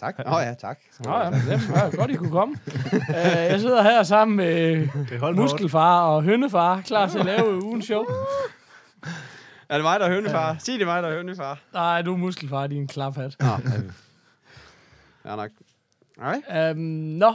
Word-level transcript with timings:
Tak. 0.00 0.18
Åh 0.26 0.32
oh, 0.32 0.42
ja, 0.42 0.54
tak. 0.54 0.78
Nå 1.04 1.18
ja, 1.18 1.30
det 1.30 1.68
var 1.70 1.96
godt, 1.96 2.10
I 2.10 2.14
kunne 2.14 2.30
komme. 2.30 2.56
uh, 3.08 3.08
jeg 3.52 3.60
sidder 3.60 3.82
her 3.82 4.02
sammen 4.02 4.36
med 4.36 4.88
muskelfar 5.34 6.00
og 6.06 6.22
hønnefar, 6.22 6.80
klar 6.80 7.08
til 7.08 7.18
at 7.18 7.24
lave 7.24 7.64
ugens 7.64 7.84
show. 7.84 8.04
Er 9.68 9.74
det 9.74 9.82
mig, 9.84 10.00
der 10.00 10.06
er 10.06 10.10
hønefar? 10.14 10.48
Ja. 10.48 10.56
Sig 10.58 10.74
det 10.74 10.82
er 10.82 10.86
mig, 10.86 11.02
der 11.02 11.08
er 11.08 11.16
hønefar. 11.16 11.58
Nej, 11.72 12.02
du 12.02 12.12
er 12.12 12.16
muskelfar, 12.16 12.66
din 12.66 12.86
klaphat. 12.86 13.36
Nå, 13.40 13.46
ja, 15.24 15.36
nok. 15.36 15.50
Nej. 16.18 16.70
Um, 16.70 16.76
nå, 16.78 17.28
uh, 17.28 17.34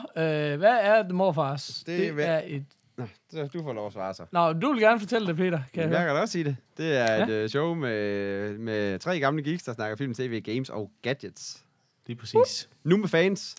hvad 0.59 0.77
er 0.81 1.03
The 1.03 1.13
Morfars? 1.13 1.83
Det, 1.85 1.99
Det 1.99 2.15
det 2.17 2.27
er- 2.27 2.41
et... 2.45 2.65
Nå, 2.97 3.05
du 3.53 3.63
får 3.63 3.73
lov 3.73 3.87
at 3.87 3.93
svare 3.93 4.13
så. 4.13 4.23
Nå, 4.31 4.53
du 4.53 4.71
vil 4.71 4.81
gerne 4.81 4.99
fortælle 4.99 5.27
det, 5.27 5.35
Peter. 5.37 5.59
Kan 5.73 5.83
jeg 5.83 5.91
Jeg 5.91 6.05
kan 6.05 6.15
da 6.15 6.21
også 6.21 6.31
sige 6.31 6.43
det. 6.43 6.55
Det 6.77 6.97
er 6.97 7.15
Ja. 7.15 7.23
et 7.23 7.29
øh, 7.29 7.49
show 7.49 7.73
med, 7.73 8.57
med 8.57 8.99
tre 8.99 9.19
gamle 9.19 9.43
geeks, 9.43 9.63
der 9.63 9.73
snakker 9.73 9.97
film, 9.97 10.13
tv, 10.13 10.41
games 10.41 10.69
og 10.69 10.91
gadgets. 11.01 11.63
Lige 12.07 12.17
præcis. 12.17 12.69
Nu 12.83 12.97
med 12.97 13.07
fans. 13.09 13.55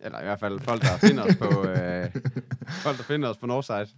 Eller 0.00 0.20
i 0.20 0.24
hvert 0.24 0.40
fald 0.40 0.60
folk, 0.60 0.82
der 0.82 0.98
finder 0.98 1.24
os 1.24 1.36
på... 1.36 1.64
Øh, 1.68 2.10
folk, 2.82 2.96
der 2.98 3.02
finder 3.04 3.28
os 3.28 3.36
på 3.36 3.46
Northside. 3.46 3.88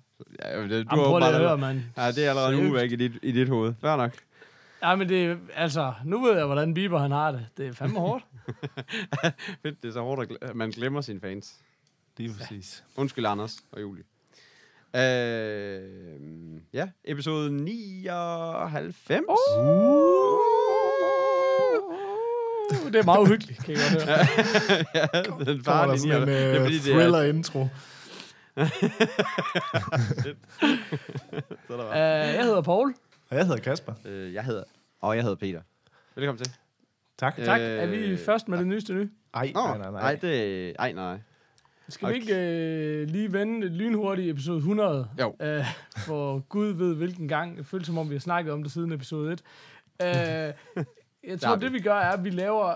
Ja, 0.44 0.62
det, 0.62 0.70
du 0.70 0.74
Jamen, 0.74 0.86
prøv 1.04 1.16
at 1.22 1.36
høre, 1.38 1.58
mand. 1.58 1.80
Ja, 1.96 2.10
det 2.12 2.24
er 2.24 2.28
allerede 2.30 2.54
en 2.58 2.64
uge 2.66 2.74
væk 2.74 2.92
i 2.92 2.96
dit, 2.96 3.12
i 3.22 3.32
dit 3.32 3.48
hoved. 3.48 3.74
Fair 3.80 3.96
nok. 3.96 4.12
Ja, 4.82 4.96
men 4.96 5.08
det 5.08 5.24
er- 5.24 5.36
altså, 5.54 5.94
nu 6.04 6.22
ved 6.24 6.36
jeg, 6.36 6.46
hvordan 6.46 6.74
Bieber 6.74 6.98
han 6.98 7.10
har 7.10 7.32
det. 7.32 7.46
Det 7.56 7.66
er 7.66 7.72
fandme 7.72 8.00
hårdt. 8.00 8.24
Fedt, 9.62 9.82
det 9.82 9.88
er 9.88 9.92
så 9.92 10.00
hårdt, 10.00 10.32
at 10.42 10.54
man 10.56 10.70
glemmer 10.70 11.00
sine 11.00 11.20
fans. 11.20 11.54
Lige 12.16 12.34
præcis. 12.38 12.84
Undskyld, 12.96 13.26
Anders 13.26 13.56
og 13.72 13.80
Julie. 13.80 14.02
Øh, 14.96 16.60
ja, 16.72 16.88
episode 17.04 17.52
99. 17.52 19.24
Uh. 19.58 20.38
Uh, 22.70 22.92
det 22.92 22.96
er 23.00 23.04
meget 23.04 23.18
uhyggeligt, 23.20 23.64
kan 23.64 23.74
jeg 23.74 23.80
godt 23.92 24.04
høre. 24.04 24.18
ja, 24.94 25.06
den 25.22 25.24
Kommer 25.30 25.44
der 25.54 25.62
farlige 25.62 26.00
sådan 26.00 26.22
en. 26.22 26.28
Det 26.28 26.42
er 26.42 26.56
uh, 26.60 26.62
fordi, 26.64 26.78
det 26.78 26.86
er- 26.92 26.94
thriller-intro. 26.94 27.68
Så 31.66 31.72
er 31.72 31.76
der 31.76 31.84
Uh, 31.84 31.88
var. 31.88 31.94
jeg 31.96 32.42
hedder 32.44 32.62
Paul. 32.62 32.94
Og 33.30 33.36
jeg 33.36 33.46
hedder 33.46 33.60
Kasper. 33.60 33.92
Øh, 34.04 34.34
jeg 34.34 34.44
hedder... 34.44 34.62
Og 35.00 35.14
jeg 35.16 35.22
hedder 35.22 35.36
Peter. 35.36 35.60
Velkommen 36.14 36.44
til. 36.44 36.52
Tak. 37.18 37.34
Øh, 37.38 37.44
Tak. 37.44 37.60
Er 37.60 37.86
vi 37.86 38.16
først 38.16 38.48
med 38.48 38.58
det 38.58 38.66
nyeste 38.66 38.92
nye? 38.94 39.10
Ej, 39.34 39.50
Nå, 39.54 39.60
nej, 39.60 39.78
nej, 39.78 39.90
nej. 39.90 40.00
nej, 40.00 40.14
det... 40.14 40.74
Ej, 40.78 40.92
nej. 40.92 41.18
Skal 41.88 42.08
vi 42.08 42.14
ikke 42.14 42.34
øh, 42.36 43.08
lige 43.08 43.32
vende 43.32 43.66
et 43.66 43.72
lynhurtigt 43.72 44.30
episode 44.30 44.56
100? 44.58 45.08
Jo. 45.20 45.36
Øh, 45.42 45.64
for 45.96 46.38
Gud 46.38 46.72
ved 46.72 46.94
hvilken 46.94 47.28
gang. 47.28 47.56
Det 47.58 47.66
føles 47.66 47.86
som 47.86 47.98
om, 47.98 48.08
vi 48.10 48.14
har 48.14 48.20
snakket 48.20 48.52
om 48.52 48.62
det 48.62 48.72
siden 48.72 48.92
episode 48.92 49.32
1. 49.32 49.42
Øh, 50.76 50.84
jeg 51.26 51.40
tror, 51.40 51.56
det 51.56 51.72
vi 51.72 51.80
gør 51.80 51.94
er, 51.94 52.10
at 52.10 52.24
vi 52.24 52.30
laver... 52.30 52.74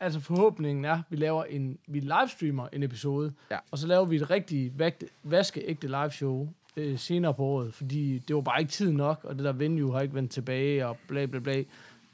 Altså 0.00 0.20
forhåbningen 0.20 0.84
er, 0.84 0.92
at 0.92 1.00
vi 1.10 1.16
laver 1.16 1.44
en... 1.44 1.78
Vi 1.88 2.00
livestreamer 2.00 2.68
en 2.72 2.82
episode. 2.82 3.32
Ja. 3.50 3.58
Og 3.70 3.78
så 3.78 3.86
laver 3.86 4.04
vi 4.04 4.16
et 4.16 4.30
rigtig 4.30 4.72
vægte- 4.78 5.08
vaskeægte 5.22 5.86
liveshow 5.86 6.48
øh, 6.76 6.98
senere 6.98 7.34
på 7.34 7.42
året. 7.42 7.74
Fordi 7.74 8.18
det 8.18 8.36
var 8.36 8.42
bare 8.42 8.60
ikke 8.60 8.72
tid 8.72 8.92
nok, 8.92 9.20
og 9.24 9.34
det 9.36 9.44
der 9.44 9.52
venue 9.52 9.92
har 9.92 10.00
ikke 10.00 10.14
vendt 10.14 10.32
tilbage, 10.32 10.86
og 10.86 10.96
bla 11.08 11.26
bla 11.26 11.38
bla. 11.38 11.62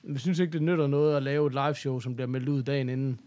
Vi 0.03 0.19
synes 0.19 0.39
ikke, 0.39 0.53
det 0.53 0.63
nytter 0.63 0.87
noget 0.87 1.17
at 1.17 1.23
lave 1.23 1.47
et 1.47 1.53
liveshow, 1.53 2.01
som 2.01 2.15
bliver 2.15 2.29
meldt 2.29 2.49
ud 2.49 2.63
dagen 2.63 2.89
inden. 2.89 3.21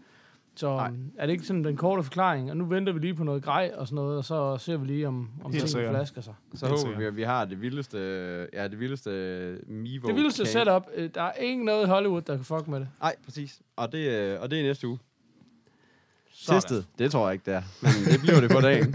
Så 0.56 0.76
Nej. 0.76 0.90
Nej. 0.90 0.98
er 1.18 1.26
det 1.26 1.32
ikke 1.32 1.44
sådan 1.44 1.64
den 1.64 1.76
korte 1.76 2.02
forklaring? 2.02 2.50
Og 2.50 2.56
nu 2.56 2.64
venter 2.64 2.92
vi 2.92 2.98
lige 2.98 3.14
på 3.14 3.24
noget 3.24 3.42
grej 3.42 3.72
og 3.76 3.86
sådan 3.86 3.94
noget, 3.94 4.18
og 4.18 4.24
så 4.24 4.56
ser 4.58 4.76
vi 4.76 4.86
lige, 4.86 5.08
om, 5.08 5.30
om 5.44 5.52
tingene 5.52 5.88
flasker 5.90 6.20
sig. 6.20 6.34
Så 6.54 6.66
Helt 6.66 6.84
håber 6.84 6.98
vi, 6.98 7.04
at 7.04 7.16
vi 7.16 7.22
har 7.22 7.44
det 7.44 7.62
vildeste... 7.62 7.98
Ja, 8.52 8.68
det 8.68 8.80
vildeste 8.80 9.10
Mivo. 9.66 10.06
Det 10.06 10.14
vildeste 10.16 10.42
cam- 10.42 10.46
setup, 10.46 10.86
øh, 10.94 11.10
der 11.14 11.22
er 11.22 11.32
ikke 11.32 11.64
noget 11.64 11.82
i 11.86 11.88
Hollywood, 11.88 12.22
der 12.22 12.36
kan 12.36 12.44
fuck 12.44 12.68
med 12.68 12.80
det. 12.80 12.88
Nej, 13.00 13.14
præcis. 13.24 13.60
Og 13.76 13.92
det, 13.92 13.98
øh, 13.98 14.40
og 14.40 14.50
det 14.50 14.58
er 14.60 14.62
næste 14.62 14.88
uge. 14.88 14.98
Sådan. 16.38 16.60
Testet. 16.60 16.86
Det 16.98 17.10
tror 17.10 17.26
jeg 17.26 17.32
ikke, 17.32 17.44
det 17.46 17.54
er. 17.54 17.62
Men 17.80 17.92
det 18.12 18.20
bliver 18.24 18.40
det 18.40 18.50
på 18.50 18.60
dagen. 18.60 18.94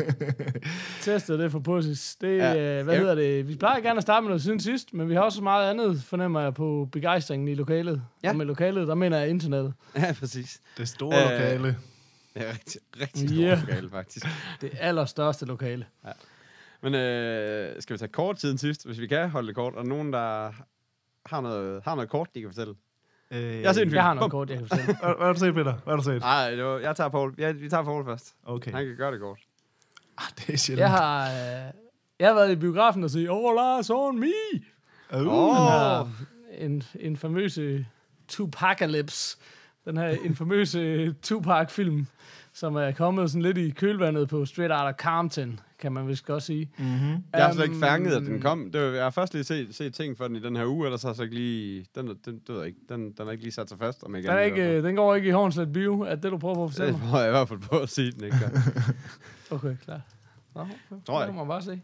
Testet 1.01 1.39
det 1.39 1.51
for 1.51 1.59
pussies. 1.59 2.15
Det, 2.21 2.37
Ja. 2.37 2.51
ja. 2.53 2.79
øh, 2.79 2.83
hvad 2.83 2.93
Ja. 2.93 2.99
hedder 2.99 3.15
det? 3.15 3.47
Vi 3.47 3.55
plejer 3.55 3.79
gerne 3.81 3.97
at 3.97 4.03
starte 4.03 4.21
med 4.23 4.29
noget 4.29 4.41
siden 4.41 4.59
sidst, 4.59 4.93
men 4.93 5.09
vi 5.09 5.13
har 5.13 5.21
også 5.21 5.35
så 5.35 5.43
meget 5.43 5.69
andet, 5.69 6.03
fornemmer 6.03 6.41
jeg, 6.41 6.53
på 6.53 6.89
begejstringen 6.91 7.47
i 7.47 7.53
lokalet. 7.55 8.01
Ja. 8.23 8.29
Og 8.29 8.35
med 8.35 8.45
lokalet, 8.45 8.87
der 8.87 8.95
mener 8.95 9.17
jeg 9.17 9.29
internettet. 9.29 9.73
ja, 9.95 10.15
præcis. 10.19 10.61
Det 10.77 10.87
store 10.89 11.23
Øh, 11.25 11.31
lokale. 11.31 11.77
Det 12.33 12.41
er 12.47 12.51
rigtig, 12.51 12.81
rigtig 13.01 13.29
stort 13.29 13.39
Ja. 13.39 13.59
lokale, 13.67 13.89
faktisk. 13.89 14.25
Det 14.61 14.71
allerstørste 14.79 15.45
lokale. 15.45 15.85
Men 16.83 16.95
øh, 16.95 17.81
skal 17.81 17.93
vi 17.93 17.97
tage 17.97 18.11
kort 18.11 18.41
siden 18.41 18.57
sidst, 18.57 18.85
hvis 18.85 18.99
vi 18.99 19.07
kan 19.07 19.29
holde 19.29 19.47
det 19.47 19.55
kort? 19.55 19.75
Og 19.75 19.85
nogen, 19.85 20.13
der 20.13 20.51
har 21.25 21.41
noget, 21.41 21.81
har 21.83 21.95
noget 21.95 22.09
kort, 22.09 22.27
de 22.35 22.41
kan 22.41 22.49
fortælle? 22.49 22.73
Øh, 23.31 23.61
Jeg 23.61 23.69
har 23.69 23.73
set 23.73 23.81
en 23.81 23.87
film. 23.87 23.95
Jeg 23.95 24.03
har 24.03 24.13
noget 24.13 24.31
kort, 24.31 24.49
jeg 24.49 24.57
kan 24.57 24.67
fortælle. 24.67 24.85
Hvad, 24.95 25.25
har 25.25 25.33
du 25.33 25.39
set, 25.39 25.53
Peter? 25.53 25.73
Hvad 25.73 25.93
har 25.93 25.95
du 25.97 26.03
set? 26.03 26.19
Nej, 26.19 26.51
det 26.51 26.63
var, 26.63 26.77
jeg 26.79 26.95
tager 26.95 27.09
Paul. 27.09 27.33
Ja, 27.37 27.51
vi 27.51 27.69
tager 27.69 27.83
Paul 27.83 28.05
først. 28.05 28.35
Okay. 28.45 28.71
Han 28.71 28.85
kan 28.85 28.95
gøre 28.97 29.11
det 29.11 29.19
kort. 29.19 29.39
Ah, 30.17 30.23
det 30.37 30.53
er 30.53 30.57
sjældent. 30.57 30.79
Jeg 30.81 30.89
har, 30.91 31.23
øh, 31.29 31.71
jeg 32.19 32.27
har 32.27 32.33
været 32.35 32.51
i 32.51 32.55
biografen 32.55 33.03
og 33.03 33.09
sige, 33.09 33.31
oh, 33.31 33.55
Lars 33.55 33.89
on 33.89 34.19
me! 34.19 34.27
Uh, 35.13 35.19
Den 35.19 35.27
Åh. 35.27 35.55
her, 35.55 36.07
en, 36.57 36.83
en 36.99 37.17
famøse 37.17 37.85
Tupacalypse. 38.27 39.37
Den 39.85 39.97
her 39.97 40.07
infamøse 40.25 41.13
Tupac-film, 41.21 42.07
som 42.53 42.75
er 42.75 42.91
kommet 42.91 43.31
sådan 43.31 43.41
lidt 43.41 43.57
i 43.57 43.69
kølvandet 43.69 44.29
på 44.29 44.45
Straight 44.45 44.73
Outta 44.73 45.03
Compton, 45.03 45.59
kan 45.81 45.91
man 45.91 46.07
vist 46.07 46.25
godt 46.25 46.43
sige. 46.43 46.71
mm-hmm. 46.77 47.23
Jeg 47.33 47.45
har 47.45 47.53
slet 47.53 47.63
ikke 47.63 47.79
fanget, 47.79 48.13
at 48.13 48.21
den 48.21 48.31
Øhm, 48.33 48.41
kom. 48.41 48.71
Det 48.71 48.81
var, 48.81 48.87
jeg 48.87 49.03
har 49.03 49.09
først 49.09 49.33
lige 49.33 49.43
set, 49.43 49.75
set 49.75 49.93
ting 49.93 50.17
for 50.17 50.27
den 50.27 50.35
i 50.35 50.39
den 50.39 50.55
her 50.55 50.65
uge, 50.65 50.85
ellers 50.87 51.01
har 51.01 51.09
jeg 51.09 51.15
så 51.15 51.23
ikke 51.23 51.35
lige... 51.35 51.85
Den, 51.95 52.07
den, 52.07 52.17
den, 52.25 52.39
det 52.39 52.49
ved 52.49 52.57
jeg 52.57 52.67
ikke. 52.67 52.79
Den, 52.89 53.01
den 53.11 53.25
har 53.25 53.31
ikke 53.31 53.43
lige 53.43 53.53
sat 53.53 53.69
sig 53.69 53.77
fast, 53.77 54.03
om 54.03 54.15
jeg 54.15 54.23
Den, 54.23 54.31
er 54.31 54.39
ikke, 54.39 54.61
øh, 54.77 54.83
den 54.83 54.95
går 54.95 55.15
ikke 55.15 55.27
i 55.27 55.31
Hornslet 55.31 55.73
Bio, 55.73 56.01
er 56.01 56.15
det, 56.15 56.31
du 56.31 56.37
prøver 56.37 56.55
på 56.55 56.63
at 56.63 56.69
fortælle 56.71 56.93
Det 56.93 57.01
mig? 57.01 57.09
får 57.09 57.17
jeg 57.19 57.27
i 57.27 57.31
hvert 57.31 57.47
fald 57.47 57.59
på 57.59 57.77
at 57.79 57.89
sige, 57.89 58.11
den 58.11 58.23
ikke. 58.23 58.37
Okay, 59.51 59.75
klar. 59.85 60.01
Nå, 60.55 60.61
okay. 60.61 60.73
Tror 61.05 61.19
jeg 61.19 61.27
Det 61.27 61.35
må 61.35 61.41
man 61.43 61.47
bare 61.47 61.61
se. 61.61 61.71
Det 61.71 61.81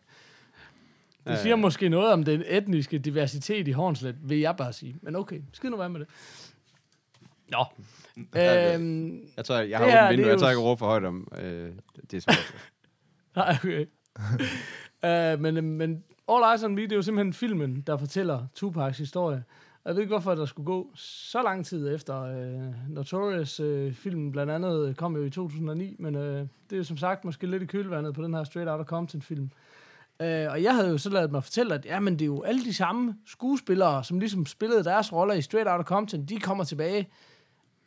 Øh. 1.33 1.37
siger 1.37 1.55
måske 1.55 1.89
noget 1.89 2.13
om 2.13 2.23
den 2.23 2.43
etniske 2.47 2.97
diversitet 2.99 3.67
i 3.67 3.71
Hornslet, 3.71 4.15
vil 4.23 4.37
jeg 4.39 4.55
bare 4.57 4.73
sige. 4.73 4.95
Men 5.01 5.15
okay, 5.15 5.41
skid 5.53 5.69
nu 5.69 5.77
være 5.77 5.89
med 5.89 5.99
det. 5.99 6.07
Nå. 7.51 7.65
Ja, 8.35 8.75
Øhm, 8.75 9.19
Jeg 9.37 9.45
tror, 9.45 9.55
jeg, 9.55 9.69
jeg 9.69 9.79
Det 9.81 9.91
har 9.91 9.97
åbent 9.97 10.09
det 10.09 10.17
vindue, 10.17 10.31
jeg 10.31 10.39
tør 10.39 10.49
ikke 10.49 10.61
råbe 10.61 10.79
for 10.79 10.85
højt 10.85 11.03
om. 11.05 11.27
Øh, 11.41 11.71
det 12.11 12.27
er. 12.27 12.33
Nej, 13.41 13.57
okay. 13.63 13.85
uh, 15.35 15.41
men, 15.41 15.57
øh, 15.57 15.63
men 15.63 16.03
All 16.29 16.43
Eyes 16.51 16.63
on 16.63 16.75
Me, 16.75 16.81
det 16.81 16.91
er 16.91 16.95
jo 16.95 17.01
simpelthen 17.01 17.33
filmen, 17.33 17.81
der 17.81 17.97
fortæller 17.97 18.47
Tupacs 18.55 18.97
historie. 18.97 19.43
Og 19.83 19.89
jeg 19.89 19.95
ved 19.95 20.01
ikke, 20.01 20.13
hvorfor 20.13 20.35
der 20.35 20.45
skulle 20.45 20.65
gå 20.65 20.91
så 20.95 21.43
lang 21.43 21.65
tid 21.65 21.95
efter 21.95 22.21
uh, 22.21 22.93
Notorious 22.93 23.59
uh, 23.59 23.93
filmen 23.93 24.31
blandt 24.31 24.51
andet 24.51 24.97
kom 24.97 25.15
jo 25.15 25.23
i 25.23 25.29
2009, 25.29 25.95
men 25.99 26.15
uh, 26.15 26.21
det 26.21 26.47
er 26.71 26.77
jo 26.77 26.83
som 26.83 26.97
sagt 26.97 27.25
måske 27.25 27.47
lidt 27.47 27.63
i 27.63 27.65
kølvandet 27.65 28.13
på 28.13 28.21
den 28.21 28.33
her 28.33 28.43
Straight 28.43 28.69
Outta 28.69 28.83
Compton 28.83 29.21
film. 29.21 29.51
Uh, 30.19 30.25
og 30.25 30.63
jeg 30.63 30.75
havde 30.75 30.89
jo 30.89 30.97
så 30.97 31.09
lavet 31.09 31.31
mig 31.31 31.43
fortælle, 31.43 31.73
at 31.73 31.85
jamen, 31.85 32.13
det 32.13 32.21
er 32.21 32.25
jo 32.25 32.41
alle 32.41 32.63
de 32.63 32.73
samme 32.73 33.15
skuespillere, 33.25 34.03
som 34.03 34.19
ligesom 34.19 34.45
spillede 34.45 34.83
deres 34.83 35.13
roller 35.13 35.33
i 35.33 35.41
Straight 35.41 35.69
Outta 35.69 35.83
Compton, 35.83 36.25
de 36.25 36.39
kommer 36.39 36.63
tilbage 36.63 37.09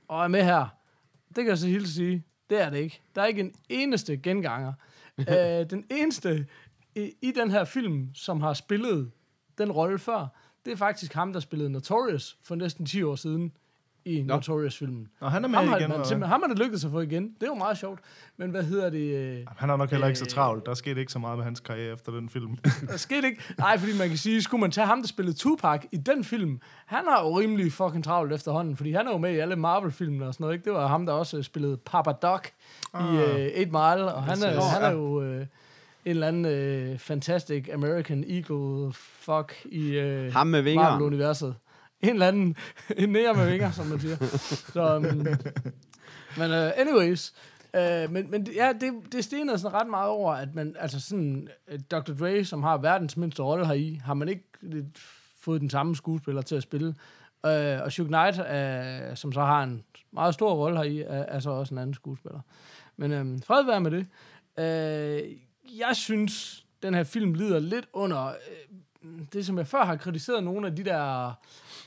og 0.09 0.25
er 0.25 0.29
med 0.29 0.45
her. 0.45 0.67
Det 1.29 1.37
kan 1.37 1.47
jeg 1.47 1.59
så 1.59 1.67
hilse 1.67 1.95
sige, 1.95 2.25
det 2.51 2.63
er 2.63 2.71
det 2.71 2.79
ikke. 2.79 3.01
Der 3.15 3.23
er 3.23 3.27
ikke 3.27 3.41
en 3.41 3.53
eneste 3.69 4.17
genganger. 4.17 4.73
øh, 5.61 5.71
den 5.71 5.85
eneste 5.91 6.47
i, 6.95 7.13
i 7.23 7.33
den 7.33 7.51
her 7.51 7.65
film, 7.65 8.15
som 8.15 8.41
har 8.41 8.55
spillet 8.55 9.11
den 9.59 9.73
rolle 9.73 9.99
før, 9.99 10.27
det 10.65 10.73
er 10.73 10.77
faktisk 10.77 11.13
ham, 11.13 11.33
der 11.33 11.41
spillede 11.41 11.71
Notorious 11.71 12.39
for 12.43 12.55
næsten 12.55 12.87
10 12.87 13.03
år 13.03 13.15
siden 13.15 13.53
i 14.19 14.23
Nå. 14.23 14.35
Notorious-filmen. 14.35 15.09
Og 15.21 15.31
han 15.33 15.45
er 15.45 15.49
med 15.49 15.59
Ham 15.59 15.69
har, 15.69 15.79
igen. 15.79 15.89
man, 15.89 16.19
hvad? 16.19 16.29
ham 16.29 16.41
har 16.43 16.49
det 16.49 16.59
lykkedes 16.59 16.85
at 16.85 16.91
få 16.91 17.01
igen. 17.01 17.23
Det 17.25 17.43
er 17.43 17.47
jo 17.47 17.55
meget 17.55 17.79
sjovt. 17.79 18.01
Men 18.37 18.51
hvad 18.51 18.63
hedder 18.63 18.91
det? 18.91 19.15
Øh, 19.17 19.39
Han 19.57 19.69
har 19.69 19.77
nok 19.77 19.91
heller 19.91 20.07
ikke 20.07 20.19
så 20.19 20.25
Øh, 20.25 20.29
travlt. 20.31 20.67
Der 20.67 20.75
skete 20.75 21.01
ikke 21.01 21.13
så 21.13 21.19
meget 21.19 21.37
med 21.39 21.45
hans 21.45 21.61
karriere 21.61 21.93
efter 21.93 22.13
den 22.13 22.29
film. 22.29 22.57
der 22.91 22.97
skete 22.97 23.27
ikke. 23.27 23.43
Nej, 23.59 23.79
fordi 23.79 23.99
man 23.99 24.09
kan 24.09 24.17
sige, 24.19 24.43
skulle 24.43 24.61
man 24.61 24.71
tage 24.71 24.87
ham, 24.87 25.01
der 25.01 25.09
spillede 25.09 25.37
Tupac 25.37 25.81
i 25.93 25.97
den 25.97 26.25
film, 26.25 26.61
han 26.87 27.05
har 27.09 27.23
jo 27.23 27.39
rimelig 27.39 27.73
fucking 27.73 28.05
travlt 28.05 28.33
efterhånden, 28.33 28.77
fordi 28.77 28.93
han 28.93 29.07
er 29.07 29.11
jo 29.13 29.19
med 29.19 29.33
i 29.35 29.39
alle 29.39 29.57
Marvel-filmene 29.57 30.27
og 30.27 30.35
sådan 30.35 30.45
noget, 30.45 30.55
ikke? 30.55 30.65
Det 30.65 30.73
var 30.73 30.87
ham, 30.87 31.07
der 31.07 31.13
også 31.13 31.37
øh, 31.37 31.43
spillede 31.45 31.77
Papa 31.77 32.13
Doc 32.13 32.41
Ah. 32.95 33.15
i 33.15 33.19
øh, 33.19 33.25
8 33.59 33.65
Mile, 33.67 34.13
og 34.15 34.23
han 34.23 34.43
er, 34.43 34.61
han 34.61 34.83
er 34.83 34.91
jo 34.91 35.23
øh, 35.23 35.41
en 35.41 35.47
eller 36.05 36.29
anden 36.29 36.45
øh, 36.45 36.99
fantastic 36.99 37.69
American 37.75 38.25
Eagle 38.29 38.93
fuck 38.95 39.55
i 39.65 39.91
øh, 39.99 40.33
Ham 40.33 40.47
med 40.47 40.63
vinger. 40.63 40.83
Marvel-universet. 40.91 41.55
En 42.03 42.09
eller 42.09 42.29
anden, 42.29 42.57
en 42.97 43.09
nære 43.09 43.35
med 43.35 43.51
vinger, 43.51 43.71
som 43.71 43.87
man 43.87 44.01
siger. 44.01 44.17
Så, 44.73 44.97
um, 44.97 45.27
Men 46.39 46.51
uh, 46.51 46.71
anyways, 46.77 47.35
uh, 47.75 48.13
men, 48.13 48.31
men 48.31 48.47
ja, 48.55 48.73
det, 48.81 48.93
det 49.13 49.25
stenede 49.25 49.59
sådan 49.59 49.81
ret 49.81 49.91
meget 49.91 50.09
over, 50.09 50.35
at 50.35 50.55
man, 50.55 50.77
altså 50.79 51.01
sådan, 51.01 51.49
øh, 51.69 51.79
Dr. 51.91 52.13
Dre, 52.13 52.45
som 52.45 52.63
har 52.63 52.79
verdens 52.79 53.17
mindste 53.17 53.43
rolle 53.43 53.67
heri, 53.67 54.01
har 54.05 54.15
man 54.15 54.29
ikke 54.29 54.45
lidt 54.61 54.99
fået 55.41 55.61
den 55.61 55.71
samme 55.71 55.97
skuespiller 55.97 56.43
til 56.43 56.55
at 56.55 56.63
spille. 56.63 56.95
Uh, 57.45 57.83
og 57.85 57.93
Suge 57.93 58.09
Knight, 58.09 58.39
uh, 58.39 59.17
som 59.17 59.33
så 59.33 59.41
har 59.41 59.63
en 59.63 59.85
meget 60.13 60.35
stor 60.35 60.55
rolle 60.55 60.77
heri, 60.77 61.01
er, 61.01 61.07
er 61.09 61.41
så 61.41 61.51
også 61.51 61.75
en 61.75 61.79
anden 61.79 61.95
skuespiller. 61.95 62.41
Men 62.97 63.13
um, 63.13 63.43
fred 63.43 63.65
være 63.65 63.81
med 63.81 63.91
det. 63.91 64.07
Uh, 64.59 65.31
jeg 65.79 65.97
synes, 65.97 66.65
den 66.83 66.95
her 66.95 67.05
film 67.05 67.35
lider 67.35 67.59
lidt 67.59 67.89
under 67.93 68.27
uh, 68.27 69.11
det, 69.33 69.47
som 69.47 69.59
jeg 69.59 69.67
før 69.67 69.85
har 69.85 69.97
kritiseret 69.97 70.45
nogle 70.45 70.67
af 70.67 70.77
de 70.77 70.85
der 70.85 71.33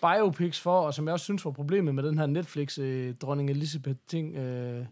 biopics 0.07 0.59
for, 0.59 0.79
og 0.79 0.93
som 0.93 1.05
jeg 1.05 1.13
også 1.13 1.23
synes 1.23 1.45
var 1.45 1.51
problemet 1.51 1.95
med 1.95 2.03
den 2.03 2.17
her 2.17 2.25
Netflix 2.25 2.77
øh, 2.79 3.13
dronning 3.21 3.49
Elizabeth-ting, 3.49 4.35
øh, 4.35 4.85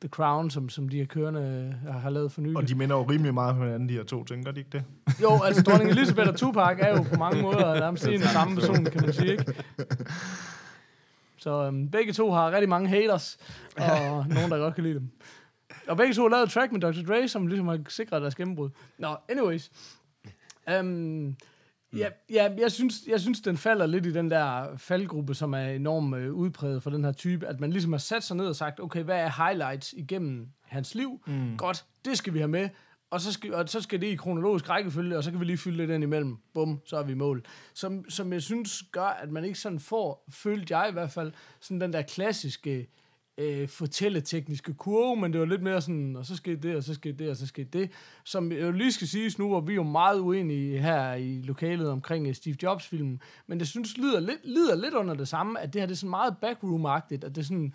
The 0.00 0.08
Crown, 0.08 0.50
som, 0.50 0.68
som 0.68 0.88
de 0.88 0.96
her 0.96 1.04
kørende 1.04 1.74
øh, 1.86 1.92
har 1.92 2.10
lavet 2.10 2.32
for 2.32 2.40
nylig. 2.40 2.56
Og 2.56 2.68
de 2.68 2.74
minder 2.74 2.96
jo 2.96 3.02
rimelig 3.02 3.34
meget 3.34 3.56
på 3.56 3.62
hinanden, 3.64 3.88
de 3.88 3.94
her 3.94 4.04
to 4.04 4.24
gør 4.44 4.50
de 4.50 4.60
ikke 4.60 4.70
det? 4.72 4.84
Jo, 5.22 5.42
altså 5.44 5.62
dronning 5.62 5.90
Elizabeth 5.90 6.28
og 6.28 6.36
Tupac 6.36 6.76
er 6.80 6.96
jo 6.96 7.02
på 7.02 7.16
mange 7.18 7.42
måder 7.42 7.80
nærmest 7.80 8.06
en 8.06 8.20
samme 8.20 8.54
person, 8.54 8.84
kan 8.84 9.00
man 9.00 9.12
sige, 9.12 9.32
ikke? 9.32 9.54
Så 11.38 11.64
øhm, 11.66 11.90
begge 11.90 12.12
to 12.12 12.30
har 12.30 12.50
rigtig 12.50 12.68
mange 12.68 12.88
haters, 12.88 13.38
og 13.76 14.26
nogen, 14.28 14.50
der 14.50 14.58
godt 14.58 14.74
kan 14.74 14.84
lide 14.84 14.94
dem. 14.94 15.10
Og 15.88 15.96
begge 15.96 16.14
to 16.14 16.22
har 16.22 16.28
lavet 16.28 16.42
et 16.42 16.50
track 16.50 16.72
med 16.72 16.80
Dr. 16.80 17.02
Dre, 17.06 17.28
som 17.28 17.46
ligesom 17.46 17.68
har 17.68 17.80
sikret 17.88 18.22
deres 18.22 18.34
gennembrud. 18.34 18.70
Nå, 18.98 19.16
anyways. 19.28 19.70
Um, 20.80 21.36
ja, 21.96 22.08
ja, 22.30 22.50
jeg, 22.58 22.72
synes, 22.72 22.94
jeg 23.06 23.20
synes, 23.20 23.40
den 23.40 23.56
falder 23.56 23.86
lidt 23.86 24.06
i 24.06 24.12
den 24.12 24.30
der 24.30 24.76
faldgruppe, 24.76 25.34
som 25.34 25.54
er 25.54 25.66
enormt 25.66 26.16
øh, 26.16 26.32
udpræget 26.32 26.82
for 26.82 26.90
den 26.90 27.04
her 27.04 27.12
type, 27.12 27.46
at 27.46 27.60
man 27.60 27.70
ligesom 27.70 27.92
har 27.92 27.98
sat 27.98 28.22
sig 28.22 28.36
ned 28.36 28.46
og 28.46 28.56
sagt, 28.56 28.80
okay, 28.80 29.02
hvad 29.02 29.16
er 29.16 29.46
highlights 29.46 29.92
igennem 29.92 30.48
hans 30.62 30.94
liv? 30.94 31.22
Mm. 31.26 31.56
Godt, 31.56 31.84
det 32.04 32.18
skal 32.18 32.34
vi 32.34 32.38
have 32.38 32.48
med. 32.48 32.68
Og 33.10 33.20
så, 33.20 33.32
skal, 33.32 33.54
og 33.54 33.68
så 33.68 33.80
skal 33.80 34.00
det 34.00 34.06
i 34.06 34.16
kronologisk 34.16 34.68
rækkefølge, 34.68 35.16
og 35.16 35.24
så 35.24 35.30
kan 35.30 35.40
vi 35.40 35.44
lige 35.44 35.58
fylde 35.58 35.76
lidt 35.76 35.90
ind 35.90 36.04
imellem. 36.04 36.36
Bum, 36.54 36.80
så 36.86 36.96
er 36.96 37.02
vi 37.02 37.12
i 37.12 37.14
mål. 37.14 37.44
Som, 37.74 38.10
som 38.10 38.32
jeg 38.32 38.42
synes 38.42 38.82
gør, 38.92 39.06
at 39.06 39.30
man 39.30 39.44
ikke 39.44 39.58
sådan 39.58 39.80
får, 39.80 40.24
følte 40.30 40.76
jeg 40.76 40.88
i 40.88 40.92
hvert 40.92 41.10
fald, 41.10 41.32
sådan 41.60 41.80
den 41.80 41.92
der 41.92 42.02
klassiske 42.02 42.88
øh, 43.38 43.68
fortælletekniske 43.68 44.74
kurve, 44.74 45.16
men 45.16 45.32
det 45.32 45.40
var 45.40 45.46
lidt 45.46 45.62
mere 45.62 45.80
sådan, 45.80 46.16
og 46.16 46.26
så 46.26 46.36
skete 46.36 46.68
det, 46.68 46.76
og 46.76 46.82
så 46.82 46.94
skete 46.94 47.24
det, 47.24 47.30
og 47.30 47.36
så 47.36 47.46
skete 47.46 47.78
det. 47.78 47.90
Som 48.24 48.52
jeg 48.52 48.60
jo 48.60 48.72
lige 48.72 48.92
skal 48.92 49.08
siges 49.08 49.38
nu, 49.38 49.48
hvor 49.48 49.60
vi 49.60 49.72
er 49.72 49.76
jo 49.76 49.82
meget 49.82 50.20
uenige 50.20 50.78
her 50.78 51.14
i 51.14 51.42
lokalet 51.42 51.90
omkring 51.90 52.28
øh, 52.28 52.34
Steve 52.34 52.56
Jobs-filmen, 52.62 53.20
men 53.46 53.60
det 53.60 53.68
synes 53.68 53.96
lider 53.96 54.20
lidt, 54.20 54.40
lider 54.44 54.74
lidt 54.74 54.94
under 54.94 55.14
det 55.14 55.28
samme, 55.28 55.60
at 55.60 55.72
det 55.72 55.80
her 55.80 55.86
det 55.86 55.94
er 55.94 55.96
sådan 55.96 56.10
meget 56.10 56.36
backroom-agtigt, 56.44 57.24
at 57.24 57.34
det 57.34 57.38
er 57.38 57.42
sådan, 57.42 57.74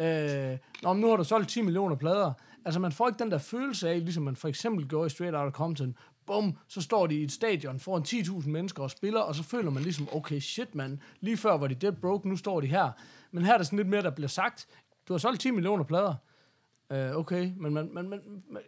øh, 0.00 0.58
Nå, 0.82 0.92
men 0.92 1.00
nu 1.00 1.08
har 1.08 1.16
du 1.16 1.24
solgt 1.24 1.48
10 1.48 1.62
millioner 1.62 1.96
plader. 1.96 2.32
Altså, 2.64 2.80
man 2.80 2.92
får 2.92 3.08
ikke 3.08 3.18
den 3.18 3.30
der 3.30 3.38
følelse 3.38 3.88
af, 3.88 3.98
ligesom 3.98 4.22
man 4.22 4.36
for 4.36 4.48
eksempel 4.48 4.88
gjorde 4.88 5.06
i 5.06 5.10
Straight 5.10 5.36
Outta 5.36 5.50
Compton. 5.50 5.96
Bum, 6.26 6.58
så 6.68 6.80
står 6.80 7.06
de 7.06 7.14
i 7.14 7.22
et 7.22 7.32
stadion 7.32 7.80
foran 7.80 8.02
10.000 8.02 8.48
mennesker 8.48 8.82
og 8.82 8.90
spiller, 8.90 9.20
og 9.20 9.34
så 9.34 9.42
føler 9.42 9.70
man 9.70 9.82
ligesom, 9.82 10.08
okay, 10.12 10.40
shit, 10.40 10.74
man. 10.74 11.00
Lige 11.20 11.36
før 11.36 11.56
var 11.56 11.66
de 11.66 11.74
dead 11.74 11.92
broke, 11.92 12.28
nu 12.28 12.36
står 12.36 12.60
de 12.60 12.66
her. 12.66 12.90
Men 13.30 13.44
her 13.44 13.54
er 13.54 13.58
det 13.58 13.66
sådan 13.66 13.76
lidt 13.76 13.88
mere, 13.88 14.02
der 14.02 14.10
bliver 14.10 14.28
sagt, 14.28 14.68
du 15.08 15.12
har 15.12 15.18
solgt 15.18 15.40
10 15.40 15.50
millioner 15.50 15.84
plader. 15.84 16.14
Uh, 16.94 17.16
okay, 17.16 17.50
men 17.56 17.74
man, 17.74 17.90
man, 17.94 18.08
man, 18.08 18.20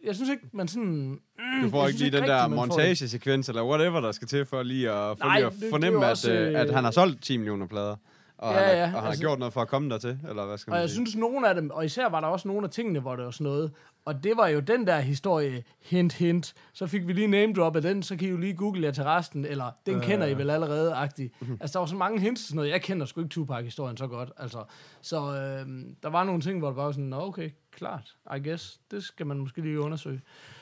jeg 0.04 0.14
synes 0.14 0.30
ikke, 0.30 0.42
man 0.52 0.68
sådan... 0.68 0.86
Mm, 0.88 1.20
Du 1.62 1.70
får 1.70 1.86
ikke 1.86 1.98
lige 1.98 2.10
den 2.10 2.14
rigtig, 2.20 2.28
der 2.28 2.42
det. 2.46 2.50
montagesekvens, 2.56 3.48
eller 3.48 3.64
whatever, 3.64 4.00
der 4.00 4.12
skal 4.12 4.28
til 4.28 4.46
for 4.46 4.62
lige 4.62 4.90
at, 4.90 5.18
for 5.18 5.24
Nej, 5.26 5.36
lige 5.38 5.46
at 5.46 5.52
det- 5.52 5.60
det 5.62 5.70
fornemme, 5.70 6.04
at, 6.04 6.10
også, 6.10 6.32
øh, 6.32 6.60
at 6.60 6.68
øh, 6.68 6.74
han 6.74 6.84
har 6.84 6.90
solgt 6.90 7.22
10 7.22 7.36
millioner 7.36 7.66
plader. 7.66 7.96
Og, 8.42 8.52
Ja, 8.54 8.58
han, 8.58 8.64
har, 8.68 8.72
ja, 8.74 8.82
og 8.82 8.88
han 8.90 9.00
har 9.00 9.08
altså- 9.08 9.22
gjort 9.22 9.38
noget 9.38 9.52
for 9.52 9.60
at 9.62 9.68
komme 9.68 9.90
dertil, 9.90 10.18
eller 10.28 10.46
hvad 10.46 10.58
skal 10.58 10.70
man 10.70 10.76
Og 10.76 10.80
jeg 10.80 10.90
sige? 10.90 10.94
synes, 11.06 11.16
nogle 11.16 11.48
af 11.48 11.54
dem, 11.54 11.70
og 11.70 11.84
især 11.84 12.08
var 12.08 12.20
der 12.20 12.28
også 12.28 12.48
nogle 12.48 12.64
af 12.64 12.70
tingene, 12.70 13.00
hvor 13.00 13.16
det 13.16 13.24
var 13.24 13.30
sådan 13.30 13.44
noget, 13.44 13.72
og 14.04 14.24
det 14.24 14.32
var 14.36 14.48
jo 14.48 14.60
den 14.60 14.86
der 14.86 15.00
historie, 15.00 15.62
hint, 15.82 16.12
hint. 16.12 16.54
Så 16.72 16.86
fik 16.86 17.06
vi 17.06 17.12
lige 17.12 17.26
name 17.26 17.52
drop 17.52 17.76
af 17.76 17.82
den, 17.82 18.02
så 18.02 18.16
kan 18.16 18.28
I 18.28 18.30
jo 18.30 18.36
lige 18.36 18.54
google 18.54 18.82
jer 18.82 18.90
til 18.90 19.04
resten, 19.04 19.44
eller 19.44 19.70
den 19.86 19.96
Øh. 19.96 20.02
kender 20.02 20.26
I 20.26 20.34
vel 20.38 20.50
allerede, 20.50 20.94
agtig. 20.94 21.30
Altså, 21.60 21.72
der 21.72 21.78
var 21.78 21.86
så 21.86 21.96
mange 21.96 22.20
hints 22.20 22.42
sådan 22.48 22.56
noget. 22.56 22.70
Jeg 22.70 22.82
kender 22.82 23.06
sgu 23.06 23.20
ikke 23.20 23.28
Tupac-historien 23.32 23.96
så 23.96 24.06
godt, 24.06 24.30
altså. 24.36 24.64
Så 25.02 25.16
øh, 25.16 25.68
der 26.02 26.08
var 26.10 26.24
nogle 26.24 26.40
ting, 26.40 26.58
hvor 26.58 26.68
det 26.68 26.76
bare 26.76 26.86
var 26.86 26.92
sådan, 26.92 27.04
Nå, 27.04 27.20
okay, 27.26 27.50
klart, 27.80 28.16
I 28.36 28.48
guess. 28.48 28.80
Det 28.90 29.04
skal 29.04 29.26
man 29.26 29.38
måske 29.38 29.60
lige 29.60 29.80
undersøge. 29.80 30.20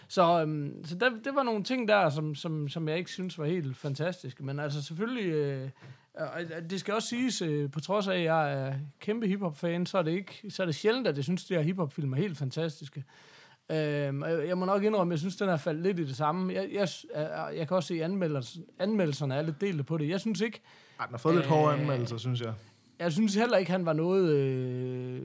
Så, 0.08 0.40
øhm, 0.40 0.84
så 0.84 0.94
der, 0.94 1.10
det 1.10 1.34
var 1.34 1.42
nogle 1.42 1.64
ting 1.64 1.88
der, 1.88 2.10
som, 2.10 2.34
som, 2.34 2.68
som 2.68 2.88
jeg 2.88 2.98
ikke 2.98 3.10
synes 3.10 3.38
var 3.38 3.44
helt 3.44 3.76
fantastiske. 3.76 4.44
Men 4.44 4.60
altså 4.60 4.82
selvfølgelig, 4.82 5.24
øh, 5.32 5.68
det 6.70 6.80
skal 6.80 6.94
også 6.94 7.08
siges, 7.08 7.42
øh, 7.42 7.70
på 7.70 7.80
trods 7.80 8.08
af, 8.08 8.14
at 8.16 8.24
jeg 8.24 8.52
er 8.52 8.74
kæmpe 9.00 9.26
hiphop-fan, 9.26 9.86
så 9.86 9.98
er 9.98 10.02
det 10.02 10.10
ikke, 10.12 10.42
så 10.48 10.62
er 10.62 10.66
det 10.66 10.74
sjældent, 10.74 11.06
at 11.06 11.16
jeg 11.16 11.24
synes, 11.24 11.44
at 11.44 11.48
de 11.48 11.54
her 11.54 11.60
hiphop-film 11.62 12.12
er 12.12 12.16
helt 12.16 12.38
fantastiske. 12.38 13.04
Øhm, 13.70 14.22
jeg, 14.24 14.58
må 14.58 14.64
nok 14.66 14.82
indrømme, 14.84 15.12
at 15.12 15.14
jeg 15.14 15.18
synes, 15.18 15.36
den 15.36 15.48
er 15.48 15.56
faldet 15.56 15.82
lidt 15.82 15.98
i 15.98 16.04
det 16.04 16.16
samme. 16.16 16.52
Jeg, 16.54 16.68
jeg, 16.72 16.88
jeg, 17.14 17.52
jeg 17.56 17.68
kan 17.68 17.76
også 17.76 17.86
se, 17.86 17.94
at 17.94 18.00
anmeldelserne, 18.00 18.64
anmeldelserne 18.78 19.34
er 19.34 19.42
lidt 19.42 19.60
delte 19.60 19.84
på 19.84 19.96
det. 19.98 20.08
Jeg 20.08 20.20
synes 20.20 20.40
ikke, 20.40 20.60
Ej, 21.00 21.06
den 21.06 21.12
har 21.12 21.18
fået 21.18 21.34
lidt 21.34 21.46
hårde 21.46 21.74
Øh, 21.74 21.80
anmeldelser, 21.80 22.16
synes 22.16 22.40
jeg. 22.40 22.52
jeg 22.98 23.12
synes 23.12 23.34
heller 23.34 23.56
ikke, 23.56 23.70
han 23.70 23.86
var 23.86 23.92
noget 23.92 24.34
øh, 24.34 25.22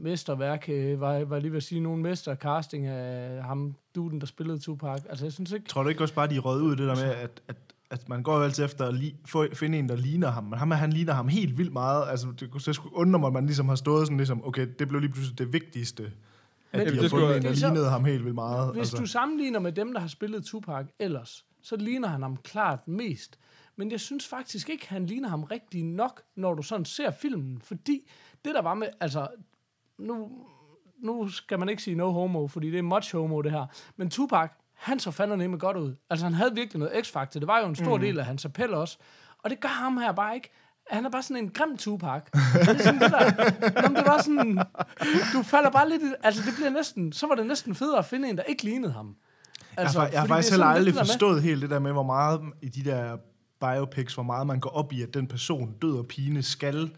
mesterværk. 0.00 0.68
Øh, 0.68 1.00
var, 1.00 1.24
var 1.24 1.38
lige 1.38 1.50
ved 1.50 1.56
at 1.56 1.62
sige, 1.62 1.80
nogen 1.80 2.02
mestercasting 2.02 2.86
af 2.86 3.42
ham, 3.44 3.74
duden, 3.94 4.20
der 4.20 4.26
spillede 4.26 4.58
Tupac. 4.58 5.02
Altså, 5.08 5.24
jeg 5.24 5.32
synes 5.32 5.52
ikke... 5.52 5.68
Tror 5.68 5.82
du 5.82 5.88
ikke 5.88 6.02
også 6.02 6.14
bare, 6.14 6.28
de 6.28 6.38
røget 6.38 6.62
ud 6.62 6.70
det 6.76 6.78
der 6.88 6.94
med, 6.94 7.14
at, 7.14 7.42
at, 7.48 7.56
at 7.90 8.08
man 8.08 8.22
går 8.22 8.36
jo 8.36 8.42
altid 8.42 8.64
efter 8.64 8.86
at 8.86 8.94
li- 8.94 9.14
få, 9.26 9.46
finde 9.54 9.78
en, 9.78 9.88
der 9.88 9.96
ligner 9.96 10.30
ham. 10.30 10.44
Men 10.44 10.58
ham, 10.58 10.70
han 10.70 10.92
ligner 10.92 11.12
ham 11.12 11.28
helt 11.28 11.58
vildt 11.58 11.72
meget. 11.72 12.08
Altså, 12.08 12.26
det, 12.40 12.62
så 12.62 12.72
skulle 12.72 12.96
undre 12.96 13.18
mig, 13.18 13.26
at 13.26 13.32
man 13.32 13.46
ligesom 13.46 13.68
har 13.68 13.76
stået 13.76 14.06
sådan 14.06 14.16
ligesom, 14.16 14.46
okay, 14.46 14.66
det 14.78 14.88
blev 14.88 15.00
lige 15.00 15.12
pludselig 15.12 15.38
det 15.38 15.52
vigtigste. 15.52 16.12
At 16.72 16.86
Men 16.86 16.94
de 16.94 17.02
har 17.02 17.08
fundet 17.08 17.36
en, 17.36 17.42
der 17.42 17.50
er 17.50 17.54
så- 17.54 17.66
lignede 17.66 17.90
ham 17.90 18.04
helt 18.04 18.22
vildt 18.24 18.34
meget. 18.34 18.72
Hvis 18.72 18.80
altså. 18.80 18.96
du 18.96 19.06
sammenligner 19.06 19.58
med 19.60 19.72
dem, 19.72 19.92
der 19.92 20.00
har 20.00 20.08
spillet 20.08 20.44
Tupac 20.44 20.86
ellers, 20.98 21.44
så 21.62 21.76
ligner 21.76 22.08
han 22.08 22.22
ham 22.22 22.36
klart 22.36 22.88
mest. 22.88 23.38
Men 23.76 23.90
jeg 23.90 24.00
synes 24.00 24.26
faktisk 24.26 24.68
ikke, 24.70 24.88
han 24.88 25.06
ligner 25.06 25.28
ham 25.28 25.42
rigtig 25.42 25.84
nok, 25.84 26.22
når 26.36 26.54
du 26.54 26.62
sådan 26.62 26.84
ser 26.84 27.10
filmen. 27.10 27.60
Fordi 27.64 28.10
det, 28.44 28.54
der 28.54 28.62
var 28.62 28.74
med... 28.74 28.86
Altså, 29.00 29.28
nu, 30.00 30.28
nu 31.02 31.28
skal 31.28 31.58
man 31.58 31.68
ikke 31.68 31.82
sige 31.82 31.96
no 31.96 32.10
homo, 32.10 32.48
fordi 32.48 32.70
det 32.70 32.78
er 32.78 32.82
much 32.82 33.16
homo, 33.16 33.42
det 33.42 33.52
her. 33.52 33.66
Men 33.96 34.10
Tupac, 34.10 34.50
han 34.74 34.98
så 34.98 35.10
fandme 35.10 35.48
med 35.48 35.58
godt 35.58 35.76
ud. 35.76 35.94
Altså, 36.10 36.26
han 36.26 36.34
havde 36.34 36.54
virkelig 36.54 36.78
noget 36.78 37.06
x-faktor. 37.06 37.40
Det 37.40 37.46
var 37.46 37.60
jo 37.60 37.66
en 37.66 37.76
stor 37.76 37.96
mm. 37.96 38.02
del 38.02 38.18
af 38.18 38.24
hans 38.24 38.44
appel 38.44 38.74
også. 38.74 38.98
Og 39.38 39.50
det 39.50 39.60
gør 39.60 39.68
ham 39.68 39.96
her 39.98 40.12
bare 40.12 40.34
ikke. 40.34 40.50
Han 40.90 41.06
er 41.06 41.10
bare 41.10 41.22
sådan 41.22 41.44
en 41.44 41.50
grim 41.50 41.76
Tupac. 41.76 42.22
Og 42.32 42.66
det 42.66 42.68
er 42.68 42.82
sådan 42.82 43.00
det 43.00 43.10
der. 43.10 44.04
Var 44.04 44.22
sådan... 44.22 44.58
Du 45.32 45.42
falder 45.42 45.70
bare 45.70 45.88
lidt 45.88 46.02
i... 46.02 46.06
Altså, 46.22 46.42
det 46.46 46.54
bliver 46.56 46.70
næsten... 46.70 47.12
Så 47.12 47.26
var 47.26 47.34
det 47.34 47.46
næsten 47.46 47.74
federe 47.74 47.98
at 47.98 48.04
finde 48.04 48.28
en, 48.28 48.36
der 48.36 48.42
ikke 48.42 48.62
lignede 48.62 48.92
ham. 48.92 49.16
Altså, 49.76 49.98
jeg 50.00 50.06
har, 50.06 50.12
jeg 50.12 50.20
har 50.20 50.26
faktisk 50.26 50.52
er 50.52 50.54
heller 50.54 50.66
aldrig 50.66 50.94
der 50.94 51.00
med- 51.00 51.06
forstået 51.06 51.42
helt 51.42 51.62
det 51.62 51.70
der 51.70 51.78
med, 51.78 51.92
hvor 51.92 52.02
meget 52.02 52.40
i 52.62 52.68
de 52.68 52.84
der 52.90 53.16
biopics, 53.60 54.14
hvor 54.14 54.22
meget 54.22 54.46
man 54.46 54.60
går 54.60 54.70
op 54.70 54.92
i, 54.92 55.02
at 55.02 55.14
den 55.14 55.26
person, 55.26 55.74
død 55.82 55.98
og 55.98 56.06
pine, 56.06 56.42
skal 56.42 56.90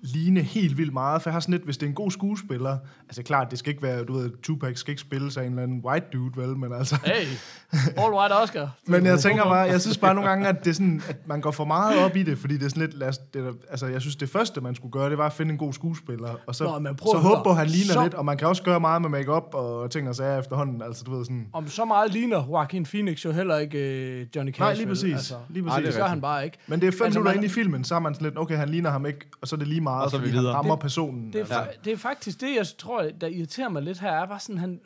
ligne 0.00 0.40
helt 0.42 0.78
vildt 0.78 0.92
meget. 0.92 1.22
For 1.22 1.30
jeg 1.30 1.34
har 1.34 1.40
sådan 1.40 1.52
lidt, 1.52 1.64
hvis 1.64 1.76
det 1.76 1.86
er 1.86 1.90
en 1.90 1.94
god 1.94 2.10
skuespiller, 2.10 2.78
altså 3.08 3.22
klart, 3.22 3.50
det 3.50 3.58
skal 3.58 3.70
ikke 3.70 3.82
være, 3.82 4.04
du 4.04 4.12
ved, 4.12 4.30
Tupac 4.42 4.76
skal 4.78 4.90
ikke 4.92 5.00
spille 5.00 5.30
sig 5.32 5.40
en 5.46 5.50
eller 5.50 5.62
anden 5.62 5.80
white 5.84 6.06
dude, 6.12 6.32
vel, 6.36 6.56
men 6.56 6.72
altså... 6.72 6.96
Hey, 7.04 7.26
all 7.72 8.14
white 8.14 8.32
Oscar. 8.42 8.70
Men 8.86 9.06
jeg 9.06 9.18
tænker 9.18 9.44
bare, 9.44 9.54
jeg 9.56 9.80
synes 9.80 9.98
bare 9.98 10.14
nogle 10.14 10.30
gange, 10.30 10.48
at 10.48 10.64
det 10.64 10.70
er 10.70 10.74
sådan, 10.74 11.02
at 11.08 11.16
man 11.26 11.40
går 11.40 11.50
for 11.50 11.64
meget 11.64 11.98
op 12.04 12.16
i 12.16 12.22
det, 12.22 12.38
fordi 12.38 12.54
det 12.56 12.64
er 12.64 12.68
sådan 12.68 12.80
lidt, 12.82 12.94
lad 12.98 13.08
os, 13.08 13.18
det 13.18 13.54
altså 13.70 13.86
jeg 13.86 14.00
synes 14.00 14.16
det 14.16 14.28
første, 14.30 14.60
man 14.60 14.74
skulle 14.74 14.92
gøre, 14.92 15.10
det 15.10 15.18
var 15.18 15.26
at 15.26 15.32
finde 15.32 15.52
en 15.52 15.58
god 15.58 15.72
skuespiller, 15.72 16.34
og 16.46 16.54
så, 16.54 16.64
Nå, 16.64 16.78
men 16.78 16.96
prøv 16.96 17.10
så 17.12 17.16
at 17.16 17.22
høre. 17.22 17.34
håbe 17.36 17.44
på, 17.44 17.50
at 17.50 17.56
han 17.56 17.66
ligner 17.66 17.92
Så- 17.92 18.02
lidt, 18.02 18.14
og 18.14 18.24
man 18.24 18.36
kan 18.38 18.48
også 18.48 18.62
gøre 18.62 18.80
meget 18.80 19.02
med 19.02 19.10
makeup 19.10 19.54
og 19.54 19.90
ting 19.90 20.08
og 20.08 20.14
sager 20.14 20.38
efterhånden, 20.38 20.82
altså 20.82 21.04
du 21.04 21.16
ved 21.16 21.24
sådan, 21.24 21.46
Om 21.52 21.68
så 21.68 21.84
meget 21.84 22.12
ligner 22.12 22.44
Joaquin 22.48 22.84
Phoenix 22.84 23.24
jo 23.24 23.32
heller 23.32 23.56
ikke 23.58 23.78
øh, 23.78 24.26
Johnny 24.36 24.50
Cash. 24.52 24.60
Nej, 24.60 24.72
lige 24.74 24.86
vel? 24.86 24.94
præcis. 24.94 25.12
Altså, 25.12 25.34
Lige 25.48 25.64
Nej, 25.66 25.74
præcis. 25.76 25.94
det 25.94 26.02
gør 26.02 26.08
han 26.08 26.20
bare 26.20 26.44
ikke. 26.44 26.58
men 26.66 26.80
det 26.80 26.86
er 26.86 26.92
fem 26.92 27.04
altså, 27.04 27.18
minutter 27.18 27.34
man- 27.36 27.44
ind 27.44 27.50
i 27.52 27.54
filmen, 27.54 27.84
så 27.84 27.94
er 27.94 27.98
man 27.98 28.14
sådan 28.14 28.24
lidt, 28.26 28.38
okay, 28.38 28.56
han 28.56 28.68
ligner 28.68 28.90
ham 28.90 29.06
ikke, 29.06 29.18
og 29.40 29.48
så 29.48 29.56
er 29.56 29.58
det 29.58 29.68
lige 29.68 29.80
meget, 29.90 30.04
Og 30.04 30.10
så 30.10 30.16
er 30.16 30.20
vi 30.20 30.24
fordi 30.26 30.34
han 30.36 30.40
videre. 30.42 30.54
rammer 30.54 30.74
Det- 30.74 30.82
personen. 30.82 31.32
Det 31.32 31.34
er, 31.34 31.40
altså. 31.40 31.60
fa- 31.62 31.80
det 31.84 31.92
er 31.92 31.96
faktisk 31.96 32.40
det, 32.40 32.56
jeg 32.56 32.66
tror, 32.78 33.02
der 33.02 33.26
irriterer 33.26 33.68
mig 33.68 33.82
lidt 33.82 33.98
her, 34.00 34.10
er 34.12 34.26
bare 34.26 34.40
sådan, 34.40 34.58
han... 34.58 34.80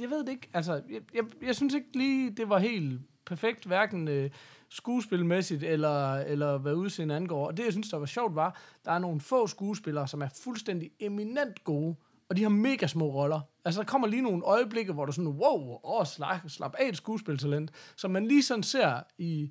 Jeg 0.00 0.10
ved 0.10 0.18
det 0.24 0.28
ikke, 0.28 0.48
altså, 0.54 0.72
jeg, 0.72 1.00
jeg, 1.14 1.24
jeg 1.46 1.56
synes 1.56 1.74
ikke 1.74 1.86
lige, 1.94 2.30
det 2.30 2.48
var 2.48 2.58
helt 2.58 3.00
perfekt, 3.26 3.64
hverken 3.64 4.08
øh, 4.08 4.30
skuespilmæssigt 4.68 5.62
eller, 5.62 6.14
eller 6.14 6.58
hvad 6.58 6.72
udseende 6.74 7.16
angår. 7.16 7.46
Og 7.46 7.56
det, 7.56 7.64
jeg 7.64 7.72
synes, 7.72 7.90
der 7.90 7.96
var 7.96 8.06
sjovt, 8.06 8.34
var, 8.34 8.60
der 8.84 8.92
er 8.92 8.98
nogle 8.98 9.20
få 9.20 9.46
skuespillere, 9.46 10.08
som 10.08 10.22
er 10.22 10.28
fuldstændig 10.44 10.90
eminent 11.00 11.64
gode, 11.64 11.96
og 12.28 12.36
de 12.36 12.42
har 12.42 12.48
mega 12.48 12.86
små 12.86 13.06
roller. 13.12 13.40
Altså, 13.64 13.80
der 13.80 13.86
kommer 13.86 14.08
lige 14.08 14.22
nogle 14.22 14.44
øjeblikke, 14.44 14.92
hvor 14.92 15.04
du 15.04 15.12
sådan, 15.12 15.28
wow, 15.30 15.78
åh, 15.84 16.06
slap, 16.06 16.36
slap 16.48 16.74
af 16.78 16.88
et 16.88 16.96
skuespiltalent, 16.96 17.70
som 17.96 18.10
man 18.10 18.26
lige 18.26 18.42
sådan 18.42 18.62
ser 18.62 19.00
i, 19.18 19.50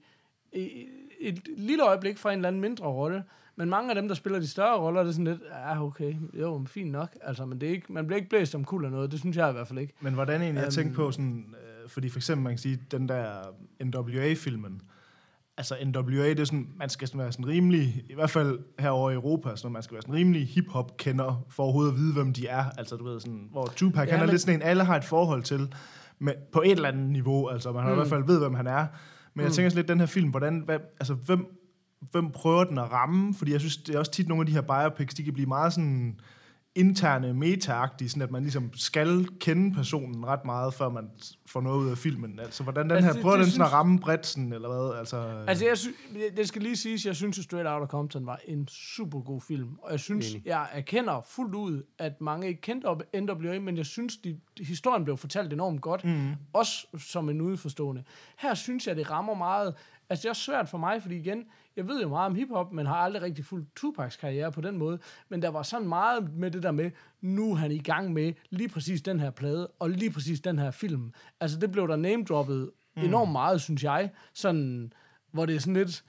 i 0.54 0.86
et 1.20 1.42
lille 1.58 1.84
øjeblik 1.88 2.18
fra 2.18 2.32
en 2.32 2.38
eller 2.40 2.48
anden 2.48 2.62
mindre 2.62 2.86
rolle. 2.86 3.24
Men 3.56 3.70
mange 3.70 3.90
af 3.90 3.96
dem, 3.96 4.08
der 4.08 4.16
spiller 4.16 4.40
de 4.40 4.48
større 4.48 4.78
roller, 4.80 5.02
det 5.02 5.10
er 5.10 5.14
sådan 5.14 5.26
lidt, 5.26 5.42
ja, 5.52 5.84
okay, 5.86 6.16
jo, 6.34 6.64
fint 6.68 6.92
nok. 6.92 7.10
Altså, 7.22 7.46
men 7.46 7.62
det 7.62 7.68
er 7.70 7.74
ikke, 7.74 7.94
man 7.94 8.08
bliver 8.08 8.18
ikke 8.18 8.30
blæst 8.30 8.56
om 8.56 8.64
kul 8.66 8.86
af 8.86 8.92
noget, 8.92 9.12
det 9.12 9.20
synes 9.20 9.38
jeg 9.38 9.50
i 9.50 9.54
hvert 9.54 9.68
fald 9.68 9.80
ikke. 9.80 9.94
Men 10.02 10.14
hvordan 10.14 10.42
egentlig, 10.42 10.60
jeg 10.60 10.66
Øhm. 10.66 10.72
tænkte 10.72 10.96
på 10.96 11.12
sådan, 11.12 11.46
øh, 11.84 11.90
fordi 11.90 12.10
for 12.10 12.20
eksempel 12.20 12.44
man 12.44 12.52
kan 12.54 12.58
sige, 12.58 12.80
den 12.92 13.10
der 13.10 13.34
NWA-filmen, 13.86 14.82
altså 15.58 15.76
NWA, 15.86 16.30
det 16.30 16.40
er 16.40 16.44
sådan, 16.46 16.68
man 16.78 16.90
skal 16.90 17.08
sådan 17.08 17.20
være 17.22 17.32
sådan 17.32 17.48
rimelig, 17.48 18.04
i 18.10 18.14
hvert 18.16 18.30
fald 18.30 18.60
herovre 18.80 19.12
i 19.12 19.16
Europa, 19.16 19.56
sådan, 19.56 19.72
man 19.74 19.84
skal 19.84 19.94
være 19.96 20.02
sådan 20.02 20.16
rimelig 20.16 20.48
hip-hop-kender 20.48 21.46
for 21.50 21.64
overhovedet 21.64 21.92
at 21.92 21.98
vide, 21.98 22.14
hvem 22.14 22.34
de 22.34 22.48
er. 22.48 22.66
Altså, 22.78 22.96
du 22.96 23.04
ved, 23.04 23.20
sådan, 23.20 23.48
hvor 23.52 23.66
Tupac, 23.76 24.08
Ja, 24.08 24.12
han 24.12 24.20
er 24.20 24.24
men- 24.26 24.30
lidt 24.30 24.42
sådan 24.42 24.56
en, 24.56 24.62
alle 24.62 24.84
har 24.84 24.96
et 24.98 25.04
forhold 25.04 25.44
til, 25.44 25.74
men 26.20 26.34
på 26.52 26.62
et 26.66 26.72
eller 26.72 26.88
andet 26.90 27.10
niveau, 27.10 27.48
altså, 27.48 27.72
man 27.72 27.82
har 27.84 27.90
mm. 27.90 27.94
i 27.94 27.96
hvert 27.96 28.08
fald 28.08 28.24
ved, 28.26 28.40
hvem 28.40 28.54
han 28.54 28.68
er. 28.68 28.86
Men 29.34 29.44
jeg 29.44 29.52
tænker 29.54 29.70
sådan 29.70 29.80
lidt, 29.80 29.88
den 29.88 30.00
her 30.00 30.06
film, 30.08 30.30
hvordan, 30.30 30.60
hvad, 30.66 30.80
altså, 31.00 31.14
hvem, 31.14 31.46
hvem 32.12 32.32
prøver 32.32 32.64
den 32.64 32.78
at 32.78 32.92
ramme? 32.92 33.34
Fordi 33.34 33.52
jeg 33.52 33.60
synes, 33.60 33.78
det 33.78 33.96
er 33.96 34.00
også 34.00 34.12
tit 34.12 34.28
nogle 34.28 34.42
af 34.42 34.46
de 34.46 34.52
her 34.52 34.62
biopics, 34.62 35.14
de 35.16 35.24
kan 35.24 35.34
blive 35.34 35.48
meget 35.48 35.74
sådan 35.74 36.20
interne, 36.76 37.34
meta 37.34 37.88
sådan 38.08 38.22
at 38.22 38.32
man 38.32 38.42
ligesom 38.42 38.72
skal 38.74 39.28
kende 39.40 39.76
personen 39.76 40.26
ret 40.26 40.46
meget, 40.46 40.74
før 40.74 40.90
man 40.90 41.10
får 41.46 41.62
noget 41.62 41.80
ud 41.86 41.90
af 41.92 41.98
filmen. 41.98 42.40
Altså, 42.40 42.64
hvordan 42.64 42.84
den 42.84 42.92
Altså, 42.92 43.06
her, 43.06 43.14
det- 43.14 43.22
prøver 43.22 43.36
det 43.38 43.46
den 43.46 43.52
sådan 43.52 43.62
at 43.62 43.68
synes- 43.68 43.74
ramme 43.74 44.00
bredt, 44.00 44.26
sådan, 44.26 44.54
eller 44.54 44.70
hvad? 44.70 45.00
Altså, 45.00 45.44
Altså, 45.48 45.66
jeg 45.66 45.78
synes, 45.78 45.96
det 46.38 46.48
skal 46.48 46.62
lige 46.62 46.76
siges, 46.78 47.06
jeg 47.06 47.16
synes, 47.16 47.38
at 47.38 47.44
Straight 47.44 47.68
Outta 47.70 47.86
Compton 47.88 48.26
var 48.26 48.40
en 48.46 48.68
super 48.68 49.20
god 49.22 49.42
film. 49.42 49.70
Og 49.82 49.92
jeg 49.92 50.00
synes, 50.00 50.32
Enig. 50.32 50.46
jeg 50.48 50.68
erkender 50.72 51.22
fuldt 51.30 51.56
ud, 51.56 51.84
at 52.00 52.22
mange 52.22 52.48
ikke 52.48 52.62
kendte 52.62 52.86
op 52.86 53.02
NWA, 53.22 53.60
men 53.60 53.78
jeg 53.78 53.86
synes, 53.86 54.18
de, 54.18 54.40
historien 54.62 55.04
blev 55.04 55.18
fortalt 55.18 55.54
enormt 55.54 55.82
godt. 55.82 56.04
Mm. 56.06 56.32
Også 56.54 56.88
som 56.98 57.30
en 57.30 57.42
udforstående. 57.42 58.04
Her 58.40 58.54
synes 58.54 58.88
jeg, 58.88 58.96
det 58.96 59.12
rammer 59.12 59.34
meget... 59.34 59.74
Altså, 60.10 60.22
det 60.22 60.26
er 60.26 60.30
også 60.30 60.42
svært 60.44 60.70
for 60.70 60.78
mig, 60.78 61.02
fordi 61.02 61.16
igen, 61.16 61.44
jeg 61.76 61.88
ved 61.88 62.02
jo 62.02 62.10
meget 62.10 62.26
om 62.26 62.36
hiphop, 62.36 62.72
men 62.72 62.86
har 62.86 62.96
aldrig 62.96 63.22
rigtig 63.22 63.46
fulgt 63.46 63.76
Tupacs 63.76 64.16
karriere 64.16 64.52
på 64.52 64.62
den 64.62 64.78
måde. 64.78 65.00
Men 65.30 65.42
der 65.42 65.50
var 65.50 65.64
sådan 65.64 65.88
meget 65.88 66.34
med 66.34 66.52
det 66.52 66.64
der 66.64 66.72
med, 66.72 66.92
nu 67.22 67.52
er 67.52 67.56
han 67.56 67.72
i 67.72 67.80
gang 67.80 68.14
med 68.14 68.34
lige 68.50 68.70
præcis 68.70 69.02
den 69.02 69.20
her 69.20 69.30
plade, 69.30 69.68
og 69.80 69.90
lige 69.90 70.12
præcis 70.12 70.42
den 70.42 70.60
her 70.60 70.72
film. 70.72 71.14
Altså, 71.40 71.60
det 71.60 71.72
blev 71.72 71.88
der 71.88 71.96
name-droppet 71.96 72.72
mm. 72.96 73.04
enormt 73.04 73.32
meget, 73.32 73.62
synes 73.62 73.84
jeg. 73.84 74.12
Sådan, 74.34 74.94
hvor 75.32 75.46
det 75.46 75.56
er 75.56 75.60
sådan 75.60 75.74
lidt... 75.74 76.04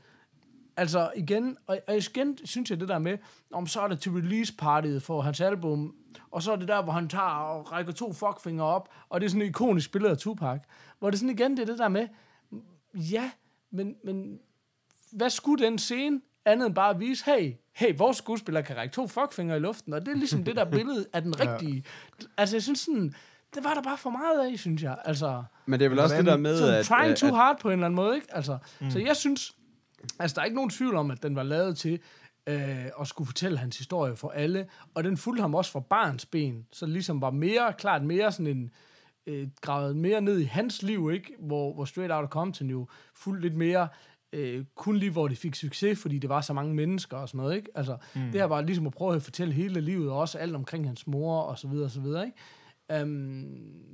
Altså 0.76 1.12
igen, 1.16 1.56
og, 1.66 1.78
og 1.88 1.96
igen 1.96 2.38
synes 2.44 2.70
jeg 2.70 2.80
det 2.80 2.88
der 2.88 2.98
med, 2.98 3.18
om 3.52 3.66
så 3.66 3.80
er 3.80 3.88
det 3.88 4.00
til 4.00 4.12
release 4.12 4.54
partyet 4.56 5.02
for 5.02 5.20
hans 5.20 5.40
album, 5.40 5.94
og 6.30 6.42
så 6.42 6.52
er 6.52 6.56
det 6.56 6.68
der, 6.68 6.82
hvor 6.82 6.92
han 6.92 7.08
tager 7.08 7.24
og 7.24 7.72
rækker 7.72 7.92
to 7.92 8.12
fuckfinger 8.12 8.64
op, 8.64 8.88
og 9.08 9.20
det 9.20 9.26
er 9.26 9.30
sådan 9.30 9.42
et 9.42 9.46
ikonisk 9.46 9.92
billede 9.92 10.10
af 10.10 10.18
Tupac, 10.18 10.60
hvor 10.98 11.10
det 11.10 11.18
sådan 11.18 11.34
igen, 11.34 11.56
det 11.56 11.62
er 11.62 11.66
det 11.66 11.78
der 11.78 11.88
med, 11.88 12.08
ja, 12.94 13.30
men, 13.70 13.96
men 14.04 14.40
hvad 15.14 15.30
skulle 15.30 15.64
den 15.64 15.78
scene 15.78 16.20
andet 16.44 16.66
end 16.66 16.74
bare 16.74 16.90
at 16.90 17.00
vise, 17.00 17.24
hey, 17.24 17.52
hey, 17.72 17.94
vores 17.98 18.16
skuespiller 18.16 18.60
kan 18.60 18.76
række 18.76 18.94
to 18.94 19.06
fuckfinger 19.06 19.56
i 19.56 19.58
luften, 19.58 19.92
og 19.92 20.06
det 20.06 20.12
er 20.12 20.16
ligesom 20.16 20.44
det 20.44 20.56
der 20.56 20.64
billede 20.64 21.06
af 21.12 21.22
den 21.22 21.40
rigtige. 21.40 21.84
Altså, 22.36 22.56
jeg 22.56 22.62
synes 22.62 22.80
sådan, 22.80 23.14
det 23.54 23.64
var 23.64 23.74
der 23.74 23.82
bare 23.82 23.98
for 23.98 24.10
meget 24.10 24.52
af, 24.52 24.58
synes 24.58 24.82
jeg. 24.82 24.96
Altså, 25.04 25.42
Men 25.66 25.80
det 25.80 25.84
er 25.84 25.88
vel 25.88 25.98
også 25.98 26.16
det 26.16 26.26
der 26.26 26.36
med, 26.36 26.58
sådan 26.58 26.74
at... 26.74 26.86
trying 26.86 27.12
at, 27.12 27.16
too 27.16 27.28
at 27.28 27.36
hard 27.36 27.60
på 27.60 27.68
en 27.68 27.72
eller 27.72 27.86
anden 27.86 27.96
måde, 27.96 28.14
ikke? 28.14 28.26
Altså, 28.30 28.58
mm. 28.80 28.90
Så 28.90 28.98
jeg 28.98 29.16
synes, 29.16 29.56
altså 30.18 30.34
der 30.34 30.40
er 30.40 30.44
ikke 30.44 30.56
nogen 30.56 30.70
tvivl 30.70 30.96
om, 30.96 31.10
at 31.10 31.22
den 31.22 31.36
var 31.36 31.42
lavet 31.42 31.76
til 31.78 32.00
øh, 32.46 32.86
at 33.00 33.06
skulle 33.06 33.26
fortælle 33.26 33.58
hans 33.58 33.78
historie 33.78 34.16
for 34.16 34.30
alle, 34.30 34.66
og 34.94 35.04
den 35.04 35.16
fulgte 35.16 35.40
ham 35.40 35.54
også 35.54 35.70
fra 35.70 35.80
barns 35.80 36.26
ben, 36.26 36.66
så 36.72 36.86
ligesom 36.86 37.20
var 37.20 37.30
mere, 37.30 37.72
klart 37.78 38.04
mere 38.04 38.32
sådan 38.32 38.46
en, 38.46 38.70
øh, 39.26 39.48
gravet 39.60 39.96
mere 39.96 40.20
ned 40.20 40.38
i 40.38 40.44
hans 40.44 40.82
liv, 40.82 41.10
ikke? 41.12 41.34
Hvor, 41.38 41.74
hvor 41.74 41.84
Straight 41.84 42.12
Outta 42.12 42.28
Compton 42.28 42.70
jo 42.70 42.88
fulgte 43.14 43.42
lidt 43.42 43.56
mere, 43.56 43.88
øh, 44.34 44.64
kun 44.74 44.96
lige 44.96 45.10
hvor 45.10 45.28
det 45.28 45.38
fik 45.38 45.54
succes, 45.54 45.98
fordi 45.98 46.18
det 46.18 46.30
var 46.30 46.40
så 46.40 46.52
mange 46.52 46.74
mennesker 46.74 47.16
og 47.16 47.28
sådan 47.28 47.38
noget, 47.38 47.56
ikke? 47.56 47.68
Altså, 47.74 47.96
mm. 48.14 48.20
det 48.20 48.40
her 48.40 48.44
var 48.44 48.60
ligesom 48.60 48.86
at 48.86 48.92
prøve 48.92 49.14
at 49.16 49.22
fortælle 49.22 49.54
hele 49.54 49.80
livet, 49.80 50.10
og 50.10 50.18
også 50.18 50.38
alt 50.38 50.54
omkring 50.54 50.86
hans 50.86 51.06
mor, 51.06 51.40
og 51.40 51.58
så 51.58 51.68
videre, 51.68 51.84
og 51.84 51.90
så 51.90 52.00
videre, 52.00 52.26
ikke? 52.26 53.02
Um, 53.02 53.46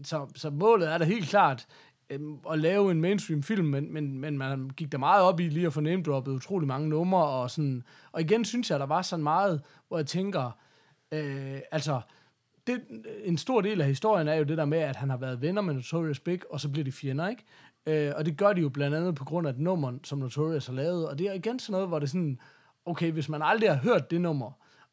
så, 0.05 0.27
så 0.35 0.51
målet 0.51 0.93
er 0.93 0.99
da 0.99 1.05
helt 1.05 1.29
klart 1.29 1.67
um, 2.15 2.41
at 2.51 2.59
lave 2.59 2.91
en 2.91 3.01
mainstream 3.01 3.43
film, 3.43 3.67
men, 3.67 3.93
men, 3.93 4.19
men 4.19 4.39
man 4.39 4.71
gik 4.77 4.93
der 4.93 4.99
meget 4.99 5.23
op 5.23 5.41
i 5.41 5.49
lige 5.49 5.67
at 5.67 5.73
få 5.73 5.81
name-droppet 5.81 6.33
utrolig 6.33 6.69
mange 6.69 6.89
numre, 6.89 7.25
og, 7.25 7.51
sådan, 7.51 7.83
og 8.13 8.21
igen 8.21 8.45
synes 8.45 8.71
jeg, 8.71 8.81
der 8.81 8.87
var 8.87 9.03
sådan 9.03 9.23
meget, 9.23 9.63
hvor 9.89 9.99
jeg 9.99 10.07
tænker, 10.07 10.59
øh, 11.13 11.59
altså, 11.71 12.01
det, 12.67 12.81
en 13.25 13.39
stor 13.39 13.61
del 13.61 13.81
af 13.81 13.87
historien 13.87 14.29
er 14.29 14.35
jo 14.35 14.45
det 14.45 14.59
der 14.59 14.65
med, 14.65 14.79
at 14.79 14.97
han 14.97 15.11
har 15.11 15.17
været 15.17 15.41
venner 15.41 15.63
med 15.63 15.75
Notorious 15.75 16.21
Big, 16.21 16.41
og 16.51 16.61
så 16.61 16.69
bliver 16.69 16.85
de 16.85 16.93
fjender, 16.93 17.29
ikke? 17.29 17.45
Øh, 17.87 18.13
og 18.17 18.27
det 18.27 18.37
gør 18.37 18.53
de 18.53 18.61
jo 18.61 18.69
blandt 18.69 18.97
andet 18.97 19.15
på 19.15 19.25
grund 19.25 19.47
af 19.47 19.51
et 19.53 19.59
nummer, 19.59 19.93
som 20.05 20.19
Notorious 20.19 20.67
har 20.67 20.75
lavet, 20.75 21.09
og 21.09 21.19
det 21.19 21.27
er 21.27 21.33
igen 21.33 21.59
sådan 21.59 21.73
noget, 21.73 21.89
hvor 21.89 21.99
det 21.99 22.07
er 22.07 22.11
sådan, 22.11 22.39
okay, 22.87 23.13
hvis 23.13 23.29
man 23.29 23.43
aldrig 23.43 23.71
har 23.71 23.83
hørt 23.83 24.11
det 24.11 24.21
nummer, 24.21 24.53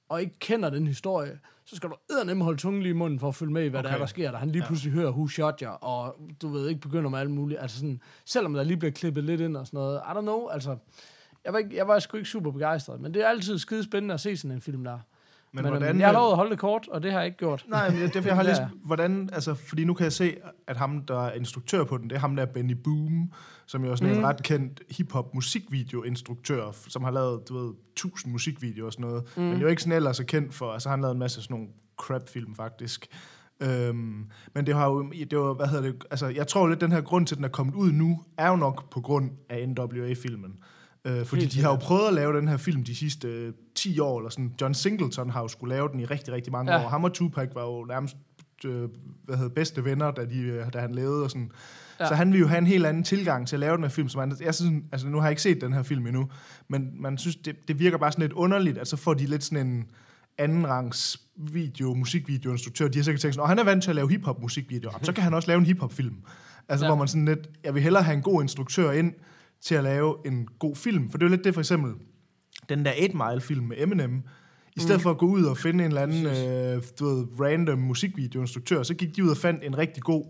og 0.09 0.21
ikke 0.21 0.39
kender 0.39 0.69
den 0.69 0.87
historie, 0.87 1.39
så 1.65 1.75
skal 1.75 1.89
du 1.89 1.95
eddernem 2.09 2.41
holde 2.41 2.57
tungen 2.57 2.81
lige 2.81 2.89
i 2.89 2.93
munden 2.93 3.19
for 3.19 3.27
at 3.27 3.35
følge 3.35 3.53
med 3.53 3.65
i, 3.65 3.67
hvad 3.67 3.79
okay. 3.79 3.89
der 3.89 3.95
er, 3.95 3.99
der 3.99 4.05
sker, 4.05 4.31
da 4.31 4.37
han 4.37 4.49
lige 4.49 4.63
pludselig 4.67 4.93
hører 4.93 5.11
Who 5.11 5.27
Shot 5.27 5.59
You, 5.61 5.69
og 5.81 6.15
du 6.41 6.47
ved 6.47 6.69
ikke 6.69 6.81
begynder 6.81 7.09
med 7.09 7.19
alt 7.19 7.31
muligt. 7.31 7.61
Altså 7.61 7.77
sådan, 7.77 8.01
selvom 8.25 8.53
der 8.53 8.63
lige 8.63 8.77
bliver 8.77 8.91
klippet 8.91 9.23
lidt 9.23 9.41
ind 9.41 9.57
og 9.57 9.67
sådan 9.67 9.77
noget. 9.77 9.97
I 9.97 10.09
don't 10.09 10.21
know, 10.21 10.47
altså, 10.47 10.77
jeg 11.45 11.53
var, 11.53 11.59
ikke, 11.59 11.75
jeg 11.75 11.87
var 11.87 11.99
sgu 11.99 12.17
ikke 12.17 12.29
super 12.29 12.51
begejstret, 12.51 13.01
men 13.01 13.13
det 13.13 13.23
er 13.23 13.27
altid 13.27 13.57
skide 13.57 13.83
spændende 13.83 14.13
at 14.13 14.19
se 14.19 14.37
sådan 14.37 14.55
en 14.55 14.61
film 14.61 14.83
der. 14.83 14.99
Men, 15.53 15.63
men 15.63 15.71
hvordan- 15.71 15.89
øhm, 15.89 15.99
jeg 15.99 16.07
har 16.07 16.13
lovet 16.13 16.31
at 16.31 16.35
holde 16.35 16.51
det 16.51 16.59
kort, 16.59 16.87
og 16.91 17.03
det 17.03 17.11
har 17.11 17.19
jeg 17.19 17.25
ikke 17.25 17.37
gjort. 17.37 17.65
Nej, 17.67 17.89
men 17.89 17.97
det 17.97 18.05
er 18.05 18.11
derfor, 18.11 18.29
jeg 18.29 18.35
har 18.35 18.43
læst, 18.51 18.61
hvordan, 18.85 19.29
altså, 19.33 19.53
fordi 19.53 19.83
nu 19.83 19.93
kan 19.93 20.03
jeg 20.03 20.13
se, 20.13 20.35
at 20.67 20.77
ham, 20.77 21.01
der 21.01 21.25
er 21.27 21.31
instruktør 21.33 21.83
på 21.83 21.97
den, 21.97 22.09
det 22.09 22.15
er 22.15 22.19
ham 22.19 22.35
der 22.35 22.45
Benny 22.45 22.75
Boom, 22.83 23.31
som 23.65 23.85
jo 23.85 23.91
er 23.91 23.95
sådan 23.95 24.13
mm. 24.13 24.19
en 24.19 24.25
ret 24.27 24.43
kendt 24.43 24.81
hip-hop 24.89 25.33
musikvideo-instruktør, 25.35 26.71
som 26.87 27.03
har 27.03 27.11
lavet, 27.11 27.49
du 27.49 27.57
ved, 27.65 27.73
tusind 27.95 28.31
musikvideoer 28.31 28.85
og 28.85 28.93
sådan 28.93 29.05
noget. 29.05 29.23
Mm. 29.37 29.43
Men 29.43 29.61
jo 29.61 29.67
ikke 29.67 29.81
sådan 29.81 29.95
ellers 29.95 30.19
er 30.19 30.23
kendt 30.23 30.53
for, 30.53 30.71
altså 30.71 30.89
han 30.89 30.99
har 30.99 31.01
lavet 31.01 31.13
en 31.15 31.19
masse 31.19 31.41
sådan 31.41 31.53
nogle 31.53 31.67
crap-film 31.97 32.55
faktisk. 32.55 33.07
Øhm, 33.59 34.25
men 34.53 34.65
det 34.65 34.75
har 34.75 34.87
jo, 34.89 35.11
det 35.31 35.37
var, 35.39 35.53
hvad 35.53 35.67
hedder 35.67 35.83
det, 35.91 36.03
altså 36.11 36.27
jeg 36.27 36.47
tror 36.47 36.67
lidt, 36.67 36.81
den 36.81 36.91
her 36.91 37.01
grund 37.01 37.27
til, 37.27 37.35
at 37.35 37.37
den 37.37 37.45
er 37.45 37.49
kommet 37.49 37.75
ud 37.75 37.91
nu, 37.91 38.23
er 38.37 38.49
jo 38.49 38.55
nok 38.55 38.89
på 38.89 39.01
grund 39.01 39.31
af 39.49 39.69
NWA-filmen. 39.69 40.53
Øh, 41.07 41.25
fordi 41.25 41.41
Helt 41.41 41.53
de 41.53 41.61
har 41.61 41.69
jo 41.69 41.75
prøvet 41.75 42.07
at 42.07 42.13
lave 42.13 42.37
den 42.37 42.47
her 42.47 42.57
film 42.57 42.83
de 42.83 42.95
sidste 42.95 43.27
øh, 43.27 43.53
10 43.75 43.99
år, 43.99 44.19
eller 44.19 44.29
sådan. 44.29 44.53
John 44.61 44.73
Singleton 44.73 45.29
har 45.29 45.41
jo 45.41 45.47
skulle 45.47 45.75
lave 45.75 45.89
den 45.91 45.99
i 45.99 46.05
rigtig, 46.05 46.33
rigtig 46.33 46.51
mange 46.51 46.73
Ja. 46.73 46.83
år. 46.85 46.89
Ham 46.89 47.03
og 47.03 47.13
Tupac 47.13 47.49
var 47.53 47.63
jo 47.63 47.85
nærmest 47.85 48.15
øh, 48.65 48.89
hvad 49.25 49.37
hedder, 49.37 49.49
bedste 49.49 49.85
venner, 49.85 50.11
da, 50.11 50.25
de, 50.25 50.39
øh, 50.39 50.73
da 50.73 50.79
han 50.79 50.95
levede. 50.95 51.23
Og 51.23 51.29
sådan. 51.31 51.51
Ja. 51.99 52.07
Så 52.07 52.15
han 52.15 52.31
vil 52.33 52.39
jo 52.39 52.47
have 52.47 52.57
en 52.57 52.67
helt 52.67 52.85
anden 52.85 53.03
tilgang 53.03 53.47
til 53.47 53.55
at 53.55 53.59
lave 53.59 53.75
den 53.75 53.83
her 53.83 53.89
film. 53.89 54.09
Som 54.09 54.19
han, 54.19 54.37
jeg 54.41 54.55
synes, 54.55 54.83
altså, 54.91 55.07
nu 55.07 55.17
har 55.17 55.23
jeg 55.25 55.31
ikke 55.31 55.41
set 55.41 55.61
den 55.61 55.73
her 55.73 55.83
film 55.83 56.07
endnu, 56.07 56.29
men 56.67 56.89
man 57.01 57.17
synes, 57.17 57.35
det, 57.35 57.55
det 57.67 57.79
virker 57.79 57.97
bare 57.97 58.11
sådan 58.11 58.21
lidt 58.21 58.33
underligt, 58.33 58.77
at 58.77 58.87
så 58.87 58.97
får 58.97 59.13
de 59.13 59.25
lidt 59.25 59.43
sådan 59.43 59.67
en 59.67 59.85
anden 60.37 60.67
rangs 60.67 61.21
video, 61.35 61.93
musikvideoinstruktør. 61.93 62.87
De 62.87 62.97
har 62.99 63.03
sikkert 63.03 63.21
tænkt 63.21 63.35
sådan, 63.35 63.43
"Nå, 63.43 63.47
han 63.47 63.59
er 63.59 63.63
vant 63.63 63.83
til 63.83 63.89
at 63.91 63.95
lave 63.95 64.09
hiphop 64.09 64.41
musikvideoer, 64.41 64.99
så 65.01 65.13
kan 65.13 65.23
han 65.23 65.33
også 65.33 65.47
lave 65.47 65.57
en 65.59 65.65
hiphop 65.65 65.93
film. 65.93 66.15
Altså 66.69 66.85
ja. 66.85 66.89
hvor 66.89 66.97
man 66.97 67.07
sådan 67.07 67.25
lidt, 67.25 67.39
jeg 67.63 67.73
vil 67.73 67.83
hellere 67.83 68.03
have 68.03 68.15
en 68.15 68.21
god 68.21 68.41
instruktør 68.41 68.91
ind 68.91 69.13
til 69.61 69.75
at 69.75 69.83
lave 69.83 70.15
en 70.25 70.47
god 70.59 70.75
film. 70.75 71.11
For 71.11 71.17
det 71.17 71.25
er 71.25 71.29
jo 71.29 71.35
lidt 71.35 71.45
det 71.45 71.53
for 71.53 71.61
eksempel, 71.61 71.93
den 72.69 72.85
der 72.85 72.91
8 73.03 73.17
Mile 73.17 73.41
film 73.41 73.65
med 73.65 73.77
Eminem, 73.79 74.23
i 74.75 74.79
stedet 74.79 74.99
mm. 74.99 75.03
for 75.03 75.11
at 75.11 75.17
gå 75.17 75.25
ud 75.25 75.43
og 75.43 75.57
finde 75.57 75.85
en 75.85 75.91
eller 75.91 76.01
anden 76.01 76.25
øh, 76.25 76.83
du 76.99 77.05
ved, 77.05 77.27
random 77.39 77.79
musikvideoinstruktør, 77.79 78.83
så 78.83 78.93
gik 78.93 79.15
de 79.15 79.23
ud 79.23 79.29
og 79.29 79.37
fandt 79.37 79.63
en 79.63 79.77
rigtig 79.77 80.03
god 80.03 80.25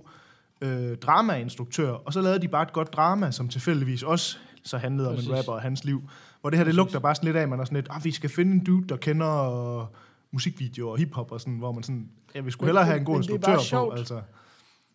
øh, 0.61 0.97
dramainstruktør, 0.97 1.89
og 1.89 2.13
så 2.13 2.21
lavede 2.21 2.41
de 2.41 2.47
bare 2.47 2.63
et 2.63 2.73
godt 2.73 2.93
drama, 2.93 3.31
som 3.31 3.49
tilfældigvis 3.49 4.03
også 4.03 4.37
så 4.63 4.77
handlede 4.77 5.09
Præcis. 5.09 5.27
om 5.27 5.33
en 5.33 5.37
rapper 5.37 5.53
og 5.53 5.61
hans 5.61 5.85
liv. 5.85 6.01
Hvor 6.41 6.49
det 6.49 6.57
her, 6.57 6.63
det 6.63 6.71
Præcis. 6.71 6.77
lugter 6.77 6.99
bare 6.99 7.15
sådan 7.15 7.27
lidt 7.27 7.37
af, 7.37 7.47
man 7.47 7.59
er 7.59 7.65
sådan 7.65 7.75
lidt, 7.75 7.87
ah, 7.89 8.03
vi 8.03 8.11
skal 8.11 8.29
finde 8.29 8.51
en 8.51 8.63
dude, 8.63 8.87
der 8.87 8.97
kender 8.97 9.81
øh, 9.81 9.87
musikvideoer 10.31 10.91
og 10.91 10.97
hiphop, 10.97 11.31
og 11.31 11.41
sådan, 11.41 11.57
hvor 11.57 11.71
man 11.71 11.83
sådan, 11.83 12.09
ja, 12.35 12.41
vi 12.41 12.51
skulle 12.51 12.67
hellere 12.67 12.85
have 12.85 12.97
en 12.97 13.05
god 13.05 13.13
er 13.13 13.17
instruktør 13.17 13.47
bare 13.47 13.57
på. 13.57 13.63
sjovt. 13.63 13.99
Altså. 13.99 14.21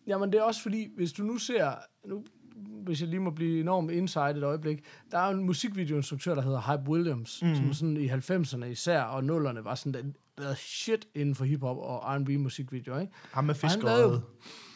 Jamen, 0.07 0.31
det 0.31 0.39
er 0.39 0.43
også 0.43 0.61
fordi, 0.61 0.87
hvis 0.95 1.13
du 1.13 1.23
nu 1.23 1.37
ser... 1.37 1.71
Nu, 2.07 2.23
hvis 2.85 3.01
jeg 3.01 3.09
lige 3.09 3.19
må 3.19 3.29
blive 3.31 3.59
enormt 3.59 3.91
inside 3.91 4.29
et 4.37 4.43
øjeblik. 4.43 4.83
Der 5.11 5.17
er 5.17 5.29
en 5.29 5.43
musikvideoinstruktør, 5.43 6.35
der 6.35 6.41
hedder 6.41 6.61
Hype 6.77 6.89
Williams, 6.91 7.41
mm. 7.43 7.55
som 7.55 7.73
sådan 7.73 7.97
i 7.97 8.07
90'erne 8.09 8.65
især, 8.65 9.01
og 9.01 9.19
0'erne 9.19 9.59
var 9.61 9.75
sådan 9.75 9.93
der, 9.93 10.43
der 10.43 10.55
shit 10.55 11.07
inden 11.15 11.35
for 11.35 11.45
hiphop 11.45 11.77
og 11.77 12.15
R&B 12.15 12.29
musikvideoer, 12.29 12.99
ikke? 12.99 13.13
Ham 13.31 13.43
med 13.43 13.55
Og 13.55 13.61
han 13.61 13.69
fisk 13.71 13.83
lavede 13.83 14.03
jo- 14.03 14.13
og 14.13 14.21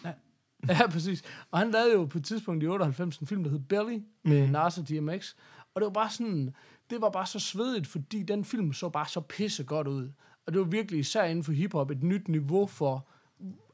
Ja, 0.69 0.87
præcis. 0.89 1.23
Og 1.51 1.59
han 1.59 1.71
lavede 1.71 1.93
jo 1.93 2.05
på 2.05 2.17
et 2.17 2.23
tidspunkt 2.25 2.63
i 2.63 2.67
98 2.67 3.17
en 3.17 3.27
film, 3.27 3.43
der 3.43 3.49
hed 3.51 3.59
Belly, 3.59 3.99
med 4.23 4.41
Mhm. 4.43 4.51
Nas 4.51 4.77
og 4.77 4.89
DMX. 4.89 5.33
Og 5.75 5.81
det 5.81 5.85
var 5.85 5.93
bare 5.93 6.09
sådan, 6.09 6.53
det 6.89 7.01
var 7.01 7.09
bare 7.09 7.25
så 7.25 7.39
svedigt, 7.39 7.87
fordi 7.87 8.23
den 8.23 8.45
film 8.45 8.73
så 8.73 8.89
bare 8.89 9.07
så 9.07 9.21
pisse 9.21 9.63
godt 9.63 9.87
ud. 9.87 10.09
Og 10.47 10.53
det 10.53 10.59
var 10.61 10.65
virkelig 10.67 10.99
især 10.99 11.23
inden 11.23 11.43
for 11.43 11.51
hiphop 11.51 11.91
et 11.91 12.03
nyt 12.03 12.27
niveau 12.27 12.65
for, 12.67 13.07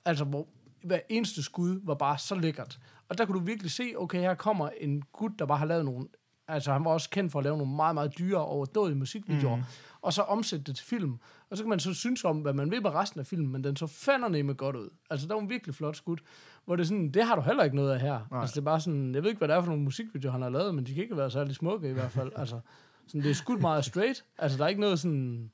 altså 0.05 0.23
hvor 0.25 0.47
hver 0.83 0.99
eneste 1.09 1.43
skud 1.43 1.79
var 1.83 1.95
bare 1.95 2.17
så 2.17 2.35
lækkert. 2.35 2.79
Og 3.09 3.17
der 3.17 3.25
kunne 3.25 3.39
du 3.39 3.45
virkelig 3.45 3.71
se, 3.71 3.93
okay, 3.97 4.19
her 4.19 4.35
kommer 4.35 4.69
en 4.81 5.01
gut, 5.11 5.31
der 5.39 5.45
bare 5.45 5.57
har 5.57 5.65
lavet 5.65 5.85
nogle, 5.85 6.07
altså 6.47 6.73
han 6.73 6.85
var 6.85 6.91
også 6.91 7.09
kendt 7.09 7.31
for 7.31 7.39
at 7.39 7.43
lave 7.43 7.57
nogle 7.57 7.75
meget, 7.75 7.93
meget 7.93 8.17
dyre 8.17 8.37
og 8.37 8.47
overdådige 8.47 8.97
musikvideoer, 8.97 9.55
mm. 9.55 9.63
og 10.01 10.13
så 10.13 10.21
omsætte 10.21 10.65
det 10.65 10.75
til 10.75 10.85
film. 10.85 11.17
Og 11.49 11.57
så 11.57 11.63
kan 11.63 11.69
man 11.69 11.79
så 11.79 11.93
synes 11.93 12.23
om, 12.23 12.37
hvad 12.37 12.53
man 12.53 12.71
vil 12.71 12.81
med 12.81 12.93
resten 12.93 13.19
af 13.19 13.25
filmen, 13.25 13.51
men 13.51 13.63
den 13.63 13.75
så 13.75 13.87
fanderne 13.87 14.53
godt 14.53 14.75
ud. 14.75 14.89
Altså, 15.09 15.27
der 15.27 15.33
var 15.33 15.41
en 15.41 15.49
virkelig 15.49 15.75
flot 15.75 15.95
skud, 15.95 16.17
hvor 16.65 16.75
det 16.75 16.83
er 16.83 16.87
sådan, 16.87 17.11
det 17.11 17.23
har 17.23 17.35
du 17.35 17.41
heller 17.41 17.63
ikke 17.63 17.75
noget 17.75 17.91
af 17.91 17.99
her. 17.99 18.19
Nej. 18.31 18.41
Altså, 18.41 18.53
det 18.53 18.61
er 18.61 18.65
bare 18.65 18.79
sådan, 18.79 19.15
jeg 19.15 19.23
ved 19.23 19.29
ikke, 19.29 19.37
hvad 19.37 19.47
det 19.47 19.55
er 19.55 19.61
for 19.61 19.67
nogle 19.67 19.83
musikvideoer, 19.83 20.31
han 20.31 20.41
har 20.41 20.49
lavet, 20.49 20.75
men 20.75 20.85
de 20.85 20.93
kan 20.93 21.03
ikke 21.03 21.17
være 21.17 21.31
særlig 21.31 21.55
smukke 21.55 21.89
i 21.89 21.93
hvert 21.93 22.11
fald. 22.11 22.31
Altså, 22.35 22.59
sådan, 23.07 23.21
det 23.21 23.29
er 23.29 23.35
skudt 23.35 23.61
meget 23.61 23.85
straight. 23.85 24.25
Altså, 24.37 24.57
der 24.57 24.63
er 24.63 24.67
ikke 24.67 24.81
noget 24.81 24.99
sådan... 24.99 25.51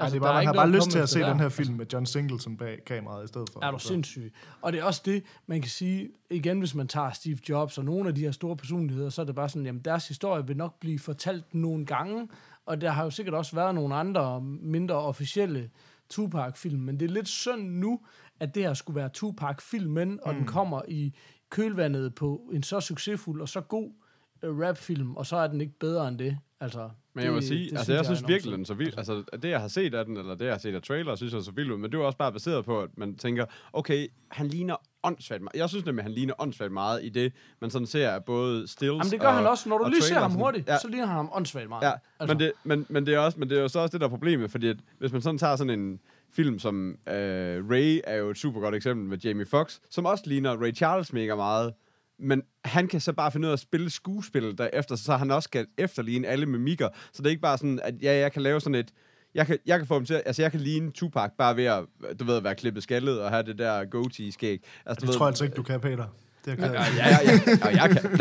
Altså, 0.00 0.14
det 0.14 0.20
er 0.22 0.26
bare, 0.26 0.34
man 0.34 0.46
har 0.46 0.52
bare 0.52 0.70
lyst 0.70 0.90
til 0.90 0.98
at 0.98 1.08
se 1.08 1.18
der. 1.20 1.28
den 1.30 1.40
her 1.40 1.48
film 1.48 1.74
med 1.76 1.86
John 1.92 2.06
Singleton 2.06 2.56
bag 2.56 2.78
kameraet 2.86 3.24
i 3.24 3.26
stedet 3.28 3.50
for. 3.52 3.60
Er 3.64 3.70
du 3.70 3.74
Altså. 3.76 3.88
sindssyg? 3.88 4.32
Og 4.62 4.72
det 4.72 4.80
er 4.80 4.84
også 4.84 5.02
det, 5.04 5.22
man 5.46 5.60
kan 5.60 5.70
sige, 5.70 6.08
igen, 6.30 6.58
hvis 6.58 6.74
man 6.74 6.88
tager 6.88 7.10
Steve 7.12 7.38
Jobs 7.48 7.78
og 7.78 7.84
nogle 7.84 8.08
af 8.08 8.14
de 8.14 8.20
her 8.20 8.30
store 8.30 8.56
personligheder, 8.56 9.10
så 9.10 9.20
er 9.22 9.26
det 9.26 9.34
bare 9.34 9.48
sådan, 9.48 9.66
jamen 9.66 9.82
deres 9.82 10.08
historie 10.08 10.46
vil 10.46 10.56
nok 10.56 10.80
blive 10.80 10.98
fortalt 10.98 11.54
nogle 11.54 11.86
gange, 11.86 12.28
og 12.66 12.80
der 12.80 12.90
har 12.90 13.04
jo 13.04 13.10
sikkert 13.10 13.34
også 13.34 13.56
været 13.56 13.74
nogle 13.74 13.94
andre 13.94 14.40
mindre 14.42 14.94
officielle 14.94 15.70
Tupac-film, 16.10 16.80
men 16.80 17.00
det 17.00 17.10
er 17.10 17.14
lidt 17.14 17.28
synd 17.28 17.62
nu, 17.70 18.00
at 18.40 18.54
det 18.54 18.62
her 18.62 18.74
skulle 18.74 18.96
være 18.96 19.08
Tupac-filmen, 19.08 20.18
og 20.22 20.32
Mm. 20.32 20.38
den 20.38 20.46
kommer 20.46 20.82
i 20.88 21.14
kølvandet 21.50 22.14
på 22.14 22.50
en 22.52 22.62
så 22.62 22.80
succesfuld 22.80 23.40
og 23.40 23.48
så 23.48 23.60
god 23.60 23.90
øh, 24.42 24.58
rapfilm, 24.58 25.16
og 25.16 25.26
så 25.26 25.36
er 25.36 25.46
den 25.46 25.60
ikke 25.60 25.78
bedre 25.78 26.08
end 26.08 26.18
det. 26.18 26.38
Altså, 26.60 26.90
Men 27.18 27.24
jeg 27.24 27.32
må 27.32 27.38
det- 27.40 27.48
sige, 27.48 27.70
det 27.70 27.76
altså 27.78 27.92
jeg 27.92 27.98
er 27.98 28.02
synes 28.02 28.28
virkelig, 28.28 28.52
den 28.52 28.60
er 28.60 28.64
så 28.66 28.74
vild. 28.74 28.94
Altså 28.98 29.22
det, 29.42 29.48
jeg 29.50 29.60
har 29.60 29.68
set 29.68 29.94
af 29.94 30.04
den, 30.04 30.16
eller 30.16 30.34
det, 30.34 30.44
jeg 30.44 30.52
har 30.54 30.58
set 30.58 30.74
af 30.74 30.82
trailer, 30.82 31.16
synes 31.16 31.32
jeg 31.32 31.38
er 31.38 31.42
så 31.42 31.50
vild 31.52 31.70
ud. 31.72 31.78
Men 31.78 31.90
det 31.90 31.98
var 31.98 32.04
også 32.04 32.18
bare 32.18 32.32
baseret 32.32 32.64
på, 32.64 32.80
at 32.80 32.90
man 32.96 33.14
tænker, 33.16 33.44
okay, 33.72 34.06
han 34.30 34.46
ligner 34.48 34.76
åndssvagt 35.04 35.42
meget. 35.42 35.56
Jeg 35.56 35.68
synes 35.68 35.84
nemlig, 35.86 36.04
han 36.04 36.12
ligner 36.12 36.34
åndssvagt 36.38 36.72
meget 36.72 37.04
i 37.04 37.08
det, 37.08 37.32
man 37.60 37.70
sådan 37.70 37.86
ser 37.86 38.10
af 38.10 38.24
både 38.24 38.68
stills 38.68 38.90
Jamen 38.92 39.10
det 39.10 39.20
gør 39.20 39.28
og, 39.28 39.34
han 39.34 39.46
også. 39.46 39.68
Når 39.68 39.78
du 39.78 39.84
og 39.84 39.90
lige 39.90 40.02
ser 40.02 40.18
ham 40.18 40.30
hurtigt, 40.32 40.68
Ja. 40.68 40.78
så 40.78 40.88
ligner 40.88 41.06
han 41.06 41.16
ham 41.16 41.30
åndssvagt 41.34 41.68
meget. 41.68 41.82
Ja, 41.86 41.92
altså. 42.20 42.34
men, 42.34 42.40
det, 42.40 42.52
men, 42.64 42.86
men, 42.88 43.06
det 43.06 43.14
er 43.14 43.18
også, 43.18 43.38
men 43.40 43.50
det 43.50 43.58
er 43.58 43.62
jo 43.62 43.68
så 43.68 43.78
også 43.80 43.92
det, 43.92 44.00
der 44.00 44.06
er 44.06 44.10
problemet, 44.10 44.50
fordi 44.50 44.68
at, 44.68 44.76
hvis 44.98 45.12
man 45.12 45.22
sådan 45.22 45.38
tager 45.38 45.56
sådan 45.56 45.80
en 45.80 46.00
film 46.32 46.58
som 46.58 46.90
øh, 47.08 47.70
Ray, 47.70 48.00
er 48.04 48.16
jo 48.16 48.30
et 48.30 48.36
super 48.38 48.60
godt 48.60 48.74
eksempel 48.74 49.06
med 49.08 49.18
Jamie 49.18 49.46
Foxx, 49.46 49.78
som 49.90 50.06
også 50.06 50.24
ligner 50.26 50.56
Ray 50.62 50.74
Charles 50.74 51.12
mega 51.12 51.34
meget, 51.34 51.72
men 52.18 52.42
han 52.64 52.88
kan 52.88 53.00
så 53.00 53.12
bare 53.12 53.32
finde 53.32 53.46
ud 53.46 53.50
af 53.50 53.52
at 53.52 53.60
spille 53.60 53.90
skuespil 53.90 54.58
derefter, 54.58 54.96
så 54.96 55.16
han 55.16 55.30
også 55.30 55.46
skal 55.46 55.66
efterligne 55.78 56.28
alle 56.28 56.46
mimikker, 56.46 56.88
så 57.12 57.22
det 57.22 57.26
er 57.26 57.30
ikke 57.30 57.42
bare 57.42 57.58
sådan, 57.58 57.80
at 57.84 57.94
ja, 58.02 58.18
jeg 58.18 58.32
kan 58.32 58.42
lave 58.42 58.60
sådan 58.60 58.74
et, 58.74 58.88
jeg 59.34 59.46
kan, 59.46 59.58
jeg 59.66 59.78
kan 59.78 59.86
få 59.86 59.94
ham 59.94 60.04
til, 60.04 60.14
at- 60.14 60.22
altså 60.26 60.42
jeg 60.42 60.50
kan 60.50 60.60
ligne 60.60 60.90
Tupac 60.92 61.30
bare 61.38 61.56
ved 61.56 61.64
at, 61.64 61.84
du 62.20 62.24
ved, 62.24 62.40
være 62.42 62.54
klippet 62.54 62.82
skaldet 62.82 63.20
og 63.20 63.30
have 63.30 63.42
det 63.42 63.58
der 63.58 63.84
goatee-skæg. 63.84 64.62
Altså, 64.86 65.00
du 65.00 65.00
Det 65.00 65.08
ved, 65.08 65.14
tror 65.14 65.26
jeg 65.26 65.28
altså 65.28 65.44
ikke, 65.44 65.54
du 65.54 65.62
kan, 65.62 65.80
Peter. 65.80 66.04
Det 66.44 66.60
er 66.60 66.72
jeg 66.72 66.92
Ja, 66.96 67.06
ja, 67.06 67.18
ja, 67.24 67.40
ja, 67.46 67.66
og 67.66 67.72
jeg 67.72 67.90
kan. 67.90 68.20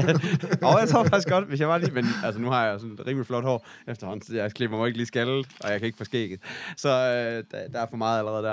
og 0.68 0.80
jeg 0.80 0.90
tror 0.90 1.04
faktisk 1.04 1.28
godt, 1.30 1.46
hvis 1.48 1.60
jeg 1.60 1.68
var 1.70 1.78
lige... 1.78 1.92
Men 1.92 2.06
altså, 2.24 2.42
nu 2.42 2.50
har 2.50 2.66
jeg 2.66 2.80
sådan 2.80 2.94
et 2.94 3.08
rimelig 3.08 3.28
flot 3.28 3.44
hår 3.44 3.68
efterhånden, 3.88 4.26
så 4.28 4.36
jeg 4.36 4.54
klipper 4.54 4.78
mig 4.78 4.88
ikke 4.88 4.98
lige 4.98 5.08
skaldet, 5.08 5.48
og 5.60 5.70
jeg 5.72 5.80
kan 5.80 5.86
ikke 5.86 5.98
få 5.98 6.04
skægget. 6.04 6.40
Så 6.78 6.90
øh, 6.90 7.44
der, 7.52 7.68
der 7.68 7.80
er 7.82 7.88
for 7.90 7.98
meget 7.98 8.20
allerede 8.20 8.44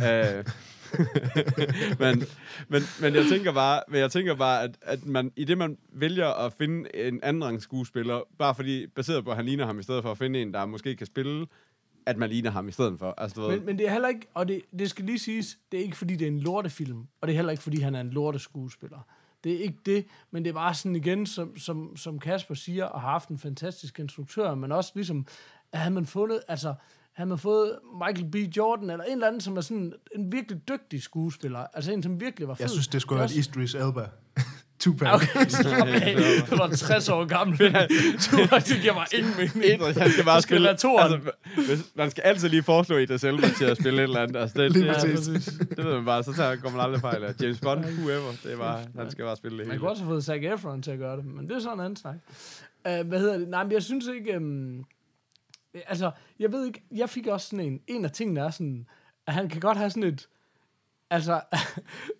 der. 0.00 0.38
Øh, 0.38 0.44
men, 2.02 2.22
men, 2.68 2.82
men 3.00 3.14
jeg 3.14 3.24
tænker 3.28 3.52
bare, 3.52 3.82
men 3.88 4.00
jeg 4.00 4.10
tænker 4.10 4.34
bare 4.34 4.62
at, 4.62 4.78
at 4.82 5.06
man, 5.06 5.32
i 5.36 5.44
det 5.44 5.58
man 5.58 5.78
vælger 5.92 6.28
at 6.28 6.52
finde 6.52 6.96
en 6.96 7.20
anden 7.22 7.60
skuespiller, 7.60 8.20
bare 8.38 8.54
fordi, 8.54 8.86
baseret 8.86 9.24
på, 9.24 9.30
at 9.30 9.36
han 9.36 9.44
ligner 9.44 9.66
ham, 9.66 9.78
i 9.78 9.82
stedet 9.82 10.02
for 10.02 10.10
at 10.10 10.18
finde 10.18 10.42
en, 10.42 10.54
der 10.54 10.66
måske 10.66 10.96
kan 10.96 11.06
spille, 11.06 11.46
at 12.06 12.16
man 12.16 12.30
ligner 12.30 12.50
ham 12.50 12.68
i 12.68 12.72
stedet 12.72 12.98
for. 12.98 13.14
Altså, 13.18 13.40
du 13.40 13.46
ved, 13.46 13.56
Men, 13.56 13.66
men 13.66 13.78
det 13.78 13.86
er 13.86 13.92
heller 13.92 14.08
ikke, 14.08 14.26
og 14.34 14.48
det, 14.48 14.60
det 14.78 14.90
skal 14.90 15.04
lige 15.04 15.18
siges, 15.18 15.58
det 15.72 15.80
er 15.80 15.84
ikke 15.84 15.96
fordi, 15.96 16.16
det 16.16 16.24
er 16.24 16.30
en 16.30 16.40
lortefilm, 16.40 17.06
og 17.20 17.28
det 17.28 17.32
er 17.32 17.36
heller 17.36 17.50
ikke 17.50 17.62
fordi, 17.62 17.80
han 17.80 17.94
er 17.94 18.00
en 18.00 18.10
lorteskuespiller. 18.10 18.98
Det 19.44 19.54
er 19.54 19.58
ikke 19.58 19.78
det, 19.86 20.06
men 20.30 20.44
det 20.44 20.50
er 20.50 20.54
bare 20.54 20.74
sådan 20.74 20.96
igen, 20.96 21.26
som, 21.26 21.56
som, 21.56 21.96
som 21.96 22.18
Kasper 22.18 22.54
siger, 22.54 22.84
og 22.84 23.00
har 23.00 23.10
haft 23.10 23.28
en 23.28 23.38
fantastisk 23.38 23.98
instruktør, 23.98 24.54
men 24.54 24.72
også 24.72 24.92
ligesom, 24.94 25.26
at 25.72 25.78
havde 25.78 25.94
man 25.94 26.06
fundet, 26.06 26.40
altså, 26.48 26.74
havde 27.14 27.28
man 27.28 27.38
fået 27.38 27.78
Michael 28.06 28.30
B. 28.30 28.56
Jordan, 28.56 28.90
eller 28.90 29.04
en 29.04 29.12
eller 29.12 29.26
anden, 29.26 29.40
som 29.40 29.56
er 29.56 29.60
sådan 29.60 29.92
en 30.14 30.32
virkelig 30.32 30.68
dygtig 30.68 31.02
skuespiller, 31.02 31.66
altså 31.74 31.92
en, 31.92 32.02
som 32.02 32.20
virkelig 32.20 32.48
var 32.48 32.54
fed. 32.54 32.64
Jeg 32.64 32.70
synes, 32.70 32.88
det 32.88 33.02
skulle 33.02 33.18
være 33.20 33.30
Idris 33.34 33.74
Elba. 33.74 34.08
Tupac. 34.78 35.14
Okay, 35.14 35.36
af. 36.06 36.42
Det 36.50 36.58
var 36.58 36.68
60 36.68 37.08
år 37.08 37.24
gammel. 37.24 37.58
Du, 38.30 38.36
det 38.56 38.78
giver 38.82 38.94
mig 38.94 39.06
ingen 39.14 39.32
mening. 39.38 39.80
Idris, 39.80 39.96
han 39.96 40.10
skal 40.10 40.24
bare 40.24 40.42
skal 40.42 40.62
det 40.62 40.78
spille... 40.80 40.92
være 40.92 41.06
toeren. 41.06 41.12
Altså, 41.12 41.30
hvis, 41.66 41.92
man 41.94 42.10
skal 42.10 42.22
altid 42.22 42.48
lige 42.48 42.62
foreslå 42.62 42.96
Idris 42.96 43.24
Elba 43.24 43.48
til 43.58 43.64
at 43.64 43.76
spille 43.76 43.98
et 43.98 44.02
eller 44.02 44.20
andet. 44.20 44.36
Altså, 44.36 44.62
det, 44.62 44.72
Lige 44.72 44.84
det, 44.88 44.94
præcis. 44.94 45.44
det, 45.44 45.76
det, 45.76 45.84
ved 45.84 45.94
man 45.94 46.04
bare, 46.04 46.22
så 46.22 46.32
tager, 46.32 46.56
går 46.56 46.70
man 46.70 46.80
aldrig 46.80 47.00
fejl 47.00 47.24
af. 47.24 47.34
James 47.42 47.60
Bond, 47.60 47.84
whoever, 47.84 48.32
det 48.42 48.52
er 48.52 48.56
bare, 48.56 48.80
han 48.98 49.10
skal 49.10 49.24
bare 49.24 49.36
spille 49.36 49.58
det 49.58 49.66
Man 49.66 49.72
hele. 49.72 49.80
kunne 49.80 49.90
også 49.90 50.02
have 50.02 50.10
fået 50.10 50.24
Zac 50.24 50.40
Efron 50.42 50.82
til 50.82 50.90
at 50.90 50.98
gøre 50.98 51.16
det, 51.16 51.24
men 51.24 51.48
det 51.48 51.56
er 51.56 51.60
sådan 51.60 51.78
en 51.78 51.84
anden 51.84 51.96
snak. 51.96 52.14
Uh, 52.88 53.08
hvad 53.08 53.20
hedder 53.20 53.38
det? 53.38 53.48
Nej, 53.48 53.62
men 53.62 53.72
jeg 53.72 53.82
synes 53.82 54.06
ikke... 54.06 54.36
Um, 54.36 54.84
altså, 55.86 56.10
jeg 56.38 56.52
ved 56.52 56.66
ikke... 56.66 56.82
Jeg 56.94 57.10
fik 57.10 57.26
også 57.26 57.46
sådan 57.46 57.64
en... 57.64 57.80
En 57.86 58.04
af 58.04 58.10
tingene 58.10 58.40
er 58.40 58.50
sådan... 58.50 58.86
At 59.26 59.34
han 59.34 59.48
kan 59.48 59.60
godt 59.60 59.78
have 59.78 59.90
sådan 59.90 60.02
et... 60.02 60.28
Altså, 61.10 61.40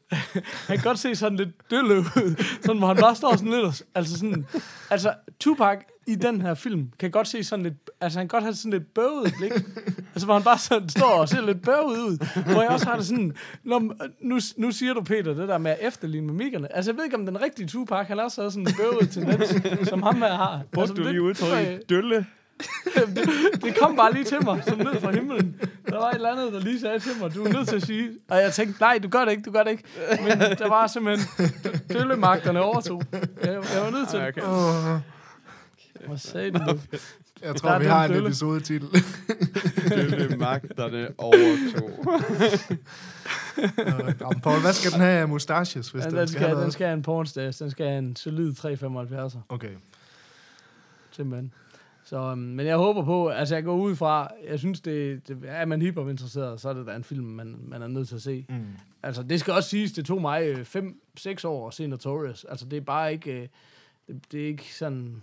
han 0.68 0.76
kan 0.76 0.82
godt 0.82 0.98
se 0.98 1.14
sådan 1.14 1.38
lidt 1.38 1.70
dølle 1.70 1.94
ud. 1.98 2.44
Sådan, 2.62 2.78
hvor 2.78 2.86
han 2.86 2.96
bare 2.96 3.14
står 3.14 3.36
sådan 3.36 3.52
lidt... 3.52 3.82
Altså 3.94 4.18
sådan... 4.18 4.46
Altså, 4.90 5.14
Tupac 5.40 5.78
i 6.06 6.14
den 6.14 6.40
her 6.40 6.54
film 6.54 6.92
kan 6.98 7.10
godt 7.10 7.28
se 7.28 7.44
sådan 7.44 7.62
lidt... 7.62 7.90
Altså, 8.00 8.18
han 8.18 8.28
kan 8.28 8.36
godt 8.36 8.44
have 8.44 8.54
sådan 8.54 8.70
lidt 8.70 8.94
bøvet 8.94 9.32
blik. 9.38 9.52
Altså, 10.14 10.24
hvor 10.24 10.34
han 10.34 10.42
bare 10.42 10.58
sådan 10.58 10.88
står 10.88 11.20
og 11.20 11.28
ser 11.28 11.46
lidt 11.46 11.62
bøvet 11.62 11.98
ud. 11.98 12.42
Hvor 12.52 12.62
jeg 12.62 12.70
også 12.70 12.86
har 12.86 12.96
det 12.96 13.06
sådan... 13.06 13.36
Nå, 13.64 13.78
nu, 14.20 14.38
nu 14.56 14.70
siger 14.70 14.94
du, 14.94 15.02
Peter, 15.02 15.34
det 15.34 15.48
der 15.48 15.58
med 15.58 15.70
at 15.70 15.78
efterligne 15.80 16.26
mimikkerne. 16.26 16.76
Altså, 16.76 16.90
jeg 16.90 16.96
ved 16.96 17.04
ikke, 17.04 17.16
om 17.16 17.26
den 17.26 17.42
rigtige 17.42 17.68
Tupac, 17.68 18.06
han 18.06 18.20
også 18.20 18.40
havde 18.40 18.50
sådan 18.50 18.68
en 18.68 18.74
bøvet 18.76 19.10
tendens, 19.10 19.88
som 19.88 20.02
ham 20.02 20.16
her 20.16 20.34
har. 20.34 20.62
Brugte 20.72 20.90
altså, 20.90 20.94
du 20.94 21.08
lige 21.08 21.22
udtrykket 21.22 21.88
dølle? 21.88 22.26
det, 23.16 23.28
det 23.62 23.76
kom 23.78 23.96
bare 23.96 24.12
lige 24.12 24.24
til 24.24 24.44
mig, 24.44 24.62
som 24.66 24.78
ned 24.78 25.00
fra 25.00 25.10
himlen. 25.12 25.60
Der 25.88 25.96
var 25.98 26.08
et 26.10 26.14
eller 26.14 26.30
andet, 26.32 26.52
der 26.52 26.60
lige 26.60 26.80
sagde 26.80 26.98
til 26.98 27.10
mig, 27.20 27.34
du 27.34 27.44
er 27.44 27.52
nødt 27.52 27.68
til 27.68 27.76
at 27.76 27.82
sige. 27.82 28.10
Og 28.28 28.36
jeg 28.36 28.52
tænkte, 28.52 28.80
nej, 28.80 28.98
du 29.02 29.08
gør 29.08 29.24
det 29.24 29.30
ikke, 29.30 29.42
du 29.42 29.50
gør 29.50 29.62
det 29.62 29.70
ikke. 29.70 29.84
Men 30.22 30.38
der 30.40 30.68
var 30.68 30.86
simpelthen, 30.86 31.50
døllemagterne 31.92 32.60
overtog. 32.62 33.02
Jeg, 33.12 33.22
jeg 33.74 33.82
var 33.82 33.90
nødt 33.90 34.08
til 34.08 34.18
det. 34.20 34.28
okay. 34.28 35.00
Hvad 36.06 36.18
sagde 36.18 36.50
du? 36.50 36.58
Jeg 37.42 37.52
Der 37.52 37.58
tror, 37.58 37.70
er 37.70 37.78
vi 37.78 37.84
har 37.86 38.04
en 38.04 38.10
dølle. 38.10 38.26
episodetitel. 38.28 38.88
Dølle 39.90 40.36
magterne 40.36 41.08
overtog. 41.18 41.90
Jamen, 44.20 44.40
Paul, 44.40 44.60
hvad 44.60 44.72
skal 44.72 44.92
den 44.92 45.00
have 45.00 45.20
af 45.20 45.28
mustaches, 45.28 45.88
hvis 45.90 46.04
Ja, 46.04 46.10
den, 46.10 46.16
den, 46.18 46.28
skal, 46.28 46.40
have 46.48 46.62
den 46.62 46.70
skal 46.72 46.86
have 46.86 46.94
en 46.96 47.02
pornstage. 47.02 47.52
Den 47.52 47.70
skal 47.70 47.86
have 47.86 47.98
en 47.98 48.16
solid 48.16 48.52
375'er, 48.58 49.38
Okay. 49.48 49.68
simpelthen. 51.10 51.52
Så, 52.04 52.16
øhm, 52.18 52.38
men 52.38 52.66
jeg 52.66 52.76
håber 52.76 53.04
på, 53.04 53.28
altså 53.28 53.54
jeg 53.54 53.64
går 53.64 53.76
ud 53.76 53.96
fra, 53.96 54.28
jeg 54.48 54.58
synes, 54.58 54.80
det, 54.80 55.28
det 55.28 55.38
er 55.46 55.64
man 55.64 55.82
hiphop 55.82 56.08
interesseret, 56.08 56.60
så 56.60 56.68
er 56.68 56.72
det 56.72 56.86
da 56.86 56.96
en 56.96 57.04
film, 57.04 57.24
man, 57.26 57.56
man 57.68 57.82
er 57.82 57.86
nødt 57.88 58.08
til 58.08 58.14
at 58.14 58.22
se. 58.22 58.46
Mm. 58.48 58.64
Altså, 59.02 59.22
det 59.22 59.40
skal 59.40 59.52
også 59.54 59.68
siges, 59.68 59.92
det 59.92 60.04
tog 60.06 60.20
mig 60.20 60.60
5-6 60.60 61.46
år 61.46 61.68
at 61.68 61.74
se 61.74 61.86
Notorious. 61.86 62.44
Altså, 62.44 62.66
det 62.66 62.76
er 62.76 62.80
bare 62.80 63.12
ikke... 63.12 63.42
øh, 63.42 63.48
Det, 64.08 64.32
det 64.32 64.42
er 64.42 64.46
ikke 64.46 64.74
sådan... 64.74 65.22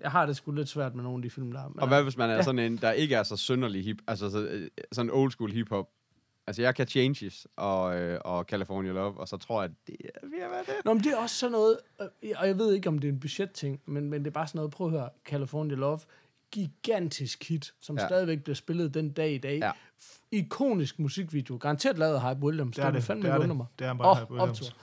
Jeg 0.00 0.10
har 0.10 0.26
det 0.26 0.36
sgu 0.36 0.52
lidt 0.52 0.68
svært 0.68 0.94
med 0.94 1.02
nogle 1.02 1.18
af 1.18 1.22
de 1.22 1.30
film, 1.30 1.52
der 1.52 1.60
er. 1.64 1.68
Men, 1.68 1.80
Og 1.80 1.88
hvad 1.88 2.02
hvis 2.02 2.16
man 2.16 2.30
er 2.30 2.34
Ja. 2.34 2.42
sådan 2.42 2.58
en, 2.58 2.76
der 2.76 2.90
ikke 2.92 3.14
er 3.14 3.22
så 3.22 3.36
synderlig 3.36 3.84
hip, 3.84 3.96
altså 4.06 4.30
så, 4.30 4.38
øh, 4.46 4.68
sådan 4.92 5.10
old 5.10 5.30
school 5.30 5.52
hiphop? 5.52 5.88
Altså, 6.46 6.62
jeg 6.62 6.74
kan 6.74 6.86
Changes 6.88 7.46
og, 7.56 7.96
øh, 7.96 8.20
og 8.24 8.44
California 8.44 8.92
Love, 8.92 9.20
og 9.20 9.28
så 9.28 9.36
tror 9.36 9.62
jeg, 9.62 9.70
at 9.70 9.76
det 9.86 9.96
er 10.14 10.26
ved 10.26 10.38
at 10.38 10.50
være 10.50 10.60
det. 10.60 10.74
Nå, 10.84 10.94
men 10.94 11.04
det 11.04 11.12
er 11.12 11.16
også 11.16 11.36
sådan 11.36 11.52
noget... 11.52 11.78
øh, 12.00 12.08
Og 12.36 12.46
jeg 12.46 12.58
ved 12.58 12.72
ikke, 12.74 12.88
om 12.88 12.98
det 12.98 13.08
er 13.08 13.12
en 13.12 13.20
budgetting, 13.20 13.80
men, 13.86 14.10
men 14.10 14.20
det 14.24 14.26
er 14.26 14.32
bare 14.32 14.46
sådan 14.46 14.58
noget... 14.58 14.70
Prøv 14.72 14.86
at 14.86 14.90
høre. 14.92 15.08
California 15.24 15.76
Love. 15.76 16.00
Gigantisk 16.50 17.48
hit, 17.48 17.74
som 17.80 17.98
Ja. 17.98 18.06
stadigvæk 18.06 18.42
bliver 18.42 18.54
spillet 18.54 18.94
den 18.94 19.12
dag 19.12 19.32
i 19.32 19.38
dag. 19.38 19.58
Ja. 19.58 19.70
Ikonisk 20.32 20.98
musikvideo. 20.98 21.56
Garanteret 21.56 21.98
lavet 21.98 22.14
af 22.14 22.28
Hype 22.28 22.42
Williams. 22.46 22.76
Det 22.76 22.84
er 22.84 22.90
det. 22.90 23.02
fandme 23.02 23.26
Det 23.28 23.34
er 23.34 23.38
det. 23.38 23.56
mig. 23.56 23.66
Det 23.78 23.86
er 23.86 23.94
bare 23.94 24.10
Åh, 24.10 24.18
Hype 24.18 24.30
Williams. 24.32 24.60
optur. 24.60 24.76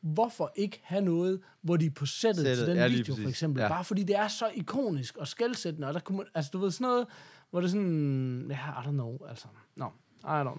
Hvorfor 0.00 0.52
ikke 0.56 0.80
have 0.82 1.02
noget, 1.04 1.40
hvor 1.62 1.76
de 1.76 1.86
er 1.86 1.90
på 1.90 2.06
sættet, 2.06 2.44
Sættet, 2.44 2.58
til 2.58 2.66
den 2.66 2.76
ja, 2.76 2.88
video, 2.88 3.14
for 3.14 3.28
eksempel? 3.28 3.60
Ja. 3.62 3.68
Bare 3.68 3.84
fordi 3.84 4.02
det 4.02 4.16
er 4.16 4.28
så 4.28 4.50
ikonisk 4.54 5.16
og 5.16 5.28
skældsættende, 5.28 5.88
og 5.88 5.94
der 5.94 6.00
kunne 6.00 6.16
man, 6.18 6.26
altså 6.34 6.50
du 6.52 6.58
ved 6.58 6.70
sådan 6.70 6.84
noget, 6.84 7.06
hvor 7.50 7.60
det 7.60 7.66
er 7.66 7.70
sådan, 7.70 8.46
ja, 8.50 8.56
I 8.80 8.84
don't 8.84 8.90
know, 8.90 9.18
altså, 9.28 9.46
no, 9.76 9.86
I 9.86 10.26
don't 10.26 10.42
know. 10.42 10.56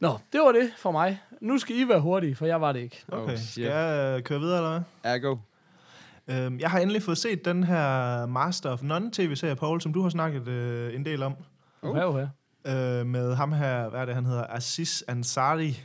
Nå, 0.00 0.18
det 0.32 0.40
var 0.40 0.52
det 0.52 0.70
for 0.78 0.90
mig. 0.90 1.20
Nu 1.40 1.58
skal 1.58 1.76
I 1.76 1.88
være 1.88 2.00
hurtige, 2.00 2.34
for 2.34 2.46
jeg 2.46 2.60
var 2.60 2.72
det 2.72 2.80
ikke. 2.80 3.04
Okay. 3.12 3.32
Oh, 3.32 3.38
Skal 3.38 3.62
jeg 3.62 4.14
øh, 4.16 4.22
køre 4.22 4.40
videre, 4.40 4.56
eller 4.56 4.70
hvad? 4.70 5.14
Ergo. 5.14 5.36
Øhm, 6.28 6.58
jeg 6.60 6.70
har 6.70 6.78
endelig 6.78 7.02
fået 7.02 7.18
set 7.18 7.44
den 7.44 7.64
her 7.64 8.26
Master 8.26 8.70
of 8.70 8.82
None-tv-serie, 8.82 9.56
Paul, 9.56 9.80
som 9.80 9.92
du 9.92 10.02
har 10.02 10.08
snakket 10.08 10.48
øh, 10.48 10.94
en 10.94 11.04
del 11.04 11.22
om. 11.22 11.34
Oh. 11.82 11.90
Uh. 11.90 11.96
Her, 11.96 12.28
her. 12.66 13.00
Øh, 13.00 13.06
med 13.06 13.34
ham 13.34 13.52
her, 13.52 13.88
hvad 13.88 14.00
er 14.00 14.04
det, 14.04 14.14
han 14.14 14.24
hedder? 14.24 14.44
Aziz 14.48 15.02
Ansari. 15.08 15.80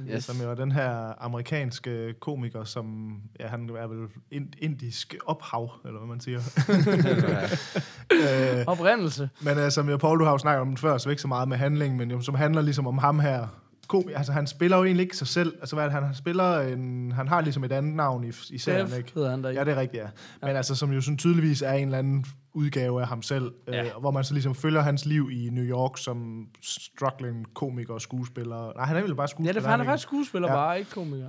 Yes. 0.00 0.24
Som 0.24 0.36
jo 0.42 0.50
er 0.50 0.54
den 0.54 0.72
her 0.72 1.22
amerikanske 1.24 2.14
komiker, 2.20 2.64
som, 2.64 3.16
ja, 3.40 3.46
han 3.46 3.70
er 3.70 3.86
vel 3.86 4.08
ind, 4.30 4.48
indisk 4.58 5.14
ophav, 5.26 5.70
eller 5.84 5.98
hvad 5.98 6.08
man 6.08 6.20
siger. 6.20 6.38
øh, 8.58 8.64
Oprindelse. 8.66 9.30
men 9.40 9.58
øh, 9.58 9.70
som 9.70 9.88
jo, 9.88 9.96
Paul, 9.96 10.18
du 10.18 10.24
har 10.24 10.32
jo 10.32 10.38
snakket 10.38 10.60
om 10.60 10.68
den 10.68 10.76
før, 10.76 10.98
så 10.98 11.10
ikke 11.10 11.22
så 11.22 11.28
meget 11.28 11.48
med 11.48 11.56
handling, 11.56 11.96
men 11.96 12.10
jo, 12.10 12.20
som 12.20 12.34
handler 12.34 12.62
ligesom 12.62 12.86
om 12.86 12.98
ham 12.98 13.20
her. 13.20 13.46
Kom, 13.88 14.02
altså, 14.14 14.32
han 14.32 14.46
spiller 14.46 14.76
jo 14.76 14.84
egentlig 14.84 15.02
ikke 15.02 15.16
sig 15.16 15.26
selv. 15.26 15.54
Altså, 15.60 15.76
hvad 15.76 15.84
det, 15.84 15.92
han 15.92 16.14
spiller 16.14 16.60
en, 16.60 17.12
han 17.12 17.28
har 17.28 17.40
ligesom 17.40 17.64
et 17.64 17.72
andet 17.72 17.96
navn 17.96 18.24
i, 18.24 18.28
i 18.50 18.58
serien, 18.58 18.86
Def 18.86 18.98
ikke? 18.98 19.12
hedder 19.14 19.30
han 19.30 19.44
der. 19.44 19.50
Ja, 19.50 19.64
det 19.64 19.72
er 19.72 19.80
rigtigt, 19.80 20.02
ja. 20.02 20.08
Men 20.42 20.56
altså, 20.56 20.74
som 20.74 20.92
jo 20.92 21.00
sådan 21.00 21.18
tydeligvis 21.18 21.62
er 21.62 21.72
en 21.72 21.84
eller 21.88 21.98
anden 21.98 22.24
udgave 22.54 23.00
af 23.00 23.06
ham 23.08 23.22
selv, 23.22 23.52
ja. 23.68 23.84
øh, 23.84 23.90
hvor 24.00 24.10
man 24.10 24.24
så 24.24 24.32
ligesom 24.34 24.54
følger 24.54 24.80
hans 24.80 25.06
liv 25.06 25.30
i 25.32 25.48
New 25.52 25.64
York 25.64 25.98
som 25.98 26.46
struggling 26.62 27.46
komiker 27.54 27.94
og 27.94 28.00
skuespiller. 28.00 28.72
Nej, 28.76 28.84
han 28.86 28.96
er 28.96 29.00
vel 29.02 29.14
bare 29.14 29.22
Ja, 29.22 29.26
skuespiller. 29.26 29.52
det 29.60 29.64
er, 29.66 29.70
han 29.70 29.80
er 29.80 29.84
faktisk 29.84 30.08
skuespiller, 30.08 30.48
Ja. 30.48 30.54
ja. 30.54 30.60
bare 30.60 30.78
ikke 30.78 30.90
komiker. 30.90 31.28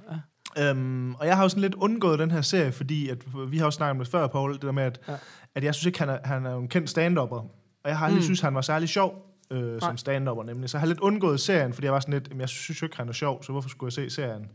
Ja. 0.58 0.70
Øhm, 0.70 1.16
og 1.16 1.28
jeg 1.28 1.36
har 1.36 1.44
jo 1.44 1.50
sådan 1.50 1.62
lidt 1.62 1.76
undgået 1.76 2.20
den 2.20 2.32
her 2.32 2.42
serie, 2.42 2.72
fordi 2.72 3.10
at, 3.10 3.18
vi 3.50 3.58
har 3.58 3.66
jo 3.66 3.72
snakket 3.72 3.92
om 3.92 3.98
det 4.00 4.08
før, 4.08 4.28
Paul, 4.28 4.54
det 4.54 4.62
der 4.62 4.72
med, 4.72 4.84
at, 4.84 5.00
ja. 5.08 5.12
Ja. 5.12 5.18
at 5.56 5.64
jeg 5.64 5.76
synes 5.76 5.86
ikke, 5.86 6.00
han 6.00 6.10
er, 6.10 6.18
han 6.24 6.46
er 6.46 6.56
en 6.58 6.68
kendt 6.68 6.90
stand-upper. 6.90 7.36
Og 7.84 7.90
jeg 7.90 7.98
har 7.98 8.06
aldrig. 8.06 8.20
Mm. 8.20 8.24
synes, 8.24 8.42
han 8.42 8.56
var 8.56 8.62
særlig 8.62 8.90
sjov. 8.90 9.14
Øh, 9.52 9.82
som 9.82 9.98
stand-upper 9.98 10.44
nemlig. 10.44 10.70
Så 10.70 10.78
jeg 10.78 10.82
har 10.82 10.88
lidt 10.88 11.00
undgået 11.00 11.40
serien, 11.40 11.74
fordi 11.74 11.86
jeg 11.86 11.94
var 11.94 12.00
sådan 12.00 12.14
lidt, 12.14 12.28
"Jamen, 12.28 12.42
jeg 12.42 12.50
synes 12.50 12.82
jo 12.82 12.86
ikke, 12.86 12.98
han 12.98 13.10
er 13.10 13.14
sjov, 13.14 13.44
så 13.44 13.52
hvorfor 13.52 13.70
skulle 13.70 13.88
jeg 13.88 14.10
se 14.10 14.16
serien? 14.16 14.48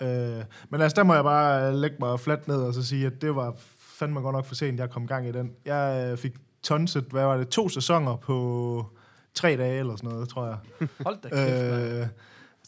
Ja. 0.00 0.38
Øh, 0.38 0.44
men 0.70 0.80
altså, 0.80 0.96
der 0.96 1.02
må 1.02 1.14
jeg 1.14 1.24
bare 1.24 1.76
lægge 1.76 1.96
mig 2.00 2.20
fladt 2.20 2.48
ned 2.48 2.56
og 2.56 2.74
så 2.74 2.82
sige, 2.86 3.06
at 3.06 3.22
det 3.22 3.36
var 3.36 3.54
fandme 3.78 4.20
godt 4.20 4.34
nok 4.36 4.44
for 4.46 4.54
sent, 4.54 4.80
jeg 4.80 4.90
kom 4.90 5.04
i 5.04 5.06
gang 5.06 5.28
i 5.28 5.32
den. 5.32 5.52
Jeg 5.64 6.08
øh, 6.12 6.18
fik 6.18 6.32
tonset, 6.62 7.04
hvad 7.10 7.24
var 7.24 7.36
det, 7.36 7.48
to 7.48 7.68
sæsoner 7.68 8.16
på 8.16 8.86
tre 9.34 9.56
dage 9.56 9.78
eller 9.78 9.96
sådan 9.96 10.10
noget, 10.10 10.28
tror 10.28 10.46
jeg. 10.46 10.56
Hold 11.06 11.16
da 11.22 11.28
kæft. 11.28 12.00
Øh, 12.02 12.06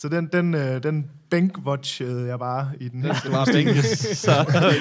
så 0.01 0.09
den, 0.09 0.27
den, 0.33 0.55
øh, 0.55 0.83
den 0.83 1.11
bænkwatchede 1.31 2.27
jeg 2.29 2.39
bare 2.39 2.71
i 2.81 2.89
den 2.89 3.01
næste 3.01 3.29
Det 3.29 3.33
var 3.33 3.49
bænket. 3.53 3.85
Så, 4.17 4.31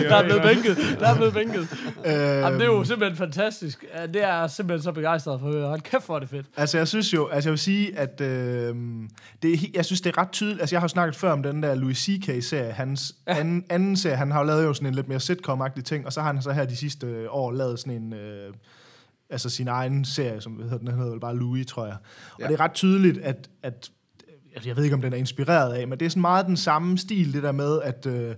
Der 0.09 0.15
er 0.15 0.23
blevet 0.23 0.41
bænket. 0.41 0.77
Der 0.99 1.07
er 1.07 1.15
blevet 1.15 1.33
bænket. 1.33 1.67
Øh, 2.05 2.13
Jamen, 2.13 2.59
det 2.59 2.67
er 2.67 2.71
jo 2.71 2.83
simpelthen 2.83 3.17
fantastisk. 3.17 3.85
Det 4.13 4.23
er 4.23 4.37
jeg 4.39 4.49
simpelthen 4.49 4.83
så 4.83 4.91
begejstret 4.91 5.39
for 5.39 5.47
at 5.47 5.53
høre. 5.53 5.67
Hold 5.67 5.81
kæft, 5.81 6.05
hvor 6.05 6.15
er 6.15 6.19
det 6.19 6.29
fedt. 6.29 6.45
Altså, 6.57 6.77
jeg 6.77 6.87
synes 6.87 7.13
jo, 7.13 7.27
altså 7.27 7.49
jeg 7.49 7.51
vil 7.51 7.59
sige, 7.59 7.97
at 7.97 8.21
øh, 8.21 8.75
det 9.41 9.53
er, 9.53 9.57
jeg 9.73 9.85
synes, 9.85 10.01
det 10.01 10.09
er 10.09 10.21
ret 10.21 10.31
tydeligt. 10.31 10.59
Altså, 10.61 10.75
jeg 10.75 10.81
har 10.81 10.83
jo 10.83 10.87
snakket 10.89 11.15
før 11.15 11.31
om 11.31 11.43
den 11.43 11.63
der 11.63 11.75
Louis 11.75 11.97
C.K.-serie, 11.97 12.71
hans 12.71 13.15
ja. 13.27 13.39
anden, 13.39 13.63
anden 13.69 13.97
serie. 13.97 14.15
Han 14.15 14.31
har 14.31 14.39
jo 14.39 14.45
lavet 14.45 14.63
jo 14.63 14.73
sådan 14.73 14.87
en 14.87 14.95
lidt 14.95 15.07
mere 15.07 15.19
sitcom-agtig 15.19 15.81
ting, 15.83 16.05
og 16.05 16.13
så 16.13 16.21
har 16.21 16.33
han 16.33 16.41
så 16.41 16.51
her 16.51 16.65
de 16.65 16.75
sidste 16.75 17.07
øh, 17.07 17.27
år 17.29 17.51
lavet 17.51 17.79
sådan 17.79 17.93
en, 17.93 18.13
øh, 18.13 18.53
altså 19.29 19.49
sin 19.49 19.67
egen 19.67 20.05
serie, 20.05 20.41
som 20.41 20.59
hedder 20.61 20.77
den, 20.77 20.87
den 20.87 20.95
hedder 20.95 21.11
vel 21.11 21.19
bare 21.19 21.35
Louis, 21.35 21.65
tror 21.67 21.85
jeg. 21.85 21.95
Og 22.33 22.39
Ja. 22.39 22.47
det 22.47 22.53
er 22.53 22.59
ret 22.59 22.73
tydeligt, 22.73 23.17
at, 23.17 23.49
at 23.63 23.89
altså, 24.59 24.69
jeg 24.69 24.77
ved 24.77 24.83
ikke, 24.83 24.93
om 24.95 25.01
den 25.01 25.13
er 25.13 25.17
inspireret 25.17 25.73
af, 25.73 25.87
men 25.87 25.99
det 25.99 26.05
er 26.05 26.09
sådan 26.09 26.21
meget 26.21 26.45
den 26.45 26.57
samme 26.57 26.97
stil, 26.97 27.33
det 27.33 27.43
der 27.43 27.51
med, 27.51 27.81
at... 27.81 28.05
Øh, 28.05 28.35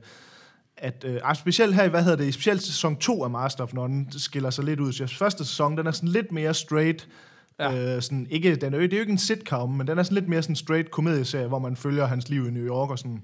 at 0.77 1.05
øh, 1.07 1.35
specielt 1.35 1.75
her, 1.75 1.83
i, 1.83 1.87
hvad 1.87 2.03
hedder 2.03 2.17
det, 2.17 2.33
specielt 2.33 2.63
sæson 2.63 2.95
2 2.95 3.23
af 3.23 3.29
Master 3.29 3.63
of 3.63 3.73
None 3.73 4.05
skiller 4.09 4.49
sig 4.49 4.63
lidt 4.63 4.79
ud. 4.79 4.91
Så 4.91 5.17
første 5.17 5.45
sæson, 5.45 5.77
den 5.77 5.87
er 5.87 5.91
sådan 5.91 6.09
lidt 6.09 6.31
mere 6.31 6.53
straight. 6.53 7.07
Ja. 7.59 7.95
Øh, 7.95 8.01
sådan, 8.01 8.27
ikke, 8.29 8.55
den 8.55 8.73
er, 8.73 8.77
det 8.79 8.93
er 8.93 8.97
jo 8.97 9.01
ikke 9.01 9.11
en 9.11 9.17
sitcom, 9.17 9.69
men 9.69 9.87
den 9.87 9.97
er 9.97 10.03
sådan 10.03 10.15
lidt 10.15 10.27
mere 10.27 10.41
sådan 10.41 10.55
straight 10.55 10.91
komedieserie, 10.91 11.47
hvor 11.47 11.59
man 11.59 11.75
følger 11.75 12.05
hans 12.05 12.29
liv 12.29 12.47
i 12.47 12.51
New 12.51 12.65
York 12.65 12.89
og 12.89 12.99
sådan. 12.99 13.23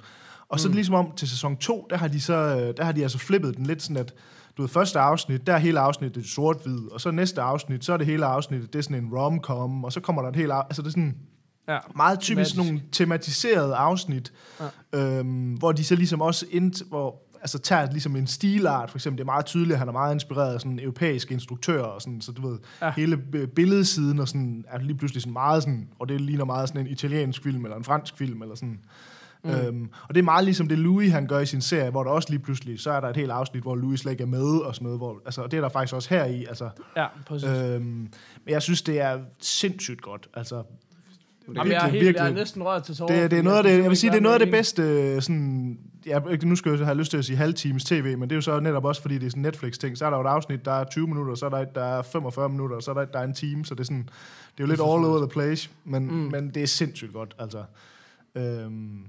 Og 0.49 0.59
så 0.59 0.67
mm. 0.67 0.73
ligesom 0.73 0.95
om 0.95 1.11
til 1.15 1.29
sæson 1.29 1.57
2, 1.57 1.87
der 1.89 1.97
har 1.97 2.07
de 2.07 2.21
så, 2.21 2.33
øh, 2.33 2.77
der 2.77 2.83
har 2.83 2.91
de 2.91 3.03
altså 3.03 3.17
flippet 3.17 3.57
den 3.57 3.65
lidt 3.65 3.81
sådan, 3.81 3.97
at 3.97 4.13
du 4.57 4.61
ved, 4.61 4.69
første 4.69 4.99
afsnit, 4.99 5.47
der 5.47 5.53
er 5.53 5.57
hele 5.57 5.79
afsnittet 5.79 6.25
sort-hvid, 6.25 6.91
og 6.91 7.01
så 7.01 7.11
næste 7.11 7.41
afsnit, 7.41 7.85
så 7.85 7.93
er 7.93 7.97
det 7.97 8.05
hele 8.05 8.25
afsnittet, 8.25 8.73
det 8.73 8.79
er 8.79 8.83
sådan 8.83 9.03
en 9.03 9.09
rom-com, 9.13 9.83
og 9.83 9.93
så 9.93 9.99
kommer 9.99 10.21
der 10.21 10.29
et 10.29 10.35
helt, 10.35 10.51
af- 10.51 10.63
altså 10.63 10.81
det 10.81 10.87
er 10.87 10.91
sådan, 10.91 11.15
Ja. 11.67 11.77
meget 11.95 12.19
typisk 12.19 12.51
Tematisk. 12.51 12.57
nogle 12.57 12.81
tematiserede 12.91 13.75
afsnit, 13.75 14.33
ja. 14.93 15.19
øhm, 15.19 15.53
hvor 15.53 15.71
de 15.71 15.83
så 15.83 15.95
ligesom 15.95 16.21
også 16.21 16.45
ind, 16.51 16.87
hvor, 16.89 17.21
altså 17.41 17.59
tager 17.59 17.91
ligesom 17.91 18.15
en 18.15 18.27
stilart, 18.27 18.89
for 18.89 18.97
eksempel, 18.97 19.17
det 19.17 19.21
er 19.23 19.25
meget 19.25 19.45
tydeligt, 19.45 19.73
at 19.73 19.79
han 19.79 19.87
er 19.87 19.91
meget 19.91 20.13
inspireret 20.13 20.53
af 20.53 20.61
sådan 20.61 20.79
europæiske 20.79 21.33
instruktører, 21.33 21.83
og 21.83 22.01
sådan, 22.01 22.21
så 22.21 22.31
du 22.31 22.47
ved, 22.49 22.59
Ja. 22.81 22.91
hele 22.95 23.17
billedsiden 23.55 24.19
og 24.19 24.27
sådan, 24.27 24.65
er 24.67 24.79
lige 24.79 24.97
pludselig 24.97 25.21
sådan 25.21 25.33
meget 25.33 25.63
sådan, 25.63 25.89
og 25.99 26.09
det 26.09 26.21
ligner 26.21 26.45
meget 26.45 26.69
sådan 26.69 26.81
en 26.81 26.87
italiensk 26.87 27.43
film, 27.43 27.63
eller 27.65 27.77
en 27.77 27.83
fransk 27.83 28.17
film, 28.17 28.41
eller 28.41 28.55
sådan. 28.55 28.79
Mm. 29.43 29.49
Øhm, 29.49 29.89
og 30.09 30.15
det 30.15 30.21
er 30.21 30.23
meget 30.25 30.45
ligesom 30.45 30.67
det 30.67 30.79
Louis 30.79 31.11
han 31.11 31.27
gør 31.27 31.39
i 31.39 31.45
sin 31.45 31.61
serie, 31.61 31.89
hvor 31.89 32.03
der 32.03 32.11
også 32.11 32.29
lige 32.29 32.39
pludselig, 32.39 32.79
så 32.79 32.91
er 32.91 32.99
der 32.99 33.07
et 33.09 33.17
helt 33.17 33.31
afsnit, 33.31 33.63
hvor 33.63 33.75
Louis 33.75 33.99
slet 33.99 34.11
ikke 34.11 34.21
er 34.23 34.27
med, 34.27 34.57
og 34.59 34.75
sådan 34.75 34.85
noget, 34.85 34.99
hvor, 34.99 35.21
altså, 35.25 35.41
og 35.41 35.51
det 35.51 35.57
er 35.57 35.61
der 35.61 35.69
faktisk 35.69 35.93
også 35.95 36.09
her 36.09 36.25
i, 36.25 36.45
altså, 36.45 36.69
Ja, 36.95 37.05
præcis. 37.25 37.49
øhm, 37.49 37.81
men 37.83 38.09
jeg 38.47 38.61
synes, 38.61 38.81
det 38.81 39.01
er 39.01 39.19
sindssygt 39.39 40.01
godt, 40.01 40.27
altså, 40.33 40.63
Jamen, 41.55 41.73
jeg, 41.73 41.85
er 41.85 41.91
helt, 41.91 42.15
jeg 42.15 42.29
er 42.29 42.33
næsten 42.33 42.63
rørt 42.63 42.83
til 42.83 42.95
tårer. 42.95 43.21
det, 43.21 43.31
det 43.31 43.39
er 43.39 43.43
noget 43.43 43.57
af 43.57 43.63
det, 43.63 43.81
jeg 43.81 43.89
vil 43.89 43.97
sige, 43.97 44.11
det 44.11 44.17
er 44.17 44.21
noget 44.21 44.33
af 44.33 44.39
det 44.39 44.51
bedste, 44.51 45.21
sådan, 45.21 45.77
ja, 46.05 46.19
nu 46.43 46.55
skal 46.55 46.71
jeg 46.71 46.85
have 46.85 46.97
lyst 46.97 47.11
til 47.11 47.17
at 47.17 47.25
sige 47.25 47.37
halvtimes 47.37 47.83
tv, 47.83 48.17
men 48.17 48.21
det 48.21 48.31
er 48.31 48.35
jo 48.35 48.41
så 48.41 48.59
netop 48.59 48.85
også, 48.85 49.01
fordi 49.01 49.17
det 49.17 49.25
er 49.25 49.29
sådan 49.29 49.43
Netflix-ting. 49.43 49.97
Så 49.97 50.05
er 50.05 50.09
der 50.09 50.17
jo 50.17 50.23
et 50.23 50.27
afsnit, 50.27 50.65
der 50.65 50.71
er 50.71 50.83
20 50.83 51.07
minutter, 51.07 51.35
så 51.35 51.45
er 51.45 51.49
der 51.49 51.57
et, 51.57 51.75
der 51.75 51.83
er 51.83 52.01
45 52.01 52.49
minutter, 52.49 52.79
så 52.79 52.91
er 52.91 52.95
der 52.95 53.01
et, 53.01 53.13
der 53.13 53.19
er 53.19 53.23
en 53.23 53.33
time, 53.33 53.65
så 53.65 53.75
det 53.75 53.79
er 53.79 53.85
sådan, 53.85 54.09
det 54.57 54.63
er 54.63 54.63
jo 54.63 54.67
lidt 54.67 54.79
all 54.79 55.05
over 55.05 55.17
the 55.17 55.29
place, 55.29 55.69
men, 55.83 56.07
mm. 56.07 56.13
men 56.13 56.49
det 56.49 56.63
er 56.63 56.67
sindssygt 56.67 57.13
godt, 57.13 57.35
altså. 57.39 57.63
Øhm, 58.35 59.07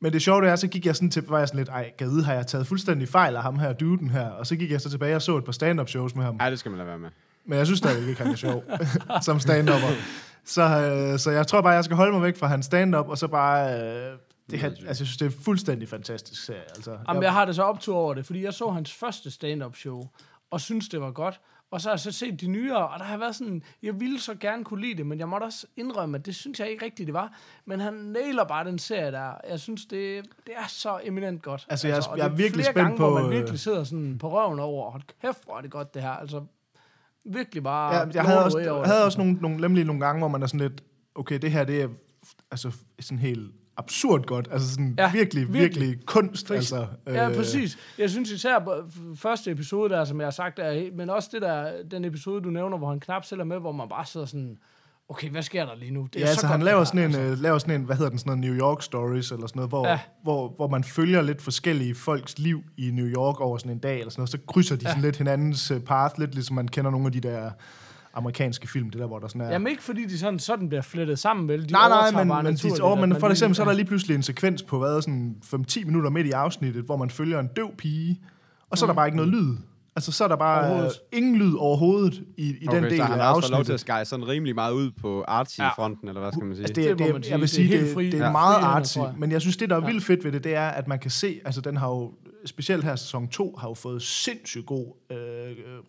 men 0.00 0.12
det 0.12 0.22
sjove 0.22 0.40
det 0.40 0.50
er, 0.50 0.56
så 0.56 0.68
gik 0.68 0.86
jeg 0.86 0.96
sådan 0.96 1.10
til, 1.10 1.24
var 1.28 1.38
jeg 1.38 1.48
sådan 1.48 1.58
lidt, 1.58 1.68
ej, 1.68 1.90
gad 1.96 2.22
har 2.22 2.34
jeg 2.34 2.46
taget 2.46 2.66
fuldstændig 2.66 3.08
fejl 3.08 3.36
af 3.36 3.42
ham 3.42 3.58
her, 3.58 3.72
duden 3.72 4.10
her, 4.10 4.26
og 4.26 4.46
så 4.46 4.56
gik 4.56 4.70
jeg 4.70 4.80
så 4.80 4.90
tilbage 4.90 5.16
og 5.16 5.22
så 5.22 5.36
et 5.36 5.44
par 5.44 5.52
stand-up 5.52 5.88
shows 5.88 6.14
med 6.14 6.24
ham. 6.24 6.36
Ej, 6.40 6.50
det 6.50 6.58
skal 6.58 6.70
man 6.70 6.78
lade 6.78 6.88
være 6.88 6.98
med. 6.98 7.10
Men 7.44 7.58
jeg 7.58 7.66
synes 7.66 7.78
stadigvæk 7.78 8.08
ikke, 8.08 8.22
han 8.22 8.32
er 8.32 8.36
sjov 8.36 8.64
som 9.22 9.36
stand-upper. 9.36 9.92
Så, 10.44 10.62
øh, 10.62 11.18
så 11.18 11.30
jeg 11.30 11.46
tror 11.46 11.60
bare, 11.60 11.72
jeg 11.72 11.84
skal 11.84 11.96
holde 11.96 12.12
mig 12.12 12.22
væk 12.22 12.36
fra 12.36 12.46
hans 12.46 12.66
stand-up, 12.66 13.08
og 13.08 13.18
så 13.18 13.28
bare... 13.28 13.80
Øh, 13.82 14.18
det 14.50 14.58
her, 14.60 14.68
altså, 14.68 14.84
jeg 14.86 14.96
synes, 14.96 15.16
det 15.16 15.26
er 15.26 15.42
fuldstændig 15.44 15.88
fantastisk 15.88 16.44
serie. 16.44 16.60
Altså, 16.76 16.98
Jamen, 17.08 17.22
jeg 17.22 17.32
har 17.32 17.44
det 17.44 17.54
så 17.56 17.62
optur 17.62 17.96
over 17.96 18.14
det, 18.14 18.26
fordi 18.26 18.44
jeg 18.44 18.54
så 18.54 18.70
hans 18.70 18.92
første 18.92 19.30
stand-up 19.30 19.76
show, 19.76 20.02
og 20.50 20.60
synes 20.60 20.88
det 20.88 21.00
var 21.00 21.10
godt. 21.10 21.40
Og 21.70 21.80
så 21.80 21.88
har 21.88 21.92
jeg 21.92 22.00
så 22.00 22.12
set 22.12 22.40
de 22.40 22.46
nyere, 22.46 22.88
og 22.88 22.98
der 22.98 23.04
har 23.04 23.16
været 23.18 23.34
sådan, 23.36 23.62
jeg 23.82 24.00
ville 24.00 24.20
så 24.20 24.34
gerne 24.34 24.64
kunne 24.64 24.80
lide 24.80 24.94
det, 24.94 25.06
men 25.06 25.18
jeg 25.18 25.28
måtte 25.28 25.44
også 25.44 25.66
indrømme, 25.76 26.18
at 26.18 26.26
det 26.26 26.34
synes 26.34 26.60
jeg 26.60 26.70
ikke 26.70 26.84
rigtigt, 26.84 27.06
det 27.06 27.14
var. 27.14 27.32
Men 27.64 27.80
han 27.80 27.92
nailer 27.94 28.44
bare 28.44 28.64
den 28.64 28.78
serie 28.78 29.12
der. 29.12 29.32
Jeg 29.50 29.60
synes, 29.60 29.84
det, 29.86 30.24
det 30.46 30.54
er 30.56 30.66
så 30.68 30.98
eminent 31.04 31.42
godt. 31.42 31.66
Altså, 31.70 31.88
jeg 31.88 31.96
er- 31.96 32.08
og 32.10 32.18
jeg 32.18 32.24
er 32.26 32.28
virkelig 32.30 32.64
spændt 32.64 32.76
gange, 32.78 32.96
på, 32.98 33.06
hvor 33.10 33.14
man 33.20 33.24
øh, 33.24 33.30
virkelig 33.38 33.60
sidder 33.60 33.84
sådan 33.84 34.18
på 34.18 34.30
røven 34.32 34.58
over, 34.58 34.90
hold 34.90 35.02
kæft, 35.22 35.44
hvor 35.44 35.56
er 35.56 35.60
det 35.60 35.70
godt 35.70 35.94
det 35.94 36.02
her. 36.02 36.10
Altså, 36.10 36.42
virkelig 37.24 37.62
bare... 37.62 37.94
Ja, 37.94 38.04
jeg 38.14 38.22
havde 38.24 38.44
også, 38.44 38.58
jeg 38.58 38.74
havde 38.84 39.04
også 39.04 39.18
nogle, 39.18 39.32
nogle, 39.32 39.56
nemlig 39.56 39.84
nogle 39.84 40.00
gange, 40.06 40.18
hvor 40.18 40.28
man 40.28 40.42
er 40.42 40.46
sådan 40.46 40.60
lidt, 40.60 40.82
okay, 41.14 41.38
det 41.38 41.50
her, 41.50 41.64
det 41.64 41.82
er 41.82 41.88
altså 42.50 42.70
sådan 43.00 43.18
helt 43.18 43.52
absurd 43.76 44.24
godt. 44.26 44.48
Altså 44.52 44.70
sådan 44.70 44.94
Ja, 44.98 45.12
virkelig, 45.12 45.52
virkelig. 45.52 45.82
virkelig, 45.82 46.06
kunst. 46.06 46.50
Altså, 46.50 46.86
Ja, 47.06 47.28
præcis. 47.36 47.78
Jeg 47.98 48.10
synes 48.10 48.30
især 48.30 48.84
første 49.16 49.50
episode 49.50 49.94
der, 49.94 50.04
som 50.04 50.20
jeg 50.20 50.26
har 50.26 50.30
sagt, 50.30 50.58
er, 50.58 50.72
he- 50.82 50.94
men 50.96 51.10
også 51.10 51.28
det 51.32 51.42
der, 51.42 51.72
den 51.90 52.04
episode, 52.04 52.42
du 52.42 52.50
nævner, 52.50 52.78
hvor 52.78 52.88
han 52.88 53.00
knap 53.00 53.24
selv 53.24 53.40
er 53.40 53.44
med, 53.44 53.58
hvor 53.58 53.72
man 53.72 53.88
bare 53.88 54.06
sidder 54.06 54.26
sådan, 54.26 54.58
okay, 55.12 55.30
hvad 55.30 55.42
sker 55.42 55.64
der 55.66 55.74
lige 55.76 55.90
nu? 55.90 56.08
Det 56.12 56.20
Ja, 56.20 56.26
så 56.26 56.30
altså 56.30 56.40
godt, 56.46 56.50
han 56.50 56.62
laver 56.62 56.78
her, 56.78 56.84
sådan, 56.84 56.98
en, 57.00 57.04
altså. 57.04 57.20
altså. 57.20 57.42
laver 57.42 57.58
sådan 57.58 57.80
en, 57.80 57.86
hvad 57.86 57.96
hedder 57.96 58.10
den, 58.10 58.18
sådan 58.18 58.38
noget 58.38 58.50
New 58.50 58.66
York 58.66 58.82
Stories, 58.82 59.30
eller 59.30 59.46
sådan 59.46 59.58
noget, 59.58 59.70
hvor, 59.70 59.88
Ja. 59.88 59.98
hvor, 60.22 60.52
hvor 60.56 60.68
man 60.68 60.84
følger 60.84 61.22
lidt 61.22 61.42
forskellige 61.42 61.94
folks 61.94 62.38
liv 62.38 62.62
i 62.76 62.90
New 62.90 63.06
York 63.06 63.40
over 63.40 63.58
sådan 63.58 63.72
en 63.72 63.78
dag, 63.78 63.98
eller 63.98 64.10
sådan 64.10 64.20
noget, 64.20 64.30
så 64.30 64.38
krydser 64.48 64.76
de 64.76 64.82
Ja. 64.84 64.88
sådan 64.88 65.02
lidt 65.02 65.16
hinandens 65.16 65.70
øh, 65.70 65.80
path, 65.80 66.20
lidt 66.20 66.34
ligesom 66.34 66.56
man 66.56 66.68
kender 66.68 66.90
nogle 66.90 67.06
af 67.06 67.12
de 67.12 67.20
der 67.20 67.50
amerikanske 68.14 68.68
film, 68.68 68.90
det 68.90 69.00
der, 69.00 69.06
hvor 69.06 69.18
der 69.18 69.28
sådan 69.28 69.40
er... 69.40 69.50
Jamen 69.50 69.68
ikke 69.68 69.82
fordi 69.82 70.04
de 70.04 70.18
sådan, 70.18 70.38
sådan 70.38 70.68
bliver 70.68 70.82
flettet 70.82 71.18
sammen, 71.18 71.48
vel? 71.48 71.68
De 71.68 71.72
nej, 71.72 71.88
nej, 71.88 72.10
men, 72.10 72.28
bare 72.28 72.42
men, 72.42 72.54
de, 72.56 72.70
oh, 72.82 72.98
men 72.98 73.20
for 73.20 73.28
eksempel, 73.28 73.56
så 73.56 73.62
er 73.62 73.66
der 73.66 73.72
lige 73.72 73.86
pludselig 73.86 74.14
en 74.14 74.22
sekvens 74.22 74.62
på, 74.62 74.78
hvad, 74.78 75.02
sådan 75.02 75.36
5-10 75.44 75.84
minutter 75.84 76.10
midt 76.10 76.26
i 76.26 76.30
afsnittet, 76.30 76.84
hvor 76.84 76.96
man 76.96 77.10
følger 77.10 77.40
en 77.40 77.46
døv 77.46 77.76
pige, 77.78 78.20
og 78.70 78.78
så 78.78 78.84
er 78.84 78.86
der 78.86 78.94
bare 78.94 79.06
ikke 79.06 79.16
noget 79.16 79.32
lyd. 79.32 79.56
Altså, 79.96 80.12
så 80.12 80.24
er 80.24 80.28
der 80.28 80.36
bare. 80.36 80.64
Overhovedet. 80.66 80.92
ingen 81.12 81.36
lyd 81.36 81.54
overhovedet 81.54 82.22
i, 82.36 82.54
i 82.60 82.68
Okay, 82.68 82.76
den 82.76 82.84
del 82.84 82.96
så 82.96 83.02
han 83.04 83.12
af 83.20 83.24
har 83.26 83.34
også 83.34 83.50
lov 83.50 83.58
til 83.58 83.72
afsnittet. 83.72 83.74
at 83.74 83.80
skære 83.80 84.04
sådan 84.04 84.28
rimelig 84.28 84.54
meget 84.54 84.72
ud 84.72 84.90
på 84.90 85.24
artsy-fronten, 85.28 86.08
eller 86.08 86.20
hvad 86.20 86.32
skal 86.32 86.44
man 86.44 86.56
sige? 86.56 86.64
Altså, 86.66 86.80
Det 86.80 86.90
det, 86.90 86.98
det, 86.98 87.06
man 87.06 87.16
det, 87.16 87.24
sige. 87.24 87.32
jeg 87.32 87.40
vil 87.40 87.48
Det 87.48 87.58
er 87.58 87.68
sige, 87.68 87.80
det, 87.86 87.94
fri- 87.94 88.06
det 88.10 88.20
er 88.20 88.24
ja. 88.24 88.32
meget 88.32 88.56
artsy, 88.62 88.98
men 89.18 89.32
jeg 89.32 89.40
synes, 89.40 89.56
det, 89.56 89.70
der 89.70 89.76
er 89.76 89.80
Ja. 89.80 89.86
vildt 89.86 90.04
fedt 90.04 90.24
ved 90.24 90.32
det, 90.32 90.44
det 90.44 90.54
er, 90.54 90.68
at 90.68 90.88
man 90.88 90.98
kan 90.98 91.10
se, 91.10 91.40
altså 91.44 91.60
den 91.60 91.76
har 91.76 91.88
jo, 91.88 92.12
specielt 92.44 92.84
her 92.84 92.96
sæson 92.96 93.28
2, 93.28 93.56
har 93.60 93.68
jo 93.68 93.74
fået 93.74 94.02
sindssygt 94.02 94.66
god 94.66 94.86
øh, 95.10 95.16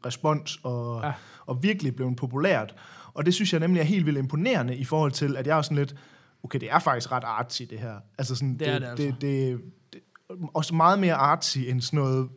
respons, 0.05 0.59
og, 0.63 0.99
Ja. 1.01 1.07
ja. 1.07 1.13
og 1.45 1.63
virkelig 1.63 1.95
blevet 1.95 2.15
populært. 2.15 2.75
Og 3.13 3.25
det 3.25 3.33
synes 3.33 3.53
jeg 3.53 3.59
nemlig 3.59 3.79
er 3.79 3.83
helt 3.83 4.05
vildt 4.05 4.19
imponerende 4.19 4.75
i 4.75 4.83
forhold 4.83 5.11
til, 5.11 5.37
at 5.37 5.47
jeg 5.47 5.57
er 5.57 5.61
sådan 5.61 5.77
lidt, 5.77 5.95
okay, 6.43 6.59
det 6.59 6.71
er 6.71 6.79
faktisk 6.79 7.11
ret 7.11 7.23
artsy, 7.25 7.61
det 7.69 7.79
her. 7.79 7.93
Altså 8.17 8.35
sådan, 8.35 8.57
Det 8.59 8.67
er 8.67 8.79
det 8.79 8.85
altså. 8.87 9.05
det, 9.05 9.15
det, 9.21 9.59
det, 9.93 9.99
også 10.53 10.75
meget 10.75 10.99
mere 10.99 11.13
artsy 11.13 11.57
end 11.57 11.81
sådan 11.81 11.99
noget, 11.99 12.29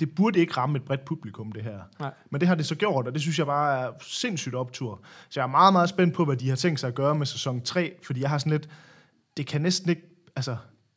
det 0.00 0.14
burde 0.14 0.38
ikke 0.38 0.52
ramme 0.52 0.76
et 0.76 0.84
bredt 0.84 1.04
publikum, 1.04 1.52
det 1.52 1.62
her. 1.62 1.78
Nej. 2.00 2.10
Men 2.30 2.40
det 2.40 2.48
har 2.48 2.54
det 2.54 2.66
så 2.66 2.74
gjort, 2.74 3.06
og 3.06 3.12
det 3.12 3.22
synes 3.22 3.38
jeg 3.38 3.46
bare 3.46 3.80
er 3.80 3.90
sindssygt 4.00 4.54
optur. 4.54 5.00
Så 5.28 5.40
jeg 5.40 5.42
er 5.46 5.50
meget, 5.50 5.72
meget 5.72 5.88
spændt 5.88 6.14
på, 6.14 6.24
hvad 6.24 6.36
de 6.36 6.48
har 6.48 6.56
tænkt 6.56 6.80
sig 6.80 6.88
at 6.88 6.94
gøre 6.94 7.14
med 7.14 7.26
sæson 7.26 7.60
3, 7.60 7.92
fordi 8.02 8.20
jeg 8.20 8.30
har 8.30 8.38
sådan 8.38 8.52
lidt, 8.52 8.68
det 9.36 9.46
kan 9.46 9.60
næsten 9.60 9.90
ikke, 9.90 10.02
altså, 10.36 10.56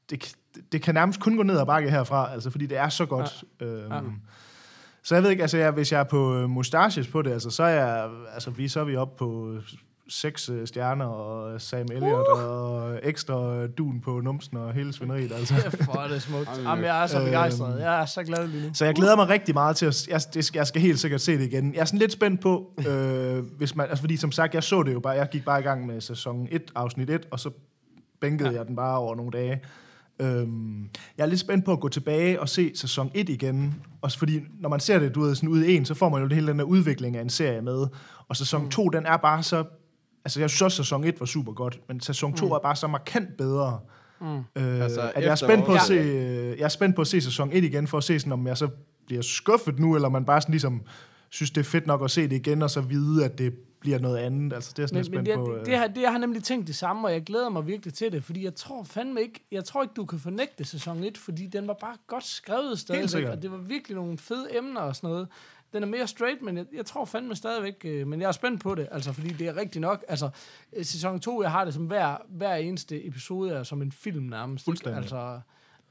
det, 0.10 0.36
det 0.72 0.82
kan 0.82 0.94
nærmest 0.94 1.20
kun 1.20 1.38
gå 1.38 1.44
ned 1.44 1.60
ad 1.60 1.66
bakke 1.66 1.90
herfra, 1.92 2.32
altså, 2.34 2.50
fordi 2.50 2.66
det 2.66 2.78
er 2.78 2.90
så 2.90 3.06
godt. 3.06 3.44
Ja. 3.62 3.66
Øhm, 3.66 3.92
Ja. 3.92 4.02
Så 5.04 5.16
jeg 5.16 5.24
ved 5.24 5.30
ikke, 5.30 5.42
altså, 5.42 5.58
jeg, 5.58 5.72
hvis 5.72 5.92
jeg 5.92 6.00
er 6.00 6.04
på 6.04 6.36
øh, 6.36 6.50
mustaches 6.50 7.08
på 7.08 7.22
det, 7.22 7.32
altså, 7.32 7.50
så 7.50 7.64
er 7.64 7.70
jeg, 7.70 8.10
altså, 8.34 8.52
vi, 8.52 8.68
så 8.68 8.80
er 8.80 8.84
vi 8.84 8.96
oppe 8.96 9.18
på 9.18 9.58
seks 10.12 10.50
øh, 10.50 10.68
stjerner, 10.68 11.06
og 11.06 11.62
Sam 11.62 11.88
Elliott, 11.92 12.28
uh! 12.34 12.44
og 12.44 13.00
ekstra 13.04 13.68
dun 13.68 14.02
på 14.02 14.22
numsen, 14.22 14.58
og 14.58 14.74
hele 14.74 14.94
svineriet, 14.94 15.32
altså. 15.32 15.54
Er 15.94 16.08
det 16.08 16.22
smukt. 16.22 16.50
Jamen, 16.64 16.86
jeg 16.86 17.04
er 17.04 17.08
så 17.08 17.18
øhm, 17.18 17.26
begejstret. 17.26 17.80
Jeg 17.80 18.02
er 18.02 18.06
så 18.06 18.24
glad 18.24 18.48
lige 18.48 18.68
nu. 18.68 18.74
Så 18.74 18.86
jeg 18.86 18.96
glæder 18.96 19.16
mig 19.16 19.30
rigtig 19.30 19.54
meget 19.54 19.76
til 19.76 19.86
at... 19.86 20.08
Jeg, 20.08 20.22
jeg 20.56 20.68
skal 20.68 20.82
helt 20.82 21.00
sikkert 21.00 21.22
se 21.22 21.38
det 21.38 21.54
igen. 21.54 21.74
Jeg 21.74 21.82
er 21.82 21.86
sådan 21.86 22.00
lidt 22.00 22.12
spændt 22.12 22.42
på, 22.42 22.74
øh, 22.88 23.44
hvis 23.58 23.76
man... 23.76 23.88
Altså 23.90 24.02
fordi 24.02 24.18
som 24.18 24.32
sagt, 24.32 24.54
jeg 24.56 24.64
så 24.64 24.84
det 24.84 24.94
jo 24.94 25.00
bare... 25.00 25.14
Jeg 25.14 25.30
gik 25.32 25.46
bare 25.46 25.60
i 25.60 25.64
gang 25.64 25.86
med 25.86 26.02
sæson 26.02 26.48
1, 26.52 26.62
afsnit 26.76 27.10
1, 27.10 27.28
og 27.32 27.40
så 27.40 27.50
bænkede 28.22 28.50
Ja. 28.50 28.56
jeg 28.58 28.68
den 28.68 28.76
bare 28.76 28.98
over 28.98 29.16
nogle 29.16 29.32
dage. 29.32 29.62
Øhm, 30.22 30.90
jeg 31.18 31.24
er 31.24 31.28
lidt 31.28 31.40
spændt 31.40 31.66
på 31.66 31.72
at 31.72 31.80
gå 31.80 31.88
tilbage 31.88 32.40
og 32.40 32.50
se 32.50 32.72
sæson 32.76 33.12
1 33.14 33.30
igen. 33.30 33.76
Også 34.02 34.20
fordi, 34.20 34.40
når 34.60 34.70
man 34.70 34.80
ser 34.80 35.00
det, 35.00 35.16
du 35.16 35.22
ved, 35.22 35.36
sådan 35.36 35.50
ud 35.50 35.64
i 35.64 35.76
en, 35.76 35.86
så 35.86 35.94
får 35.94 36.10
man 36.10 36.22
jo 36.22 36.28
det 36.28 36.36
hele 36.36 36.48
den 36.48 36.60
der 36.60 36.66
udvikling 36.66 37.18
af 37.18 37.22
en 37.22 37.30
serie 37.30 37.62
med. 37.62 37.88
Og 38.28 38.36
sæson 38.36 38.70
2, 38.70 38.90
den 38.90 39.06
er 39.06 39.18
bare 39.18 39.44
så... 39.44 39.64
Altså, 40.26 40.40
jeg 40.40 40.50
synes 40.50 40.62
også, 40.62 40.78
sæson 40.78 41.04
1 41.04 41.20
var 41.20 41.26
super 41.26 41.54
godt, 41.54 41.80
men 41.88 42.02
sæson 42.02 42.34
2 42.34 42.46
mm. 42.46 42.52
er 42.52 42.60
bare 42.60 42.76
så 42.76 42.88
markant 42.88 43.38
bedre. 43.38 43.80
Mm. 44.22 44.38
Øh, 44.38 44.44
Altså, 44.56 45.12
at 45.16 45.24
jeg 45.24 45.32
er 45.32 45.36
spændt 45.36 45.66
på 45.66 45.74
at 45.74 45.82
se, 45.82 45.94
øh, 45.94 46.58
jeg 46.58 46.66
er 46.66 46.70
spændt 46.70 46.96
på 46.96 47.02
at 47.02 47.08
se 47.08 47.22
sæson 47.22 47.50
1 47.54 47.64
igen, 47.64 47.88
for 47.88 47.98
at 47.98 48.04
se, 48.04 48.20
sådan, 48.20 48.34
om 48.34 48.48
jeg 48.48 48.58
så 48.58 48.70
bliver 49.06 49.22
skuffet 49.22 49.80
nu, 49.80 49.96
eller 49.96 50.10
man 50.10 50.26
bare 50.26 50.42
sådan 50.42 50.54
ligesom 50.54 50.82
synes, 51.30 51.52
det 51.52 51.62
er 51.62 51.66
fedt 51.66 51.88
nok 51.88 52.04
at 52.04 52.12
se 52.12 52.22
det 52.22 52.36
igen, 52.36 52.62
og 52.62 52.70
så 52.70 52.82
vide, 52.82 53.26
at 53.26 53.38
det 53.38 53.54
bliver 53.80 54.00
noget 54.00 54.18
andet. 54.18 54.54
Altså, 54.54 54.74
det 54.78 54.80
er 54.80 54.84
jeg 54.84 54.90
sådan 54.90 54.98
Men, 54.98 55.04
lidt 55.04 55.14
men 55.14 55.26
spændt 55.26 55.40
det, 55.40 55.46
på. 55.48 55.54
det, 55.54 55.60
øh. 55.60 55.66
det, 55.66 55.78
har, 55.78 55.88
det, 55.88 56.02
jeg 56.02 56.12
har 56.12 56.18
nemlig 56.18 56.44
tænkt 56.44 56.68
det 56.68 56.76
samme, 56.76 57.08
og 57.08 57.14
jeg 57.14 57.24
glæder 57.24 57.50
mig 57.50 57.68
virkelig 57.68 57.94
til 57.94 58.12
det, 58.12 58.24
fordi 58.24 58.44
jeg 58.44 58.56
tror 58.56 58.84
fandme 58.84 59.22
ikke, 59.22 59.40
jeg 59.52 59.66
tror 59.66 59.82
ikke, 59.82 59.94
du 59.94 60.06
kan 60.06 60.20
fornægte 60.20 60.64
sæson 60.64 61.04
1, 61.04 61.18
fordi 61.18 61.48
den 61.48 61.68
var 61.68 61.78
bare 61.82 61.96
godt 62.08 62.26
skrevet 62.26 62.80
stadigvæk, 62.80 63.26
og 63.30 63.42
det 63.42 63.52
var 63.52 63.58
virkelig 63.58 63.96
nogle 63.96 64.18
fede 64.18 64.58
emner 64.58 64.82
og 64.82 64.96
sådan 64.96 65.10
noget. 65.10 65.28
Den 65.74 65.84
er 65.84 65.88
mere 65.88 66.08
straight, 66.08 66.42
men 66.42 66.58
jeg, 66.58 66.66
jeg 66.74 66.86
tror 66.86 67.06
fandme 67.06 67.36
stadigvæk, 67.36 67.82
øh, 67.86 68.08
men 68.08 68.22
jeg 68.22 68.28
er 68.28 68.32
spændt 68.32 68.62
på 68.62 68.76
det, 68.76 68.88
altså 68.92 69.14
fordi 69.14 69.30
det 69.30 69.48
er 69.48 69.56
rigtigt 69.56 69.82
nok, 69.82 70.04
altså 70.08 70.30
øh, 70.74 70.86
sæson 70.86 71.20
2, 71.20 71.42
jeg 71.42 71.52
har 71.52 71.66
det 71.66 71.74
som 71.74 71.86
hver, 71.86 72.18
hver 72.30 72.56
eneste 72.56 73.06
episode 73.08 73.54
er 73.54 73.64
som 73.64 73.82
en 73.82 73.92
film 73.92 74.24
nærmest. 74.24 74.66
Fuldstændig. 74.66 74.98
Altså, 74.98 75.40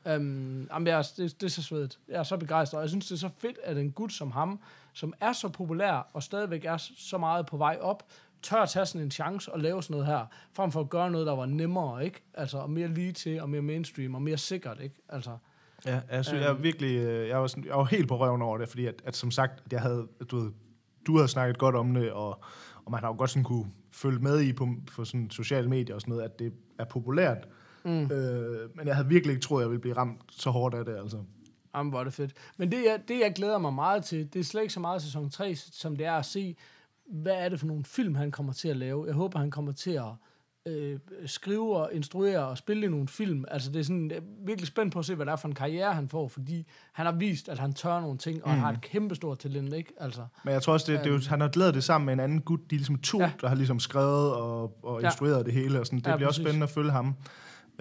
Øhm, 0.07 0.69
jamen, 0.73 0.87
jeg 0.87 0.99
er, 0.99 1.13
det, 1.17 1.41
det 1.41 1.47
er 1.47 1.51
så 1.51 1.63
svedigt. 1.63 1.99
Jeg 2.09 2.19
er 2.19 2.23
så 2.23 2.37
begejstret, 2.37 2.79
og 2.79 2.83
jeg 2.83 2.91
synes, 2.91 3.07
det 3.07 3.15
er 3.15 3.19
så 3.19 3.31
fedt, 3.39 3.59
at 3.63 3.79
en 3.79 3.93
gut 3.93 4.13
som 4.13 4.31
ham, 4.31 4.61
som 4.93 5.15
er 5.21 5.33
så 5.33 5.49
populær, 5.49 6.09
og 6.13 6.23
stadigvæk 6.23 6.65
er 6.65 6.77
så 6.97 7.19
meget 7.19 7.47
på 7.47 7.57
vej 7.57 7.79
op, 7.81 8.07
tør 8.43 8.57
at 8.57 8.69
tage 8.69 8.87
sådan 8.87 9.01
en 9.01 9.11
chance 9.11 9.53
og 9.53 9.61
lave 9.61 9.83
sådan 9.83 9.95
noget 9.95 10.07
her, 10.07 10.27
frem 10.53 10.73
for 10.73 10.81
at 10.81 10.91
gøre 10.91 11.11
noget, 11.11 11.27
der 11.27 11.37
var 11.37 11.47
nemmere, 11.47 12.05
ikke? 12.05 12.23
Altså, 12.35 12.59
og 12.59 12.71
mere 12.71 12.89
lige 12.89 13.13
til, 13.13 13.41
og 13.41 13.51
mere 13.51 13.63
mainstream, 13.63 14.15
og 14.15 14.23
mere 14.23 14.39
sikkert, 14.39 14.81
ikke? 14.81 14.95
Altså, 15.09 15.37
Ja, 15.87 16.01
jeg, 16.11 16.25
synes, 16.25 16.41
jeg 16.41 16.51
er 16.51 16.55
virkelig, 16.55 16.97
øh, 16.97 17.29
jeg 17.29 17.41
var, 17.41 17.47
sådan, 17.47 17.65
jeg 17.65 17.77
var 17.77 17.85
helt 17.85 18.09
på 18.09 18.19
røven 18.19 18.43
over 18.43 18.59
det, 18.59 18.69
fordi 18.69 18.87
at, 18.87 19.03
at 19.05 19.17
som 19.17 19.31
sagt, 19.31 19.63
at 19.67 19.73
jeg 19.73 19.81
havde, 19.81 20.09
du 20.31 20.39
ved, 20.39 20.51
du 21.07 21.17
havde 21.17 21.29
snakket 21.29 21.59
godt 21.59 21.77
om 21.77 21.95
det, 21.95 22.13
og, 22.13 22.45
og 22.85 22.91
man 22.91 23.01
har 23.01 23.09
jo 23.09 23.15
godt 23.19 23.31
sådan 23.31 23.45
kunne 23.45 23.67
følge 23.93 24.19
med 24.19 24.41
i 24.41 24.53
på, 24.53 24.69
på 24.95 25.05
sådan 25.05 25.31
sociale 25.31 25.69
medier 25.69 25.95
og 25.95 26.01
sådan 26.01 26.13
noget, 26.13 26.25
at 26.25 26.39
det 26.39 26.53
er 26.79 26.85
populært. 26.85 27.49
Mm. 27.85 28.03
Øh, 28.03 28.77
men 28.77 28.87
jeg 28.87 28.95
havde 28.95 29.09
virkelig 29.09 29.33
ikke 29.33 29.43
troet, 29.43 29.61
at 29.61 29.65
jeg 29.65 29.71
ville 29.71 29.81
blive 29.81 29.97
ramt 29.97 30.21
så 30.31 30.51
hårdt 30.51 30.75
af 30.75 30.85
det, 30.85 30.97
altså. 30.97 31.19
Jamen, 31.75 31.91
hvor 31.91 32.01
er 32.01 32.05
det 32.05 32.13
fedt. 32.13 32.33
Men 32.57 32.73
det 32.73 32.85
jeg, 32.85 33.01
det, 33.09 33.21
jeg 33.21 33.33
glæder 33.35 33.59
mig 33.59 33.73
meget 33.73 34.05
til, 34.05 34.33
det 34.33 34.41
er 34.41 34.45
slet 34.45 34.63
ikke 34.63 34.75
så 34.75 34.81
meget 34.81 35.03
sæson 35.03 35.31
3, 35.31 35.55
som 35.55 35.97
det 35.97 36.07
er 36.07 36.13
at 36.13 36.25
se, 36.25 36.57
hvad 37.07 37.35
er 37.35 37.49
det 37.49 37.61
for 37.61 37.67
nogle 37.67 37.85
film, 37.85 38.15
han 38.15 38.31
kommer 38.31 38.53
til 38.53 38.69
at 38.69 38.77
lave. 38.77 39.07
Jeg 39.07 39.15
håber, 39.15 39.39
han 39.39 39.51
kommer 39.51 39.73
til 39.73 39.91
at 39.91 40.13
øh, 40.67 40.99
skrive 41.27 41.77
og 41.77 41.91
instruere 41.93 42.47
og 42.47 42.59
spille 42.59 42.87
i 42.87 42.89
nogle 42.89 43.09
film. 43.09 43.45
Altså, 43.49 43.71
det 43.71 43.81
er 43.81 43.85
sådan, 43.85 44.11
jeg 44.11 44.17
er 44.17 44.23
virkelig 44.47 44.69
spændt 44.69 44.93
på 44.93 44.99
at 44.99 45.05
se, 45.05 45.15
hvad 45.15 45.27
det 45.27 45.33
er 45.33 45.37
for 45.37 45.49
en 45.49 45.55
karriere, 45.55 45.93
han 45.93 46.09
får, 46.09 46.29
fordi 46.29 46.67
han 46.93 47.07
har 47.07 47.13
vist, 47.13 47.49
at 47.49 47.59
han 47.59 47.73
tør 47.73 48.01
nogle 48.01 48.19
ting, 48.19 48.45
og 48.45 48.49
mm. 48.49 48.55
han 48.55 48.65
har 48.65 48.73
et 48.73 48.81
kæmpestort 48.81 49.39
talent, 49.39 49.75
ikke? 49.75 49.93
Altså, 50.01 50.21
Men 50.45 50.55
jeg 50.55 50.63
tror 50.63 50.73
også, 50.73 50.93
det, 50.93 51.01
det 51.01 51.07
er 51.07 51.15
jo, 51.15 51.21
han 51.29 51.41
har 51.41 51.51
lavet 51.55 51.75
det 51.75 51.85
sammen 51.85 52.07
med 52.07 52.13
en 52.15 52.21
anden 52.21 52.41
gut. 52.41 52.61
De 52.71 52.75
er 52.75 52.79
ligesom 52.79 52.99
to, 52.99 53.19
ja. 53.19 53.25
Ja. 53.25 53.33
der 53.41 53.49
har 53.49 53.55
ligesom 53.55 53.81
skrevet 53.81 54.35
og, 54.35 54.85
og 54.85 55.01
Ja. 55.01 55.07
instrueret 55.07 55.47
det 55.47 55.55
hele. 55.55 55.81
Og 55.81 55.87
sådan. 55.87 55.99
Det 55.99 56.07
Ja, 56.07 56.17
bliver 56.17 56.29
også 56.29 56.41
præcis. 56.41 56.47
spændende 56.51 56.65
at 56.65 56.71
følge 56.71 56.91
ham. 56.91 57.15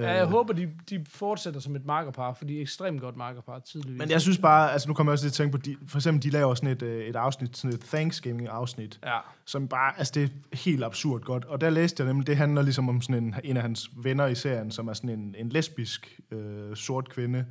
Ja, 0.03 0.11
jeg 0.11 0.25
håber, 0.25 0.53
de, 0.53 0.69
de 0.89 1.05
fortsætter 1.07 1.59
som 1.59 1.75
et 1.75 1.85
markerpar, 1.85 2.33
fordi 2.33 2.53
de 2.53 2.57
er 2.57 2.61
ekstremt 2.61 3.01
godt 3.01 3.17
markerpar, 3.17 3.59
tydeligvis. 3.59 3.97
Men 3.99 4.09
jeg 4.09 4.21
synes 4.21 4.37
bare, 4.37 4.71
altså 4.71 4.87
nu 4.87 4.93
kommer 4.93 5.11
jeg 5.11 5.13
også 5.13 5.23
til 5.23 5.29
at 5.29 5.33
tænke 5.33 5.51
på, 5.51 5.57
de, 5.57 5.75
for 5.87 5.97
eksempel 5.97 6.23
de 6.23 6.29
laver 6.29 6.53
sådan 6.55 6.69
et, 6.69 6.81
øh, 6.81 7.05
et 7.05 7.15
afsnit, 7.15 7.57
sådan 7.57 7.75
et 7.75 7.81
Thanksgiving-afsnit, 7.81 8.99
Ja, 9.05 9.17
som 9.45 9.67
bare, 9.67 9.93
altså 9.97 10.11
det 10.15 10.23
er 10.23 10.57
helt 10.57 10.83
absurd 10.83 11.21
godt. 11.21 11.45
Og 11.45 11.61
der 11.61 11.69
læste 11.69 12.03
jeg 12.03 12.07
nemlig, 12.07 12.27
det 12.27 12.37
handler 12.37 12.61
ligesom 12.61 12.89
om 12.89 13.01
sådan 13.01 13.23
en, 13.23 13.35
en 13.43 13.57
af 13.57 13.63
hans 13.63 13.89
venner 13.97 14.25
i 14.25 14.35
serien, 14.35 14.71
som 14.71 14.87
er 14.87 14.93
sådan 14.93 15.09
en, 15.09 15.35
en 15.37 15.49
lesbisk 15.49 16.19
øh, 16.31 16.75
sort 16.75 17.09
kvinde. 17.09 17.45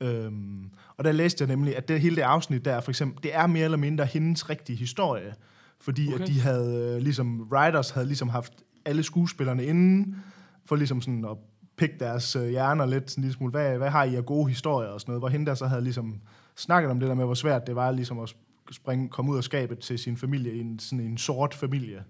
Øhm, 0.00 0.70
og 0.96 1.04
der 1.04 1.12
læste 1.12 1.42
jeg 1.42 1.48
nemlig, 1.56 1.76
at 1.76 1.88
det 1.88 2.00
hele 2.00 2.16
det 2.16 2.22
afsnit 2.22 2.64
der, 2.64 2.80
for 2.80 2.90
eksempel, 2.90 3.22
det 3.22 3.34
er 3.34 3.46
mere 3.46 3.64
eller 3.64 3.78
mindre 3.78 4.06
hendes 4.06 4.50
rigtige 4.50 4.76
historie. 4.76 5.34
Fordi 5.80 6.08
Okay. 6.08 6.22
at 6.22 6.28
de 6.28 6.40
havde, 6.40 6.94
øh, 6.96 7.02
ligesom, 7.02 7.48
writers 7.52 7.90
havde 7.90 8.06
ligesom 8.06 8.28
haft 8.28 8.52
alle 8.84 9.02
skuespillerne 9.02 9.64
inden, 9.64 10.16
for 10.66 10.76
ligesom 10.76 11.00
sådan 11.00 11.24
at 11.24 11.36
pikke 11.78 11.96
deres 12.00 12.36
øh, 12.36 12.48
hjerner 12.48 12.86
lidt, 12.86 13.10
sådan 13.10 13.20
en 13.20 13.24
lille 13.24 13.36
smule, 13.36 13.50
hvad, 13.50 13.78
hvad 13.78 13.90
har 13.90 14.04
I 14.04 14.14
af 14.14 14.26
gode 14.26 14.48
historier 14.48 14.88
og 14.88 15.00
sådan 15.00 15.10
noget, 15.12 15.20
hvor 15.20 15.28
hende 15.28 15.46
der 15.46 15.54
så 15.54 15.66
havde 15.66 15.82
ligesom 15.82 16.20
snakket 16.56 16.90
om 16.90 17.00
det 17.00 17.08
der 17.08 17.14
med, 17.14 17.24
hvor 17.24 17.34
svært 17.34 17.66
det 17.66 17.76
var 17.76 17.90
ligesom 17.90 18.18
at 18.18 18.34
springe, 18.72 19.08
komme 19.08 19.32
ud 19.32 19.36
af 19.36 19.44
skabet 19.44 19.78
til 19.78 19.98
sin 19.98 20.16
familie 20.16 20.54
i 20.54 20.60
en, 20.60 20.78
sådan 20.78 21.00
en 21.00 21.18
sort 21.18 21.54
familie. 21.54 22.04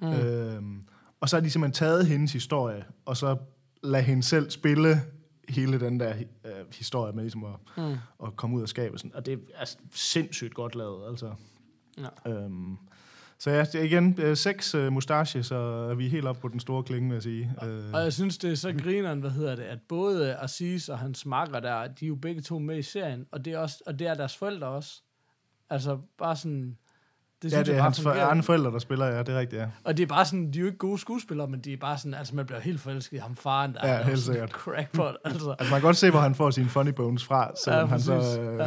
Mm. 0.00 0.08
Øhm, 0.08 0.82
og 1.20 1.28
så 1.28 1.36
har 1.36 1.40
de 1.40 1.50
simpelthen 1.50 1.72
taget 1.72 2.06
hendes 2.06 2.32
historie, 2.32 2.84
og 3.04 3.16
så 3.16 3.36
lade 3.82 4.02
hende 4.02 4.22
selv 4.22 4.50
spille 4.50 5.02
hele 5.48 5.80
den 5.80 6.00
der 6.00 6.14
øh, 6.44 6.52
historie 6.74 7.12
med 7.12 7.22
ligesom 7.22 7.44
at, 7.44 7.54
mm. 7.76 7.96
at 8.26 8.36
komme 8.36 8.56
ud 8.56 8.62
af 8.62 8.68
skabet. 8.68 9.00
Sådan. 9.00 9.14
Og 9.14 9.26
det 9.26 9.32
er 9.32 9.58
altså, 9.58 9.76
sindssygt 9.92 10.54
godt 10.54 10.74
lavet, 10.74 11.08
altså. 11.08 11.34
Ja. 11.98 12.30
Øhm, 12.30 12.76
så 13.40 13.50
ja, 13.50 13.64
igen 13.82 14.14
øh, 14.18 14.36
seks 14.36 14.74
øh, 14.74 14.92
mustache, 14.92 15.42
så 15.42 15.56
er 15.90 15.94
vi 15.94 16.08
helt 16.08 16.26
oppe 16.26 16.40
på 16.40 16.48
den 16.48 16.60
store 16.60 16.82
klinge, 16.82 17.08
vil 17.08 17.14
jeg 17.16 17.22
sige. 17.22 17.52
Øh, 17.64 17.92
Og 17.92 18.02
jeg 18.02 18.12
synes, 18.12 18.38
det 18.38 18.50
er 18.50 18.54
så 18.54 18.72
grineren, 18.72 19.20
hvad 19.20 19.30
hedder 19.30 19.56
det, 19.56 19.62
at 19.62 19.78
både 19.88 20.36
Aziz 20.36 20.88
og 20.88 20.98
hans 20.98 21.26
makker 21.26 21.60
der, 21.60 21.86
de 21.86 22.04
er 22.04 22.08
jo 22.08 22.14
begge 22.14 22.42
to 22.42 22.58
med 22.58 22.78
i 22.78 22.82
serien, 22.82 23.26
og 23.32 23.44
det 23.44 23.52
er, 23.52 23.58
også, 23.58 23.76
og 23.86 23.98
det 23.98 24.06
er 24.06 24.14
deres 24.14 24.36
forældre 24.36 24.66
også. 24.68 25.02
Altså, 25.70 25.98
bare 26.18 26.36
sådan... 26.36 26.76
Det 27.42 27.52
ja, 27.52 27.56
synes 27.56 27.68
det 27.68 27.76
er 27.76 27.82
hans 27.82 28.00
for, 28.00 28.10
andre 28.10 28.42
forældre, 28.42 28.70
der 28.70 28.78
spiller, 28.78 29.06
ja, 29.06 29.18
det 29.18 29.28
er 29.28 29.38
rigtigt, 29.38 29.62
ja. 29.62 29.66
Og 29.84 29.96
det 29.96 30.02
er 30.02 30.06
bare 30.06 30.24
sådan, 30.24 30.52
de 30.52 30.58
er 30.58 30.60
jo 30.60 30.66
ikke 30.66 30.78
gode 30.78 30.98
skuespillere, 30.98 31.48
men 31.48 31.60
de 31.60 31.72
er 31.72 31.76
bare 31.76 31.98
sådan, 31.98 32.14
altså 32.14 32.34
man 32.36 32.46
bliver 32.46 32.60
helt 32.60 32.80
forelsket 32.80 33.16
i 33.16 33.20
ham 33.20 33.36
faren, 33.36 33.74
der 33.74 33.86
Ja, 33.88 33.92
er 33.92 34.04
helt 34.04 34.18
sikkert. 34.18 34.50
Crackpot, 34.50 35.14
altså. 35.24 35.50
Altså, 35.58 35.72
man 35.72 35.80
kan 35.80 35.86
godt 35.86 35.96
se, 35.96 36.10
hvor 36.10 36.20
han 36.20 36.34
får 36.34 36.50
sine 36.50 36.68
funny 36.68 36.90
bones 36.90 37.24
fra, 37.24 37.52
selvom 37.64 37.80
Ja, 37.88 37.90
han 37.90 38.00
så... 38.00 38.40
Øh, 38.40 38.58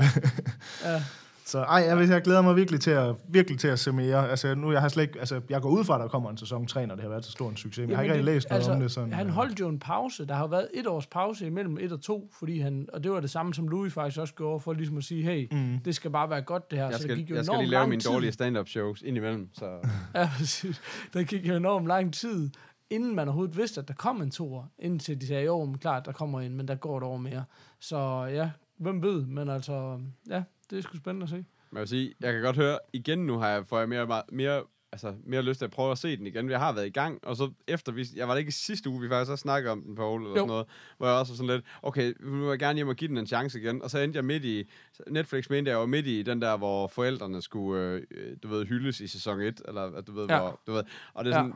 Ja. 0.83 1.03
Så 1.45 1.59
ej, 1.59 1.85
jeg, 1.87 2.09
jeg 2.09 2.21
glæder 2.21 2.41
mig 2.41 2.55
virkelig 2.55 2.81
til 2.81 2.91
at, 2.91 3.15
virkelig 3.27 3.59
til 3.59 3.67
at 3.67 3.79
se 3.79 3.91
mere. 3.91 4.29
Altså, 4.29 4.55
nu 4.55 4.71
jeg 4.71 4.81
har 4.81 4.89
slet 4.89 5.03
ikke, 5.03 5.19
altså, 5.19 5.41
jeg 5.49 5.61
går 5.61 5.69
ud 5.69 5.83
fra, 5.83 5.95
at 5.95 6.01
der 6.01 6.07
kommer 6.07 6.29
en 6.29 6.37
sæson 6.37 6.67
3, 6.67 6.87
når 6.87 6.95
det 6.95 7.01
har 7.01 7.09
været 7.09 7.25
så 7.25 7.31
stor 7.31 7.49
en 7.49 7.57
succes. 7.57 7.81
Men 7.81 7.89
jeg 7.89 7.97
har 7.97 8.03
ikke 8.03 8.15
Jamen, 8.15 8.27
rigtig 8.27 8.35
læst 8.35 8.49
noget 8.49 8.59
altså, 8.59 8.71
om 8.71 8.79
det. 8.79 8.91
Sådan, 8.91 9.13
Han 9.13 9.27
øh. 9.27 9.33
holdt 9.33 9.59
jo 9.59 9.69
en 9.69 9.79
pause. 9.79 10.25
Der 10.25 10.33
har 10.35 10.47
været 10.47 10.67
et 10.73 10.87
års 10.87 11.07
pause 11.07 11.45
imellem 11.45 11.77
et 11.81 11.91
og 11.91 12.01
to, 12.01 12.29
fordi 12.39 12.59
han, 12.59 12.87
og 12.93 13.03
det 13.03 13.11
var 13.11 13.19
det 13.19 13.29
samme, 13.29 13.53
som 13.53 13.67
Louis 13.67 13.93
faktisk 13.93 14.19
også 14.19 14.33
gjorde, 14.33 14.59
for 14.59 14.73
ligesom 14.73 14.97
at 14.97 15.03
sige, 15.03 15.23
hey, 15.23 15.47
mm. 15.51 15.79
det 15.85 15.95
skal 15.95 16.11
bare 16.11 16.29
være 16.29 16.41
godt 16.41 16.71
det 16.71 16.79
her. 16.79 16.85
Jeg 16.85 16.93
så 16.93 16.97
der 16.97 17.03
skal, 17.03 17.17
gik 17.17 17.29
jo 17.29 17.35
jeg 17.35 17.45
skal 17.45 17.57
lige 17.59 17.69
lave 17.69 17.87
mine 17.87 18.01
tid. 18.01 18.11
dårlige 18.11 18.31
stand-up 18.31 18.67
shows 18.67 19.01
indimellem, 19.01 19.49
så... 19.53 19.65
Ja, 20.15 20.29
præcis. 20.37 20.81
Der 21.13 21.23
gik 21.23 21.47
jo 21.47 21.55
enormt 21.55 21.87
lang 21.87 22.13
tid, 22.13 22.49
inden 22.89 23.15
man 23.15 23.27
overhovedet 23.27 23.57
vidste, 23.57 23.81
at 23.81 23.87
der 23.87 23.93
kom 23.93 24.21
en 24.21 24.31
toer. 24.31 24.63
Indtil 24.79 25.21
de 25.21 25.27
sagde, 25.27 25.45
jo, 25.45 25.65
men 25.65 25.77
klart, 25.77 26.05
der 26.05 26.11
kommer 26.11 26.41
en, 26.41 26.55
men 26.55 26.67
der 26.67 26.75
går 26.75 26.97
et 26.97 27.03
år 27.03 27.17
mere. 27.17 27.43
Så 27.79 28.25
ja, 28.31 28.49
hvem 28.77 29.03
ved, 29.03 29.25
men 29.25 29.49
altså, 29.49 29.99
ja, 30.29 30.43
det 30.73 30.79
er 30.79 30.83
sgu 30.83 30.97
spændende 30.97 31.23
at 31.23 31.29
se. 31.29 31.35
Men 31.35 31.45
jeg 31.73 31.79
vil 31.79 31.87
sige, 31.87 32.13
jeg 32.19 32.33
kan 32.33 32.41
godt 32.41 32.55
høre, 32.57 32.79
igen 32.93 33.19
nu 33.25 33.37
har 33.37 33.49
jeg, 33.49 33.65
får 33.67 33.79
jeg 33.79 33.89
mere, 33.89 34.23
mere, 34.31 34.63
altså, 34.91 35.15
mere 35.25 35.41
lyst 35.41 35.57
til 35.57 35.65
at 35.65 35.71
prøve 35.71 35.91
at 35.91 35.97
se 35.97 36.17
den 36.17 36.27
igen. 36.27 36.49
Jeg 36.49 36.59
har 36.59 36.73
været 36.73 36.85
i 36.85 36.89
gang, 36.89 37.19
og 37.23 37.35
så 37.35 37.51
efter 37.67 37.91
vi, 37.91 38.05
jeg 38.15 38.27
var 38.27 38.33
det 38.33 38.39
ikke 38.39 38.49
i 38.49 38.51
sidste 38.51 38.89
uge, 38.89 39.01
vi 39.01 39.09
faktisk 39.09 39.31
også 39.31 39.41
snakkede 39.41 39.71
om 39.71 39.81
den, 39.81 39.95
Paul, 39.95 40.21
eller 40.21 40.29
Jo. 40.29 40.35
sådan 40.35 40.47
noget, 40.47 40.65
hvor 40.97 41.07
jeg 41.07 41.15
også 41.15 41.33
var 41.33 41.37
sådan 41.37 41.49
lidt, 41.55 41.65
okay, 41.81 42.13
nu 42.19 42.31
vil 42.39 42.49
jeg 42.49 42.59
gerne 42.59 42.75
hjem 42.75 42.87
og 42.87 42.95
give 42.95 43.07
den 43.07 43.17
en 43.17 43.27
chance 43.27 43.59
igen, 43.59 43.81
og 43.81 43.89
så 43.89 43.99
endte 43.99 44.17
jeg 44.17 44.25
midt 44.25 44.45
i, 44.45 44.69
Netflix 45.09 45.49
mente 45.49 45.71
jeg 45.71 45.79
var 45.79 45.85
midt 45.85 46.07
i 46.07 46.23
den 46.23 46.41
der, 46.41 46.57
hvor 46.57 46.87
forældrene 46.87 47.41
skulle, 47.41 48.01
øh, 48.11 48.37
du 48.43 48.47
ved, 48.47 48.65
hyldes 48.65 48.99
i 48.99 49.07
sæson 49.07 49.41
1, 49.41 49.61
eller 49.67 50.01
du 50.01 50.11
ved, 50.13 50.25
Ja. 50.29 50.39
hvor, 50.39 50.61
du 50.67 50.71
ved, 50.71 50.83
og 51.13 51.25
det 51.25 51.33
er 51.33 51.37
Ja. 51.37 51.41
sådan, 51.43 51.53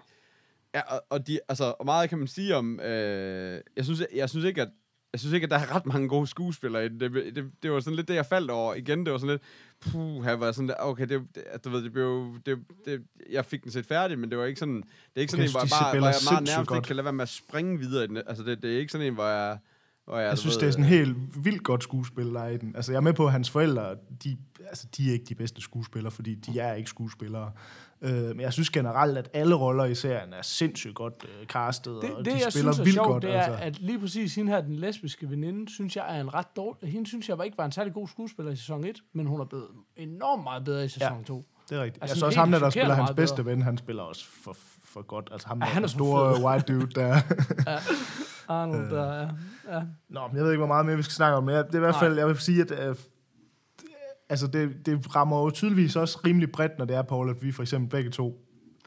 ja, 0.75 0.81
og, 0.95 1.01
og, 1.09 1.27
de, 1.27 1.39
altså, 1.49 1.73
og 1.79 1.85
meget 1.85 2.09
kan 2.09 2.17
man 2.17 2.27
sige 2.27 2.55
om, 2.55 2.79
øh, 2.79 3.61
jeg, 3.77 3.85
synes, 3.85 3.99
jeg, 3.99 4.07
jeg 4.15 4.29
synes 4.29 4.45
ikke, 4.45 4.61
at 4.61 4.69
jeg 5.17 5.19
synes 5.19 5.33
ikke, 5.33 5.43
at 5.43 5.51
der 5.51 5.57
er 5.57 5.75
ret 5.75 5.85
mange 5.85 6.07
gode 6.09 6.27
skuespillere 6.27 6.85
i 6.85 6.89
den. 6.89 6.99
Det, 6.99 7.35
det, 7.35 7.51
det 7.63 7.71
var 7.71 7.79
sådan 7.79 7.95
lidt 7.95 8.07
det, 8.07 8.15
jeg 8.15 8.25
faldt 8.25 8.51
over. 8.51 8.73
Igen, 8.73 9.05
det 9.05 9.11
var 9.11 9.17
sådan 9.17 9.29
lidt, 9.29 9.41
puh, 9.79 10.23
her 10.23 10.33
var 10.33 10.51
sådan, 10.51 10.75
okay, 10.79 11.09
det, 11.09 11.21
det, 11.35 11.43
du 11.65 11.69
ved, 11.69 11.83
det 11.83 11.93
blev, 11.93 12.39
det, 12.45 12.59
det, 12.85 13.03
jeg 13.31 13.45
fik 13.45 13.63
den 13.63 13.71
set 13.71 13.85
færdig, 13.85 14.19
men 14.19 14.29
det 14.29 14.37
var 14.37 14.45
ikke 14.45 14.59
sådan, 14.59 14.75
det 14.75 14.83
er 15.15 15.21
ikke 15.21 15.31
sådan 15.31 15.41
Jeg 15.43 15.47
en, 15.47 15.51
hvor 15.51 15.59
jeg 15.59 15.69
bare, 15.69 15.99
hvor 15.99 16.07
jeg 16.07 16.15
meget 16.31 16.47
nærmest 16.47 16.67
godt. 16.67 16.77
ikke 16.77 16.87
kan 16.87 16.95
lade 16.95 17.03
være 17.05 17.13
med 17.13 17.23
at 17.23 17.29
springe 17.29 17.79
videre 17.79 18.03
i 18.03 18.07
den. 18.07 18.17
Altså, 18.17 18.43
det, 18.43 18.61
det 18.61 18.75
er 18.75 18.79
ikke 18.79 18.91
sådan 18.91 19.07
en, 19.07 19.13
hvor 19.13 19.27
jeg, 19.27 19.57
hvor 20.05 20.17
jeg, 20.17 20.29
Jeg 20.29 20.37
synes, 20.37 20.55
ved, 20.55 20.61
det 20.61 20.67
er 20.67 20.71
sådan 20.71 20.85
helt 20.85 21.15
vildt 21.45 21.63
godt 21.63 21.83
skuespil, 21.83 22.25
der 22.25 22.41
er 22.41 22.49
i 22.49 22.57
den. 22.57 22.75
Altså, 22.75 22.91
jeg 22.91 22.97
er 22.97 23.01
med 23.01 23.13
på, 23.13 23.25
at 23.25 23.31
hans 23.31 23.49
forældre, 23.49 23.95
de, 24.23 24.37
altså, 24.67 24.87
de 24.97 25.09
er 25.09 25.13
ikke 25.13 25.25
de 25.25 25.35
bedste 25.35 25.61
skuespillere, 25.61 26.11
fordi 26.11 26.35
de 26.35 26.59
er 26.59 26.73
ikke 26.73 26.89
skuespillere. 26.89 27.51
Øh, 28.01 28.11
men 28.11 28.39
jeg 28.39 28.53
synes 28.53 28.69
generelt, 28.69 29.17
at 29.17 29.29
alle 29.33 29.55
roller 29.55 29.85
i 29.85 29.95
serien 29.95 30.33
er 30.33 30.41
sindssygt 30.41 30.95
godt 30.95 31.13
øh, 31.41 31.45
castet, 31.47 31.99
Det, 32.01 32.11
og 32.13 32.25
det 32.25 32.33
de 32.33 32.39
jeg 32.43 32.51
spiller 32.53 32.71
synes 32.71 32.79
er 32.79 32.83
vildt 32.83 32.93
sjovt, 32.95 33.07
godt. 33.07 33.23
det 33.23 33.35
er, 33.35 33.41
altså. 33.41 33.63
at 33.65 33.79
lige 33.79 33.99
præcis 33.99 34.35
hende 34.35 34.51
her, 34.51 34.61
den 34.61 34.75
lesbiske 34.75 35.29
veninde, 35.29 35.71
synes 35.73 35.95
jeg 35.95 36.17
er 36.17 36.21
en 36.21 36.33
ret 36.33 36.55
dårlig... 36.55 36.91
Hende 36.91 37.07
synes 37.07 37.29
jeg 37.29 37.37
var 37.37 37.43
ikke 37.43 37.57
var 37.57 37.65
en 37.65 37.71
særlig 37.71 37.93
god 37.93 38.07
skuespiller 38.07 38.51
i 38.51 38.55
sæson 38.55 38.83
1, 38.85 38.97
men 39.13 39.25
hun 39.27 39.39
er 39.41 39.45
blevet 39.45 39.67
enormt 39.95 40.43
meget 40.43 40.63
bedre 40.65 40.85
i 40.85 40.87
sæson 40.87 41.17
Ja. 41.17 41.23
2. 41.23 41.45
Det 41.69 41.77
er 41.77 41.83
rigtigt. 41.83 42.03
Altså, 42.03 42.15
jeg 42.15 42.19
så 42.19 42.25
også 42.25 42.39
ham, 42.39 42.51
der, 42.51 42.59
der 42.59 42.69
spiller 42.69 42.93
hans 42.93 43.11
bedste 43.15 43.43
bedre. 43.43 43.51
ven, 43.55 43.61
han 43.61 43.77
spiller 43.77 44.03
også 44.03 44.25
for, 44.43 44.55
for 44.83 45.01
godt. 45.01 45.29
Altså 45.31 45.47
ham, 45.47 45.59
Ja, 45.59 45.65
han 45.65 45.83
er 45.83 45.87
den 45.87 45.89
store 45.89 46.35
fed. 46.35 46.43
white 46.45 46.73
dude 46.73 46.91
der. 46.95 47.15
Arnold, 48.47 48.85
Øh. 48.85 48.91
der, 48.91 49.13
ja. 49.13 49.27
ja. 49.77 49.81
Nå, 50.09 50.27
men 50.27 50.35
jeg 50.37 50.43
ved 50.43 50.51
ikke, 50.51 50.59
hvor 50.59 50.67
meget 50.67 50.85
mere 50.85 50.95
vi 50.97 51.03
skal 51.03 51.13
snakke 51.13 51.37
om, 51.37 51.43
men 51.43 51.55
det 51.55 51.63
er 51.71 51.75
i 51.75 51.79
hvert 51.79 51.91
Nej. 51.91 51.99
fald, 51.99 52.17
jeg 52.17 52.27
vil 52.27 52.37
sige, 52.37 52.61
at 52.61 52.89
øh, 52.89 52.95
altså 54.29 54.47
det, 54.47 54.69
det 54.85 55.15
rammer 55.15 55.39
jo 55.41 55.49
tydeligvis 55.49 55.95
også 55.95 56.19
rimelig 56.25 56.51
bredt, 56.51 56.71
når 56.77 56.85
det 56.85 56.95
er, 56.95 57.01
Paul, 57.01 57.29
at 57.29 57.35
vi 57.43 57.51
for 57.51 57.61
eksempel 57.63 57.89
begge 57.89 58.09
to 58.09 58.37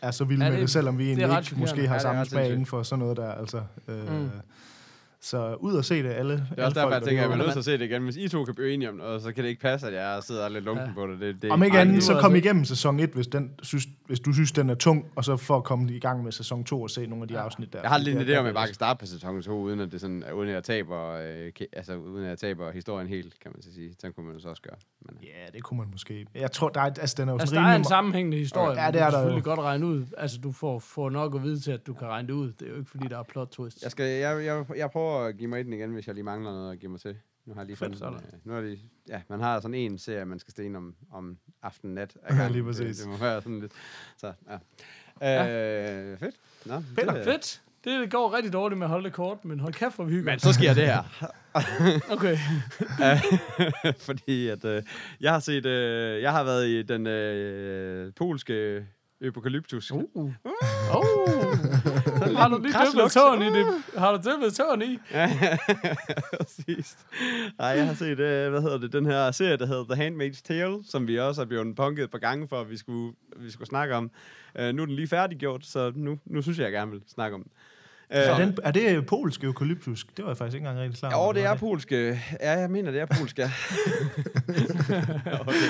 er 0.02 0.10
så 0.10 0.24
vilde 0.24 0.44
Ja, 0.44 0.50
med 0.50 0.56
det- 0.58 0.62
det, 0.62 0.70
selvom 0.70 0.98
vi 0.98 1.04
det 1.04 1.18
egentlig 1.18 1.38
ikke 1.38 1.60
måske 1.60 1.80
Ja, 1.82 1.86
har 1.88 1.94
det 1.94 2.04
er 2.04 2.08
samme 2.08 2.24
smag 2.24 2.50
inden 2.50 2.66
for 2.66 2.82
sådan 2.82 2.98
noget 3.00 3.16
der. 3.16 3.32
Altså, 3.32 3.62
øh, 3.88 4.20
Mm. 4.22 4.28
Så 5.22 5.54
ud 5.54 5.74
og 5.74 5.84
se 5.84 6.02
det 6.02 6.10
alle. 6.10 6.32
Det 6.32 6.58
er 6.58 6.64
også 6.64 6.80
derfor, 6.80 6.92
jeg 6.94 7.02
tænker, 7.02 7.22
at 7.24 7.28
jeg 7.30 7.34
er 7.34 7.38
nødt 7.38 7.52
til 7.52 7.58
at 7.58 7.64
se 7.64 7.72
det 7.72 7.80
igen. 7.82 8.02
Hvis 8.02 8.16
I 8.16 8.28
to 8.28 8.44
kan 8.44 8.54
blive 8.54 8.74
enige 8.74 8.88
om 8.90 8.96
det, 8.96 9.04
og 9.06 9.20
så 9.20 9.32
kan 9.32 9.44
det 9.44 9.50
ikke 9.50 9.60
passe, 9.62 9.86
at 9.86 9.94
jeg 9.94 10.22
sidder 10.22 10.48
lidt 10.48 10.64
lunken 10.64 10.86
Ja. 10.86 10.92
på 10.94 11.06
det. 11.06 11.20
det, 11.20 11.42
det 11.42 11.50
Om 11.50 11.62
ikke 11.62 11.78
andet, 11.78 11.94
det 11.94 12.04
så 12.04 12.18
kom 12.20 12.34
igennem 12.36 12.64
sæson 12.64 13.00
1, 13.00 13.10
hvis, 13.10 13.26
den, 13.26 13.50
synes, 13.62 13.84
hvis 14.06 14.20
du 14.20 14.32
synes, 14.32 14.52
den 14.52 14.70
er 14.70 14.74
tung, 14.74 15.06
og 15.16 15.24
så 15.24 15.36
for 15.36 15.56
at 15.56 15.64
komme 15.64 15.92
i 15.92 15.98
gang 15.98 16.24
med 16.24 16.32
sæson 16.32 16.64
2 16.64 16.82
og 16.82 16.90
se 16.90 17.06
nogle 17.06 17.22
af 17.22 17.28
de 17.28 17.38
afsnit 17.38 17.72
der. 17.72 17.80
Jeg 17.80 17.90
har 17.90 17.98
lidt 17.98 18.16
en 18.18 18.26
det 18.26 18.34
idé 18.34 18.36
om, 18.36 18.44
at 18.44 18.46
jeg 18.46 18.54
bare 18.54 18.66
kan 18.66 18.74
starte 18.74 18.98
på 19.00 19.06
sæson 19.06 19.42
2, 19.42 19.60
uden 19.60 19.80
at 19.80 19.92
det 19.92 20.00
sådan, 20.00 20.24
uden 20.34 20.48
at 20.48 20.54
jeg 20.54 20.64
taber, 20.64 21.10
øh, 21.10 21.52
altså 21.72 21.94
uden 21.96 22.24
at 22.24 22.30
jeg 22.30 22.38
taber 22.38 22.70
historien 22.72 23.08
helt, 23.08 23.40
kan 23.42 23.50
man 23.54 23.62
så 23.62 23.68
sige. 23.74 23.94
Sådan 24.00 24.12
kunne 24.14 24.26
man 24.26 24.34
jo 24.34 24.40
så 24.42 24.48
også 24.48 24.62
gøre. 24.62 24.76
Men, 25.06 25.16
øh. 25.20 25.26
Ja, 25.26 25.30
det 25.54 25.62
kunne 25.62 25.78
man 25.80 25.88
måske. 25.92 26.26
Jeg 26.34 26.52
tror, 26.52 26.68
der 26.68 26.80
er, 26.80 26.84
altså, 26.84 27.14
den 27.18 27.28
er 27.28 27.32
jo 27.32 27.38
Altså, 27.38 27.54
der 27.54 27.62
er 27.62 27.76
en 27.76 27.84
sammenhængende 27.84 28.38
historie, 28.38 28.80
Ja, 28.80 28.86
men 28.86 28.94
det 28.94 29.00
du 29.00 29.04
er 29.04 29.10
kan 29.10 29.12
der 29.12 29.18
jo. 29.18 29.22
selvfølgelig 29.22 29.44
godt 29.44 29.60
regne 29.60 29.86
ud. 29.86 30.06
Altså, 30.16 30.38
du 30.38 30.52
får, 30.52 30.78
får 30.78 31.10
nok 31.10 31.34
at 31.34 31.42
vide 31.42 31.60
til, 31.60 31.70
at 31.72 31.86
du 31.86 31.94
kan 31.94 32.08
regne 32.08 32.28
det 32.28 32.34
ud. 32.34 32.52
Det 32.52 32.66
er 32.66 32.70
jo 32.72 32.78
ikke, 32.78 32.90
fordi 32.90 33.08
der 33.08 33.18
er 33.18 33.22
plot 33.22 33.48
twist. 33.50 33.82
Jeg, 33.82 33.90
skal, 33.90 34.06
jeg, 34.06 34.44
jeg, 34.44 34.64
jeg 34.76 34.90
prøver 34.90 35.09
at 35.18 35.36
give 35.36 35.50
mig 35.50 35.64
den 35.64 35.72
igen, 35.72 35.90
hvis 35.92 36.06
jeg 36.06 36.14
lige 36.14 36.24
mangler 36.24 36.50
noget 36.50 36.72
at 36.72 36.78
give 36.78 36.90
mig 36.90 37.00
til. 37.00 37.16
Nu 37.46 37.54
har 37.54 37.60
jeg 37.60 37.66
lige 37.66 37.76
Fedt, 37.76 37.98
fundet, 37.98 38.22
øh, 38.32 38.38
nu 38.44 38.56
er 38.56 38.60
det, 38.60 38.78
ja, 39.08 39.22
man 39.28 39.40
har 39.40 39.60
sådan 39.60 39.74
en 39.74 39.98
serie, 39.98 40.24
man 40.24 40.38
skal 40.38 40.50
stene 40.50 40.78
om, 40.78 40.94
om 41.12 41.38
aften 41.62 41.94
nat. 41.94 42.16
Ja, 42.30 42.48
lige 42.48 42.64
præcis. 42.64 42.96
Det, 42.96 43.04
det, 43.06 43.08
må 43.08 43.16
være 43.16 43.42
sådan 43.42 43.60
lidt. 43.60 43.72
Så, 44.16 44.32
ja. 45.20 46.12
Øh, 46.12 46.18
fedt. 46.18 46.34
Nå, 46.66 46.82
Peter, 46.96 47.14
det, 47.14 47.24
Fedt. 47.24 47.62
Det, 47.84 48.00
det 48.00 48.10
går 48.10 48.32
rigtig 48.32 48.52
dårligt 48.52 48.78
med 48.78 48.86
at 48.86 48.90
holde 48.90 49.04
det 49.04 49.12
kort, 49.12 49.44
men 49.44 49.60
hold 49.60 49.74
kæft, 49.74 49.96
hvor 49.96 50.04
vi 50.04 50.12
hygger. 50.12 50.32
Men 50.32 50.38
så 50.38 50.52
sker 50.52 50.74
det 50.74 50.86
her. 50.86 51.02
Okay. 52.16 52.36
Fordi 54.08 54.48
at 54.48 54.64
øh, 54.64 54.82
jeg 55.20 55.32
har 55.32 55.40
set, 55.40 55.66
øh, 55.66 56.22
jeg 56.22 56.32
har 56.32 56.44
været 56.44 56.68
i 56.68 56.82
den 56.82 57.06
øh, 57.06 58.12
polske 58.16 58.86
Øpokalyptus. 59.20 59.92
Uh. 59.94 60.32
Oh. 60.94 61.28
har 62.40 62.48
du 62.48 62.58
lige 62.62 62.74
lugt. 62.94 63.12
tåen 63.12 63.42
i 63.42 63.46
det? 63.46 63.66
Har 63.98 64.16
du 64.16 64.30
dyppet 64.30 64.54
tåen 64.54 64.82
i? 64.82 64.98
Ja, 65.10 65.58
præcis. 66.38 66.98
Nej, 67.58 67.68
jeg 67.68 67.86
har 67.86 67.94
set, 67.94 68.20
øh, 68.20 68.50
hvad 68.50 68.62
hedder 68.62 68.78
det, 68.78 68.92
den 68.92 69.06
her 69.06 69.30
serie, 69.30 69.56
der 69.56 69.66
hedder 69.66 69.94
The 69.94 70.08
Handmaid's 70.08 70.42
Tale, 70.44 70.78
som 70.84 71.08
vi 71.08 71.18
også 71.18 71.40
er 71.40 71.46
blevet 71.46 71.76
punket 71.76 72.04
et 72.04 72.10
par 72.10 72.18
gange 72.18 72.48
for, 72.48 72.60
at 72.60 72.70
vi 72.70 72.76
skulle, 72.76 73.14
vi 73.36 73.50
skulle 73.50 73.68
snakke 73.68 73.94
om. 73.94 74.10
Uh, 74.60 74.64
nu 74.68 74.82
er 74.82 74.86
den 74.86 74.94
lige 74.94 75.08
færdiggjort, 75.08 75.66
så 75.66 75.92
nu, 75.94 76.18
nu 76.26 76.42
synes 76.42 76.58
jeg, 76.58 76.64
jeg 76.64 76.72
gerne 76.72 76.90
vil 76.90 77.02
snakke 77.06 77.34
om 77.34 77.42
den. 77.42 77.52
Er, 78.10 78.38
den, 78.38 78.56
er 78.62 78.70
det 78.70 79.06
polsk 79.06 79.44
eukalyptus? 79.44 80.06
Det 80.16 80.24
var 80.24 80.30
jeg 80.30 80.36
faktisk 80.38 80.54
ikke 80.54 80.66
engang 80.68 80.84
rigtig 80.84 80.98
klar 81.00 81.12
over. 81.14 81.26
Jo, 81.26 81.32
det 81.32 81.44
er 81.44 81.54
polsk. 81.54 81.92
øh, 81.92 82.18
Ja, 82.40 82.52
jeg 82.60 82.70
mener, 82.70 82.90
det 82.90 83.00
er 83.00 83.06
polsk, 83.18 83.38
ja. 83.38 83.50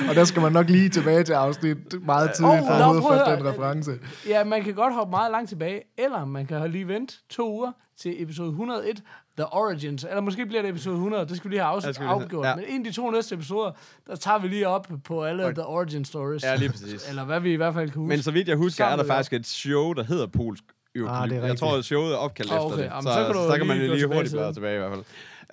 Og 0.08 0.14
der 0.14 0.24
skal 0.24 0.42
man 0.42 0.52
nok 0.52 0.68
lige 0.68 0.88
tilbage 0.88 1.24
til 1.24 1.32
afsnit 1.32 1.76
meget 2.06 2.30
tidligt, 2.32 2.62
Åh, 2.62 2.68
for 3.02 3.10
at 3.10 3.38
den 3.38 3.46
reference. 3.48 3.90
Ja, 4.28 4.44
man 4.44 4.64
kan 4.64 4.74
godt 4.74 4.94
hoppe 4.94 5.10
meget 5.10 5.30
langt 5.30 5.48
tilbage, 5.48 5.80
eller 5.98 6.24
man 6.24 6.46
kan 6.46 6.70
lige 6.70 6.88
vente 6.88 7.14
to 7.30 7.52
uger 7.52 7.72
til 8.00 8.22
episode 8.22 8.48
101, 8.48 9.02
The 9.36 9.46
Origins. 9.52 10.04
Eller 10.04 10.20
måske 10.20 10.46
bliver 10.46 10.62
det 10.62 10.68
episode 10.70 10.94
100, 10.94 11.26
det 11.26 11.36
skal 11.36 11.50
vi 11.50 11.54
lige 11.54 11.62
have 11.62 11.72
Ja, 11.72 11.78
afs- 11.78 11.92
skal 11.92 12.04
vi 12.04 12.08
lige- 12.12 12.22
afgjort. 12.24 12.46
ja. 12.46 12.56
Men 12.56 12.64
en 12.68 12.86
af 12.86 12.92
de 12.92 12.96
to 12.96 13.10
næste 13.10 13.34
episoder, 13.34 13.70
der 14.06 14.16
tager 14.16 14.38
vi 14.38 14.48
lige 14.48 14.68
op 14.68 14.88
på 15.04 15.24
alle 15.24 15.42
The 15.54 15.64
Origin 15.66 16.04
Stories. 16.04 16.42
Ja, 16.42 16.56
lige 16.56 16.70
præcis. 16.70 17.08
Eller 17.08 17.24
hvad 17.24 17.40
vi 17.40 17.52
i 17.52 17.56
hvert 17.56 17.74
fald 17.74 17.90
kan 17.90 18.00
huske. 18.00 18.08
Men 18.08 18.22
så 18.22 18.30
vidt 18.30 18.48
jeg 18.48 18.56
husker, 18.56 18.84
er 18.84 18.96
der 18.96 19.04
faktisk 19.06 19.32
et 19.32 19.46
show, 19.46 19.92
der 19.92 20.02
hedder 20.02 20.26
Polsk 20.26 20.64
Økolyp. 20.94 21.14
Ah, 21.22 21.30
det 21.30 21.38
er 21.38 21.46
jeg 21.46 21.56
tror, 21.58 21.76
at 21.78 21.84
showet 21.84 22.12
er 22.12 22.16
opkaldt 22.16 22.50
Ah, 22.50 22.56
efter 22.56 22.66
okay. 22.66 22.76
det. 22.76 22.84
Jamen, 22.90 23.02
så, 23.02 23.08
så 23.14 23.24
kan 23.24 23.34
du 23.34 23.50
så 23.52 23.56
kan 23.58 23.66
man 23.66 23.76
lige 23.76 23.88
jo 23.88 23.94
lige 23.94 24.06
hurtigt 24.06 24.34
bladre 24.34 24.52
tilbage 24.52 24.74
i 24.74 24.78
hvert 24.78 24.90
fald. 24.92 25.04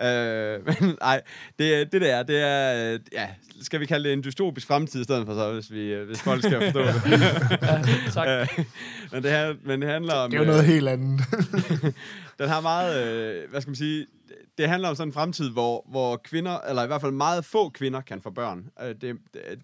Øh, 0.01 0.65
men 0.81 0.97
nej, 1.01 1.21
det, 1.59 1.91
det 1.91 2.01
der, 2.01 2.23
det 2.23 2.41
er, 2.41 2.93
øh, 2.93 2.99
ja, 3.13 3.27
skal 3.61 3.79
vi 3.79 3.85
kalde 3.85 4.03
det 4.09 4.13
en 4.13 4.23
dystopisk 4.23 4.67
fremtid 4.67 5.01
i 5.01 5.03
stedet 5.03 5.25
for 5.25 5.33
så, 5.33 5.53
hvis, 5.53 5.71
vi, 5.71 5.93
øh, 5.93 6.07
hvis 6.07 6.21
folk 6.21 6.43
skal 6.43 6.61
forstå 6.61 6.79
det. 6.81 7.21
ja, 7.61 7.81
tak. 8.11 8.27
Øh, 8.27 8.65
men, 9.11 9.23
det 9.23 9.31
her, 9.31 9.53
men 9.65 9.81
det 9.81 9.89
handler 9.89 10.13
om... 10.13 10.31
Det 10.31 10.37
er 10.37 10.41
jo 10.41 10.43
øh, 10.43 10.51
noget 10.51 10.65
helt 10.65 10.87
andet. 10.89 11.21
den 12.39 12.49
har 12.49 12.61
meget, 12.61 13.07
øh, 13.07 13.49
hvad 13.49 13.61
skal 13.61 13.69
man 13.69 13.75
sige, 13.75 14.05
det 14.57 14.69
handler 14.69 14.89
om 14.89 14.95
sådan 14.95 15.07
en 15.09 15.13
fremtid, 15.13 15.49
hvor, 15.49 15.85
hvor 15.89 16.17
kvinder, 16.23 16.57
eller 16.69 16.83
i 16.83 16.87
hvert 16.87 17.01
fald 17.01 17.11
meget 17.11 17.45
få 17.45 17.69
kvinder, 17.69 18.01
kan 18.01 18.21
få 18.21 18.29
børn. 18.29 18.65
Øh, 18.81 18.87
det, 18.87 19.01
det- 19.01 19.15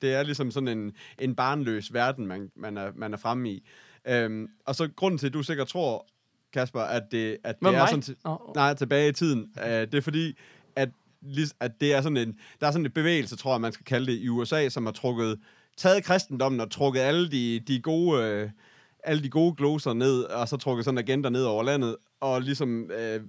det 0.02 0.14
er 0.14 0.24
ligesom 0.24 0.52
sådan 0.52 0.68
en, 0.68 0.92
en 1.20 1.36
barnløs 1.36 1.94
verden, 1.94 2.28
man, 2.28 2.50
man, 2.58 2.78
er, 2.78 2.92
man 2.96 3.14
er 3.14 3.18
fremme 3.18 3.50
i. 3.50 3.64
Øhm, 4.08 4.48
og 4.66 4.76
så 4.76 4.90
grunden 4.96 5.18
til, 5.18 5.28
at 5.28 5.34
du 5.34 5.44
sikkert 5.44 5.68
tror, 5.68 6.08
Kasper, 6.54 6.82
at 6.82 7.04
det, 7.12 7.38
at 7.44 7.62
Med 7.62 7.72
det 7.72 7.78
er 7.78 7.82
mig? 7.82 7.90
sådan... 7.90 8.02
Til, 8.02 8.16
Nå, 8.26 8.52
nej, 8.56 8.74
tilbage 8.74 9.10
i 9.10 9.14
tiden. 9.14 9.52
Øh, 9.66 9.72
det 9.72 9.94
er 9.94 10.02
fordi, 10.02 10.38
at, 10.76 10.90
at 11.60 11.72
det 11.82 11.94
er 11.94 12.02
sådan 12.02 12.18
en, 12.18 12.40
der 12.62 12.68
er 12.68 12.72
sådan 12.72 12.86
en 12.86 12.92
bevægelse, 12.92 13.36
tror 13.36 13.54
jeg, 13.54 13.62
man 13.62 13.72
skal 13.74 13.86
kalde 13.86 14.12
det, 14.12 14.20
i 14.20 14.30
USA, 14.30 14.70
som 14.70 14.86
har 14.86 14.94
trukket, 14.94 15.40
taget 15.78 16.04
kristendommen 16.04 16.62
og 16.62 16.72
trukket 16.72 17.00
alle 17.00 17.32
de, 17.32 17.60
de 17.60 17.82
gode... 17.82 18.24
Øh, 18.24 18.50
alle 19.04 19.24
de 19.24 19.30
gode 19.30 19.56
gloser 19.56 19.94
ned, 19.94 20.24
og 20.24 20.48
så 20.48 20.58
trukket 20.58 20.86
sådan 20.86 20.98
en 20.98 21.04
agenda 21.04 21.30
ned 21.30 21.44
over 21.44 21.64
landet, 21.64 21.96
og 22.20 22.42
ligesom, 22.42 22.92
øh, 22.92 23.22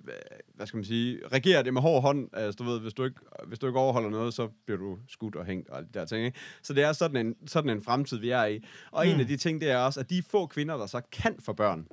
hvad 0.54 0.66
skal 0.66 0.76
man 0.76 0.84
sige, 0.84 1.20
regerer 1.32 1.62
det 1.62 1.74
med 1.74 1.82
hård 1.82 2.02
hånd. 2.02 2.28
Altså, 2.32 2.64
du 2.64 2.70
ved, 2.70 2.80
hvis 2.80 2.94
du, 2.94 3.04
ikke, 3.04 3.20
hvis 3.46 3.58
du 3.58 3.66
ikke 3.66 3.78
overholder 3.78 4.10
noget, 4.10 4.34
så 4.34 4.48
bliver 4.66 4.78
du 4.78 4.98
skudt 5.08 5.36
og 5.36 5.44
hængt 5.44 5.68
og 5.68 5.76
alle 5.76 5.88
de 5.94 5.98
der 5.98 6.04
ting. 6.04 6.24
Ikke? 6.24 6.38
Så 6.62 6.72
det 6.72 6.82
er 6.82 6.92
sådan 6.92 7.26
en, 7.26 7.34
sådan 7.46 7.70
en 7.70 7.82
fremtid, 7.82 8.18
vi 8.18 8.30
er 8.30 8.44
i. 8.44 8.60
Og 8.90 9.06
mm. 9.06 9.12
en 9.12 9.20
af 9.20 9.26
de 9.26 9.36
ting, 9.36 9.60
det 9.60 9.70
er 9.70 9.78
også, 9.78 10.00
at 10.00 10.10
de 10.10 10.22
få 10.22 10.46
kvinder, 10.46 10.76
der 10.76 10.86
så 10.86 11.00
kan 11.12 11.36
få 11.40 11.52
børn, 11.52 11.86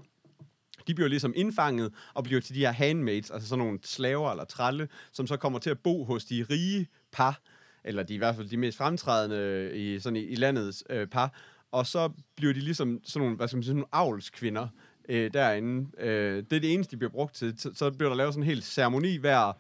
de 0.87 0.95
bliver 0.95 1.09
ligesom 1.09 1.33
indfanget 1.35 1.93
og 2.13 2.23
bliver 2.23 2.41
til 2.41 2.55
de 2.55 2.59
her 2.59 2.71
handmaids, 2.71 3.31
altså 3.31 3.49
sådan 3.49 3.65
nogle 3.65 3.79
slaver 3.83 4.31
eller 4.31 4.43
tralle, 4.43 4.87
som 5.11 5.27
så 5.27 5.37
kommer 5.37 5.59
til 5.59 5.69
at 5.69 5.79
bo 5.79 6.03
hos 6.03 6.25
de 6.25 6.45
rige 6.49 6.87
par, 7.11 7.41
eller 7.83 8.03
de 8.03 8.13
i 8.13 8.17
hvert 8.17 8.35
fald 8.35 8.49
de 8.49 8.57
mest 8.57 8.77
fremtrædende 8.77 9.71
i, 9.75 9.99
sådan 9.99 10.17
i, 10.17 10.19
i 10.19 10.35
landets 10.35 10.83
øh, 10.89 11.07
par, 11.07 11.33
og 11.71 11.87
så 11.87 12.09
bliver 12.35 12.53
de 12.53 12.59
ligesom 12.59 12.99
sådan 13.03 13.21
nogle, 13.21 13.37
hvad 13.37 13.47
skal 13.47 13.57
man 13.57 13.63
sige, 13.63 13.69
sådan 13.69 13.75
nogle 13.75 14.07
avlskvinder 14.07 14.67
øh, 15.09 15.33
derinde. 15.33 15.89
Øh, 15.99 16.37
det 16.37 16.53
er 16.53 16.59
det 16.59 16.73
eneste, 16.73 16.91
de 16.91 16.97
bliver 16.97 17.11
brugt 17.11 17.35
til. 17.35 17.53
Så, 17.57 17.71
så 17.75 17.91
bliver 17.91 18.09
der 18.09 18.17
lavet 18.17 18.33
sådan 18.33 18.43
en 18.43 18.47
hel 18.47 18.63
ceremoni 18.63 19.17
hver, 19.17 19.57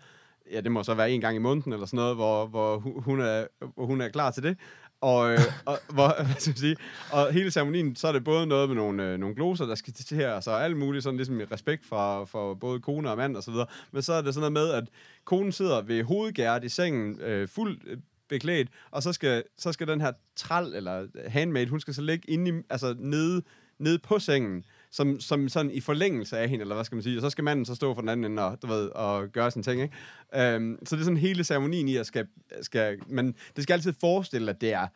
ja, 0.51 0.61
det 0.61 0.71
må 0.71 0.83
så 0.83 0.93
være 0.93 1.11
en 1.11 1.21
gang 1.21 1.35
i 1.35 1.39
måneden 1.39 1.73
eller 1.73 1.85
sådan 1.85 1.97
noget, 1.97 2.15
hvor, 2.15 2.45
hvor 2.47 2.79
hu- 2.79 3.01
hun, 3.01 3.21
er, 3.21 3.45
hvor 3.75 3.85
hun 3.85 4.01
er 4.01 4.09
klar 4.09 4.31
til 4.31 4.43
det. 4.43 4.57
Og, 5.01 5.31
øh, 5.31 5.39
og, 5.65 5.77
hvor, 5.93 6.15
hvad 6.25 6.35
skal 6.39 6.51
man 6.51 6.57
sige, 6.57 6.75
og 7.11 7.33
hele 7.33 7.51
ceremonien, 7.51 7.95
så 7.95 8.07
er 8.07 8.11
det 8.11 8.23
både 8.23 8.47
noget 8.47 8.69
med 8.69 8.75
nogle, 8.75 9.03
øh, 9.03 9.17
nogle 9.17 9.35
gloser, 9.35 9.65
der 9.65 9.75
skal 9.75 9.93
til 9.93 10.17
her, 10.17 10.39
så 10.39 10.51
alt 10.51 10.77
muligt, 10.77 11.03
sådan 11.03 11.17
ligesom 11.17 11.39
i 11.39 11.43
respekt 11.43 11.85
for, 11.85 12.25
for 12.25 12.53
både 12.53 12.79
kone 12.79 13.11
og 13.11 13.17
mand 13.17 13.37
og 13.37 13.43
så 13.43 13.51
videre. 13.51 13.67
Men 13.91 14.01
så 14.01 14.13
er 14.13 14.21
det 14.21 14.33
sådan 14.33 14.51
noget 14.51 14.67
med, 14.67 14.73
at 14.73 14.83
konen 15.25 15.51
sidder 15.51 15.81
ved 15.81 16.03
hovedgæret 16.03 16.63
i 16.63 16.69
sengen, 16.69 17.21
øh, 17.21 17.47
fuldt 17.47 17.83
øh, 17.87 17.97
beklædt, 18.31 18.69
og 18.91 19.03
så 19.03 19.13
skal, 19.13 19.43
så 19.57 19.71
skal 19.71 19.87
den 19.87 20.01
her 20.01 20.11
tral, 20.35 20.75
eller 20.75 21.07
handmaid, 21.27 21.67
hun 21.67 21.79
skal 21.79 21.93
så 21.93 22.01
ligge 22.01 22.29
inde 22.29 22.51
i, 22.51 22.61
altså 22.69 22.95
nede, 22.99 23.41
nede 23.79 23.99
på 23.99 24.19
sengen, 24.19 24.65
som, 24.91 25.19
som 25.19 25.49
sådan 25.49 25.71
i 25.71 25.79
forlængelse 25.79 26.37
af 26.37 26.49
hende, 26.49 26.61
eller 26.61 26.75
hvad 26.75 26.85
skal 26.85 26.95
man 26.95 27.03
sige, 27.03 27.17
og 27.17 27.21
så 27.21 27.29
skal 27.29 27.43
manden 27.43 27.65
så 27.65 27.75
stå 27.75 27.93
for 27.93 28.01
den 28.01 28.09
anden 28.09 28.31
ende 28.31 28.43
og, 28.43 28.61
du 28.61 28.67
ved, 28.67 28.89
og 28.89 29.27
gøre 29.27 29.51
sine 29.51 29.63
ting, 29.63 29.81
ikke? 29.81 30.55
Um, 30.55 30.77
så 30.85 30.95
det 30.95 31.01
er 31.01 31.05
sådan 31.05 31.17
hele 31.17 31.43
ceremonien 31.43 31.87
i 31.87 31.95
at 31.95 32.05
skal, 32.05 32.27
skal, 32.61 32.97
men 33.07 33.35
det 33.55 33.63
skal 33.63 33.73
altid 33.73 33.93
forestille, 33.99 34.51
at 34.51 34.61
det 34.61 34.73
er, 34.73 34.87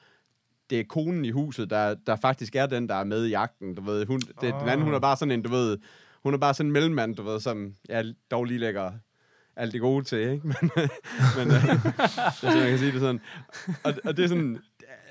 det 0.69 0.79
er 0.79 0.83
konen 0.83 1.25
i 1.25 1.29
huset, 1.29 1.69
der, 1.69 1.95
der 2.07 2.15
faktisk 2.15 2.55
er 2.55 2.65
den, 2.65 2.89
der 2.89 2.95
er 2.95 3.03
med 3.03 3.25
i 3.25 3.29
jagten, 3.29 3.75
du 3.75 3.81
ved, 3.81 4.05
hun, 4.05 4.19
det, 4.19 4.41
den 4.41 4.69
anden, 4.69 4.81
hun 4.81 4.93
er 4.93 4.99
bare 4.99 5.17
sådan 5.17 5.31
en, 5.31 5.41
du 5.41 5.49
ved, 5.49 5.77
hun 6.23 6.33
er 6.33 6.37
bare 6.37 6.53
sådan 6.53 6.67
en 6.67 6.73
mellemmand, 6.73 7.15
du 7.15 7.23
ved, 7.23 7.39
som 7.39 7.75
jeg 7.89 8.13
dog 8.31 8.45
lige 8.45 8.59
lægger 8.59 8.91
alt 9.55 9.73
det 9.73 9.81
gode 9.81 10.03
til, 10.05 10.19
ikke? 10.19 10.47
Men, 10.47 10.55
men 11.37 11.47
øh, 11.47 11.61
sådan, 12.41 12.57
jeg 12.57 12.69
kan 12.69 12.79
sige 12.79 12.91
det 12.91 12.99
sådan. 12.99 13.21
Og, 13.83 13.93
og 14.05 14.17
det 14.17 14.23
er 14.23 14.27
sådan, 14.27 14.59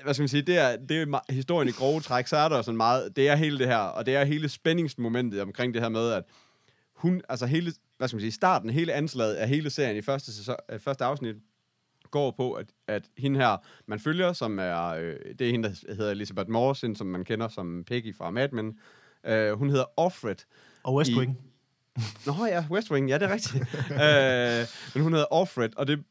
hvad 0.03 0.13
skal 0.13 0.21
man 0.21 0.27
sige, 0.29 0.41
det 0.41 0.57
er, 0.57 0.75
det 0.77 1.01
er 1.01 1.33
historien 1.33 1.69
i 1.69 1.71
grove 1.71 1.99
træk, 2.01 2.27
så 2.27 2.37
er 2.37 2.49
der 2.49 2.61
sådan 2.61 2.77
meget, 2.77 3.15
det 3.15 3.29
er 3.29 3.35
hele 3.35 3.59
det 3.59 3.67
her, 3.67 3.77
og 3.77 4.05
det 4.05 4.15
er 4.15 4.23
hele 4.25 4.49
spændingsmomentet 4.49 5.41
omkring 5.41 5.73
det 5.73 5.81
her 5.81 5.89
med, 5.89 6.11
at 6.11 6.23
hun, 6.95 7.21
altså 7.29 7.45
hele, 7.45 7.73
hvad 7.97 8.07
skal 8.07 8.15
man 8.15 8.21
sige, 8.21 8.31
starten, 8.31 8.69
hele 8.69 8.93
anslaget 8.93 9.33
af 9.33 9.49
hele 9.49 9.69
serien 9.69 9.97
i 9.97 10.01
første, 10.01 10.33
sæson, 10.33 10.55
øh, 10.71 10.79
første 10.79 11.03
afsnit, 11.05 11.35
går 12.11 12.31
på, 12.31 12.51
at, 12.53 12.65
at 12.87 13.03
hende 13.17 13.39
her, 13.39 13.57
man 13.87 13.99
følger, 13.99 14.33
som 14.33 14.59
er, 14.59 14.85
øh, 14.85 15.15
det 15.39 15.47
er 15.47 15.51
hende, 15.51 15.69
der 15.69 15.93
hedder 15.95 16.11
Elizabeth 16.11 16.49
Morrison, 16.49 16.95
som 16.95 17.07
man 17.07 17.23
kender 17.25 17.47
som 17.47 17.83
Peggy 17.87 18.15
fra 18.17 18.29
Mad 18.31 18.49
Men. 18.51 18.73
Øh, 19.25 19.51
hun 19.53 19.69
hedder 19.69 19.85
Offred, 19.97 20.35
Og 20.83 20.95
West 20.95 21.11
I- 21.11 21.17
Wing. 21.17 21.39
Nå 22.25 22.45
ja, 22.45 22.65
West 22.71 22.91
Wing, 22.91 23.09
ja, 23.09 23.17
det 23.17 23.29
er 23.29 23.33
rigtigt. 23.33 23.63
øh, 24.03 24.67
men 24.93 25.03
hun 25.03 25.13
hedder 25.13 25.33
Offred, 25.33 25.69
og 25.77 25.87
det 25.87 26.03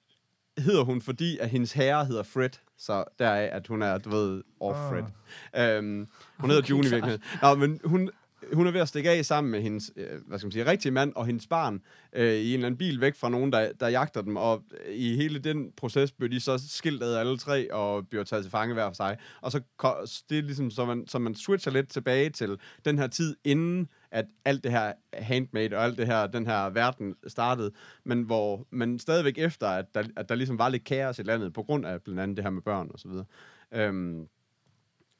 hedder 0.59 0.85
hun, 0.85 1.03
fordi 1.03 1.39
at 1.39 1.49
hendes 1.49 1.73
herre 1.73 2.05
hedder 2.05 2.23
Fred, 2.23 2.51
så 2.79 3.05
deraf, 3.19 3.49
at 3.53 3.67
hun 3.67 3.83
er, 3.83 3.99
du 3.99 4.11
ved, 4.11 4.43
Offred. 4.61 5.05
Ah. 5.53 5.77
Øhm, 5.77 6.09
hun 6.39 6.51
hedder 6.51 6.63
Okay, 6.63 6.71
June 6.71 6.87
i 6.87 6.91
virkeligheden. 6.91 7.23
Nå, 7.43 7.55
men 7.55 7.81
hun, 7.85 8.11
hun 8.53 8.67
er 8.67 8.71
ved 8.71 8.81
at 8.81 8.89
stikke 8.89 9.11
af 9.11 9.25
sammen 9.25 9.51
med 9.51 9.63
hendes, 9.63 9.93
øh, 9.97 10.21
hvad 10.27 10.39
skal 10.39 10.47
man 10.47 10.53
sige, 10.53 10.67
rigtige 10.67 10.93
mand 10.93 11.13
og 11.17 11.27
hendes 11.27 11.47
barn 11.47 11.81
øh, 12.13 12.35
i 12.35 12.49
en 12.49 12.55
eller 12.55 12.67
anden 12.67 12.79
bil 12.79 13.01
væk 13.01 13.17
fra 13.17 13.29
nogen, 13.29 13.53
der, 13.53 13.73
der 13.81 13.89
jagter 13.89 14.23
dem, 14.23 14.37
og 14.37 14.63
øh, 14.87 14.95
i 14.95 15.17
hele 15.17 15.39
den 15.39 15.73
proces 15.77 16.13
bliver 16.13 16.31
de 16.31 16.41
så 16.41 16.63
skilt 16.69 17.03
ad 17.03 17.17
alle 17.17 17.39
tre 17.39 17.73
og 17.73 18.09
bliver 18.09 18.25
taget 18.25 18.45
til 18.45 18.51
fange 18.51 18.75
hver 18.75 18.89
for 18.89 18.95
sig. 18.95 19.17
Og 19.41 19.53
så 19.53 19.61
det 20.31 20.39
er 20.39 20.43
ligesom, 20.43 20.71
så 20.71 20.85
man, 20.85 21.07
så 21.07 21.19
man 21.19 21.35
switcher 21.35 21.73
lidt 21.73 21.89
tilbage 21.89 22.31
til 22.31 22.57
den 22.85 22.99
her 22.99 23.07
tid, 23.07 23.37
inden 23.45 23.89
at 24.15 24.27
alt 24.45 24.65
det 24.65 24.73
her 24.73 24.93
handmade 25.13 25.77
og 25.77 25.85
alt 25.85 25.99
det 25.99 26.07
her, 26.07 26.27
den 26.27 26.47
her 26.47 26.71
verden 26.71 27.15
startede, 27.27 27.73
men 28.05 28.23
hvor 28.23 28.67
man 28.71 28.99
stadigvæk 28.99 29.39
efter, 29.39 29.69
at 29.69 29.95
der, 29.95 30.05
at 30.17 30.29
der 30.29 30.35
ligesom 30.35 30.59
var 30.59 30.69
lidt 30.69 30.85
kaos 30.85 31.19
i 31.19 31.23
landet, 31.23 31.53
på 31.53 31.63
grund 31.63 31.87
af 31.87 32.03
blandt 32.03 32.21
andet 32.21 32.37
det 32.37 32.45
her 32.45 32.51
med 32.51 32.63
børn 32.63 32.91
og 32.93 32.99
så 32.99 33.09
videre. 33.09 33.25
Øhm, 33.73 34.29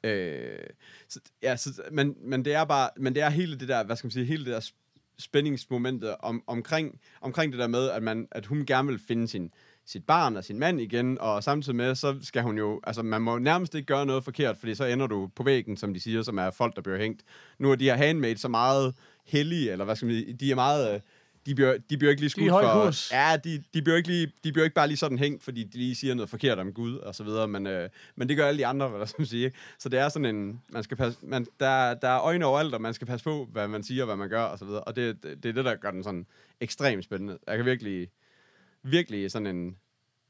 Øh, 0.03 0.67
så, 1.07 1.19
ja, 1.43 1.55
så, 1.55 1.81
men, 1.91 2.15
men 2.21 2.45
det 2.45 2.53
er 2.53 2.63
bare, 2.63 2.89
men 2.97 3.15
det 3.15 3.23
er 3.23 3.29
hele 3.29 3.59
det 3.59 3.67
der, 3.67 3.83
hvad 3.83 3.95
skal 3.95 4.05
man 4.05 4.11
sige, 4.11 4.25
hele 4.25 4.45
det 4.45 4.53
der 4.53 4.71
spændingsmomentet 5.19 6.15
om, 6.19 6.43
omkring, 6.47 6.99
omkring 7.21 7.51
det 7.51 7.59
der 7.59 7.67
med, 7.67 7.89
at, 7.89 8.03
man, 8.03 8.27
at 8.31 8.45
hun 8.45 8.65
gerne 8.65 8.87
vil 8.87 8.99
finde 9.07 9.27
sin, 9.27 9.51
sit 9.85 10.05
barn 10.05 10.37
og 10.37 10.43
sin 10.43 10.59
mand 10.59 10.81
igen, 10.81 11.17
og 11.19 11.43
samtidig 11.43 11.75
med, 11.75 11.95
så 11.95 12.15
skal 12.21 12.43
hun 12.43 12.57
jo, 12.57 12.81
altså 12.83 13.03
man 13.03 13.21
må 13.21 13.37
nærmest 13.37 13.75
ikke 13.75 13.85
gøre 13.85 14.05
noget 14.05 14.23
forkert, 14.23 14.57
fordi 14.57 14.75
så 14.75 14.85
ender 14.85 15.07
du 15.07 15.29
på 15.35 15.43
væggen, 15.43 15.77
som 15.77 15.93
de 15.93 15.99
siger, 15.99 16.21
som 16.21 16.37
er 16.37 16.49
folk, 16.49 16.75
der 16.75 16.81
bliver 16.81 16.97
hængt. 16.97 17.23
Nu 17.59 17.71
er 17.71 17.75
de 17.75 17.85
her 17.85 17.95
handmade 17.95 18.37
så 18.37 18.47
meget 18.47 18.95
hellige, 19.25 19.71
eller 19.71 19.85
hvad 19.85 19.95
skal 19.95 20.05
man 20.05 20.15
sige, 20.15 20.33
de 20.33 20.51
er 20.51 20.55
meget, 20.55 20.93
øh, 20.93 20.99
de 21.45 21.55
bliver, 21.55 21.77
de 21.89 21.97
bliver 21.97 22.11
ikke 22.11 22.21
lige 22.21 22.29
skudt 22.29 22.49
for... 22.49 22.83
kurs. 22.83 23.11
Ja, 23.11 23.37
de, 23.43 23.63
de, 23.73 23.81
bliver 23.81 23.97
ikke 23.97 24.09
lige, 24.09 24.31
de 24.43 24.51
bliver 24.51 24.63
ikke 24.63 24.73
bare 24.73 24.87
lige 24.87 24.97
sådan 24.97 25.19
hængt, 25.19 25.43
fordi 25.43 25.63
de 25.63 25.77
lige 25.77 25.95
siger 25.95 26.13
noget 26.13 26.29
forkert 26.29 26.59
om 26.59 26.73
Gud 26.73 26.97
og 26.97 27.15
så 27.15 27.23
videre, 27.23 27.47
men, 27.47 27.67
øh, 27.67 27.89
men 28.15 28.29
det 28.29 28.37
gør 28.37 28.47
alle 28.47 28.57
de 28.57 28.65
andre, 28.65 28.87
hvad 28.87 28.99
der 28.99 29.05
skal 29.05 29.27
sige. 29.27 29.51
Så 29.79 29.89
det 29.89 29.99
er 29.99 30.09
sådan 30.09 30.35
en, 30.35 30.61
man 30.69 30.83
skal 30.83 30.97
passe, 30.97 31.19
man, 31.23 31.45
der, 31.59 31.93
der 31.93 32.07
er 32.07 32.21
øjne 32.21 32.45
overalt, 32.45 32.73
og 32.73 32.81
man 32.81 32.93
skal 32.93 33.07
passe 33.07 33.23
på, 33.23 33.47
hvad 33.51 33.67
man 33.67 33.83
siger, 33.83 34.05
hvad 34.05 34.15
man 34.15 34.29
gør 34.29 34.43
og 34.43 34.59
så 34.59 34.65
videre, 34.65 34.81
og 34.81 34.95
det, 34.95 35.23
det, 35.23 35.43
det 35.43 35.49
er 35.49 35.53
det, 35.53 35.65
der 35.65 35.75
gør 35.75 35.91
den 35.91 36.03
sådan 36.03 36.25
ekstremt 36.61 37.03
spændende. 37.03 37.37
Jeg 37.47 37.57
kan 37.57 37.65
virkelig, 37.65 38.07
virkelig 38.85 39.31
sådan 39.31 39.47
en, 39.47 39.75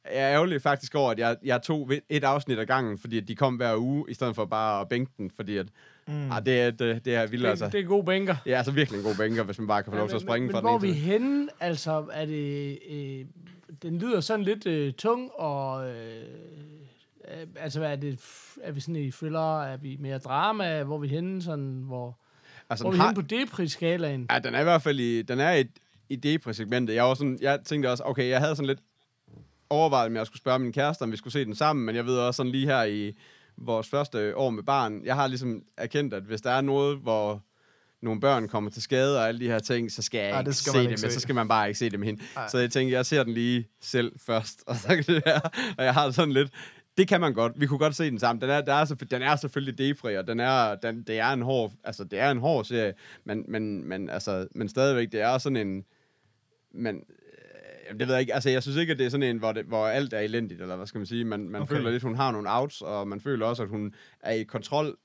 jeg 0.05 0.23
er 0.23 0.33
ærgerlig 0.33 0.61
faktisk 0.61 0.95
over, 0.95 1.11
at 1.11 1.19
jeg, 1.19 1.37
jeg 1.43 1.61
tog 1.61 1.91
et 2.09 2.23
afsnit 2.23 2.59
ad 2.59 2.65
gangen, 2.65 2.97
fordi 2.97 3.19
de 3.19 3.35
kom 3.35 3.55
hver 3.55 3.77
uge, 3.77 4.05
i 4.09 4.13
stedet 4.13 4.35
for 4.35 4.45
bare 4.45 4.81
at 4.81 4.89
bænke 4.89 5.11
den, 5.17 5.31
fordi 5.35 5.57
at, 5.57 5.67
mm. 6.07 6.31
ah, 6.31 6.45
det, 6.45 6.61
er, 6.61 6.71
det, 6.71 7.05
det 7.05 7.15
er 7.15 7.27
vildt, 7.27 7.45
altså. 7.45 7.65
Det, 7.65 7.73
det 7.73 7.79
er 7.79 7.85
gode 7.85 8.05
bænker. 8.05 8.35
Det 8.43 8.53
er 8.53 8.57
altså 8.57 8.71
virkelig 8.71 8.97
en 8.97 9.03
god 9.03 9.15
bænker, 9.15 9.43
hvis 9.43 9.59
man 9.59 9.67
bare 9.67 9.83
kan 9.83 9.91
få 9.91 9.97
lov 9.97 10.07
til 10.07 10.15
at 10.15 10.21
springe 10.21 10.47
men, 10.47 10.51
fra 10.51 10.61
men, 10.61 10.67
den 10.67 10.79
hvor 10.79 10.87
vi 10.87 10.93
henne? 10.93 11.47
Altså, 11.59 12.05
er 12.13 12.25
det... 12.25 12.79
Øh, 12.89 13.25
den 13.81 13.99
lyder 13.99 14.19
sådan 14.19 14.45
lidt 14.45 14.67
øh, 14.67 14.93
tung, 14.93 15.31
og... 15.35 15.89
Øh, 15.89 16.23
altså, 17.55 17.79
hvad 17.79 17.91
er 17.91 17.95
det? 17.95 18.19
Er 18.63 18.71
vi 18.71 18.79
sådan 18.79 18.95
i 18.95 19.11
thriller? 19.11 19.63
Er 19.63 19.77
vi 19.77 19.97
mere 19.99 20.17
drama? 20.17 20.83
Hvor 20.83 20.95
er 20.95 20.99
vi 20.99 21.07
henne? 21.07 21.41
Sådan, 21.41 21.83
hvor, 21.85 22.17
Altså, 22.69 22.83
hvor 22.83 22.91
er 22.91 22.93
vi 22.93 22.99
har, 22.99 23.07
henne 23.07 23.21
på 23.21 23.27
Depri-skalaen? 23.27 24.27
Ja, 24.31 24.39
den 24.39 24.55
er 24.55 24.59
i 24.59 24.63
hvert 24.63 24.81
fald 24.81 24.99
i, 24.99 25.21
den 25.21 25.39
er 25.39 25.51
i, 25.51 25.63
i 26.09 26.15
Depri-segmentet. 26.15 26.95
Jeg, 26.95 27.03
var 27.03 27.13
sådan, 27.13 27.37
jeg 27.41 27.59
tænkte 27.65 27.91
også, 27.91 28.03
okay, 28.03 28.29
jeg 28.29 28.39
havde 28.39 28.55
sådan 28.55 28.67
lidt 28.67 28.79
overvejet, 29.69 30.07
om 30.07 30.15
jeg 30.15 30.25
skulle 30.25 30.39
spørge 30.39 30.59
min 30.59 30.73
kæreste, 30.73 31.03
om 31.03 31.11
vi 31.11 31.17
skulle 31.17 31.33
se 31.33 31.45
den 31.45 31.55
sammen, 31.55 31.85
men 31.85 31.95
jeg 31.95 32.05
ved 32.05 32.17
også 32.17 32.37
sådan 32.37 32.51
lige 32.51 32.65
her 32.65 32.83
i 32.83 33.13
vores 33.57 33.87
første 33.87 34.37
år 34.37 34.49
med 34.49 34.63
barn, 34.63 35.05
jeg 35.05 35.15
har 35.15 35.27
ligesom 35.27 35.61
erkendt, 35.77 36.13
at 36.13 36.23
hvis 36.23 36.41
der 36.41 36.51
er 36.51 36.61
noget, 36.61 36.97
hvor 36.97 37.43
nogle 38.01 38.21
børn 38.21 38.47
kommer 38.47 38.69
til 38.69 38.81
skade 38.81 39.19
og 39.19 39.27
alle 39.27 39.39
de 39.39 39.47
her 39.47 39.59
ting, 39.59 39.91
så 39.91 40.01
skal 40.01 40.17
jeg 40.17 40.29
Ej, 40.29 40.39
ikke 40.39 40.47
det 40.47 40.55
skal 40.55 40.71
se 40.71 40.77
det, 40.77 40.83
ikke 40.83 40.91
men 40.91 40.97
se. 40.97 41.11
så 41.11 41.19
skal 41.19 41.35
man 41.35 41.47
bare 41.47 41.67
ikke 41.67 41.79
se 41.79 41.89
det 41.89 41.99
med 41.99 42.07
hende. 42.07 42.23
Ej. 42.37 42.47
Så 42.49 42.57
jeg 42.57 42.71
tænkte, 42.71 42.93
jeg 42.93 43.05
ser 43.05 43.23
den 43.23 43.33
lige 43.33 43.67
selv 43.81 44.19
først, 44.19 44.63
og 44.67 44.75
så 44.75 44.87
kan 44.87 45.03
det 45.03 45.25
være, 45.25 45.41
og 45.77 45.85
jeg 45.85 45.93
har 45.93 46.11
sådan 46.11 46.33
lidt, 46.33 46.51
det 46.97 47.07
kan 47.07 47.21
man 47.21 47.33
godt. 47.33 47.53
Vi 47.55 47.67
kunne 47.67 47.79
godt 47.79 47.95
se 47.95 48.09
den 48.09 48.19
sammen. 48.19 48.41
Den 48.41 48.49
er, 48.49 48.61
der 48.61 48.73
er, 48.73 48.85
den 48.85 49.21
er 49.21 49.35
selvfølgelig 49.35 49.77
depri, 49.77 50.17
og 50.17 50.27
den 50.27 50.39
er, 50.39 50.75
den, 50.75 51.03
det 51.03 51.19
er 51.19 51.31
en 51.31 51.41
hård, 51.41 51.71
altså 51.83 52.03
det 52.03 52.19
er 52.19 52.31
en 52.31 52.37
hård 52.37 52.65
serie, 52.65 52.93
men, 53.23 53.45
men, 53.47 53.89
men, 53.89 54.09
altså, 54.09 54.47
men 54.55 54.69
stadigvæk, 54.69 55.11
det 55.11 55.21
er 55.21 55.37
sådan 55.37 55.57
en, 55.57 55.83
men 56.75 56.95
øh, 56.95 57.99
det 57.99 58.07
ved 58.07 58.13
jeg 58.15 58.21
ikke, 58.21 58.33
altså 58.33 58.49
jeg 58.49 58.63
synes 58.63 58.77
ikke, 58.77 58.91
at 58.93 58.99
det 58.99 59.05
er 59.05 59.09
sådan 59.09 59.23
en, 59.29 59.37
hvor, 59.37 59.51
det, 59.51 59.65
hvor 59.65 59.87
alt 59.87 60.13
er 60.13 60.19
elendigt, 60.19 60.61
eller 60.61 60.75
hvad 60.75 60.87
skal 60.87 60.99
man 60.99 61.05
sige. 61.05 61.25
Man, 61.25 61.49
man 61.49 61.61
Okay. 61.61 61.75
føler 61.75 61.91
lidt, 61.91 62.03
hun 62.03 62.15
har 62.15 62.31
nogle 62.31 62.51
outs, 62.51 62.81
og 62.81 63.07
man 63.07 63.21
føler 63.21 63.45
også, 63.45 63.63
at 63.63 63.69
hun 63.69 63.93
er 64.19 64.31
i 64.31 64.43
kontrol 64.43 64.97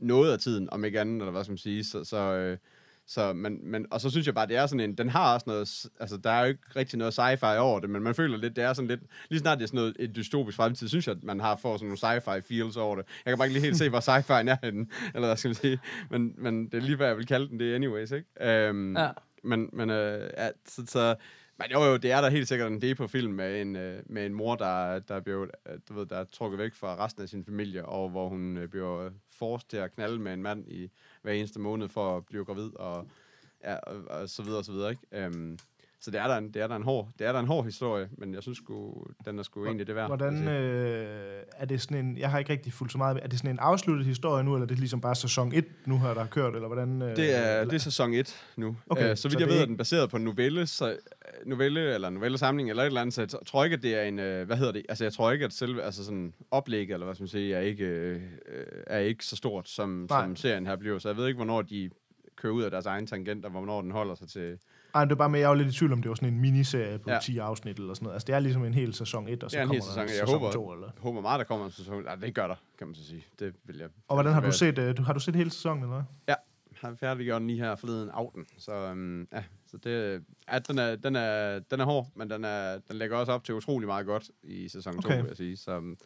noget 0.00 0.32
af 0.32 0.38
tiden, 0.38 0.68
om 0.72 0.84
ikke 0.84 1.00
andet, 1.00 1.16
eller 1.20 1.32
hvad 1.32 1.44
skal 1.44 1.52
man 1.52 1.58
sige. 1.58 1.84
Så, 1.84 2.04
så, 2.04 2.16
øh, 2.16 2.58
så 3.06 3.32
men, 3.32 3.70
men, 3.70 3.86
og 3.90 4.00
så 4.00 4.10
synes 4.10 4.26
jeg 4.26 4.34
bare, 4.34 4.46
det 4.46 4.56
er 4.56 4.66
sådan 4.66 4.80
en, 4.90 4.94
den 4.94 5.08
har 5.08 5.34
også 5.34 5.44
noget, 5.46 5.86
altså 6.00 6.16
der 6.16 6.30
er 6.30 6.40
jo 6.40 6.46
ikke 6.48 6.60
rigtig 6.76 6.98
noget 6.98 7.18
sci-fi 7.18 7.56
over 7.56 7.80
det, 7.80 7.90
men 7.90 8.02
man 8.02 8.14
føler 8.14 8.36
lidt, 8.38 8.56
det 8.56 8.64
er 8.64 8.72
sådan 8.72 8.88
lidt, 8.88 9.00
lige 9.30 9.40
snart 9.40 9.58
det 9.58 9.64
er 9.64 9.66
sådan 9.66 9.78
noget 9.78 9.96
et 9.98 10.16
dystopisk 10.16 10.56
fremtid, 10.56 10.88
synes 10.88 11.06
jeg, 11.06 11.16
at 11.16 11.24
man 11.24 11.40
har 11.40 11.56
får 11.56 11.76
sådan 11.76 11.86
nogle 12.02 12.18
sci-fi 12.18 12.40
feels 12.40 12.76
over 12.76 12.96
det. 12.96 13.04
Jeg 13.24 13.30
kan 13.30 13.38
bare 13.38 13.46
ikke 13.46 13.54
lige 13.58 13.64
helt 13.64 13.76
se, 13.76 13.88
hvor 13.88 14.00
sci-fi 14.00 14.32
er 14.48 14.56
henne, 14.66 14.86
eller 15.14 15.28
hvad 15.28 15.36
skal 15.36 15.48
man 15.48 15.54
sige, 15.54 15.78
men, 16.10 16.34
men 16.38 16.64
det 16.64 16.74
er 16.74 16.80
lige, 16.80 16.96
hvad 16.96 17.06
jeg 17.06 17.16
vil 17.16 17.26
kalde 17.26 17.48
den, 17.48 17.58
det 17.60 17.74
anyways, 17.74 18.10
ikke? 18.10 18.28
Øhm, 18.50 18.96
Ja. 18.96 19.08
Men, 19.42 19.70
men 19.72 19.90
øh, 19.90 20.30
ja, 20.36 20.50
så, 20.66 20.86
så 20.86 21.16
men 21.58 21.70
jo, 21.70 21.84
jo, 21.84 21.96
det 21.96 22.12
er 22.12 22.20
der 22.20 22.30
helt 22.30 22.48
sikkert 22.48 22.72
en 22.72 22.80
det 22.80 22.96
på 22.96 23.06
film 23.06 23.32
med 23.32 23.60
en, 23.60 23.76
øh, 23.76 24.02
med 24.06 24.26
en 24.26 24.34
mor, 24.34 24.54
der, 24.54 24.98
der 24.98 25.20
bliver, 25.20 25.46
du 25.88 25.94
ved, 25.94 26.06
der 26.06 26.16
er 26.16 26.24
trukket 26.24 26.58
væk 26.58 26.74
fra 26.74 27.04
resten 27.04 27.22
af 27.22 27.28
sin 27.28 27.44
familie, 27.44 27.84
og 27.84 28.08
hvor 28.08 28.28
hun 28.28 28.56
øh, 28.56 28.68
bliver 28.68 29.10
forced 29.38 29.68
til 29.68 29.76
at 29.76 29.92
knalde 29.92 30.18
med 30.18 30.34
en 30.34 30.42
mand 30.42 30.68
i 30.68 30.90
hver 31.22 31.32
eneste 31.32 31.60
måned 31.60 31.88
for 31.88 32.16
at 32.16 32.26
blive 32.26 32.44
gravid, 32.44 32.70
og, 32.76 33.06
ja, 33.64 33.74
og, 33.74 34.04
og 34.08 34.28
så 34.28 34.42
videre, 34.42 34.58
og 34.58 34.64
så 34.64 34.72
videre, 34.72 34.90
ikke? 34.90 35.02
Øhm, 35.12 35.58
så 36.00 36.10
det 36.10 36.20
er, 36.20 36.26
der 36.26 36.36
en, 36.36 36.48
det, 36.54 36.62
er 36.62 36.66
der 36.66 36.76
en 36.76 36.82
hård, 36.82 37.08
det 37.18 37.26
er 37.26 37.32
der 37.32 37.40
en 37.40 37.46
hård 37.46 37.64
historie, 37.64 38.08
men 38.18 38.34
jeg 38.34 38.42
synes 38.42 38.58
sgu, 38.58 39.04
den 39.24 39.38
er 39.38 39.42
sgu 39.42 39.64
egentlig 39.64 39.86
det 39.86 39.94
værd. 39.94 40.06
Hvordan 40.06 40.44
jeg 40.48 40.60
øh, 40.60 41.42
er 41.56 41.64
det 41.64 41.80
sådan 41.80 42.06
en... 42.06 42.18
Jeg 42.18 42.30
har 42.30 42.38
ikke 42.38 42.52
rigtig 42.52 42.72
fulgt 42.72 42.92
så 42.92 42.98
meget 42.98 43.14
med. 43.16 43.22
Er 43.22 43.26
det 43.28 43.38
sådan 43.38 43.50
en 43.50 43.58
afsluttet 43.58 44.06
historie 44.06 44.44
nu, 44.44 44.54
eller 44.54 44.62
er 44.64 44.68
det 44.68 44.78
ligesom 44.78 45.00
bare 45.00 45.14
sæson 45.14 45.52
1 45.54 45.64
nu 45.86 45.98
her, 45.98 46.08
der 46.14 46.20
har 46.20 46.26
kørt, 46.26 46.54
eller 46.54 46.66
hvordan... 46.66 47.02
Øh, 47.02 47.16
Det 47.16 47.34
er, 47.36 47.50
eller- 47.52 47.64
det 47.64 47.74
er 47.74 47.78
sæson 47.78 48.14
1 48.14 48.36
nu. 48.56 48.76
Okay, 48.90 49.10
uh, 49.10 49.16
så 49.16 49.22
så 49.22 49.28
vidt 49.28 49.40
jeg 49.40 49.48
det 49.48 49.52
ved, 49.54 49.58
er 49.58 49.62
er 49.62 49.66
den 49.66 49.76
baseret 49.76 50.10
på 50.10 50.16
en 50.16 50.24
novelle, 50.24 50.66
så, 50.66 50.90
øh, 50.90 50.96
novelle 51.46 51.94
eller 51.94 52.10
novellesamling 52.10 52.70
eller 52.70 52.82
et 52.82 52.86
eller 52.86 53.00
andet, 53.00 53.14
så 53.14 53.20
jeg 53.20 53.28
tror 53.46 53.64
ikke, 53.64 53.74
at 53.76 53.82
det 53.82 53.94
er 53.94 54.02
en, 54.02 54.18
uh, 54.18 54.46
hvad 54.46 54.56
hedder 54.56 54.72
det, 54.72 54.82
altså 54.88 55.04
jeg 55.04 55.12
tror 55.12 55.30
ikke, 55.32 55.44
at 55.44 55.52
selve, 55.52 55.82
altså 55.82 56.04
sådan 56.04 56.34
oplægget, 56.50 56.94
eller 56.94 57.04
hvad 57.04 57.14
skal 57.14 57.22
man 57.22 57.28
sige, 57.28 57.54
er 57.54 57.60
ikke, 57.60 58.14
uh, 58.16 58.22
er 58.86 58.98
ikke 58.98 59.24
så 59.24 59.36
stort, 59.36 59.68
som, 59.68 60.06
Nej. 60.10 60.22
som 60.24 60.36
serien 60.36 60.66
her 60.66 60.76
bliver, 60.76 60.98
så 60.98 61.08
jeg 61.08 61.16
ved 61.16 61.26
ikke, 61.26 61.36
hvornår 61.38 61.62
de 61.62 61.90
kører 62.36 62.52
ud 62.52 62.62
af 62.62 62.70
deres 62.70 62.86
egen 62.86 63.06
tangent, 63.06 63.44
og 63.44 63.50
hvornår 63.50 63.82
den 63.82 63.90
holder 63.90 64.14
sig 64.14 64.28
til... 64.28 64.58
Ej, 64.94 65.04
det 65.04 65.12
er 65.12 65.16
bare 65.16 65.28
med, 65.28 65.40
jeg 65.40 65.48
var 65.48 65.54
lidt 65.54 65.68
i 65.68 65.72
tvivl 65.78 65.92
om, 65.92 66.02
det 66.02 66.08
var 66.08 66.14
sådan 66.14 66.32
en 66.34 66.40
miniserie 66.40 66.98
på 66.98 67.10
ja. 67.10 67.14
Ja. 67.14 67.20
10 67.20 67.38
afsnit 67.38 67.78
eller 67.78 67.94
sådan 67.94 68.04
noget. 68.04 68.14
Altså, 68.14 68.26
det 68.26 68.34
er 68.34 68.38
ligesom 68.40 68.64
en 68.64 68.74
hel 68.74 68.94
sæson 68.94 69.28
1, 69.28 69.44
og 69.44 69.50
så 69.50 69.58
er 69.58 69.62
en 69.62 69.68
kommer 69.68 69.74
hel 69.74 69.80
der 69.80 69.86
sæson, 69.86 70.02
en 70.02 70.08
jeg 70.08 70.16
sæson 70.18 70.28
håber, 70.40 70.52
2, 70.52 70.72
eller... 70.72 70.86
Jeg 70.86 71.02
håber 71.02 71.20
meget, 71.20 71.38
der 71.38 71.44
kommer 71.44 71.66
en 71.66 71.72
sæson. 71.72 72.02
Nej, 72.04 72.14
det 72.14 72.34
gør 72.34 72.46
der, 72.46 72.54
kan 72.78 72.86
man 72.86 72.94
så 72.94 73.04
sige. 73.04 73.24
Det 73.38 73.54
vil 73.64 73.76
jeg... 73.76 73.88
Og 74.08 74.16
hvordan 74.16 74.32
har 74.32 74.40
du 74.40 74.52
set, 74.52 74.78
øh, 74.78 74.96
du, 74.96 75.02
har 75.02 75.12
du 75.12 75.20
set 75.20 75.36
hele 75.36 75.50
sæsonen, 75.50 75.82
eller? 75.82 76.02
Ja, 76.28 76.34
har 76.80 76.94
færdiggjort 76.94 77.40
den 77.40 77.46
lige 77.48 77.58
her 77.58 77.76
forleden 77.76 78.10
aften. 78.12 78.46
Så 78.58 78.90
um, 78.92 79.28
ja, 79.32 79.44
så 79.66 79.76
det, 79.84 80.22
ja, 80.52 80.58
den, 80.58 80.78
er, 80.78 80.96
den, 80.96 81.16
er, 81.16 81.58
den 81.58 81.80
er 81.80 81.84
hård, 81.84 82.06
men 82.14 82.30
den, 82.30 82.44
er, 82.44 82.78
den 82.88 82.96
lægger 82.96 83.16
også 83.16 83.32
op 83.32 83.44
til 83.44 83.54
utrolig 83.54 83.86
meget 83.86 84.06
godt 84.06 84.30
i 84.42 84.68
sæson 84.68 84.92
2, 84.92 84.98
Okay. 85.08 85.16
vil 85.16 85.26
jeg 85.28 85.36
sige. 85.36 85.56
Så, 85.56 85.76
um, 85.76 85.96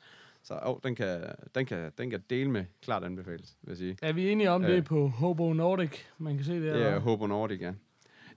så 0.43 0.59
oh, 0.63 0.77
den, 0.85 0.95
kan, 0.95 1.25
den, 1.55 1.67
kan, 1.67 1.93
den 1.99 2.11
kan 2.11 2.23
dele 2.31 2.51
med 2.51 2.65
klart 2.83 3.05
anbefales, 3.05 3.57
vil 3.63 3.71
jeg 3.71 3.77
sige. 3.77 3.97
Er 4.03 4.13
vi 4.13 4.31
enige 4.31 4.51
om 4.51 4.65
Øh. 4.65 4.71
det 4.71 4.85
på 4.85 5.09
Hobo 5.09 5.53
Nordic? 5.53 5.91
Man 6.19 6.37
kan 6.37 6.45
se 6.45 6.53
det 6.55 6.63
Det 6.63 6.75
her. 6.83 6.89
er 6.89 6.99
Hobo 6.99 7.27
Nordic, 7.27 7.61
ja. 7.61 7.73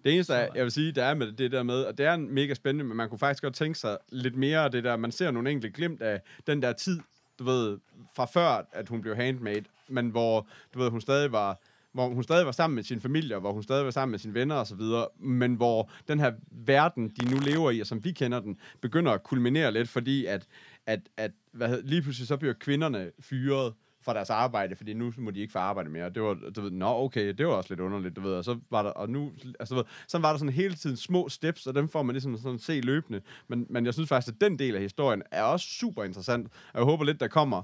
Det 0.06 0.14
eneste, 0.14 0.34
er, 0.34 0.48
jeg 0.56 0.64
vil 0.64 0.72
sige, 0.72 0.92
der 0.92 1.04
er 1.04 1.14
med 1.14 1.32
det 1.32 1.52
der 1.52 1.64
med, 1.64 1.84
og 1.84 1.98
det 1.98 2.06
er 2.06 2.18
mega 2.18 2.54
spændende, 2.54 2.86
men 2.86 2.98
man 2.98 3.10
kunne 3.10 3.20
faktisk 3.20 3.44
godt 3.44 3.56
tænke 3.56 3.80
sig 3.80 3.98
lidt 4.10 4.36
mere 4.36 4.64
af 4.64 4.72
det 4.72 4.84
der, 4.84 4.98
man 4.98 5.12
ser 5.12 5.32
nogle 5.32 5.52
enkelte 5.52 5.76
glimt 5.76 6.02
af 6.02 6.22
den 6.48 6.62
der 6.62 6.74
tid, 6.74 7.00
du 7.40 7.44
ved, 7.44 7.78
fra 8.16 8.26
før, 8.26 8.68
at 8.72 8.90
hun 8.90 9.02
blev 9.02 9.16
handmade, 9.16 9.64
men 9.90 10.10
hvor, 10.10 10.48
du 10.74 10.80
ved, 10.80 10.90
hun 10.90 11.02
stadig 11.02 11.32
var, 11.32 11.60
hvor 11.92 12.08
hun 12.08 12.24
stadig 12.24 12.46
var 12.46 12.52
sammen 12.52 12.76
med 12.76 12.84
sin 12.84 13.02
familie, 13.02 13.36
og 13.36 13.42
hvor 13.42 13.52
hun 13.52 13.64
stadig 13.64 13.86
var 13.86 13.92
sammen 13.92 14.12
med 14.12 14.20
sine 14.20 14.34
venner 14.34 14.56
og 14.56 14.68
så 14.68 14.76
videre, 14.76 15.08
men 15.20 15.56
hvor 15.56 15.92
den 16.08 16.20
her 16.20 16.32
verden, 16.52 17.10
de 17.10 17.26
nu 17.26 17.38
lever 17.40 17.72
i, 17.72 17.80
og 17.80 17.88
som 17.88 18.04
vi 18.04 18.12
kender 18.12 18.40
den, 18.40 18.58
begynder 18.82 19.12
at 19.12 19.24
kulminere 19.24 19.72
lidt, 19.72 19.90
fordi 19.90 20.26
at, 20.26 20.48
at, 20.86 21.00
at 21.18 21.32
hvad 21.52 21.70
hed, 21.70 21.84
lige 21.84 22.02
pludselig 22.02 22.28
så 22.28 22.38
bliver 22.38 22.54
kvinderne 22.54 23.12
fyret 23.20 23.74
fra 24.06 24.14
deres 24.14 24.30
arbejde, 24.30 24.76
fordi 24.76 24.94
nu 24.94 25.14
må 25.18 25.32
de 25.32 25.40
ikke 25.40 25.52
få 25.52 25.60
arbejde 25.60 25.90
mere. 25.90 26.10
Det 26.10 26.24
var, 26.24 26.34
du 26.56 26.62
ved, 26.62 26.72
nå 26.72 26.86
okay, 26.86 27.34
det 27.34 27.48
var 27.48 27.54
også 27.54 27.72
lidt 27.74 27.80
underligt, 27.80 28.16
du 28.16 28.22
ved, 28.22 28.34
og 28.34 28.44
så 28.44 28.60
var 28.70 28.84
der, 28.84 28.90
og 28.90 29.10
nu, 29.10 29.32
altså 29.60 29.76
du 29.76 29.80
ved, 29.80 29.86
så 30.08 30.18
var 30.18 30.32
der 30.32 30.38
sådan 30.38 30.54
hele 30.54 30.76
tiden 30.76 30.98
små 30.98 31.30
steps, 31.30 31.68
og 31.68 31.76
dem 31.76 31.90
får 31.90 32.04
man 32.04 32.14
ligesom 32.14 32.38
sådan 32.38 32.60
se 32.60 32.82
løbende, 32.82 33.22
men, 33.48 33.66
men 33.70 33.86
jeg 33.86 33.94
synes 33.94 34.10
faktisk, 34.10 34.36
at 34.36 34.42
den 34.42 34.60
del 34.60 34.76
af 34.76 34.82
historien 34.82 35.24
er 35.32 35.44
også 35.44 35.68
super 35.68 36.04
interessant, 36.04 36.48
og 36.74 36.80
jeg 36.80 36.86
håber 36.86 37.04
lidt, 37.06 37.20
der 37.20 37.28
kommer 37.28 37.64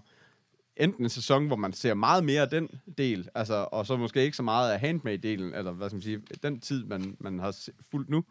enten 0.78 1.06
en 1.06 1.10
sæson, 1.10 1.48
hvor 1.48 1.56
man 1.56 1.74
ser 1.74 1.94
meget 1.94 2.24
mere 2.24 2.42
af 2.42 2.50
den 2.50 2.70
del, 2.98 3.30
altså, 3.36 3.68
og 3.72 3.86
så 3.86 3.98
måske 3.98 4.24
ikke 4.24 4.38
så 4.38 4.44
meget 4.44 4.72
af 4.72 4.80
handmade-delen, 4.80 5.58
eller 5.58 5.72
hvad 5.72 5.89
skal 5.89 5.96
man 5.96 6.02
sige, 6.02 6.22
den 6.44 6.60
tid, 6.60 6.84
man, 6.84 7.18
man 7.20 7.39
har 7.39 7.58
fulgt 7.92 8.10
nu. 8.10 8.24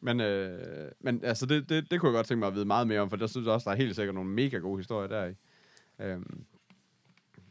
Men, 0.00 0.20
øh, 0.20 0.90
men 1.00 1.24
altså, 1.24 1.46
det, 1.46 1.68
det, 1.68 1.90
det 1.90 2.00
kunne 2.00 2.10
jeg 2.10 2.16
godt 2.16 2.26
tænke 2.26 2.38
mig 2.38 2.46
at 2.46 2.54
vide 2.54 2.64
meget 2.64 2.86
mere 2.86 3.00
om, 3.00 3.10
for 3.10 3.16
der 3.16 3.26
synes 3.26 3.44
jeg 3.44 3.54
også, 3.54 3.64
der 3.64 3.70
er 3.70 3.78
helt 3.78 3.96
sikkert 3.96 4.14
nogle 4.14 4.30
mega 4.30 4.56
gode 4.56 4.78
historier 4.78 5.08
deri. 5.08 5.30
i. 5.30 5.34
Øhm, 6.02 6.44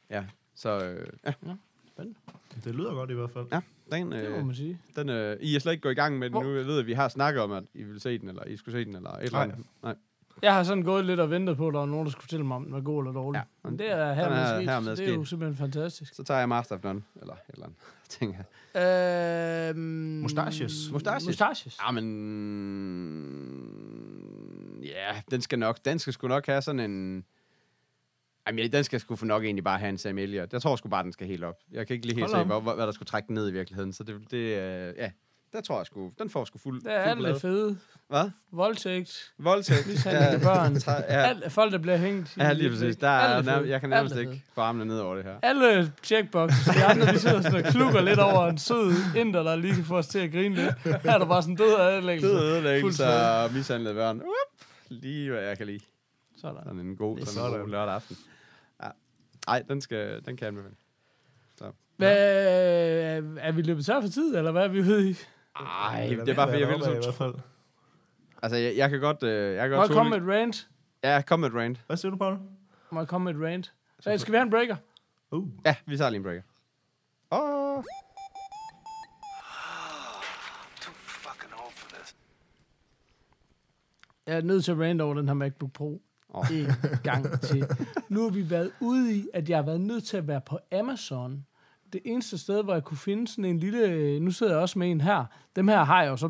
ja, 0.10 0.24
så 0.56 0.70
øh, 0.86 1.08
ja, 1.26 1.34
Det 2.64 2.76
lyder 2.76 2.94
godt 2.94 3.10
i 3.10 3.14
hvert 3.14 3.32
fald. 3.32 3.46
ja, 3.52 3.60
den, 3.92 4.12
Det 4.12 4.30
må 4.32 4.38
øh, 4.38 4.46
man 4.46 4.56
sige. 4.56 4.80
den 4.96 5.10
øh, 5.10 5.38
I 5.42 5.56
er 5.56 5.60
slet 5.60 5.72
ikke 5.72 5.82
gået 5.82 5.92
i 5.92 5.96
gang 5.96 6.20
med 6.20 6.30
den 6.30 6.34
Hvor- 6.34 6.44
nu. 6.44 6.56
Jeg 6.56 6.66
ved, 6.66 6.80
at 6.80 6.88
vi 6.88 6.94
har 6.94 7.08
snakket 7.10 7.42
om, 7.44 7.52
at 7.52 7.64
I 7.74 7.84
vil 7.84 8.00
se 8.00 8.18
den, 8.18 8.30
eller 8.30 8.44
I 8.44 8.58
skulle 8.58 8.80
se 8.80 8.86
den, 8.86 8.96
eller 8.96 9.10
et 9.12 9.24
eller 9.24 9.32
Nej. 9.38 9.44
andet. 9.44 9.66
Nej. 9.84 9.96
Jeg 10.42 10.54
har 10.54 10.64
sådan 10.64 10.84
gået 10.84 11.06
lidt 11.06 11.20
og 11.20 11.30
ventet 11.32 11.58
på, 11.58 11.68
at 11.68 11.74
der 11.74 11.80
var 11.80 11.86
nogen, 11.86 12.06
der 12.06 12.12
skulle 12.12 12.22
fortælle 12.24 12.46
mig, 12.46 12.56
om 12.56 12.64
den 12.64 12.74
var 12.74 12.82
god 12.82 13.04
eller 13.04 13.14
dårlig. 13.14 13.38
Ja, 13.38 13.44
Ja, 13.64 13.70
men 13.70 13.80
det 13.80 13.92
er 13.92 14.14
her 14.14 14.24
den 14.24 14.32
med 14.34 14.40
er 14.42 14.58
sket, 14.60 14.70
hermed 14.70 14.96
det 14.96 15.10
er 15.10 15.14
jo 15.14 15.26
simpelthen 15.26 15.58
fantastisk. 15.58 16.14
Så 16.16 16.24
tager 16.24 16.40
jeg 16.40 16.50
Master 16.50 16.76
of 16.76 16.84
None, 16.84 17.02
eller 17.22 17.34
et 17.34 17.40
eller 17.50 17.66
andet, 17.66 17.78
tænker 18.10 18.38
jeg. 18.38 19.70
Øhm, 19.70 19.80
Mustaches. 20.22 20.90
Mustaches. 20.92 21.26
Mustaches. 21.28 21.78
Ja, 21.88 21.92
men... 23.58 24.82
Ja, 24.84 25.22
den 25.32 25.42
skal 25.42 25.60
nok... 25.60 25.78
Den 25.86 26.00
skal 26.00 26.14
sgu 26.14 26.28
nok 26.28 26.46
have 26.46 26.62
sådan 26.62 26.92
en... 26.92 27.24
Jamen, 28.48 28.72
den 28.72 28.84
skal 28.84 29.00
sgu 29.00 29.16
for 29.16 29.26
nok 29.26 29.44
egentlig 29.44 29.64
bare 29.64 29.80
have 29.80 29.90
en 29.90 29.98
Sam 29.98 30.18
Elliott. 30.18 30.54
Jeg 30.54 30.62
tror 30.62 30.76
sgu 30.76 30.90
bare, 30.90 31.04
den 31.04 31.14
skal 31.14 31.28
helt 31.28 31.44
op. 31.44 31.56
Jeg 31.72 31.88
kan 31.88 31.94
ikke 31.94 32.06
lige 32.06 32.16
helt 32.16 32.34
Hold 32.34 32.44
se, 32.44 32.60
hvor, 32.60 32.74
hvad 32.74 32.86
der 32.86 32.92
skulle 32.92 33.08
trække 33.08 33.28
den 33.28 33.36
ned 33.36 33.50
i 33.50 33.52
virkeligheden. 33.52 33.94
Så 33.94 34.04
det... 34.04 34.16
det 34.32 34.38
øh, 34.38 34.94
ja, 34.98 35.10
der 35.54 35.62
tror 35.62 35.78
jeg 35.80 35.86
sgu... 35.86 36.12
Den 36.20 36.30
får 36.30 36.46
sgu 36.46 36.60
fuld, 36.60 36.82
Det 36.82 36.94
er 36.94 37.16
fuld 37.16 37.26
alt 37.26 37.42
fede. 37.42 37.78
Hvad? 38.08 38.30
Voldtægt. 38.52 39.34
Voldtægt. 39.38 39.88
Mishandling 39.88 40.26
af 40.34 40.42
børn. 40.42 40.76
Ja, 41.10 41.28
Alt 41.30 41.52
folk, 41.52 41.72
der 41.72 41.78
bliver 41.78 41.98
hængt. 41.98 42.38
ja, 42.38 42.54
lige 42.54 42.70
præcis. 42.70 42.96
Der 42.98 43.08
er, 43.08 43.42
nær, 43.42 43.60
jeg 43.62 43.80
kan 43.80 43.90
nærmest 43.90 44.16
ikke 44.16 44.44
få 44.56 44.62
armene 44.62 44.86
ned 44.86 45.00
over 45.00 45.16
det 45.16 45.24
her. 45.24 45.36
Alle 45.42 45.92
checkboxes. 46.04 46.66
De 46.76 46.84
andre, 46.86 47.14
vi 47.14 47.18
sidder 47.18 47.42
sådan 47.42 47.66
og 47.66 47.72
klukker 47.72 48.02
lidt 48.02 48.20
over 48.20 48.48
en 48.48 48.58
sød 48.58 48.94
inder, 49.16 49.44
der 49.44 49.56
lige 49.56 49.76
kan 49.76 49.84
få 49.84 49.98
os 49.98 50.08
til 50.08 50.20
at 50.20 50.32
grine 50.32 50.56
lidt. 50.56 50.76
Her 50.84 51.12
er 51.12 51.18
der 51.18 51.26
bare 51.26 51.42
sådan 51.42 51.56
død 51.56 51.80
ødelæggelse. 51.80 52.28
Død 52.28 52.44
ødelæggelse 52.44 53.06
og 53.06 53.54
mishandlede 53.54 53.94
børn. 53.96 54.18
Up. 54.18 54.66
lige 54.90 55.30
hvad 55.32 55.42
jeg 55.42 55.58
kan 55.58 55.68
lide. 55.68 55.80
Sådan. 56.42 56.58
Sådan 56.64 56.80
en 56.80 56.96
god, 56.98 57.20
er 57.20 57.26
sådan 57.26 57.54
en 57.54 57.60
god 57.60 57.70
lørdag 57.70 57.94
aften. 57.96 58.18
Ja. 59.48 59.52
Ej, 59.52 59.62
den, 59.68 59.82
skal, 59.82 60.26
den 60.26 60.38
kan 60.38 60.40
jeg 60.40 60.48
anbefale. 60.48 60.76
Hvad, 61.98 62.18
er 63.38 63.52
vi 63.52 63.62
løbet 63.62 63.86
tør 63.86 64.02
for 64.02 64.08
tid, 64.08 64.36
eller 64.36 64.52
hvad 64.52 64.64
er 64.64 64.68
vi 64.68 64.80
ude 64.80 65.10
i? 65.10 65.16
Ej, 65.56 66.04
Eller 66.04 66.26
det 66.26 66.32
er 66.32 66.36
bare 66.36 66.48
fordi, 66.48 66.60
jeg 66.60 66.68
vil 66.68 66.76
er 66.76 66.80
i 66.80 66.84
så... 66.84 67.02
hvert 67.02 67.14
fald. 67.14 67.34
Altså, 68.44 68.58
jeg, 68.58 68.78
jeg 68.78 68.90
kan 68.90 69.00
godt... 69.00 69.24
Øh, 69.24 69.56
jeg 69.56 69.62
kan 69.62 69.72
Må 69.72 69.76
godt 69.78 69.90
jeg 69.90 69.96
komme 69.98 70.10
med 70.10 70.18
et 70.28 70.42
rant? 70.42 70.70
Ja, 71.04 71.22
kom 71.22 71.40
med 71.40 71.50
et 71.50 71.56
rant. 71.56 71.84
Hvad 71.88 71.98
siger 71.98 72.12
du, 72.12 72.18
Paul? 72.18 72.38
Må 72.92 73.00
jeg 73.00 73.08
komme 73.08 73.34
med 73.34 73.42
et 73.42 73.48
rant? 73.48 73.74
Så 74.00 74.18
skal 74.18 74.32
vi 74.32 74.38
have 74.38 74.44
en 74.44 74.50
breaker? 74.50 74.76
Uh. 75.32 75.50
Ja, 75.66 75.76
vi 75.86 75.98
tager 75.98 76.10
lige 76.10 76.18
en 76.18 76.24
breaker. 76.24 76.42
Åh, 77.32 77.84
this. 81.94 82.16
Jeg 84.28 84.38
er 84.38 84.42
nødt 84.42 84.66
til 84.66 84.72
at 84.72 84.80
rant 84.80 85.02
over 85.02 85.14
den 85.14 85.28
her 85.28 85.34
MacBook 85.34 85.72
Pro. 85.74 86.02
Åh. 86.34 86.52
En 86.52 86.68
gang 87.04 87.42
til. 87.42 87.66
Nu 88.10 88.24
har 88.24 88.30
vi 88.30 88.50
været 88.50 88.72
ude 88.80 89.16
i, 89.16 89.28
at 89.34 89.50
jeg 89.50 89.58
har 89.58 89.64
været 89.64 89.82
nødt 89.82 90.04
til 90.04 90.18
at 90.18 90.28
være 90.28 90.42
på 90.42 90.60
Amazon. 90.80 91.46
Det 91.94 92.02
eneste 92.06 92.38
sted, 92.38 92.64
hvor 92.64 92.74
jeg 92.74 92.84
kunne 92.84 92.98
finde 92.98 93.28
sådan 93.28 93.46
en 93.46 93.60
lille... 93.60 94.20
Nu 94.20 94.32
sidder 94.32 94.54
jeg 94.54 94.62
også 94.62 94.80
med 94.80 94.92
en 94.92 95.02
her. 95.02 95.26
Dem 95.56 95.68
her 95.68 95.84
har 95.84 96.04
jeg 96.04 96.10
jo 96.10 96.18
så 96.18 96.30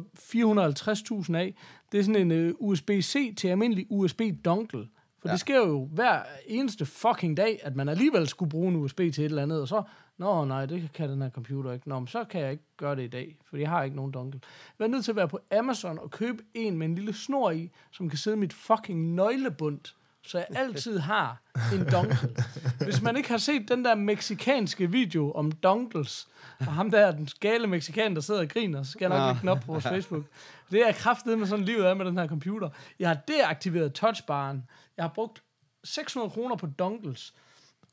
450.000 1.29 1.35
af. 1.35 1.55
Det 1.91 1.99
er 1.99 2.03
sådan 2.03 2.31
en 2.31 2.49
uh, 2.49 2.69
USB-C 2.69 3.35
til 3.35 3.47
almindelig 3.47 3.85
USB-dongle. 3.89 4.87
For. 5.21 5.29
Ja. 5.29 5.31
det 5.31 5.39
sker 5.39 5.57
jo 5.57 5.85
hver 5.85 6.21
eneste 6.47 6.85
fucking 6.85 7.37
dag, 7.37 7.59
at 7.63 7.75
man 7.75 7.89
alligevel 7.89 8.27
skulle 8.27 8.49
bruge 8.49 8.67
en 8.67 8.75
USB 8.75 8.97
til 8.97 9.07
et 9.07 9.25
eller 9.25 9.43
andet, 9.43 9.61
og 9.61 9.67
så, 9.67 9.83
nå 10.17 10.45
nej, 10.45 10.65
det 10.65 10.89
kan 10.93 11.09
den 11.09 11.21
her 11.21 11.29
computer 11.29 11.71
ikke. 11.71 11.89
Nå, 11.89 11.99
men 11.99 12.07
så 12.07 12.23
kan 12.23 12.41
jeg 12.41 12.51
ikke 12.51 12.63
gøre 12.77 12.95
det 12.95 13.03
i 13.03 13.07
dag, 13.07 13.37
for 13.49 13.57
jeg 13.57 13.69
har 13.69 13.83
ikke 13.83 13.95
nogen 13.95 14.11
dongle. 14.11 14.41
Jeg 14.79 14.85
er 14.85 14.89
nødt 14.89 15.05
til 15.05 15.11
at 15.11 15.15
være 15.15 15.27
på 15.27 15.39
Amazon 15.57 15.99
og 15.99 16.11
købe 16.11 16.43
en 16.53 16.77
med 16.77 16.87
en 16.87 16.95
lille 16.95 17.13
snor 17.13 17.51
i, 17.51 17.71
som 17.91 18.09
kan 18.09 18.17
sidde 18.17 18.37
i 18.37 18.39
mit 18.39 18.53
fucking 18.53 19.15
nøglebund, 19.15 19.79
så 20.23 20.37
jeg 20.37 20.47
altid 20.55 20.99
har 20.99 21.41
en 21.73 21.91
dongle. 21.91 22.17
Hvis 22.83 23.01
man 23.01 23.17
ikke 23.17 23.29
har 23.29 23.37
set 23.37 23.69
den 23.69 23.85
der 23.85 23.95
meksikanske 23.95 24.91
video 24.91 25.31
om 25.31 25.51
dongles, 25.51 26.27
og 26.59 26.73
ham 26.73 26.91
der, 26.91 27.11
den 27.11 27.27
gale 27.39 27.67
mexikan, 27.67 28.15
der 28.15 28.21
sidder 28.21 28.41
og 28.41 28.49
griner, 28.49 28.83
så 28.83 28.91
skal 28.91 29.09
jeg 29.09 29.19
nok 29.19 29.27
lægge 29.27 29.41
den 29.41 29.49
op 29.49 29.59
på 29.65 29.71
vores 29.71 29.83
Facebook. 29.83 30.23
Det 30.71 30.87
er 30.87 30.91
kraftet 30.91 31.39
med 31.39 31.47
sådan 31.47 31.65
livet 31.65 31.83
af 31.83 31.95
med 31.95 32.05
den 32.05 32.17
her 32.17 32.27
computer. 32.27 32.69
Jeg 32.99 33.09
har 33.09 33.17
deaktiveret 33.27 33.93
touchbaren. 33.93 34.63
Jeg 34.97 35.03
har 35.03 35.11
brugt 35.15 35.43
600 35.83 36.31
kroner 36.31 36.55
på 36.55 36.65
dongles. 36.65 37.33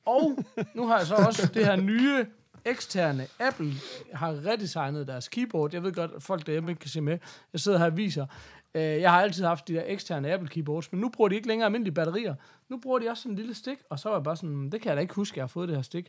Og 0.07 0.39
nu 0.75 0.87
har 0.87 0.99
jeg 0.99 1.07
så 1.07 1.15
også 1.15 1.51
det 1.55 1.67
her 1.67 1.77
nye 1.77 2.27
eksterne. 2.65 3.27
Apple 3.41 3.73
har 4.15 4.47
redesignet 4.47 5.07
deres 5.09 5.29
keyboard. 5.29 5.73
Jeg 5.75 5.83
ved 5.83 5.93
godt, 5.93 6.11
at 6.17 6.23
folk 6.23 6.47
derhjemme 6.47 6.71
ikke 6.71 6.81
kan 6.81 6.91
se 6.91 7.01
med. 7.01 7.19
Jeg 7.53 7.61
sidder 7.61 7.79
her 7.79 7.87
og 7.87 7.97
viser. 7.97 8.27
Øh, 8.75 8.83
Jeg 8.83 9.11
har 9.13 9.21
altid 9.23 9.45
haft 9.45 9.69
de 9.69 9.75
der 9.75 9.83
eksterne 9.87 10.33
Apple 10.33 10.49
keyboards, 10.49 10.93
men 10.93 11.01
nu 11.01 11.09
bruger 11.09 11.29
de 11.29 11.35
ikke 11.35 11.49
længere 11.49 11.67
almindelige 11.67 11.95
batterier. 11.95 12.35
Nu 12.69 12.79
bruger 12.79 12.99
de 12.99 13.09
også 13.11 13.23
sådan 13.23 13.33
en 13.33 13.37
lille 13.39 13.55
stik, 13.55 13.79
og 13.91 13.99
så 13.99 14.09
var 14.09 14.17
jeg 14.17 14.23
bare 14.25 14.37
sådan, 14.37 14.71
det 14.71 14.81
kan 14.81 14.89
jeg 14.89 14.97
da 14.97 15.01
ikke 15.01 15.15
huske, 15.15 15.35
at 15.35 15.37
jeg 15.37 15.43
har 15.43 15.49
fået 15.49 15.69
det 15.69 15.77
her 15.77 15.83
stik. 15.83 16.09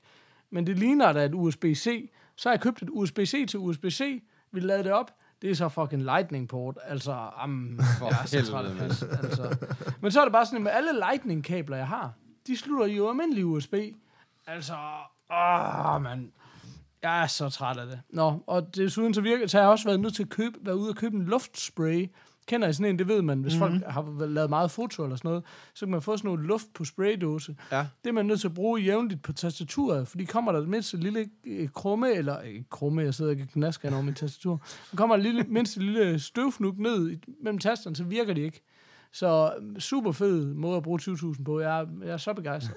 Men 0.51 0.67
det 0.67 0.79
ligner 0.79 1.11
da 1.13 1.25
et 1.25 1.33
USB-C. 1.33 2.09
Så 2.35 2.49
har 2.49 2.53
jeg 2.53 2.61
købt 2.61 2.81
et 2.81 2.89
USB-C 2.91 3.45
til 3.49 3.59
USB-C. 3.59 4.23
Vi 4.51 4.59
lavede 4.59 4.83
det 4.83 4.91
op. 4.91 5.11
Det 5.41 5.49
er 5.51 5.55
så 5.55 5.69
fucking 5.69 6.03
lightning 6.03 6.49
port. 6.49 6.77
Altså, 6.83 7.11
am, 7.37 7.79
For 7.99 8.05
jeg 8.05 8.17
er 8.21 8.25
så 8.43 8.51
træt 8.51 8.65
altså. 8.81 9.55
Men 10.01 10.11
så 10.11 10.19
er 10.19 10.25
det 10.25 10.31
bare 10.31 10.45
sådan, 10.45 10.63
med 10.63 10.71
alle 10.71 10.89
lightning-kabler, 10.93 11.77
jeg 11.77 11.87
har, 11.87 12.13
de 12.47 12.57
slutter 12.57 12.85
jo 12.85 13.09
almindelig 13.09 13.45
USB. 13.45 13.73
Altså, 14.47 14.73
åh, 15.31 16.01
mand. 16.01 16.31
Jeg 17.01 17.23
er 17.23 17.27
så 17.27 17.49
træt 17.49 17.77
af 17.77 17.87
det. 17.87 17.99
Nå, 18.09 18.43
og 18.47 18.75
desuden 18.75 19.13
så, 19.13 19.21
virker, 19.21 19.47
så 19.47 19.57
har 19.57 19.63
jeg 19.63 19.71
også 19.71 19.85
været 19.85 19.99
nødt 19.99 20.15
til 20.15 20.23
at 20.23 20.29
købe, 20.29 20.57
være 20.61 20.77
ude 20.77 20.89
og 20.89 20.95
købe 20.95 21.15
en 21.15 21.25
luftspray. 21.25 22.09
Kender 22.47 22.67
I 22.67 22.73
sådan 22.73 22.89
en, 22.89 22.99
det 22.99 23.07
ved 23.07 23.21
man, 23.21 23.41
hvis 23.41 23.55
mm-hmm. 23.55 23.79
folk 23.79 23.91
har 23.91 24.25
lavet 24.25 24.49
meget 24.49 24.71
foto 24.71 25.03
eller 25.03 25.15
sådan 25.15 25.29
noget, 25.29 25.43
så 25.73 25.85
kan 25.85 25.91
man 25.91 26.01
få 26.01 26.17
sådan 26.17 26.27
noget 26.27 26.45
luft 26.45 26.73
på 26.73 26.85
spraydåse. 26.85 27.55
Ja. 27.71 27.85
Det 28.03 28.09
er 28.09 28.13
man 28.13 28.25
nødt 28.25 28.41
til 28.41 28.47
at 28.47 28.53
bruge 28.53 28.81
jævnligt 28.81 29.21
på 29.21 29.33
tastaturet, 29.33 30.07
fordi 30.07 30.25
kommer 30.25 30.51
der 30.51 30.65
mindst 30.65 30.93
et 30.93 31.03
lille 31.03 31.29
øh, 31.45 31.69
krumme, 31.69 32.13
eller 32.13 32.41
ikke 32.41 32.65
krumme, 32.69 33.01
jeg 33.01 33.13
sidder 33.13 33.31
ikke 33.31 33.47
knasker 33.47 33.93
over 33.93 34.01
mit 34.01 34.15
tastatur, 34.15 34.61
men 34.91 34.97
kommer 34.97 35.15
der 35.15 35.23
lille, 35.23 35.43
mindst 35.43 35.77
et 35.77 35.83
lille 35.83 36.19
støvfnug 36.19 36.73
ned 36.77 37.17
mellem 37.43 37.59
tasterne, 37.59 37.95
så 37.95 38.03
virker 38.03 38.33
de 38.33 38.41
ikke. 38.41 38.61
Så 39.15 39.53
øh, 39.61 39.79
super 39.79 40.11
fed 40.11 40.53
måde 40.53 40.77
at 40.77 40.83
bruge 40.83 40.99
20.000 41.01 41.43
på. 41.43 41.59
Jeg 41.59 41.79
er, 41.81 41.85
jeg 42.03 42.09
er 42.09 42.17
så 42.17 42.33
begejstret. 42.33 42.75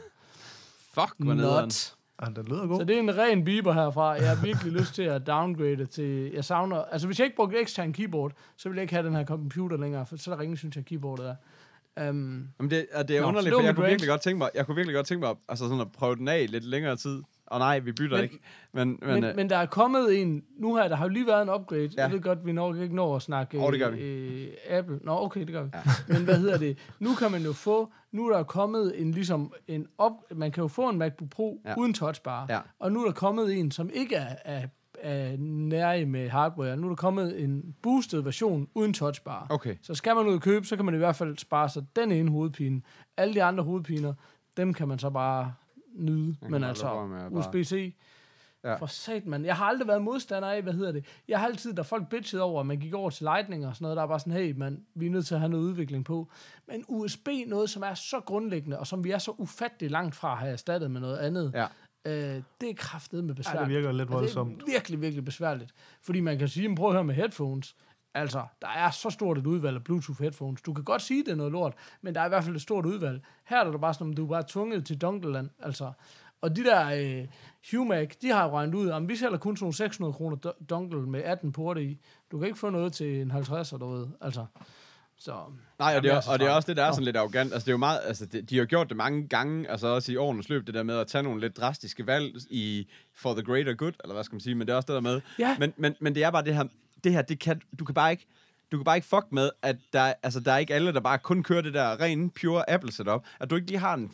Fuck, 0.95 1.14
hvor 1.18 1.34
nederen. 1.34 1.64
Not. 1.64 1.95
Ah, 2.18 2.36
den 2.36 2.45
lyder 2.45 2.66
god. 2.66 2.78
Så 2.80 2.84
det 2.84 2.97
er 2.97 3.01
en 3.01 3.18
ren 3.18 3.45
biber 3.45 3.72
herfra. 3.72 4.11
Jeg 4.11 4.28
har 4.28 4.45
virkelig 4.45 4.72
lyst 4.72 4.95
til 4.95 5.03
at 5.03 5.26
downgrade 5.26 5.86
til... 5.86 6.30
Jeg 6.32 6.45
savner... 6.45 6.76
Altså, 6.76 7.07
hvis 7.07 7.18
jeg 7.18 7.24
ikke 7.24 7.36
brugte 7.36 7.61
ekstern 7.61 7.93
keyboard, 7.93 8.32
så 8.57 8.68
ville 8.68 8.78
jeg 8.78 8.82
ikke 8.82 8.95
have 8.95 9.07
den 9.07 9.14
her 9.14 9.24
computer 9.24 9.76
længere, 9.76 10.07
for 10.07 10.16
så 10.16 10.32
er 10.32 10.36
der 10.36 10.43
ingen, 10.43 10.57
synes 10.57 10.76
jeg, 10.76 10.84
keyboardet 10.84 11.26
er. 11.26 11.34
Um, 12.11 12.49
Jamen 12.59 12.70
det, 12.70 12.86
og 12.95 13.09
det 13.09 13.16
er 13.16 13.20
Nå, 13.20 13.28
underligt, 13.28 13.55
for 13.55 13.62
jeg 13.62 13.74
kunne 13.74 13.86
virkelig 13.86 14.09
godt 14.09 14.20
tænke 14.20 14.39
mig, 14.39 14.51
jeg 14.55 14.66
kunne 14.66 14.74
virkelig 14.74 14.95
godt 14.95 15.07
tænke 15.07 15.26
mig, 15.26 15.36
altså 15.49 15.64
sådan 15.64 15.80
at 15.80 15.93
prøve 15.93 16.16
den 16.16 16.28
af 16.28 16.51
lidt 16.51 16.64
længere 16.64 16.97
tid. 16.97 17.22
Og 17.51 17.59
nej, 17.59 17.78
vi 17.78 17.92
bytter 17.92 18.16
Men- 18.16 18.24
ikke. 18.24 18.38
Men, 18.72 18.88
men, 18.88 19.14
men, 19.14 19.24
øh, 19.24 19.36
men 19.36 19.51
der 19.51 19.57
er 19.57 19.66
kommet 19.66 20.20
en... 20.22 20.42
Nu 20.59 20.74
har 20.74 20.88
der 20.88 20.96
har 20.96 21.05
jo 21.05 21.09
lige 21.09 21.26
været 21.26 21.42
en 21.42 21.49
upgrade. 21.49 21.90
Ja. 21.96 22.03
Jeg 22.03 22.12
ved 22.12 22.20
godt, 22.20 22.46
vi 22.46 22.53
når 22.53 22.74
ikke 22.74 22.94
når 22.94 23.16
at 23.16 23.22
snakke 23.22 23.59
Åh, 23.61 23.72
det 23.72 23.80
gør 23.80 23.90
vi. 23.90 24.01
Øh, 24.01 24.49
Apple. 24.70 24.99
Nå, 25.03 25.12
okay, 25.12 25.40
det 25.40 25.49
gør 25.53 25.62
vi. 25.62 25.70
Ja. 25.74 25.80
Men 26.14 26.24
hvad 26.24 26.38
hedder 26.38 26.59
det? 26.59 26.78
Nu 26.99 27.14
kan 27.14 27.30
man 27.30 27.42
jo 27.42 27.53
få... 27.53 27.92
Nu 28.12 28.28
er 28.28 28.36
der 28.36 28.42
kommet 28.42 29.01
en 29.01 29.11
ligesom 29.11 29.53
en 29.66 29.86
op... 29.99 30.12
Man 30.34 30.53
kan 30.53 30.62
jo 30.62 30.68
få 30.68 30.88
en 30.88 30.99
MacBook 30.99 31.30
Pro 31.30 31.61
ja. 31.64 31.74
Uden 31.78 31.94
touchbar. 31.94 32.46
Ja. 32.49 32.61
Og 32.78 32.92
nu 32.92 33.01
er 33.01 33.05
der 33.05 33.12
kommet 33.12 33.59
en, 33.59 33.70
som 33.70 33.90
ikke 33.92 34.16
er, 34.16 34.34
er, 34.44 34.66
er 35.01 35.36
nære 35.38 36.07
med 36.07 36.28
hardware. 36.28 36.76
Nu 36.76 36.86
er 36.86 36.88
der 36.90 36.96
kommet 36.96 37.44
en 37.44 37.74
boosted 37.82 38.20
version 38.20 38.68
uden 38.74 38.92
touchbar. 38.94 39.46
Okay. 39.51 39.76
Så 39.82 39.94
skal 39.94 40.16
man 40.16 40.26
ud 40.26 40.34
og 40.34 40.40
købe, 40.42 40.66
så 40.66 40.76
kan 40.76 40.84
man 40.84 40.94
i 40.94 40.99
hvert 40.99 41.16
fald 41.16 41.38
spare 41.38 41.68
sig 41.68 41.82
den 41.96 42.12
ene 42.12 42.30
hovedpine. 42.30 42.82
Alle 43.16 43.34
de 43.34 43.42
andre 43.42 43.64
hovedpiner, 43.64 44.14
dem 44.57 44.74
kan 44.74 44.88
man 44.88 44.99
så 44.99 45.11
bare 45.11 45.55
nyde. 45.99 46.36
Men 46.49 46.64
altså, 46.64 47.09
USB-C, 47.30 47.94
Ja. 48.64 48.70
ja. 48.70 48.76
for 48.76 48.86
sat, 48.86 49.26
man. 49.26 49.44
Jeg 49.44 49.57
har 49.57 49.64
aldrig 49.64 49.88
været 49.88 50.03
modstander 50.03 50.49
af, 50.51 50.62
hvad 50.62 50.72
hedder 50.72 50.92
det. 50.92 51.05
Jeg 51.28 51.38
har 51.38 51.46
altid, 51.46 51.74
da 51.74 51.82
folk 51.82 52.09
bitchede 52.09 52.42
over, 52.42 52.61
at 52.61 52.66
man 52.66 52.78
gik 52.78 52.94
over 52.94 53.11
til 53.11 53.24
Lightning 53.24 53.66
og 53.66 53.74
sådan 53.74 53.84
noget, 53.84 53.96
der 53.96 54.03
er 54.03 54.07
bare 54.07 54.20
sådan, 54.20 54.32
hey, 54.32 54.53
man, 54.57 54.82
vi 54.94 55.07
er 55.07 55.11
nødt 55.11 55.26
til 55.26 55.34
at 55.34 55.40
have 55.40 55.49
noget 55.51 55.64
udvikling 55.64 56.05
på. 56.05 56.28
Men 56.68 56.84
USB, 56.88 57.28
noget 57.46 57.70
som 57.70 57.82
er 57.82 57.94
så 57.94 58.20
grundlæggende, 58.20 58.78
og 58.78 58.86
som 58.86 59.05
vi 59.05 59.11
er 59.11 59.18
så 59.18 59.30
ufattelig 59.38 59.90
langt 59.90 60.14
fra 60.14 60.32
at 60.32 60.38
have 60.38 60.53
erstattet 60.53 60.90
med 60.90 61.01
noget 61.01 61.18
andet, 61.18 61.53
Ja. 61.55 61.64
øh, 62.07 62.42
det 62.61 62.70
er 62.70 62.74
kraftet 62.76 63.24
med 63.24 63.34
Ja, 63.34 63.36
besværligt. 63.38 63.68
det 63.68 63.76
virker 63.76 63.92
lidt 63.92 64.12
voldsomt. 64.12 64.57
Det 64.57 64.62
er 64.68 64.72
virkelig, 64.72 65.01
virkelig 65.01 65.24
besværligt. 65.24 65.74
Fordi 66.03 66.20
man 66.20 66.38
kan 66.38 66.49
sige, 66.49 66.76
prøv 66.76 66.88
at 66.88 66.94
høre 66.94 67.05
med 67.05 67.14
headphones. 67.14 67.76
Altså, 68.14 68.42
der 68.62 68.68
er 68.68 68.90
så 68.90 69.11
stort 69.11 69.38
et 69.38 69.46
udvalg 69.46 69.76
af 69.76 69.84
Bluetooth 69.84 70.20
headphones. 70.20 70.62
Du 70.62 70.72
kan 70.72 70.84
godt 70.84 71.02
sige, 71.02 71.24
det 71.24 71.32
er 71.32 71.36
noget 71.36 71.52
lort, 71.52 71.74
men 72.02 72.14
der 72.14 72.20
er 72.20 72.24
i 72.26 72.28
hvert 72.28 72.44
fald 72.44 72.56
et 72.56 72.62
stort 72.62 72.86
udvalg. 72.86 73.20
Her 73.44 73.64
er 73.64 73.70
det 73.70 73.80
bare 73.80 73.94
sådan, 73.94 74.12
du 74.12 74.24
er 74.24 74.28
bare 74.28 74.44
tvunget 74.48 74.86
til 74.86 75.00
dongleland. 75.00 75.50
Altså, 75.62 75.92
og 76.40 76.56
de 76.56 76.64
der 76.64 76.90
øh, 77.20 77.26
Humac, 77.70 78.16
de 78.22 78.28
har 78.28 78.50
regnet 78.50 78.74
ud, 78.74 78.88
at 78.90 79.09
vi 79.09 79.16
sælger 79.16 79.36
kun 79.36 79.56
sådan 79.56 79.64
nogle 79.64 79.74
600 79.74 80.12
kroner 80.12 80.36
do- 80.46 80.64
dongle 80.70 81.00
med 81.00 81.22
18 81.22 81.52
porte 81.52 81.84
i. 81.84 81.98
Du 82.30 82.38
kan 82.38 82.46
ikke 82.46 82.59
få 82.59 82.70
noget 82.70 82.92
til 82.92 83.20
en 83.20 83.30
50 83.30 83.72
eller 83.72 83.86
noget. 83.86 84.12
Altså, 84.20 84.46
så... 85.18 85.32
Nej, 85.78 85.96
og 85.96 86.02
det, 86.02 86.12
er, 86.12 86.20
og 86.32 86.38
det 86.38 86.46
er 86.46 86.50
også 86.50 86.66
det, 86.66 86.76
der 86.76 86.84
er 86.84 86.92
sådan 86.92 87.04
lidt 87.04 87.16
arrogant. 87.16 87.52
Altså, 87.52 87.64
det 87.66 87.70
er 87.70 87.72
jo 87.72 87.78
meget, 87.78 88.00
altså, 88.04 88.26
det, 88.26 88.50
de 88.50 88.59
har 88.59 88.64
gjort 88.64 88.88
det 88.88 88.96
mange 88.96 89.28
gange, 89.28 89.70
altså 89.70 89.86
også 89.86 90.12
i 90.12 90.16
årenes 90.16 90.48
løb, 90.48 90.66
det 90.66 90.74
der 90.74 90.82
med 90.82 90.96
at 90.98 91.06
tage 91.06 91.22
nogle 91.22 91.40
lidt 91.40 91.56
drastiske 91.56 92.06
valg 92.06 92.34
i 92.50 92.88
for 93.14 93.32
the 93.34 93.42
greater 93.42 93.74
good, 93.74 93.92
eller 94.04 94.14
hvad 94.14 94.24
skal 94.24 94.34
man 94.34 94.40
sige, 94.40 94.54
men 94.54 94.66
det 94.66 94.72
er 94.72 94.76
også 94.76 94.86
det 94.86 94.94
der 94.94 95.00
med. 95.00 95.20
Ja. 95.38 95.56
Men, 95.59 95.72
men, 95.76 95.94
men 96.00 96.14
det 96.14 96.24
er 96.24 96.30
bare 96.30 96.44
det 96.44 96.54
her, 96.54 96.64
det 97.05 97.12
her, 97.12 97.22
det 97.22 97.40
kan, 97.40 97.61
du 97.78 97.84
kan 97.84 97.94
bare 97.94 98.11
ikke, 98.11 98.26
du 98.72 98.76
kan 98.76 98.84
bare 98.84 98.96
ikke 98.96 99.08
fuck 99.08 99.26
med, 99.32 99.50
at 99.62 99.76
der, 99.92 100.12
altså, 100.22 100.40
der 100.40 100.52
er 100.52 100.58
ikke 100.58 100.74
alle, 100.74 100.92
der 100.92 101.00
bare 101.00 101.18
kun 101.18 101.42
kører 101.42 101.60
det 101.60 101.74
der 101.74 102.00
ren, 102.00 102.30
pure 102.30 102.70
Apple 102.70 102.92
setup. 102.92 103.24
At 103.40 103.50
du 103.50 103.54
ikke 103.56 103.68
lige 103.68 103.78
har 103.78 103.94
en, 103.94 104.10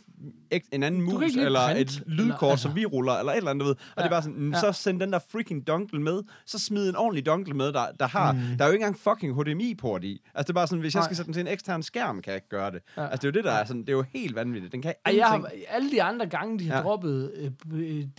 en 0.73 0.83
anden 0.83 1.03
mus, 1.03 1.37
eller 1.37 1.61
print, 1.67 1.81
et 1.81 2.03
lydkort, 2.07 2.37
eller- 2.43 2.51
altså. 2.51 2.63
som 2.63 2.75
vi 2.77 2.85
ruller, 2.87 3.13
eller 3.13 3.33
et 3.33 3.37
eller 3.37 3.51
andet, 3.51 3.67
ved. 3.67 3.75
Og 3.75 3.79
Ja. 3.97 4.03
det 4.03 4.07
er 4.07 4.11
bare 4.11 4.23
sådan, 4.23 4.53
Ja. 4.53 4.61
så 4.61 4.73
send 4.73 5.01
den 5.01 5.13
der 5.13 5.19
freaking 5.33 5.67
dongle 5.67 6.01
med, 6.03 6.23
så 6.47 6.59
smid 6.59 6.89
en 6.89 6.97
ordentlig 6.97 7.27
dongle 7.27 7.55
med, 7.55 7.73
der, 7.73 7.87
der 8.01 8.07
har, 8.07 8.33
mm. 8.33 8.39
der 8.59 8.65
er 8.65 8.69
jo 8.69 8.73
ikke 8.73 8.85
engang 8.85 8.99
fucking 8.99 9.43
HDMI-port 9.43 10.05
i. 10.05 10.21
Altså 10.35 10.43
det 10.43 10.49
er 10.49 10.55
bare 10.55 10.67
sådan, 10.67 10.81
hvis 10.81 10.95
jeg 10.95 11.01
Nej. 11.01 11.07
skal 11.07 11.17
sætte 11.17 11.27
den 11.27 11.33
til 11.35 11.41
en 11.41 11.47
ekstern 11.47 11.83
skærm, 11.83 12.23
kan 12.23 12.31
jeg 12.31 12.37
ikke 12.37 12.49
gøre 12.49 12.71
det. 12.71 12.81
Ja. 12.97 13.03
Altså 13.09 13.17
det 13.17 13.25
er 13.25 13.29
jo 13.29 13.33
det, 13.33 13.45
der 13.45 13.53
er 13.53 13.65
sådan, 13.65 13.81
det 13.81 13.89
er 13.89 13.93
jo 13.93 14.05
helt 14.15 14.35
vanvittigt. 14.35 14.73
Den 14.73 14.83
kan 14.83 14.95
jeg 15.07 15.27
har, 15.27 15.51
alle 15.69 15.91
de 15.91 16.03
andre 16.03 16.27
gange, 16.27 16.59
de 16.59 16.69
har 16.69 16.77
Ja. 16.77 16.83
droppet 16.83 17.33
øh, 17.37 17.51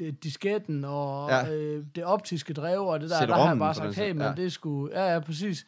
øh, 0.02 0.14
disketten 0.24 0.86
og 0.86 1.30
Ja. 1.30 1.54
øh, 1.54 1.84
det 1.96 2.04
optiske 2.04 2.54
drev 2.54 2.80
og 2.82 3.00
det 3.02 3.10
der, 3.10 3.26
der 3.26 3.36
har 3.36 3.48
jeg 3.50 3.60
bare 3.60 3.74
sagt, 3.76 3.96
hey, 3.96 4.12
men 4.12 4.22
ja. 4.22 4.34
det 4.38 4.52
skulle... 4.54 5.00
Ja, 5.02 5.14
ja, 5.14 5.20
præcis. 5.20 5.66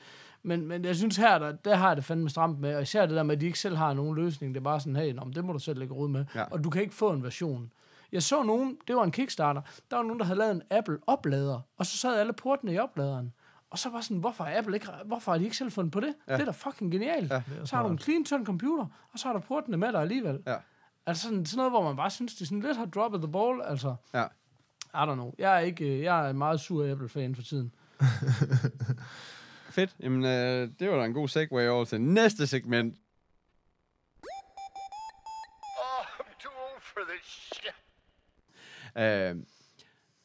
Men, 0.48 0.68
men 0.68 0.86
jeg 0.86 0.95
synes 0.95 1.18
her, 1.18 1.39
der, 1.39 1.52
der 1.52 1.76
har 1.76 1.88
jeg 1.88 1.98
det 1.98 2.06
fandme 2.06 2.30
stramt 2.30 2.60
med, 2.60 2.76
og 2.76 2.82
især 2.82 3.06
det 3.06 3.16
der 3.16 3.24
med, 3.24 3.36
at 3.36 3.41
de 3.41 3.45
ikke 3.45 3.60
selv 3.60 3.76
har 3.76 3.93
nogen 3.93 4.16
løsning. 4.16 4.54
Det 4.56 4.60
er 4.60 4.64
bare 4.64 4.80
sådan, 4.80 4.95
hey, 4.95 5.14
nå, 5.14 5.32
det 5.36 5.45
må 5.45 5.54
du 5.54 5.60
selv 5.60 5.80
lægge 5.80 5.93
råd 5.93 6.08
med. 6.10 6.26
Ja. 6.36 6.43
Og 6.43 6.64
du 6.64 6.70
kan 6.70 6.82
ikke 6.82 6.95
få 6.95 7.12
en 7.12 7.24
version. 7.24 7.72
Jeg 8.12 8.24
så 8.24 8.43
nogen, 8.43 8.78
det 8.88 8.95
var 8.95 9.04
en 9.04 9.12
Kickstarter, 9.12 9.62
der 9.91 9.95
var 9.98 10.04
nogen, 10.04 10.20
der 10.20 10.26
havde 10.26 10.39
lavet 10.39 10.52
en 10.52 10.62
Apple-oplader, 10.72 11.60
og 11.78 11.86
så 11.86 11.98
sad 11.98 12.20
alle 12.20 12.34
portene 12.34 12.74
i 12.74 12.78
opladeren. 12.80 13.34
Og 13.70 13.80
så 13.80 13.89
var 13.89 14.02
sådan, 14.02 14.18
hvorfor 14.18 14.43
har 14.43 14.58
Apple 14.58 14.76
ikke, 14.76 14.88
hvorfor 15.06 15.32
har 15.32 15.38
de 15.39 15.43
ikke 15.43 15.58
selv 15.58 15.72
fundet 15.72 15.91
på 15.93 16.00
det? 16.00 16.14
Ja. 16.28 16.34
Det 16.34 16.41
er 16.41 16.45
da 16.45 16.52
fucking 16.52 16.91
genialt. 16.91 17.32
Ja. 17.32 17.36
Ja, 17.60 17.66
så 17.66 17.76
har 17.76 17.84
du 17.84 17.89
en 17.89 18.00
clean, 18.00 18.26
tynd 18.26 18.45
computer, 18.45 18.86
og 19.14 19.20
så 19.20 19.28
har 19.28 19.34
du 19.34 19.39
portene 19.39 19.78
med 19.78 19.91
dig 19.91 20.02
alligevel. 20.02 20.39
Ja. 20.48 20.56
Altså 21.06 21.24
sådan, 21.24 21.45
sådan 21.45 21.58
noget, 21.58 21.72
hvor 21.72 21.84
man 21.84 21.95
bare 21.95 22.10
synes, 22.10 22.36
de 22.36 22.45
sådan 22.45 22.60
lidt 22.62 22.78
har 22.78 22.86
droppet 22.86 23.22
the 23.22 23.32
ball. 23.32 23.62
Altså, 23.66 23.95
Ja. 24.14 24.24
I 24.93 24.98
don't 25.12 25.14
know. 25.14 25.34
Jeg 25.38 25.56
er, 25.56 25.60
ikke, 25.60 25.86
øh, 25.95 26.02
jeg 26.02 26.26
er 26.26 26.30
en 26.30 26.38
meget 26.38 26.60
sur 26.60 26.91
Apple-fan 26.91 27.36
for 27.36 27.41
tiden. 27.41 27.72
fedt. 29.78 29.96
Jamen, 30.00 30.26
øh, 30.26 30.70
det 30.80 30.90
var 30.90 30.98
da 31.00 31.06
en 31.06 31.14
god 31.14 31.28
segue 31.28 31.70
over 31.70 31.86
til 31.86 32.02
næste 32.02 32.48
segment. 32.48 32.96
Oh, 35.84 36.04
I'm 36.20 36.34
too 36.44 36.52
old 36.66 36.82
for 36.82 37.02
this 37.12 37.52
shit. 37.54 37.78
Øh, 38.98 39.36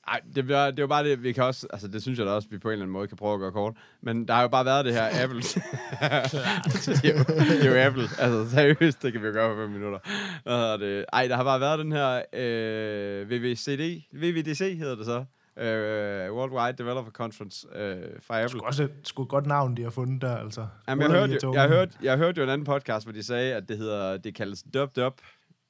ej, 0.09 0.21
det, 0.35 0.49
var, 0.49 0.71
det 0.71 0.83
var 0.83 0.89
bare 0.89 1.05
det, 1.05 1.23
vi 1.23 1.33
kan 1.33 1.45
også... 1.45 1.67
Altså, 1.73 1.89
det 1.89 2.03
synes 2.03 2.19
jeg 2.19 2.27
da 2.27 2.33
også, 2.33 2.49
vi 2.49 2.59
på 2.59 2.69
en 2.69 2.73
eller 2.73 2.85
anden 2.85 2.93
måde 2.93 3.09
kan 3.09 3.17
prøve 3.17 3.35
at 3.35 3.41
gøre 3.41 3.53
kort. 3.53 3.75
Men 4.01 4.29
der 4.29 4.35
har 4.35 4.43
jo 4.43 4.49
bare 4.49 4.65
været 4.65 4.85
det 4.85 4.95
her 4.95 5.25
Apple... 5.25 5.43
det, 5.43 7.05
er 7.05 7.19
jo, 7.19 7.25
det 7.51 7.67
er 7.67 7.71
jo 7.71 7.87
Apple. 7.87 8.09
Altså, 8.19 8.51
seriøst, 8.51 9.03
det 9.03 9.13
kan 9.13 9.23
vi 9.23 9.27
jo 9.27 9.33
gøre 9.33 9.55
på 9.55 9.61
fem 9.61 9.71
minutter. 9.71 9.99
Hvad 10.43 10.53
hedder 10.53 10.77
det? 10.77 11.05
Ej, 11.13 11.27
der 11.27 11.37
har 11.37 11.45
bare 11.45 11.61
været 11.61 11.79
den 11.79 11.93
her 11.93 12.23
øh, 12.33 13.31
VVCD... 13.31 14.03
VVDC 14.13 14.77
hedder 14.79 14.97
det 14.97 15.07
så 15.07 15.25
Øh, 15.57 16.33
Worldwide 16.35 16.79
Developer 16.79 17.11
Conference 17.11 17.67
øh, 17.75 18.03
fra 18.21 18.41
Apple. 18.43 18.59
Sgu 18.59 18.67
også 18.67 18.83
et 18.83 18.93
sgu 19.05 19.23
et 19.23 19.29
godt 19.29 19.47
navn, 19.47 19.77
de 19.77 19.83
har 19.83 19.91
fundet 19.91 20.23
der, 20.23 20.37
altså. 20.37 20.67
Jamen, 20.89 21.03
jeg, 21.03 21.11
hørte, 21.21 21.39
jo, 21.43 21.53
jeg, 21.55 21.69
hørte, 21.69 21.93
jeg 22.03 22.17
hørte 22.19 22.39
jo 22.39 22.45
en 22.45 22.51
anden 22.51 22.65
podcast, 22.65 23.07
hvor 23.07 23.13
de 23.13 23.23
sagde, 23.23 23.55
at 23.55 23.69
det 23.69 23.79
hedder, 23.79 24.17
det 24.17 24.35
kaldes 24.35 24.65
dub 24.75 24.97
dub 24.97 25.21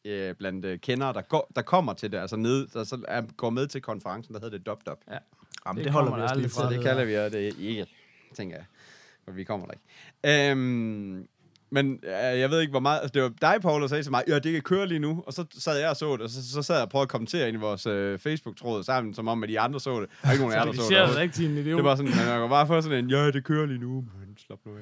øh, 0.05 0.35
blandt 0.35 0.65
øh, 0.65 0.79
kendere, 0.79 1.13
der, 1.13 1.23
går, 1.23 1.53
der 1.57 1.63
kommer 1.63 1.93
til 1.93 2.13
det, 2.13 2.19
altså 2.19 2.37
ned, 2.37 2.67
der 2.67 2.85
så 2.85 2.99
er, 3.09 3.23
går 3.37 3.51
med 3.51 3.67
til 3.67 3.81
konferencen, 3.83 4.35
der 4.35 4.41
hedder 4.41 4.59
det 4.59 4.67
dub 4.67 4.79
dub. 4.87 4.99
Ja. 5.11 5.19
Jamen, 5.67 5.77
Det 5.79 5.85
det, 5.85 5.93
holder 5.93 6.17
vi 6.17 6.23
os 6.23 6.37
lige 6.37 6.49
fra. 6.49 6.71
det 6.73 6.83
kalder 6.83 7.05
vi 7.05 7.15
det 7.15 7.59
ikke, 7.59 7.87
tænker 8.35 8.57
jeg. 8.57 8.65
For 9.25 9.33
vi 9.33 9.45
kommer 9.45 9.67
der 9.67 9.73
ikke. 9.73 10.51
Øhm, 10.51 11.29
men 11.73 11.99
øh, 12.05 12.39
jeg 12.41 12.51
ved 12.51 12.61
ikke, 12.61 12.71
hvor 12.71 12.81
meget... 12.81 13.01
Altså, 13.01 13.13
det 13.15 13.23
var 13.23 13.29
dig, 13.53 13.63
Paul, 13.63 13.83
der 13.83 13.89
sagde 13.89 14.03
til 14.03 14.11
mig, 14.11 14.23
ja, 14.29 14.39
det 14.39 14.53
kan 14.53 14.63
køre 14.63 14.87
lige 14.87 14.99
nu. 14.99 15.23
Og 15.27 15.33
så 15.33 15.45
sad 15.59 15.79
jeg 15.79 15.91
og 15.91 15.97
så 15.97 16.13
det, 16.13 16.21
og 16.21 16.31
så, 16.31 16.53
så 16.53 16.63
sad 16.63 16.75
jeg 16.75 16.83
og 16.83 16.89
prøvede 16.89 17.03
at 17.05 17.09
kommentere 17.09 17.49
ind 17.49 17.57
i 17.57 17.61
vores 17.61 17.87
øh, 17.87 18.19
Facebook-tråd 18.19 18.83
sammen, 18.85 19.15
som 19.15 19.29
om, 19.29 19.43
at 19.43 19.49
de 19.49 19.61
andre 19.61 19.81
så 19.81 20.01
det. 20.01 20.09
Og 20.23 20.33
ikke 20.33 20.43
nogen 20.43 20.55
af 20.55 20.59
jer, 20.59 20.65
der 20.65 20.73
De 20.73 20.77
så 20.77 20.89
ser 20.89 21.07
det 21.07 21.17
det. 21.17 21.33
til 21.33 21.51
en 21.51 21.57
idiot. 21.59 21.77
Det 21.77 21.85
var 21.85 21.97
sådan, 21.97 22.11
man 22.17 22.41
kan 22.41 22.49
bare 22.49 22.67
få 22.67 22.81
sådan 22.81 23.05
en, 23.05 23.11
ja, 23.11 23.31
det 23.31 23.45
kører 23.45 23.67
lige 23.67 23.81
nu, 23.81 23.95
men 23.95 24.37
slap 24.47 24.59
nu 24.67 24.73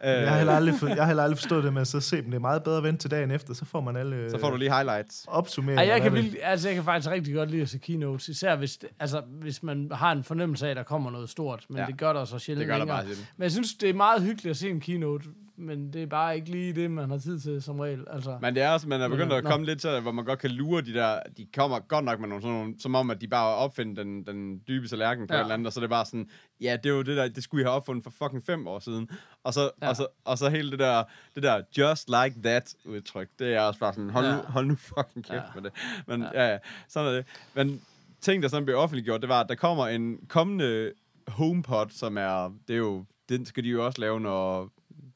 af. 0.00 0.16
Øh, 0.16 0.22
Jeg 0.22 0.30
har, 0.30 0.36
heller 0.36 0.52
aldrig, 0.52 0.74
for, 0.74 0.86
jeg 0.86 0.96
har 0.96 1.06
heller 1.06 1.22
aldrig 1.22 1.38
forstået 1.38 1.64
det 1.64 1.72
med 1.72 1.80
at 1.80 1.86
sidde 1.86 2.00
og 2.00 2.04
se 2.04 2.16
dem. 2.16 2.24
Det 2.24 2.34
er 2.34 2.38
meget 2.40 2.62
bedre 2.64 2.76
at 2.76 2.82
vente 2.82 3.00
til 3.00 3.10
dagen 3.10 3.30
efter, 3.30 3.54
så 3.54 3.64
får 3.64 3.80
man 3.80 3.96
alle 3.96 4.30
så 4.30 4.38
får 4.38 4.50
du 4.50 4.56
lige 4.56 4.72
highlights. 4.74 5.24
opsummeringer. 5.28 5.84
Ej, 5.84 5.90
jeg, 5.92 6.02
kan 6.02 6.12
vildt, 6.12 6.36
altså, 6.42 6.68
jeg 6.68 6.74
kan 6.74 6.84
faktisk 6.84 7.10
rigtig 7.10 7.34
godt 7.34 7.50
lide 7.50 7.62
at 7.62 7.68
se 7.68 7.78
keynotes, 7.78 8.28
især 8.28 8.56
hvis, 8.56 8.78
altså, 9.00 9.22
hvis 9.40 9.62
man 9.62 9.88
har 9.92 10.12
en 10.12 10.24
fornemmelse 10.24 10.66
af, 10.66 10.70
at 10.70 10.76
der 10.76 10.82
kommer 10.82 11.10
noget 11.10 11.30
stort, 11.30 11.64
men 11.68 11.76
Ja. 11.76 11.82
ja. 11.82 11.86
det 11.86 11.98
gør 11.98 12.12
der 12.12 12.24
så 12.24 12.38
sjældent 12.38 12.68
Det 12.68 12.74
gør 12.74 12.78
der 12.78 12.86
bare 12.86 13.04
sjældent. 13.04 13.32
Men 13.36 13.42
jeg 13.42 13.52
synes, 13.52 13.74
det 13.74 13.88
er 13.90 13.94
meget 13.94 14.22
hyggeligt 14.22 14.50
at 14.50 14.56
se 14.56 14.70
en 14.70 14.80
keynote, 14.80 15.24
men 15.58 15.92
det 15.92 16.02
er 16.02 16.06
bare 16.06 16.36
ikke 16.36 16.50
lige 16.50 16.72
det, 16.72 16.90
man 16.90 17.10
har 17.10 17.18
tid 17.18 17.40
til 17.40 17.62
som 17.62 17.80
regel. 17.80 18.04
Altså, 18.10 18.38
Men 18.40 18.54
det 18.54 18.62
er 18.62 18.70
også, 18.70 18.88
man 18.88 19.00
er 19.00 19.08
begyndt 19.08 19.28
Men, 19.28 19.38
at 19.38 19.44
nå. 19.44 19.50
komme 19.50 19.66
lidt 19.66 19.80
til, 19.80 20.00
hvor 20.00 20.12
man 20.12 20.24
godt 20.24 20.38
kan 20.38 20.50
lure 20.50 20.82
de 20.82 20.94
der, 20.94 21.20
de 21.36 21.46
kommer 21.54 21.78
godt 21.78 22.04
nok 22.04 22.20
med 22.20 22.28
nogle 22.28 22.42
sådan 22.42 22.56
nogle, 22.56 22.74
som 22.80 22.94
om, 22.94 23.10
at 23.10 23.20
de 23.20 23.28
bare 23.28 23.54
opfinder 23.54 24.02
den, 24.02 24.26
den 24.26 24.60
dybe 24.68 24.88
tallerken 24.88 25.26
på 25.26 25.34
ja. 25.34 25.36
Ja. 25.36 25.40
et 25.42 25.44
eller 25.44 25.54
andet, 25.54 25.66
og 25.66 25.72
så 25.72 25.80
er 25.80 25.82
det 25.82 25.90
bare 25.90 26.04
sådan, 26.06 26.30
ja, 26.60 26.76
det 26.82 26.90
er 26.90 26.94
jo 26.94 27.02
det 27.02 27.16
der, 27.16 27.28
det 27.28 27.42
skulle 27.42 27.62
I 27.62 27.64
have 27.64 27.74
opfundet 27.74 28.04
for 28.04 28.10
fucking 28.10 28.42
fem 28.46 28.66
år 28.66 28.78
siden. 28.78 29.10
Og 29.44 29.54
så, 29.54 29.60
ja. 29.62 29.68
Ja. 29.82 29.88
og 29.88 29.96
så, 29.96 30.06
og 30.24 30.38
så 30.38 30.48
hele 30.48 30.70
det 30.70 30.78
der, 30.78 31.04
det 31.34 31.42
der 31.42 31.62
just 31.78 32.08
like 32.08 32.42
that 32.42 32.74
udtryk, 32.84 33.28
det 33.38 33.54
er 33.54 33.60
også 33.60 33.80
bare 33.80 33.92
sådan, 33.92 34.10
hold, 34.10 34.24
ja. 34.26 34.32
nu, 34.32 34.36
Ja. 34.38 34.44
hold 34.52 34.66
nu 34.66 34.74
fucking 34.76 35.24
kæft 35.24 35.30
ja. 35.32 35.36
Ja. 35.36 35.42
med 35.54 35.62
det. 35.62 35.72
Men 36.06 36.22
ja. 36.34 36.48
ja, 36.52 36.58
sådan 36.88 37.08
er 37.08 37.12
det. 37.16 37.26
Men 37.54 37.80
ting, 38.20 38.42
der 38.42 38.48
sådan 38.48 38.64
blev 38.64 38.76
offentliggjort, 38.76 39.20
det 39.20 39.28
var, 39.28 39.40
at 39.40 39.48
der 39.48 39.54
kommer 39.54 39.86
en 39.86 40.18
kommende 40.28 40.92
HomePod, 41.28 41.86
som 41.90 42.16
er, 42.18 42.52
det 42.68 42.74
er 42.74 42.78
jo, 42.78 43.04
den 43.28 43.46
skal 43.46 43.64
de 43.64 43.68
jo 43.68 43.86
også 43.86 44.00
lave, 44.00 44.20
når 44.20 44.70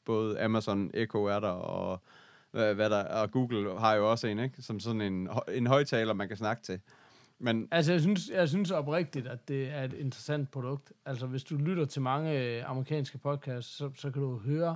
både 0.05 0.41
Amazon 0.41 0.91
Echo 0.93 1.23
er 1.25 1.39
der, 1.39 1.47
og 1.49 2.01
hvad, 2.51 2.73
hvad 2.75 2.89
der, 2.89 3.03
og 3.03 3.31
Google 3.31 3.79
har 3.79 3.93
jo 3.95 4.11
også 4.11 4.27
en, 4.27 4.39
ikke? 4.39 4.61
Som 4.61 4.79
sådan 4.79 5.01
en, 5.01 5.29
en 5.51 5.67
højtaler, 5.67 6.13
man 6.13 6.27
kan 6.27 6.37
snakke 6.37 6.63
til. 6.63 6.79
Men 7.39 7.67
Altså, 7.71 7.91
jeg 7.91 8.01
synes, 8.01 8.29
jeg 8.29 8.49
synes 8.49 8.71
oprigtigt, 8.71 9.27
at 9.27 9.47
det 9.47 9.69
er 9.69 9.83
et 9.83 9.93
interessant 9.93 10.51
produkt. 10.51 10.93
Altså, 11.05 11.25
hvis 11.27 11.43
du 11.43 11.55
lytter 11.57 11.85
til 11.85 12.01
mange 12.01 12.39
øh, 12.43 12.69
amerikanske 12.69 13.17
podcasts, 13.17 13.77
så, 13.77 13.91
så 13.95 14.11
kan 14.11 14.21
du 14.21 14.37
høre, 14.37 14.75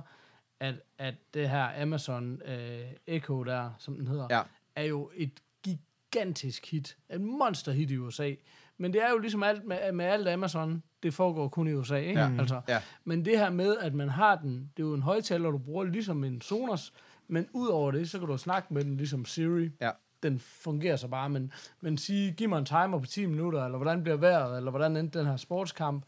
at, 0.60 0.74
at 0.98 1.14
det 1.34 1.48
her 1.50 1.82
Amazon 1.82 2.42
øh, 2.44 2.80
Echo 3.06 3.42
der, 3.42 3.70
som 3.78 3.96
den 3.96 4.06
hedder, 4.06 4.26
Ja. 4.30 4.42
er 4.76 4.82
jo 4.84 5.10
et 5.14 5.32
gigantisk 5.64 6.70
hit. 6.70 6.96
Et 7.10 7.20
monster 7.20 7.72
hit 7.72 7.90
i 7.90 7.96
USA. 7.98 8.34
Men 8.78 8.92
det 8.92 9.02
er 9.04 9.10
jo 9.10 9.18
ligesom 9.18 9.42
alt 9.42 9.64
med, 9.64 9.92
med 9.92 10.04
alt 10.04 10.28
Amazon, 10.28 10.82
det 11.02 11.14
foregår 11.14 11.48
kun 11.48 11.68
i 11.68 11.72
USA, 11.72 11.96
ikke? 11.96 12.20
Ja. 12.20 12.30
Altså, 12.38 12.60
Ja. 12.68 12.78
Men 13.04 13.24
det 13.24 13.38
her 13.38 13.50
med, 13.50 13.76
at 13.80 13.94
man 13.94 14.08
har 14.08 14.36
den, 14.36 14.70
det 14.76 14.82
er 14.82 14.86
jo 14.86 14.94
en 14.94 15.02
højtaler, 15.02 15.50
du 15.50 15.58
bruger 15.58 15.84
ligesom 15.84 16.24
en 16.24 16.40
Sonos, 16.40 16.92
men 17.28 17.46
ud 17.52 17.68
over 17.68 17.90
det, 17.90 18.10
så 18.10 18.18
kan 18.18 18.28
du 18.28 18.36
snakke 18.36 18.74
med 18.74 18.84
den 18.84 18.96
ligesom 18.96 19.24
Siri 19.24 19.70
ja, 19.80 19.90
den 20.22 20.38
fungerer 20.40 20.96
så 20.96 21.08
bare, 21.08 21.28
men, 21.28 21.52
men 21.80 21.98
sige, 21.98 22.32
giv 22.32 22.48
mig 22.48 22.58
en 22.58 22.64
timer 22.64 22.98
på 22.98 23.06
10 23.06 23.26
minutter, 23.26 23.64
eller 23.64 23.78
hvordan 23.78 24.02
bliver 24.02 24.16
vejret, 24.16 24.56
eller 24.56 24.70
hvordan 24.70 24.96
endte 24.96 25.18
den 25.18 25.26
her 25.26 25.36
sportskamp, 25.36 26.04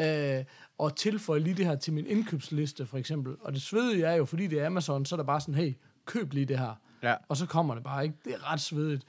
øh, 0.00 0.44
og 0.78 0.96
tilføje 0.96 1.40
lige 1.40 1.54
det 1.54 1.66
her 1.66 1.76
til 1.76 1.92
min 1.92 2.06
indkøbsliste, 2.06 2.86
for 2.86 2.98
eksempel. 2.98 3.36
Og 3.40 3.52
det 3.52 3.62
svedige 3.62 4.04
er 4.04 4.14
jo, 4.14 4.24
fordi 4.24 4.46
det 4.46 4.60
er 4.60 4.66
Amazon, 4.66 5.04
så 5.04 5.14
er 5.14 5.16
der 5.16 5.24
bare 5.24 5.40
sådan, 5.40 5.54
hey, 5.54 5.74
køb 6.06 6.32
lige 6.32 6.46
det 6.46 6.58
her. 6.58 6.74
ja. 7.02 7.14
Og 7.28 7.36
så 7.36 7.46
kommer 7.46 7.74
det 7.74 7.84
bare, 7.84 8.04
ikke? 8.04 8.16
Det 8.24 8.34
er 8.34 8.52
ret 8.52 8.60
svedigt. 8.60 9.04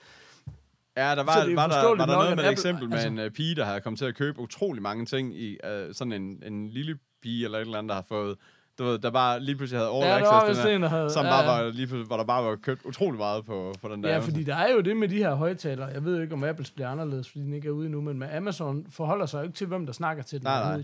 Ja, 0.98 1.02
der 1.16 1.24
var, 1.24 1.56
var, 1.56 1.68
der, 1.68 1.88
var 1.88 1.96
der 1.96 2.06
noget 2.06 2.36
med 2.36 2.44
et 2.44 2.48
Apple- 2.48 2.52
eksempel 2.52 2.90
med 2.90 2.98
altså- 2.98 3.08
en 3.10 3.20
uh, 3.20 3.30
pige, 3.30 3.56
der 3.56 3.66
havde 3.66 3.82
kommet 3.82 3.98
til 3.98 4.06
at 4.06 4.16
købe 4.16 4.40
utrolig 4.40 4.82
mange 4.82 5.06
ting 5.06 5.36
i 5.38 5.58
uh, 5.64 5.94
sådan 5.94 6.14
en, 6.14 6.44
en 6.46 6.70
lille 6.70 6.98
pige 7.22 7.46
eller 7.46 7.58
et 7.58 7.62
eller 7.62 7.78
andet, 7.78 7.90
der 7.90 7.96
har 7.96 8.06
fået 8.10 8.38
du 8.78 8.84
ved, 8.84 9.00
der 9.00 9.12
bare 9.12 9.40
lige 9.40 9.56
pludselig 9.56 9.80
havde 9.80 9.92
all 9.92 10.06
Ja, 10.06 10.40
access 10.48 10.62
den 10.66 10.82
her, 10.82 10.88
havde- 10.90 11.10
som 11.10 11.26
ja, 11.26 11.32
bare 11.32 11.46
var 11.48 11.64
lige 11.72 11.88
pludselig, 11.88 12.08
hvor 12.08 12.18
der 12.18 12.24
bare 12.24 12.44
var 12.44 12.56
købt 12.56 12.86
utrolig 12.86 13.18
meget 13.18 13.46
på, 13.46 13.74
på 13.82 13.88
den 13.90 14.04
der. 14.04 14.10
Ja, 14.10 14.18
fordi 14.20 14.44
der 14.44 14.56
er 14.56 14.72
jo 14.72 14.82
det 14.82 14.98
med 14.98 15.08
de 15.08 15.18
her 15.18 15.34
højtalere. 15.36 15.86
Jeg 15.88 16.06
ved 16.06 16.22
ikke, 16.22 16.34
om 16.34 16.44
Apples 16.44 16.72
bliver 16.72 16.90
anderledes, 16.90 17.30
fordi 17.30 17.44
den 17.44 17.54
ikke 17.54 17.68
er 17.68 17.72
ude 17.72 17.90
nu, 17.90 18.02
men 18.02 18.20
med 18.20 18.28
Amazon 18.36 18.86
forholder 18.90 19.26
sig 19.26 19.38
jo 19.40 19.44
ikke 19.44 19.56
til, 19.56 19.68
hvem 19.68 19.86
der 19.86 19.94
snakker 19.94 20.24
til 20.24 20.40
den. 20.40 20.44
Nej, 20.46 20.64
nej. 20.78 20.84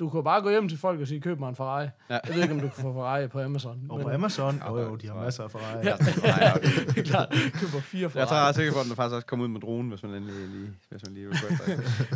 Du 0.00 0.08
kan 0.08 0.18
jo 0.18 0.22
bare 0.22 0.42
gå 0.42 0.50
hjem 0.50 0.68
til 0.68 0.78
folk 0.78 1.00
og 1.00 1.06
sige, 1.06 1.20
køb 1.20 1.38
mig 1.38 1.48
en 1.48 1.56
Ferrari. 1.56 1.82
Ja. 2.10 2.18
Jeg 2.26 2.34
ved 2.34 2.42
ikke, 2.42 2.54
om 2.54 2.60
du 2.60 2.68
kan 2.68 2.82
få 2.82 2.92
Ferrari 2.92 3.28
på 3.28 3.40
Amazon. 3.40 3.86
Og 3.88 3.96
men- 3.96 4.04
på 4.06 4.10
Amazon, 4.12 4.62
jo 4.68 4.78
jo, 4.78 4.96
de 4.96 5.06
har 5.06 5.14
masser 5.14 5.44
af 5.44 5.50
Ferrari. 5.50 5.86
Ja, 5.86 5.94
okay. 5.94 6.04
det 6.94 6.98
er 6.98 7.02
klart, 7.02 7.28
køber 7.54 7.80
fire 7.80 8.02
Jeg 8.02 8.10
Ferrari. 8.12 8.28
tror, 8.28 8.36
jeg 8.36 8.48
er 8.48 8.52
sikker 8.52 8.72
på, 8.72 8.78
at 8.78 8.86
den 8.86 8.96
faktisk 8.96 9.14
også 9.14 9.26
kommer 9.26 9.44
ud 9.44 9.50
med 9.50 9.60
dronen, 9.60 9.88
hvis 9.90 10.02
man 10.02 10.14
endelig 10.14 10.48
lige, 10.48 10.70
hvis 10.90 11.02
man 11.06 11.14
lige 11.14 11.26
vil 11.26 11.36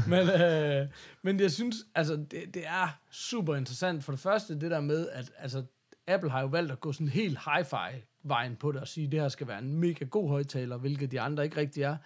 men, 0.13 0.29
øh, 0.43 0.89
men 1.23 1.41
jeg 1.41 1.51
synes, 1.51 1.77
altså, 1.95 2.15
det, 2.17 2.43
det 2.55 2.63
er 2.67 2.99
super 3.11 3.57
interessant. 3.57 4.05
For 4.05 4.13
det 4.13 4.21
første, 4.21 4.61
det 4.61 4.71
der 4.71 4.81
med, 4.81 5.09
at 5.13 5.31
altså, 5.39 5.63
Apple 6.09 6.31
har 6.31 6.41
jo 6.41 6.47
valgt 6.47 6.73
at 6.73 6.81
gå 6.81 6.93
sådan 6.93 7.09
helt 7.09 7.39
hi-fi-vejen 7.39 8.57
på 8.57 8.73
det, 8.73 8.81
og 8.81 8.89
sige, 8.89 9.07
at 9.07 9.13
det 9.13 9.21
her 9.21 9.29
skal 9.29 9.49
være 9.49 9.59
en 9.59 9.81
mega 9.81 10.05
god 10.05 10.29
højtaler, 10.29 10.77
hvilket 10.77 11.11
de 11.11 11.21
andre 11.21 11.45
ikke 11.45 11.57
rigtig 11.57 11.83
er. 11.83 11.97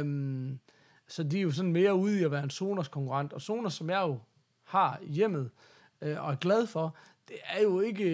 Um, 0.00 0.58
så 1.08 1.22
de 1.22 1.38
er 1.38 1.42
jo 1.42 1.50
sådan 1.50 1.72
mere 1.72 1.94
ude 1.94 2.20
i 2.20 2.24
at 2.24 2.30
være 2.30 2.42
en 2.42 2.50
Sonos 2.50 2.88
konkurrent, 2.88 3.32
og 3.32 3.40
Sonos, 3.40 3.74
som 3.74 3.90
jeg 3.90 4.00
jo 4.00 4.18
har 4.70 4.98
hjemmet, 5.02 5.50
øh, 6.02 6.24
og 6.24 6.32
er 6.32 6.36
glad 6.36 6.66
for, 6.66 6.96
det 7.28 7.36
er 7.44 7.62
jo 7.62 7.80
ikke... 7.80 8.04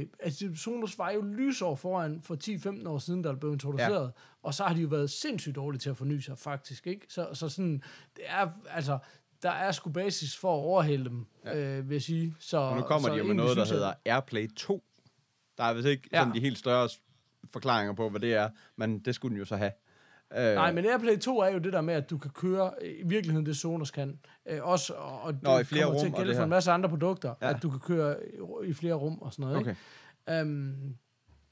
Øh, 0.00 0.06
altså, 0.20 0.50
Sonos 0.56 0.98
var 0.98 1.10
jo 1.10 1.20
lysår 1.22 1.74
foran 1.74 2.22
for 2.22 2.36
10-15 2.84 2.88
år 2.88 2.98
siden, 2.98 3.22
da 3.22 3.28
det 3.28 3.40
blev 3.40 3.52
introduceret, 3.52 4.04
ja. 4.04 4.10
og 4.42 4.54
så 4.54 4.64
har 4.64 4.74
de 4.74 4.80
jo 4.80 4.88
været 4.88 5.10
sindssygt 5.10 5.56
dårlige 5.56 5.78
til 5.80 5.90
at 5.90 5.96
forny 5.96 6.18
sig, 6.18 6.38
faktisk, 6.38 6.86
ikke? 6.86 7.06
Så, 7.08 7.28
så 7.32 7.48
sådan, 7.48 7.82
det 8.16 8.24
er, 8.26 8.48
altså, 8.70 8.98
der 9.42 9.50
er 9.50 9.72
sgu 9.72 9.90
basis 9.90 10.36
for 10.36 10.48
at 10.58 10.60
overhælde 10.62 11.04
dem, 11.10 11.26
ja. 11.44 11.78
øh, 11.78 11.88
vil 11.88 11.94
jeg 11.94 12.02
sige. 12.02 12.36
Så, 12.38 12.56
Og 12.58 12.76
nu 12.76 12.82
kommer 12.82 13.08
så 13.08 13.14
de 13.14 13.18
jo 13.18 13.24
med 13.24 13.34
noget, 13.34 13.56
der 13.56 13.62
jeg- 13.64 13.72
hedder 13.72 13.92
Airplay 14.04 14.48
2. 14.56 14.84
Der 15.58 15.64
er 15.64 15.74
vist 15.74 15.86
ikke 15.86 16.08
Ja. 16.12 16.18
sådan 16.20 16.34
de 16.34 16.40
helt 16.40 16.58
større 16.58 16.88
forklaringer 17.52 17.92
på, 17.94 18.08
hvad 18.10 18.20
det 18.20 18.34
er, 18.34 18.50
men 18.76 18.98
det 18.98 19.14
skulle 19.14 19.30
den 19.30 19.38
jo 19.38 19.44
så 19.44 19.56
have. 19.56 19.72
Øh, 20.36 20.54
Nej, 20.54 20.72
men 20.72 20.84
Airplay 20.84 21.18
2 21.18 21.38
er 21.38 21.48
jo 21.48 21.58
det 21.58 21.72
der 21.72 21.80
med, 21.80 21.94
at 21.94 22.10
du 22.10 22.18
kan 22.18 22.30
køre 22.30 22.70
øh, 22.82 22.90
i 22.98 23.02
virkeligheden 23.08 23.46
det 23.46 23.56
Sonos 23.56 23.90
kan. 23.90 24.18
Øh, 24.46 24.58
også, 24.62 24.92
og, 24.94 25.20
og 25.22 25.34
Nå, 25.42 25.54
i 25.54 25.58
det 25.58 25.66
flere 25.66 25.84
kommer 25.84 25.98
til 26.00 26.06
rum 26.06 26.12
at 26.12 26.12
og 26.14 26.18
gælde 26.18 26.28
det 26.30 26.36
for 26.36 26.44
en 26.44 26.50
masse 26.50 26.70
andre 26.70 26.88
produkter, 26.88 27.34
Ja. 27.42 27.50
at 27.50 27.62
du 27.62 27.70
kan 27.70 27.80
køre 27.80 28.16
i, 28.64 28.68
i 28.68 28.72
flere 28.72 28.94
rum 28.94 29.18
og 29.22 29.32
sådan 29.32 29.42
noget. 29.44 29.58
Okay. 29.60 29.74
Ikke? 30.28 30.42
Um, 30.42 30.96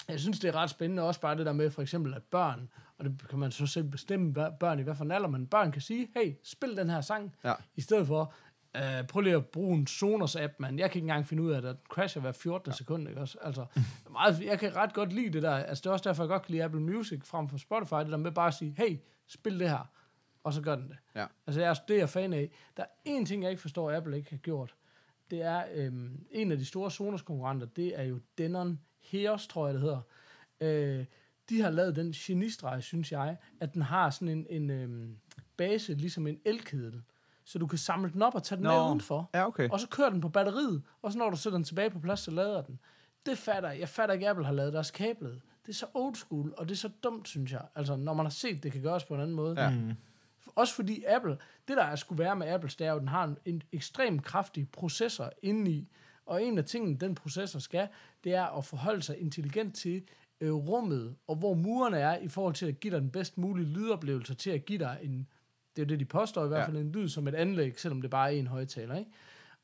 jeg 0.08 0.20
synes, 0.20 0.40
det 0.40 0.48
er 0.48 0.54
ret 0.54 0.70
spændende 0.70 1.02
også 1.02 1.20
bare 1.20 1.36
det 1.36 1.46
der 1.46 1.52
med, 1.52 1.70
for 1.70 1.82
eksempel, 1.82 2.14
at 2.14 2.22
børn, 2.22 2.68
og 2.98 3.04
det 3.04 3.28
kan 3.30 3.38
man 3.38 3.50
så 3.52 3.66
selv 3.66 3.84
bestemme, 3.84 4.34
børn 4.60 4.78
i 4.78 4.82
hvad 4.82 4.94
for 4.94 5.04
en 5.04 5.10
alder, 5.10 5.28
men 5.28 5.46
børn 5.46 5.72
kan 5.72 5.82
sige, 5.82 6.08
hey, 6.16 6.32
spil 6.44 6.76
den 6.76 6.90
her 6.90 7.00
sang, 7.00 7.34
Ja. 7.44 7.52
i 7.76 7.80
stedet 7.80 8.06
for, 8.06 8.32
uh, 8.78 9.06
prøv 9.06 9.20
lige 9.20 9.36
at 9.36 9.46
bruge 9.46 9.76
en 9.78 9.86
Sonos-app, 9.86 10.52
man. 10.58 10.78
Jeg 10.78 10.90
kan 10.90 10.98
ikke 10.98 11.04
engang 11.04 11.26
finde 11.26 11.42
ud 11.42 11.50
af, 11.52 11.56
at 11.56 11.62
den 11.62 11.76
crasher 11.88 12.20
hver 12.22 12.32
14. 12.32 12.70
Ja. 12.70 12.76
sekund, 12.76 13.08
ikke 13.08 13.20
også? 13.20 13.38
Altså, 13.42 13.66
meget, 14.10 14.40
jeg 14.44 14.58
kan 14.58 14.76
ret 14.76 14.94
godt 14.94 15.12
lide 15.12 15.30
det 15.32 15.42
der. 15.42 15.54
Altså, 15.54 15.82
det 15.82 15.86
er 15.88 15.92
også 15.92 16.08
derfor, 16.08 16.22
jeg 16.22 16.28
godt 16.28 16.42
kan 16.42 16.52
lide 16.52 16.64
Apple 16.64 16.80
Music 16.80 17.20
frem 17.24 17.48
for 17.48 17.56
Spotify, 17.58 17.94
det 17.94 18.06
der 18.08 18.16
med 18.16 18.32
bare 18.32 18.48
at 18.48 18.54
sige, 18.54 18.74
hey, 18.78 18.96
spil 19.26 19.60
det 19.60 19.68
her, 19.70 19.90
og 20.44 20.52
så 20.52 20.60
gør 20.62 20.76
den 20.76 20.88
det. 20.88 20.96
Ja. 21.14 21.26
Altså, 21.46 21.60
jeg, 21.60 21.70
er- 21.70 21.74
det 21.88 21.94
er 21.94 21.98
jeg 21.98 22.08
fan 22.08 22.32
af. 22.32 22.50
Der 22.76 22.82
er 22.82 22.86
én 23.20 23.24
ting, 23.26 23.42
jeg 23.42 23.50
ikke 23.50 23.62
forstår, 23.62 23.90
at 23.90 23.96
Apple 23.96 24.16
ikke 24.16 24.30
har 24.30 24.36
gjort. 24.36 24.74
Det 25.30 25.42
er 25.42 25.64
øhm, 25.74 26.26
en 26.30 26.52
af 26.52 26.58
de 26.58 26.64
store 26.64 26.90
Sonos-konkurrenter, 26.90 27.66
det 27.66 28.00
er 28.00 28.02
jo 28.04 28.20
Denon 28.38 28.80
Heos, 29.00 29.46
tror 29.46 29.66
jeg, 29.66 29.74
det 29.74 29.82
hedder. 29.82 30.00
Øh, 30.60 31.04
de 31.48 31.60
har 31.62 31.70
lavet 31.70 31.96
den 31.96 32.12
genistreg, 32.12 32.82
synes 32.82 33.12
jeg, 33.12 33.36
at 33.60 33.74
den 33.74 33.82
har 33.82 34.10
sådan 34.10 34.28
en, 34.28 34.46
en 34.50 34.70
øhm, 34.70 35.16
base, 35.56 35.94
ligesom 35.94 36.26
en 36.26 36.40
elkedel. 36.44 37.02
Så 37.44 37.58
du 37.58 37.66
kan 37.66 37.78
samle 37.78 38.12
den 38.12 38.22
op 38.22 38.34
og 38.34 38.42
tage 38.42 38.56
den 38.56 38.64
Nå. 38.64 38.70
med 38.70 38.88
udenfor. 38.88 39.30
Ja, 39.34 39.46
okay. 39.46 39.68
Og 39.68 39.80
så 39.80 39.88
kører 39.88 40.10
den 40.10 40.20
på 40.20 40.28
batteriet, 40.28 40.82
og 41.02 41.12
så 41.12 41.18
når 41.18 41.30
du 41.30 41.36
sætter 41.36 41.56
den 41.56 41.64
tilbage 41.64 41.90
på 41.90 41.98
plads, 41.98 42.20
så 42.20 42.30
lader 42.30 42.62
den. 42.62 42.78
Det 43.26 43.38
fatter 43.38 43.70
jeg. 43.70 43.80
Jeg 43.80 43.88
fatter 43.88 44.12
ikke, 44.12 44.26
at 44.26 44.30
Apple 44.30 44.46
har 44.46 44.52
lavet 44.52 44.72
deres 44.72 44.90
kablet. 44.90 45.40
Det 45.66 45.68
er 45.68 45.74
så 45.74 45.86
old 45.94 46.14
school, 46.14 46.54
og 46.56 46.68
det 46.68 46.74
er 46.74 46.78
så 46.78 46.90
dumt, 47.02 47.28
synes 47.28 47.52
jeg. 47.52 47.62
Altså, 47.74 47.96
når 47.96 48.14
man 48.14 48.26
har 48.26 48.30
set, 48.30 48.62
det 48.62 48.72
kan 48.72 48.82
gøres 48.82 49.04
på 49.04 49.14
en 49.14 49.20
anden 49.20 49.36
måde. 49.36 49.62
Ja. 49.62 49.72
Også 50.54 50.74
fordi 50.74 51.04
Apple, 51.04 51.38
det 51.68 51.76
der 51.76 51.82
er 51.82 51.96
skulle 51.96 52.18
være 52.18 52.36
med 52.36 52.48
Apples, 52.48 52.76
det 52.76 52.86
er 52.86 52.90
jo, 52.90 52.96
at 52.96 53.00
den 53.00 53.08
har 53.08 53.24
en, 53.24 53.38
en 53.44 53.62
ekstremt 53.72 54.24
kraftig 54.24 54.68
processor 54.70 55.30
indeni. 55.42 55.88
Og 56.26 56.42
en 56.42 56.58
af 56.58 56.64
tingene, 56.64 56.96
den 56.96 57.14
processor 57.14 57.58
skal, 57.58 57.88
det 58.24 58.34
er 58.34 58.44
at 58.44 58.64
forholde 58.64 59.02
sig 59.02 59.18
intelligent 59.18 59.74
til 59.74 60.02
øh, 60.40 60.52
rummet, 60.52 61.16
og 61.26 61.36
hvor 61.36 61.54
murerne 61.54 61.98
er, 61.98 62.18
i 62.18 62.28
forhold 62.28 62.54
til 62.54 62.66
at 62.66 62.80
give 62.80 62.94
dig 62.94 63.00
den 63.00 63.10
bedst 63.10 63.38
mulige 63.38 63.66
lydoplevelse, 63.66 64.34
til 64.34 64.50
at 64.50 64.64
give 64.64 64.78
dig 64.78 64.98
en, 65.02 65.28
det 65.76 65.82
er 65.82 65.86
jo 65.86 65.88
det, 65.88 66.00
de 66.00 66.04
påstår 66.04 66.44
i 66.44 66.48
hvert 66.48 66.60
Ja. 66.60 66.66
fald, 66.66 66.76
en 66.76 66.92
lyd 66.92 67.08
som 67.08 67.28
et 67.28 67.34
anlæg, 67.34 67.80
selvom 67.80 68.02
det 68.02 68.10
bare 68.10 68.34
er 68.34 68.38
en 68.38 68.46
højtaler, 68.46 68.96
ikke? 68.96 69.10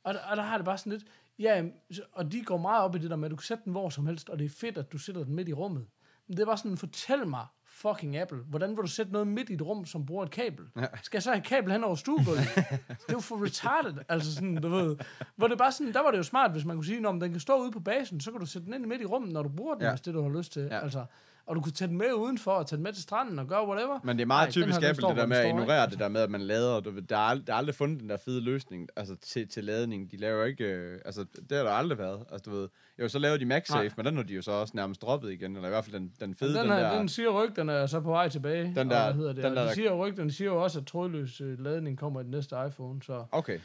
Og, 0.04 0.14
der- 0.14 0.20
og 0.30 0.36
der 0.36 0.42
har 0.42 0.56
det 0.58 0.64
bare 0.64 0.78
sådan 0.78 0.92
lidt, 0.92 1.04
ja, 1.38 1.64
og 2.12 2.32
de 2.32 2.42
går 2.42 2.56
meget 2.58 2.82
op 2.84 2.94
i 2.96 2.98
det 2.98 3.10
der 3.10 3.16
med, 3.16 3.24
at 3.26 3.30
du 3.30 3.36
kan 3.36 3.44
sætte 3.44 3.64
den 3.64 3.72
hvor 3.72 3.88
som 3.90 4.06
helst, 4.06 4.28
og 4.28 4.38
det 4.38 4.44
er 4.44 4.48
fedt, 4.60 4.78
at 4.78 4.92
du 4.92 4.98
sætter 4.98 5.24
den 5.24 5.34
midt 5.34 5.48
i 5.48 5.52
rummet. 5.52 5.86
Men 6.28 6.36
det 6.36 6.42
er 6.42 6.46
bare 6.46 6.56
sådan, 6.58 6.76
fortæl 6.76 7.26
mig, 7.26 7.46
fucking 7.66 8.16
Apple, 8.16 8.38
hvordan 8.38 8.70
vil 8.70 8.76
du 8.76 8.86
sætte 8.86 9.12
noget 9.12 9.28
midt 9.28 9.50
i 9.50 9.52
et 9.54 9.62
rum, 9.62 9.84
som 9.86 10.06
bruger 10.06 10.24
et 10.24 10.30
kabel? 10.30 10.64
Ja. 10.76 10.86
Skal 11.02 11.16
jeg 11.18 11.22
så 11.22 11.30
have 11.30 11.38
et 11.38 11.44
kabel 11.46 11.72
hen 11.72 11.84
over 11.84 11.94
stuegulvet? 11.94 12.40
det 12.56 13.08
er 13.08 13.12
jo 13.12 13.20
for 13.20 13.44
retarded, 13.44 13.94
altså 14.08 14.34
sådan, 14.34 14.56
du 14.56 14.68
ved. 14.68 14.96
Hvor 15.36 15.48
det 15.48 15.58
bare 15.58 15.72
sådan, 15.72 15.92
der 15.92 16.00
var 16.02 16.10
det 16.10 16.18
jo 16.18 16.22
smart, 16.22 16.50
hvis 16.52 16.64
man 16.64 16.76
kunne 16.76 16.84
sige, 16.84 17.08
om 17.08 17.20
den 17.20 17.30
kan 17.30 17.40
stå 17.40 17.62
ude 17.62 17.70
på 17.72 17.80
basen, 17.80 18.20
så 18.20 18.30
kan 18.30 18.40
du 18.40 18.46
sætte 18.46 18.66
den 18.66 18.74
ind 18.74 18.86
midt 18.86 19.00
i 19.02 19.04
rummet, 19.04 19.32
når 19.32 19.42
du 19.42 19.48
bruger 19.48 19.74
den, 19.74 19.82
ja. 19.82 19.86
Ja. 19.88 19.92
hvis 19.94 20.00
det 20.00 20.14
du 20.14 20.22
har 20.22 20.38
lyst 20.38 20.52
til. 20.52 20.62
Ja. 20.62 20.74
Ja. 20.74 20.80
Altså, 20.82 21.04
og 21.46 21.56
du 21.56 21.60
kunne 21.60 21.72
tage 21.72 21.88
den 21.88 21.98
med 21.98 22.12
udenfor, 22.12 22.50
og 22.52 22.66
tage 22.66 22.76
den 22.76 22.82
med 22.82 22.92
til 22.92 23.02
stranden 23.02 23.38
og 23.38 23.46
gøre 23.46 23.68
whatever. 23.68 24.00
Men 24.04 24.16
det 24.16 24.22
er 24.22 24.26
meget 24.26 24.46
Nej, 24.46 24.50
typisk 24.52 24.82
Apple, 24.82 25.08
det 25.08 25.16
der 25.16 25.26
med 25.26 25.36
at 25.36 25.46
ignorere 25.46 25.90
det 25.90 25.98
der 25.98 26.08
med, 26.08 26.20
at 26.20 26.30
man 26.30 26.40
lader. 26.40 26.80
Du, 26.80 26.98
der, 27.08 27.16
er, 27.16 27.34
ald- 27.34 27.44
der 27.44 27.52
er 27.52 27.56
aldrig 27.56 27.74
fundet 27.74 28.00
den 28.00 28.08
der 28.08 28.16
fede 28.16 28.40
løsning 28.40 28.88
altså, 28.96 29.16
til, 29.16 29.48
til 29.48 29.64
ladning. 29.64 30.10
De 30.10 30.16
laver 30.16 30.44
ikke... 30.44 30.64
Øh, 30.64 31.00
altså, 31.04 31.24
det 31.50 31.56
har 31.58 31.64
der 31.64 31.70
aldrig 31.70 31.98
været. 31.98 32.24
Altså, 32.32 32.50
du 32.50 32.56
ved, 32.56 32.68
jo, 32.98 33.08
så 33.08 33.18
laver 33.18 33.36
de 33.36 33.44
MagSafe, 33.44 33.78
Nej. 33.86 33.92
men 33.96 34.06
den 34.06 34.16
har 34.16 34.22
de 34.22 34.34
jo 34.34 34.42
så 34.42 34.52
også 34.52 34.72
nærmest 34.76 35.02
droppet 35.02 35.32
igen. 35.32 35.56
Eller 35.56 35.68
i 35.68 35.70
hvert 35.70 35.84
fald 35.84 35.96
den, 35.96 36.12
den 36.20 36.34
fede, 36.34 36.54
den, 36.54 36.60
den, 36.64 36.72
her, 36.72 36.80
der... 36.90 36.98
den 36.98 37.08
siger 37.08 37.30
rygterne 37.44 37.72
er 37.72 37.86
så 37.86 38.00
på 38.00 38.10
vej 38.10 38.28
tilbage. 38.28 38.64
Den 38.64 38.78
og 38.78 38.84
der- 38.96 39.04
hvad 39.04 39.14
hedder 39.14 39.32
det? 39.32 39.44
den 39.44 39.50
og 39.52 39.56
der- 39.56 39.68
de 39.68 39.74
siger 39.74 39.92
rygterne 39.94 40.32
siger 40.32 40.50
jo 40.50 40.62
også, 40.62 40.78
at 40.78 40.86
trådløs 40.86 41.40
øh, 41.40 41.58
ladning 41.64 41.98
kommer 41.98 42.20
i 42.20 42.22
den 42.22 42.30
næste 42.30 42.56
iPhone. 42.66 43.02
Så 43.02 43.24
Okay, 43.32 43.58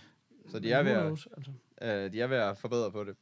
så 0.51 0.59
de 0.59 0.71
er, 0.71 0.83
ved 0.83 0.91
at, 0.91 1.01
knows, 1.01 1.27
altså. 1.37 1.51
øh, 1.81 2.11
de 2.13 2.21
er 2.21 2.27
ved 2.27 2.37
at 2.37 2.57
forbedre 2.57 2.91
på 2.91 3.03
det. 3.03 3.15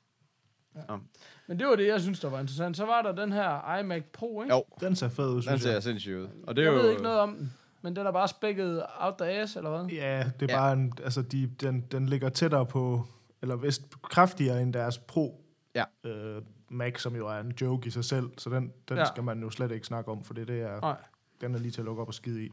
Men 1.48 1.60
det 1.60 1.68
var 1.68 1.76
det, 1.76 1.88
jeg 1.88 2.02
synes, 2.02 2.20
der 2.20 2.30
var 2.30 2.40
interessant. 2.40 2.78
Så 2.78 2.86
var 2.86 3.02
der 3.02 3.12
den 3.12 3.32
her 3.32 3.78
iMac 3.80 4.04
Pro, 4.14 4.42
ikke? 4.44 4.56
Jo, 4.56 4.64
Den 4.80 4.96
ser 4.96 5.10
fed 5.10 5.28
ud, 5.30 5.34
den 5.36 5.42
synes 5.42 5.66
jeg. 5.66 5.74
ser 5.74 5.80
sindssygt 5.80 6.16
ud. 6.18 6.28
Og 6.48 6.56
det 6.56 6.62
er 6.66 6.72
jeg 6.72 6.78
jo... 6.78 6.82
ved 6.84 6.90
ikke 6.92 7.04
noget 7.04 7.20
om 7.20 7.36
den, 7.36 7.54
men 7.82 7.96
den 7.96 8.08
er 8.08 8.12
bare 8.12 8.28
spækket 8.28 8.84
out 9.00 9.14
the 9.20 9.28
ass, 9.30 9.56
eller 9.56 9.70
hvad? 9.70 9.86
Ja, 9.90 10.24
det 10.40 10.52
er 10.52 10.54
Ja. 10.56 10.60
bare 10.60 10.74
en, 10.74 10.94
altså 11.04 11.22
de, 11.22 11.48
den, 11.62 11.82
den 11.92 12.06
ligger 12.06 12.30
tættere 12.30 12.66
på, 12.66 13.06
eller 13.42 13.56
vist 13.56 14.02
kraftigere 14.02 14.62
end 14.62 14.74
deres 14.74 14.98
Pro 14.98 15.40
Ja. 15.76 15.84
øh, 16.10 16.42
Mac, 16.70 17.02
som 17.02 17.16
jo 17.16 17.28
er 17.28 17.40
en 17.40 17.54
joke 17.62 17.88
i 17.88 17.90
sig 17.92 18.06
selv, 18.06 18.30
så 18.38 18.50
den, 18.50 18.72
den 18.90 18.98
Ja. 18.98 19.00
ja. 19.00 19.06
skal 19.06 19.24
man 19.24 19.42
jo 19.42 19.50
slet 19.50 19.72
ikke 19.72 19.88
snakke 19.88 20.12
om, 20.12 20.24
for 20.24 20.34
det, 20.34 20.48
det 20.48 20.62
er, 20.62 20.80
Nej. 20.82 20.96
den 21.42 21.56
er 21.56 21.60
lige 21.60 21.72
til 21.72 21.82
at 21.82 21.86
lukke 21.86 22.02
op 22.02 22.08
og 22.08 22.14
skide 22.14 22.46
i. 22.46 22.50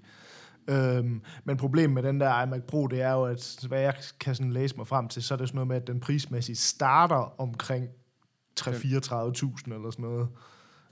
Øhm, 0.71 1.23
men 1.45 1.57
problemet 1.57 1.95
med 1.95 2.03
den 2.03 2.21
der 2.21 2.43
iMac 2.43 2.63
Pro, 2.63 2.87
det 2.87 3.03
er 3.03 3.13
jo, 3.13 3.25
at 3.25 3.65
hvad 3.69 3.81
jeg 3.81 3.95
kan 4.21 4.35
sådan 4.35 4.53
læse 4.53 4.77
mig 4.77 4.87
frem 4.87 5.09
til, 5.09 5.23
så 5.23 5.35
er 5.35 5.39
det 5.39 5.49
sådan 5.49 5.57
noget 5.57 5.69
med, 5.69 5.77
at 5.77 5.87
den 5.87 6.01
prismæssigt 6.01 6.59
starter 6.59 7.41
omkring 7.41 7.89
3-34.000 8.63 9.75
eller 9.75 9.91
sådan 9.91 10.03
noget, 10.03 10.29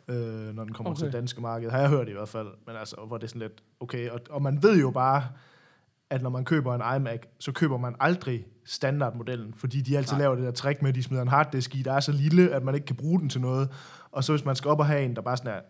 øh, 0.08 0.54
når 0.54 0.64
den 0.64 0.72
kommer 0.72 0.90
Okay. 0.90 1.00
til 1.00 1.12
danske 1.12 1.40
marked. 1.40 1.70
Har 1.70 1.78
jeg 1.78 1.88
hørt 1.88 2.08
i 2.08 2.12
hvert 2.12 2.28
fald, 2.28 2.48
men 2.66 2.76
altså, 2.76 2.96
hvor 3.06 3.16
det 3.18 3.24
er 3.24 3.28
sådan 3.28 3.42
lidt, 3.42 3.62
okay, 3.80 4.10
og, 4.10 4.20
og 4.30 4.42
man 4.42 4.62
ved 4.62 4.80
jo 4.80 4.90
bare, 4.90 5.24
at 6.10 6.22
når 6.22 6.30
man 6.30 6.44
køber 6.44 6.74
en 6.74 6.96
iMac, 7.00 7.20
så 7.38 7.52
køber 7.52 7.78
man 7.78 7.94
aldrig 8.00 8.46
standardmodellen, 8.64 9.54
fordi 9.56 9.80
de 9.80 9.96
altid. 9.96 10.12
Nej. 10.12 10.20
laver 10.20 10.34
det 10.34 10.44
der 10.44 10.50
trick 10.50 10.82
med, 10.82 10.88
at 10.88 10.94
de 10.94 11.02
smider 11.02 11.22
en 11.22 11.28
harddisk 11.28 11.74
i, 11.74 11.82
der 11.82 11.92
er 11.92 12.00
så 12.00 12.12
lille, 12.12 12.50
at 12.50 12.62
man 12.64 12.74
ikke 12.74 12.86
kan 12.86 12.96
bruge 12.96 13.20
den 13.20 13.28
til 13.28 13.40
noget. 13.40 13.68
Og 14.12 14.24
så 14.24 14.32
hvis 14.32 14.44
man 14.44 14.56
skal 14.56 14.68
op 14.70 14.78
og 14.78 14.86
have 14.86 15.02
en, 15.04 15.16
der 15.16 15.22
bare 15.22 15.36
sådan 15.36 15.52
er, 15.52 15.60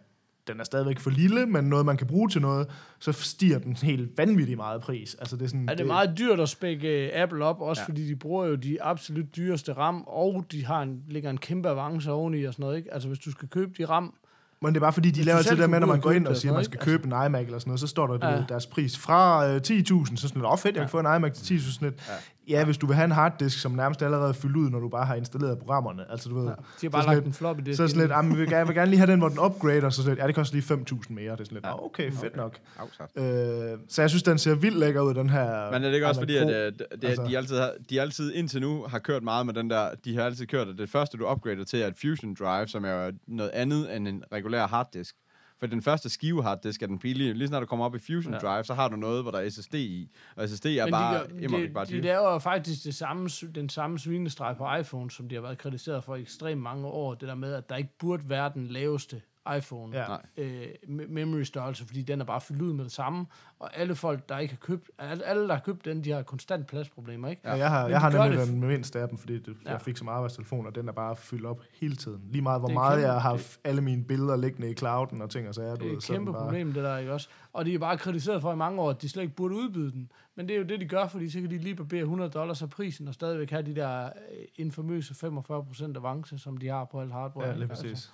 den 0.48 0.60
er 0.60 0.64
stadigvæk 0.64 0.98
for 0.98 1.10
lille, 1.10 1.46
men 1.46 1.64
noget, 1.64 1.86
man 1.86 1.96
kan 1.96 2.06
bruge 2.06 2.28
til 2.28 2.40
noget, 2.40 2.66
så 2.98 3.12
stiger 3.12 3.58
den 3.58 3.76
helt 3.76 4.18
vanvittigt 4.18 4.56
meget 4.56 4.80
pris. 4.80 5.14
Altså, 5.14 5.36
det 5.36 5.42
er, 5.44 5.48
sådan, 5.48 5.68
Er 5.68 5.74
det 5.74 5.86
meget 5.86 6.18
dyrt 6.18 6.40
at 6.40 6.48
spække 6.48 7.06
øh, 7.06 7.22
Apple 7.22 7.44
op, 7.44 7.60
også 7.60 7.80
Ja. 7.80 7.82
ja. 7.82 7.88
fordi 7.88 8.08
de 8.08 8.16
bruger 8.16 8.46
jo 8.46 8.54
de 8.54 8.82
absolut 8.82 9.36
dyreste 9.36 9.72
RAM, 9.72 10.04
og 10.06 10.44
de 10.52 10.64
har 10.66 10.82
en, 10.82 11.02
ligger 11.08 11.30
en 11.30 11.38
kæmpe 11.38 11.68
avance 11.68 12.12
oveni 12.12 12.44
og 12.44 12.52
sådan 12.54 12.62
noget, 12.62 12.76
ikke? 12.76 12.94
Altså, 12.94 13.08
hvis 13.08 13.18
du 13.18 13.30
skal 13.30 13.48
købe 13.48 13.72
de 13.78 13.84
RAM, 13.84 14.14
Men 14.62 14.74
det 14.74 14.76
er 14.76 14.80
bare 14.80 14.92
fordi, 14.92 15.10
de 15.10 15.22
laver 15.22 15.36
altid 15.38 15.50
det 15.50 15.58
der 15.58 15.66
med, 15.66 15.80
når 15.80 15.86
man 15.86 16.00
går 16.00 16.10
ind 16.10 16.26
og 16.26 16.36
siger, 16.36 16.52
at 16.52 16.56
man 16.56 16.64
skal 16.64 16.76
noget, 16.78 16.84
købe 17.00 17.04
en 17.16 17.26
iMac 17.26 17.44
eller 17.44 17.58
sådan 17.58 17.68
noget, 17.70 17.80
så 17.80 17.86
står 17.86 18.06
der 18.06 18.28
Ja. 18.30 18.36
ja. 18.36 18.44
deres 18.48 18.66
pris 18.66 18.98
fra 18.98 19.46
øh, 19.48 19.56
10.000, 19.56 20.16
så 20.16 20.28
sådan 20.28 20.40
lidt, 20.42 20.46
åh 20.52 20.58
fedt, 20.58 20.76
jeg 20.76 20.82
kan 20.82 20.88
få 20.90 21.00
en 21.00 21.06
iMac 21.16 21.32
til 21.32 21.54
10.000. 21.58 21.72
Sådan 21.74 21.88
lidt. 21.88 22.08
Ja. 22.08 22.14
Ja, 22.48 22.64
hvis 22.64 22.78
du 22.78 22.86
vil 22.86 22.96
have 22.96 23.04
en 23.04 23.10
harddisk, 23.12 23.60
som 23.60 23.72
nærmest 23.72 24.02
allerede 24.02 24.28
er 24.28 24.32
fyldt 24.32 24.56
ud, 24.56 24.70
når 24.70 24.78
du 24.80 24.88
bare 24.88 25.06
har 25.06 25.14
installeret 25.14 25.58
programmerne. 25.58 26.10
Altså, 26.10 26.28
du 26.28 26.34
ved, 26.34 26.44
ja, 26.44 26.50
de 26.50 26.54
har 26.82 26.88
bare 26.90 27.02
sådan 27.02 27.14
lagt 27.14 27.24
lidt- 27.24 27.26
en 27.26 27.32
floppy 27.32 27.60
disk 27.60 27.76
så 27.76 27.82
er 27.82 27.86
sådan 27.86 28.00
lidt, 28.26 28.32
vi 28.32 28.36
vil 28.40 28.46
gerne, 28.46 28.56
jeg 28.56 28.66
vil 28.68 28.74
gerne 28.76 28.90
lige 28.90 28.98
have 28.98 29.10
den, 29.12 29.18
hvor 29.18 29.28
den 29.28 29.38
upgrader, 29.38 29.90
så 29.90 29.96
sådan 29.96 30.10
lidt, 30.10 30.22
ja, 30.22 30.26
det 30.26 30.34
koster 30.34 30.56
lige 30.56 30.64
5.000 30.64 31.12
mere. 31.14 31.32
Det 31.32 31.40
er 31.40 31.44
sådan 31.44 31.54
lidt, 31.56 31.64
Ja. 31.66 31.84
okay, 31.84 32.12
fedt 32.12 32.36
nok. 32.36 32.58
Afsat. 32.78 33.72
Øh, 33.72 33.78
så 33.88 34.02
jeg 34.02 34.10
synes, 34.10 34.22
den 34.22 34.38
ser 34.38 34.54
vildt 34.54 34.78
lækker 34.78 35.00
ud, 35.00 35.14
den 35.14 35.30
her 35.30 35.70
Men 35.70 35.82
er 35.84 35.88
det 35.88 35.94
ikke 35.94 36.06
også 36.08 36.20
fordi, 36.20 36.36
at 36.36 36.50
øh, 36.50 36.72
det, 36.72 36.82
det, 37.02 37.08
Altså- 37.08 37.24
de, 37.28 37.36
altid 37.38 37.56
har, 37.58 37.72
de 37.90 38.00
altid 38.00 38.32
indtil 38.34 38.60
nu 38.60 38.84
har 38.88 38.98
kørt 38.98 39.22
meget 39.22 39.46
med 39.46 39.54
den 39.54 39.70
der, 39.70 39.88
de 40.04 40.16
har 40.16 40.22
altid 40.24 40.46
kørt, 40.46 40.68
at 40.68 40.78
det 40.78 40.90
første, 40.90 41.18
du 41.18 41.30
upgrader 41.30 41.64
til, 41.64 41.80
er 41.82 41.86
et 41.86 41.94
Fusion 42.00 42.34
Drive, 42.34 42.68
som 42.68 42.84
er 42.84 43.10
noget 43.28 43.50
andet 43.50 43.96
end 43.96 44.08
en 44.08 44.22
regulær 44.32 44.66
harddisk. 44.66 45.14
For 45.60 45.66
den 45.66 45.82
første 45.82 46.08
skive 46.08 46.42
harddisk 46.42 46.82
er 46.82 46.86
den 46.86 46.98
billige. 46.98 47.34
Lige 47.34 47.48
snart 47.48 47.60
du 47.62 47.66
kommer 47.66 47.84
op 47.84 47.94
i 47.94 47.98
Fusion 47.98 48.32
Ja. 48.32 48.38
Drive, 48.38 48.64
så 48.64 48.74
har 48.74 48.88
du 48.88 48.96
noget, 48.96 49.22
hvor 49.22 49.30
der 49.30 49.38
er 49.38 49.50
SSD 49.50 49.74
i. 49.74 50.10
Og 50.36 50.48
SSD 50.48 50.66
er 50.66 50.84
Men 50.84 50.92
bare, 50.92 51.14
de, 51.14 51.48
gør, 51.48 51.58
de, 51.58 51.68
bare 51.74 51.84
de, 51.84 51.92
de 51.92 52.00
laver 52.00 52.32
jo 52.32 52.38
faktisk 52.38 52.84
det 52.84 52.94
samme, 52.94 53.28
den 53.54 53.68
samme 53.68 53.98
svinestreg 53.98 54.56
på 54.56 54.74
iPhone, 54.80 55.10
som 55.10 55.28
de 55.28 55.34
har 55.34 55.42
været 55.42 55.58
kritiseret 55.58 56.04
for 56.04 56.16
i 56.16 56.20
ekstremt 56.20 56.62
mange 56.62 56.86
år. 56.86 57.14
Det 57.14 57.28
der 57.28 57.34
med, 57.34 57.54
at 57.54 57.68
der 57.68 57.76
ikke 57.76 57.98
burde 57.98 58.28
være 58.28 58.50
den 58.54 58.66
laveste 58.66 59.22
iPhone 59.56 59.96
Ja. 59.98 60.16
Øh, 60.36 60.62
me- 60.84 61.06
memory 61.08 61.42
størrelse, 61.42 61.86
fordi 61.86 62.02
den 62.02 62.20
er 62.20 62.24
bare 62.24 62.40
fyldt 62.40 62.62
ud 62.62 62.72
med 62.72 62.84
det 62.84 62.92
samme. 62.92 63.26
Og 63.58 63.76
alle 63.76 63.94
folk, 63.94 64.28
der 64.28 64.38
ikke 64.38 64.52
har 64.54 64.58
købt, 64.58 64.90
alle, 64.98 65.24
alle 65.24 65.48
der 65.48 65.54
har 65.54 65.60
købt 65.60 65.84
den, 65.84 66.04
de 66.04 66.10
har 66.10 66.22
konstant 66.22 66.66
pladsproblemer, 66.66 67.28
ikke? 67.28 67.42
Ja, 67.44 67.54
jeg 67.54 67.70
har, 67.70 67.82
Men 67.82 67.90
jeg 67.90 68.00
har 68.00 68.10
nemlig 68.10 68.38
det- 68.38 68.48
den 68.48 68.60
mindste 68.60 69.00
af 69.00 69.08
dem, 69.08 69.18
fordi 69.18 69.38
det, 69.38 69.56
Ja. 69.64 69.70
jeg 69.70 69.80
fik 69.80 69.96
som 69.96 70.08
arbejdstelefon, 70.08 70.66
og 70.66 70.74
den 70.74 70.88
er 70.88 70.92
bare 70.92 71.16
fyldt 71.16 71.46
op 71.46 71.62
hele 71.80 71.96
tiden. 71.96 72.20
Lige 72.30 72.42
meget, 72.42 72.60
hvor 72.60 72.68
meget 72.68 72.92
kæmpe- 72.98 73.12
jeg 73.12 73.20
har 73.22 73.32
det- 73.36 73.58
alle 73.64 73.80
mine 73.80 74.04
billeder 74.04 74.36
liggende 74.36 74.70
i 74.70 74.74
clouden 74.74 75.22
og 75.22 75.30
ting 75.30 75.48
og 75.48 75.54
sager. 75.54 75.74
Det 75.74 75.86
er 75.92 75.96
et 75.96 76.08
er 76.10 76.12
kæmpe 76.14 76.32
bare, 76.32 76.42
problem, 76.42 76.72
det 76.72 76.84
der, 76.84 76.98
ikke 76.98 77.12
også? 77.12 77.28
Og 77.52 77.64
de 77.64 77.74
er 77.74 77.78
bare 77.78 77.98
kritiseret 77.98 78.40
for 78.42 78.52
i 78.52 78.56
mange 78.56 78.80
år, 78.80 78.90
at 78.90 79.02
de 79.02 79.08
slet 79.08 79.22
ikke 79.22 79.34
burde 79.34 79.54
udbyde 79.54 79.92
den. 79.92 80.10
Men 80.34 80.48
det 80.48 80.54
er 80.54 80.58
jo 80.58 80.64
det, 80.64 80.80
de 80.80 80.86
gør, 80.88 81.06
fordi 81.06 81.30
så 81.30 81.40
kan 81.40 81.50
de 81.50 81.58
lige 81.58 81.74
barbere 81.74 82.00
100 82.02 82.30
dollars 82.30 82.62
af 82.62 82.70
prisen, 82.70 83.08
og 83.08 83.14
stadigvæk 83.14 83.50
have 83.50 83.62
de 83.62 83.74
der 83.74 84.04
øh, 84.06 84.10
infamøse 84.56 85.14
45% 85.14 85.96
avance, 85.96 86.38
som 86.38 86.56
de 86.56 86.68
har 86.68 86.84
på 86.84 87.00
alt 87.00 87.12
hardware. 87.12 87.48
Ja, 87.48 87.54
lige 87.54 87.68
Altså, 87.70 87.84
præcis. 87.84 88.12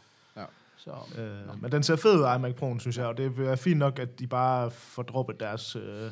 Så, 0.85 0.93
Øh, 1.23 1.63
men 1.63 1.73
den 1.73 1.83
ser 1.83 1.97
fed 1.97 2.15
ud, 2.15 2.37
iMac 2.37 2.55
Pro'en, 2.63 2.79
synes 2.79 2.99
jeg, 2.99 3.07
og 3.07 3.17
det 3.17 3.39
er 3.39 3.57
fint 3.57 3.79
nok, 3.79 3.99
at 3.99 4.19
de 4.19 4.27
bare 4.27 4.71
får 4.71 5.03
droppet 5.03 5.41
deres 5.41 5.77
øh, 5.77 6.11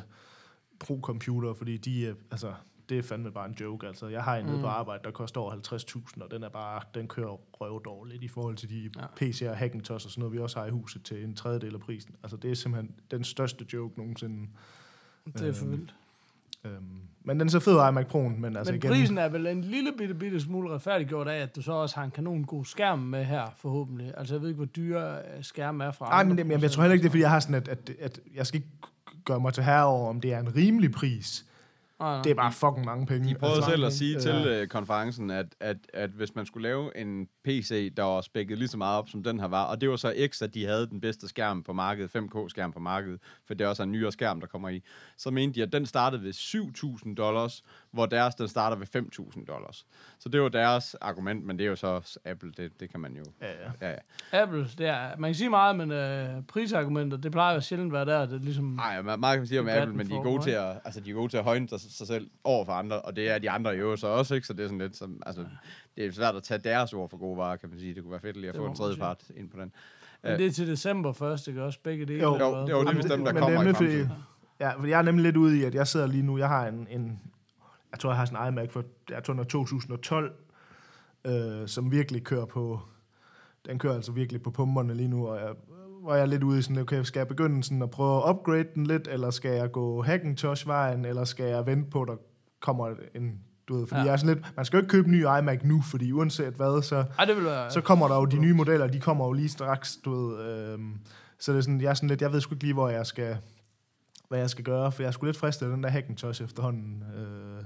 Pro-computer, 0.84 1.54
fordi 1.54 1.76
de, 1.76 2.00
øh, 2.02 2.14
altså, 2.30 2.54
det 2.88 2.98
er 2.98 3.02
fandme 3.02 3.32
bare 3.32 3.46
en 3.48 3.56
joke. 3.60 3.86
Altså, 3.86 4.06
jeg 4.08 4.24
har 4.24 4.36
en 4.36 4.44
nede 4.44 4.56
Mm. 4.56 4.62
på 4.62 4.68
arbejde, 4.68 5.04
der 5.04 5.10
koster 5.10 5.40
over 5.40 5.52
50.000, 5.52 6.22
og 6.22 6.30
den 6.30 6.42
er 6.42 6.48
bare, 6.48 6.80
den 6.94 7.08
kører 7.08 7.36
røvdårligt 7.60 8.22
i 8.22 8.28
forhold 8.28 8.56
til 8.56 8.68
de 8.70 8.90
Ja. 8.96 9.06
PC'er 9.22 9.54
Hackintosh 9.54 10.06
og 10.06 10.10
sådan 10.10 10.20
noget, 10.20 10.32
vi 10.32 10.38
også 10.38 10.58
har 10.58 10.66
i 10.66 10.70
huset 10.70 11.02
til 11.02 11.24
en 11.24 11.34
tredjedel 11.36 11.74
af 11.74 11.80
prisen. 11.80 12.14
Altså, 12.22 12.36
det 12.36 12.50
er 12.50 12.54
simpelthen 12.54 12.94
den 13.10 13.24
største 13.24 13.66
joke 13.72 13.98
nogensinde. 13.98 14.48
det 15.38 15.48
er 15.48 15.52
for 15.52 15.64
Øhm, 15.64 15.72
vildt. 15.72 15.94
Øhm, 16.64 16.82
men 17.24 17.40
den 17.40 17.50
ser 17.50 17.58
fed 17.58 17.74
ud, 17.74 17.88
iMac 17.88 18.06
Pro'en, 18.06 18.40
men 18.40 18.56
altså 18.56 18.72
Men 18.72 18.78
igen... 18.78 18.90
prisen 18.90 19.18
er 19.18 19.28
vel 19.28 19.46
en 19.46 19.60
lille 19.60 19.92
bitte, 19.98 20.14
bitte 20.14 20.40
smule 20.40 20.70
retfærdiggjort 20.74 21.28
af, 21.28 21.42
at 21.42 21.56
du 21.56 21.62
så 21.62 21.72
også 21.72 21.96
har 21.96 22.04
en 22.04 22.10
kanon 22.10 22.44
god 22.44 22.64
skærm 22.64 22.98
med 22.98 23.24
her, 23.24 23.42
forhåbentlig. 23.56 24.12
Altså, 24.16 24.34
jeg 24.34 24.42
ved 24.42 24.48
ikke, 24.48 24.56
hvor 24.56 24.66
dyre 24.66 25.16
øh, 25.16 25.44
skærme 25.44 25.84
er 25.84 25.92
fra. 25.92 26.08
Nej, 26.08 26.24
men 26.24 26.38
det, 26.38 26.46
men 26.46 26.60
jeg 26.60 26.70
tror 26.70 26.82
heller 26.82 26.92
ikke, 26.92 27.02
det 27.02 27.08
er, 27.08 27.10
fordi 27.10 27.22
jeg 27.22 27.30
har 27.30 27.40
sådan, 27.40 27.54
at, 27.54 27.68
at, 27.68 27.90
at 28.00 28.20
jeg 28.34 28.46
skal 28.46 28.60
ikke 28.60 28.70
gøre 29.24 29.40
mig 29.40 29.54
til 29.54 29.62
herre 29.62 29.84
over, 29.86 30.08
om 30.08 30.20
det 30.20 30.32
er 30.32 30.40
en 30.40 30.56
rimelig 30.56 30.92
pris. 30.92 31.46
Nej. 32.02 32.22
Det 32.22 32.30
er 32.30 32.34
bare 32.34 32.52
fucking 32.52 32.84
mange 32.86 33.06
penge. 33.06 33.28
De 33.28 33.34
prøvede 33.34 33.56
Altså, 33.56 33.70
selv 33.70 33.84
at 33.84 33.92
sige 33.92 34.14
penge. 34.18 34.42
til 34.42 34.46
øh, 34.50 34.66
konferencen, 34.66 35.30
at, 35.30 35.46
at, 35.60 35.76
at 35.94 36.10
hvis 36.10 36.34
man 36.34 36.46
skulle 36.46 36.68
lave 36.68 36.96
en 36.96 37.28
PC, 37.44 37.94
der 37.96 38.02
var 38.02 38.20
spækket 38.20 38.58
lige 38.58 38.68
så 38.68 38.76
meget 38.78 38.98
op, 38.98 39.08
som 39.08 39.22
den 39.22 39.40
her 39.40 39.48
var, 39.48 39.64
og 39.64 39.80
det 39.80 39.90
var 39.90 39.96
så 39.96 40.14
X, 40.28 40.42
at 40.42 40.54
de 40.54 40.66
havde 40.66 40.86
den 40.86 41.00
bedste 41.00 41.28
skærm 41.28 41.62
på 41.62 41.72
markedet, 41.72 42.16
5K-skærm 42.16 42.72
på 42.72 42.80
markedet, 42.80 43.20
for 43.46 43.54
det 43.54 43.64
er 43.64 43.68
også 43.68 43.82
en 43.82 43.92
nyere 43.92 44.12
skærm, 44.12 44.40
der 44.40 44.46
kommer 44.46 44.68
i, 44.68 44.82
så 45.18 45.30
mente 45.30 45.54
de, 45.60 45.62
at 45.62 45.72
den 45.72 45.86
startede 45.86 46.22
ved 46.22 46.32
7.000 46.32 47.14
dollars, 47.14 47.62
hvor 47.92 48.06
deres, 48.06 48.34
den 48.34 48.48
starter 48.48 48.76
ved 48.76 48.86
5.000 48.96 49.44
dollars. 49.44 49.86
Så 50.18 50.28
det 50.28 50.42
var 50.42 50.48
deres 50.48 50.94
argument, 51.00 51.44
men 51.46 51.58
det 51.58 51.66
er 51.66 51.70
jo 51.70 51.76
så 51.76 52.18
Apple, 52.24 52.52
det, 52.56 52.80
det 52.80 52.90
kan 52.90 53.00
man 53.00 53.16
jo... 53.16 53.22
Ja, 53.40 53.46
ja. 53.46 53.70
Ja, 53.88 53.90
ja. 54.32 54.42
Apple, 54.42 54.66
det 54.78 54.86
er, 54.86 55.16
man 55.18 55.28
kan 55.28 55.34
sige 55.34 55.50
meget, 55.50 55.76
men 55.76 55.90
øh, 55.90 56.42
prisargumenter, 56.48 57.16
det 57.16 57.32
plejer 57.32 57.54
jo 57.54 57.60
sjældent 57.60 57.96
at 57.96 58.06
være 58.06 58.18
der. 58.18 58.26
Det 58.26 58.34
er 58.34 58.38
ligesom, 58.44 58.78
Ej, 58.78 59.02
meget 59.02 59.20
meget 59.20 59.34
kan 59.34 59.40
man 59.40 59.46
sige 59.46 59.60
om 59.60 59.68
Apple, 59.68 59.94
men 59.96 60.08
de 60.08 60.14
er 60.14 60.22
gode 60.22 60.42
til 60.42 60.50
at, 60.50 60.76
altså, 60.84 61.00
de 61.00 61.10
er 61.10 61.14
gode 61.14 61.28
til 61.32 61.36
at 61.36 61.44
højne 61.44 61.68
sig, 61.68 61.80
sig 61.80 62.06
selv 62.06 62.30
over 62.44 62.64
for 62.64 62.72
andre, 62.72 63.00
og 63.00 63.16
det 63.16 63.30
er 63.30 63.38
de 63.38 63.50
andre 63.50 63.70
jo 63.70 63.96
så 63.96 64.06
også, 64.06 64.34
ikke? 64.34 64.46
Så 64.46 64.52
det 64.52 64.62
er 64.62 64.66
sådan 64.66 64.78
lidt 64.78 64.96
som, 64.96 65.22
altså, 65.26 65.44
det 65.96 66.06
er 66.06 66.12
svært 66.12 66.36
at 66.36 66.42
tage 66.42 66.58
deres 66.58 66.92
ord 66.92 67.10
for 67.10 67.16
gode 67.16 67.36
varer, 67.36 67.56
kan 67.56 67.68
man 67.68 67.78
sige. 67.78 67.94
Det 67.94 68.02
kunne 68.02 68.10
være 68.12 68.20
fedt 68.20 68.36
lige 68.36 68.48
at 68.48 68.54
Det 68.54 68.60
få 68.60 68.66
en 68.66 68.74
tredje 68.74 68.96
part 68.96 69.22
ind 69.36 69.50
på 69.50 69.60
den. 69.60 69.72
men 70.22 70.38
det 70.38 70.46
er 70.46 70.50
til 70.50 70.66
december 70.66 71.12
først, 71.12 71.48
ikke 71.48 71.62
også? 71.62 71.78
Begge 71.82 72.06
dele. 72.06 72.22
Jo, 72.22 72.34
eller 72.34 72.46
jo, 72.70 72.82
hvad? 72.82 72.86
det 72.86 72.94
hvis 72.94 73.04
dem, 73.04 73.24
der 73.24 73.32
men 73.32 73.40
kommer 73.42 73.48
det 73.48 73.56
er 73.56 73.60
i 73.60 73.64
nemlig, 73.64 73.76
fremtiden. 73.76 74.08
fordi, 74.08 74.20
ja, 74.60 74.72
fordi 74.78 74.90
jeg 74.90 74.98
er 74.98 75.02
nemlig 75.02 75.22
lidt 75.22 75.36
ude 75.36 75.58
i, 75.60 75.64
at 75.64 75.74
jeg 75.74 75.86
sidder 75.86 76.06
lige 76.06 76.22
nu, 76.22 76.38
jeg 76.38 76.48
har 76.48 76.66
en, 76.66 76.86
en 76.90 77.20
jeg 77.92 78.00
tror, 78.00 78.10
jeg 78.10 78.16
har 78.16 78.24
sådan 78.24 78.48
en 78.48 78.52
iMac 78.52 78.70
for, 78.70 78.84
jeg 79.10 79.24
tror, 79.24 79.34
den 79.34 79.40
er 79.40 79.44
2012, 79.44 80.32
øh, 81.24 81.68
som 81.68 81.92
virkelig 81.92 82.24
kører 82.24 82.44
på, 82.44 82.80
den 83.66 83.78
kører 83.78 83.94
altså 83.94 84.12
virkelig 84.12 84.42
på 84.42 84.50
pumperne 84.50 84.94
lige 84.94 85.08
nu, 85.08 85.26
og 85.26 85.36
jeg, 85.36 85.54
hvor 86.00 86.14
jeg 86.14 86.22
er 86.22 86.26
lidt 86.26 86.42
ude 86.42 86.58
i 86.58 86.62
sådan, 86.62 86.78
okay, 86.78 87.02
skal 87.02 87.20
jeg 87.20 87.28
begynde 87.28 87.62
sådan 87.62 87.82
at 87.82 87.90
prøve 87.90 88.16
at 88.16 88.30
upgrade 88.30 88.68
den 88.74 88.86
lidt, 88.86 89.08
eller 89.08 89.30
skal 89.30 89.50
jeg 89.50 89.72
gå 89.72 90.02
Hackintosh-vejen, 90.02 91.04
eller 91.04 91.24
skal 91.24 91.46
jeg 91.46 91.66
vente 91.66 91.90
på, 91.90 92.02
at 92.02 92.08
der 92.08 92.16
kommer 92.60 92.94
en 93.14 93.40
Du 93.68 93.76
ved, 93.76 93.86
fordi 93.86 94.00
ja. 94.00 94.06
jeg 94.06 94.12
er 94.12 94.16
sådan 94.16 94.34
lidt, 94.34 94.46
man 94.56 94.64
skal 94.64 94.76
jo 94.76 94.80
ikke 94.80 94.90
købe 94.90 95.06
en 95.06 95.12
ny 95.12 95.22
iMac 95.22 95.60
nu, 95.64 95.82
fordi 95.82 96.12
uanset 96.12 96.54
hvad, 96.54 96.82
så, 96.82 97.04
Ej, 97.18 97.24
det 97.24 97.36
vil 97.36 97.44
være... 97.44 97.70
så 97.70 97.80
kommer 97.80 98.08
der 98.08 98.16
jo 98.16 98.24
de 98.24 98.38
nye 98.38 98.54
modeller, 98.54 98.86
de 98.86 99.00
kommer 99.00 99.26
jo 99.26 99.32
lige 99.32 99.48
straks, 99.48 99.96
du 100.04 100.14
ved. 100.14 100.38
Øhm, 100.38 100.98
så 101.38 101.52
det 101.52 101.58
er 101.58 101.62
sådan, 101.62 101.80
jeg 101.80 101.90
er 101.90 101.94
sådan 101.94 102.08
lidt, 102.08 102.22
jeg 102.22 102.32
ved 102.32 102.40
sgu 102.40 102.54
ikke 102.54 102.64
lige, 102.64 102.74
hvor 102.74 102.88
jeg 102.88 103.06
skal, 103.06 103.36
hvad 104.32 104.40
jeg 104.40 104.50
skal 104.50 104.64
gøre, 104.64 104.92
for 104.92 105.02
jeg 105.02 105.14
skulle 105.14 105.28
lidt 105.28 105.36
fristet 105.36 105.66
af 105.66 105.72
den 105.72 105.82
der 105.82 105.88
Hackintosh 105.88 106.42
efterhånden, 106.42 107.04
øh, 107.16 107.64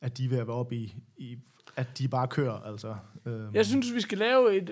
at 0.00 0.18
de 0.18 0.24
er 0.24 0.28
ved 0.28 0.38
at 0.38 0.46
være 0.46 0.56
oppe 0.56 0.76
i, 0.76 0.96
i 1.16 1.38
at 1.76 1.98
de 1.98 2.08
bare 2.08 2.26
kører, 2.26 2.60
altså. 2.66 2.94
Øhm, 3.26 3.54
Jeg 3.54 3.66
synes, 3.66 3.94
vi 3.94 4.00
skal 4.00 4.18
lave 4.18 4.56
et... 4.56 4.70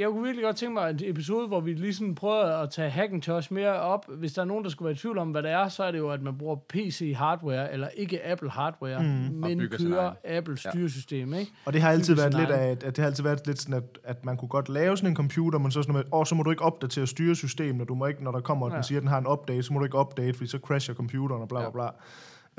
Jeg 0.00 0.08
kunne 0.08 0.22
virkelig 0.22 0.44
godt 0.44 0.56
tænke 0.56 0.74
mig 0.74 0.90
en 0.90 0.98
episode, 1.02 1.46
hvor 1.48 1.60
vi 1.60 1.72
lige 1.72 1.94
sådan 1.94 2.14
prøver 2.14 2.44
at 2.44 2.70
tage 2.70 2.90
Hackintosh 2.90 3.52
mere 3.52 3.72
op. 3.72 4.06
Hvis 4.08 4.32
der 4.32 4.42
er 4.42 4.46
nogen, 4.46 4.64
der 4.64 4.70
skulle 4.70 4.86
være 4.86 4.92
i 4.94 4.96
tvivl 4.98 5.18
om, 5.18 5.30
hvad 5.30 5.42
det 5.42 5.50
er, 5.50 5.68
så 5.68 5.82
er 5.84 5.90
det 5.90 5.98
jo, 5.98 6.10
at 6.10 6.22
man 6.22 6.38
bruger 6.38 6.56
PC-hardware, 6.74 7.72
eller 7.72 7.88
ikke 7.88 8.26
Apple-hardware, 8.26 9.02
mm. 9.02 9.42
Og 9.42 9.48
men 9.50 9.68
kører 9.70 10.00
egen. 10.24 10.36
Apple 10.38 10.56
styresystem, 10.58 11.34
ikke? 11.34 11.52
Og 11.64 11.72
det 11.72 11.82
har 11.82 11.90
altid 11.90 12.14
været 12.14 12.34
lidt 12.34 12.50
af, 12.50 12.70
at, 12.70 12.80
det 12.82 12.98
har 12.98 13.06
altid 13.06 13.24
været 13.24 13.46
lidt 13.46 13.58
sådan, 13.60 13.74
at, 13.74 13.98
at 14.04 14.24
man 14.24 14.36
kunne 14.36 14.48
godt 14.48 14.68
lave 14.68 14.96
sådan 14.96 15.10
en 15.10 15.16
computer, 15.16 15.58
men 15.58 15.70
så 15.70 15.82
sådan 15.82 15.92
noget 15.92 16.06
med, 16.06 16.18
åh, 16.18 16.24
så 16.26 16.34
må 16.34 16.42
du 16.42 16.50
ikke 16.50 16.62
opdatere 16.62 17.06
styresystemet, 17.06 17.82
og 17.82 17.88
du 17.88 17.94
må 17.94 18.06
ikke, 18.06 18.24
når 18.24 18.32
der 18.32 18.40
kommer, 18.40 18.66
at 18.66 18.72
Ja. 18.72 18.76
den 18.76 18.84
siger, 18.84 18.98
at 18.98 19.02
den 19.02 19.08
har 19.08 19.18
en 19.18 19.26
update, 19.26 19.62
så 19.62 19.72
må 19.72 19.78
du 19.78 19.84
ikke 19.84 19.98
update, 19.98 20.34
fordi 20.34 20.50
så 20.50 20.58
crasher 20.58 20.94
computeren 20.94 21.42
og 21.42 21.48
bla 21.48 21.60
bla 21.60 21.70
bla. 21.70 21.88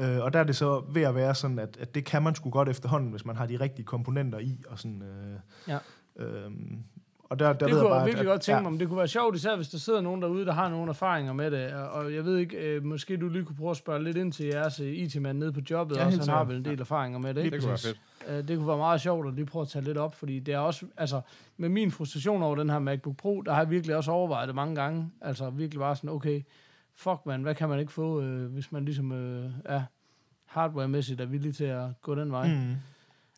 Øh, 0.01 0.19
og 0.23 0.33
der 0.33 0.39
er 0.39 0.43
det 0.43 0.55
så 0.55 0.83
ved 0.93 1.01
at 1.01 1.15
være 1.15 1.35
sådan, 1.35 1.59
at, 1.59 1.77
at 1.79 1.95
det 1.95 2.05
kan 2.05 2.23
man 2.23 2.35
sgu 2.35 2.49
godt 2.49 2.69
efterhånden, 2.69 3.11
hvis 3.11 3.25
man 3.25 3.35
har 3.35 3.45
de 3.45 3.59
rigtige 3.59 3.85
komponenter 3.85 4.39
i, 4.39 4.57
og 4.69 4.79
sådan... 4.79 5.01
Øh, 5.01 5.39
Ja. 5.67 5.77
øhm, 6.25 6.77
og 7.23 7.39
der, 7.39 7.53
der 7.53 7.53
Det 7.53 7.75
ved 7.75 7.81
kunne 7.81 7.89
jeg 7.93 7.99
bare, 7.99 8.05
virkelig 8.05 8.27
at, 8.27 8.31
godt 8.33 8.41
tænke 8.41 8.57
ja, 8.57 8.61
mig, 8.61 8.71
men 8.71 8.79
det 8.79 8.87
kunne 8.87 8.97
være 8.97 9.07
sjovt, 9.07 9.35
især 9.35 9.55
hvis 9.55 9.69
der 9.69 9.77
sidder 9.77 10.01
nogen 10.01 10.21
derude, 10.21 10.45
der 10.45 10.51
har 10.51 10.69
nogle 10.69 10.89
erfaringer 10.89 11.33
med 11.33 11.51
det. 11.51 11.73
Og- 11.73 11.89
Og 11.89 12.13
jeg 12.13 12.25
ved 12.25 12.37
ikke, 12.37 12.57
øh, 12.57 12.83
måske 12.85 13.17
du 13.17 13.29
lige 13.29 13.45
kunne 13.45 13.55
prøve 13.55 13.71
at 13.71 13.77
spørge 13.77 14.03
lidt 14.03 14.17
ind 14.17 14.31
til 14.33 14.45
jeres 14.45 14.79
øh, 14.79 14.87
IT-mand 14.87 15.37
nede 15.37 15.53
på 15.53 15.59
jobbet, 15.69 15.95
Ja, 15.95 16.03
ja, 16.03 16.09
helt 16.09 16.21
han 16.25 16.29
har 16.29 16.43
vel 16.43 16.57
en 16.57 16.65
del 16.65 16.79
erfaringer 16.79 17.19
med 17.19 17.27
det. 17.29 17.35
Det 17.35 17.43
Ikke? 17.45 17.57
kunne 17.59 17.67
være 17.69 17.77
fedt. 17.77 18.01
Øh, 18.27 18.47
det 18.47 18.57
kunne 18.57 18.67
være 18.67 18.77
meget 18.77 19.01
sjovt 19.01 19.27
at 19.27 19.33
lige 19.33 19.45
prøve 19.45 19.61
at 19.61 19.67
tage 19.69 19.85
lidt 19.85 19.97
op, 19.97 20.15
fordi 20.15 20.39
det 20.39 20.53
er 20.53 20.57
også, 20.59 20.85
altså 20.97 21.21
med 21.57 21.69
min 21.69 21.91
frustration 21.91 22.43
over 22.43 22.55
den 22.55 22.69
her 22.69 22.79
MacBook 22.79 23.17
Pro, 23.17 23.41
der 23.41 23.53
har 23.53 23.61
jeg 23.61 23.69
virkelig 23.69 23.95
også 23.95 24.11
overvejet 24.11 24.47
det 24.47 24.55
mange 24.55 24.75
gange. 24.75 25.09
Altså 25.21 25.49
virkelig 25.49 25.79
bare 25.79 25.95
sådan, 25.95 26.09
okay, 26.09 26.41
fuck 26.95 27.19
man, 27.25 27.41
hvad 27.41 27.55
kan 27.55 27.69
man 27.69 27.79
ikke 27.79 27.91
få, 27.91 28.21
øh, 28.21 28.51
hvis 28.53 28.71
man 28.71 28.85
ligesom 28.85 29.11
øh, 29.11 29.49
er 29.65 29.81
hardware-mæssigt 30.45 31.21
er 31.21 31.25
villig 31.25 31.55
til 31.55 31.63
at 31.63 31.87
gå 32.01 32.15
den 32.15 32.31
vej. 32.31 32.47
Mm. 32.47 32.75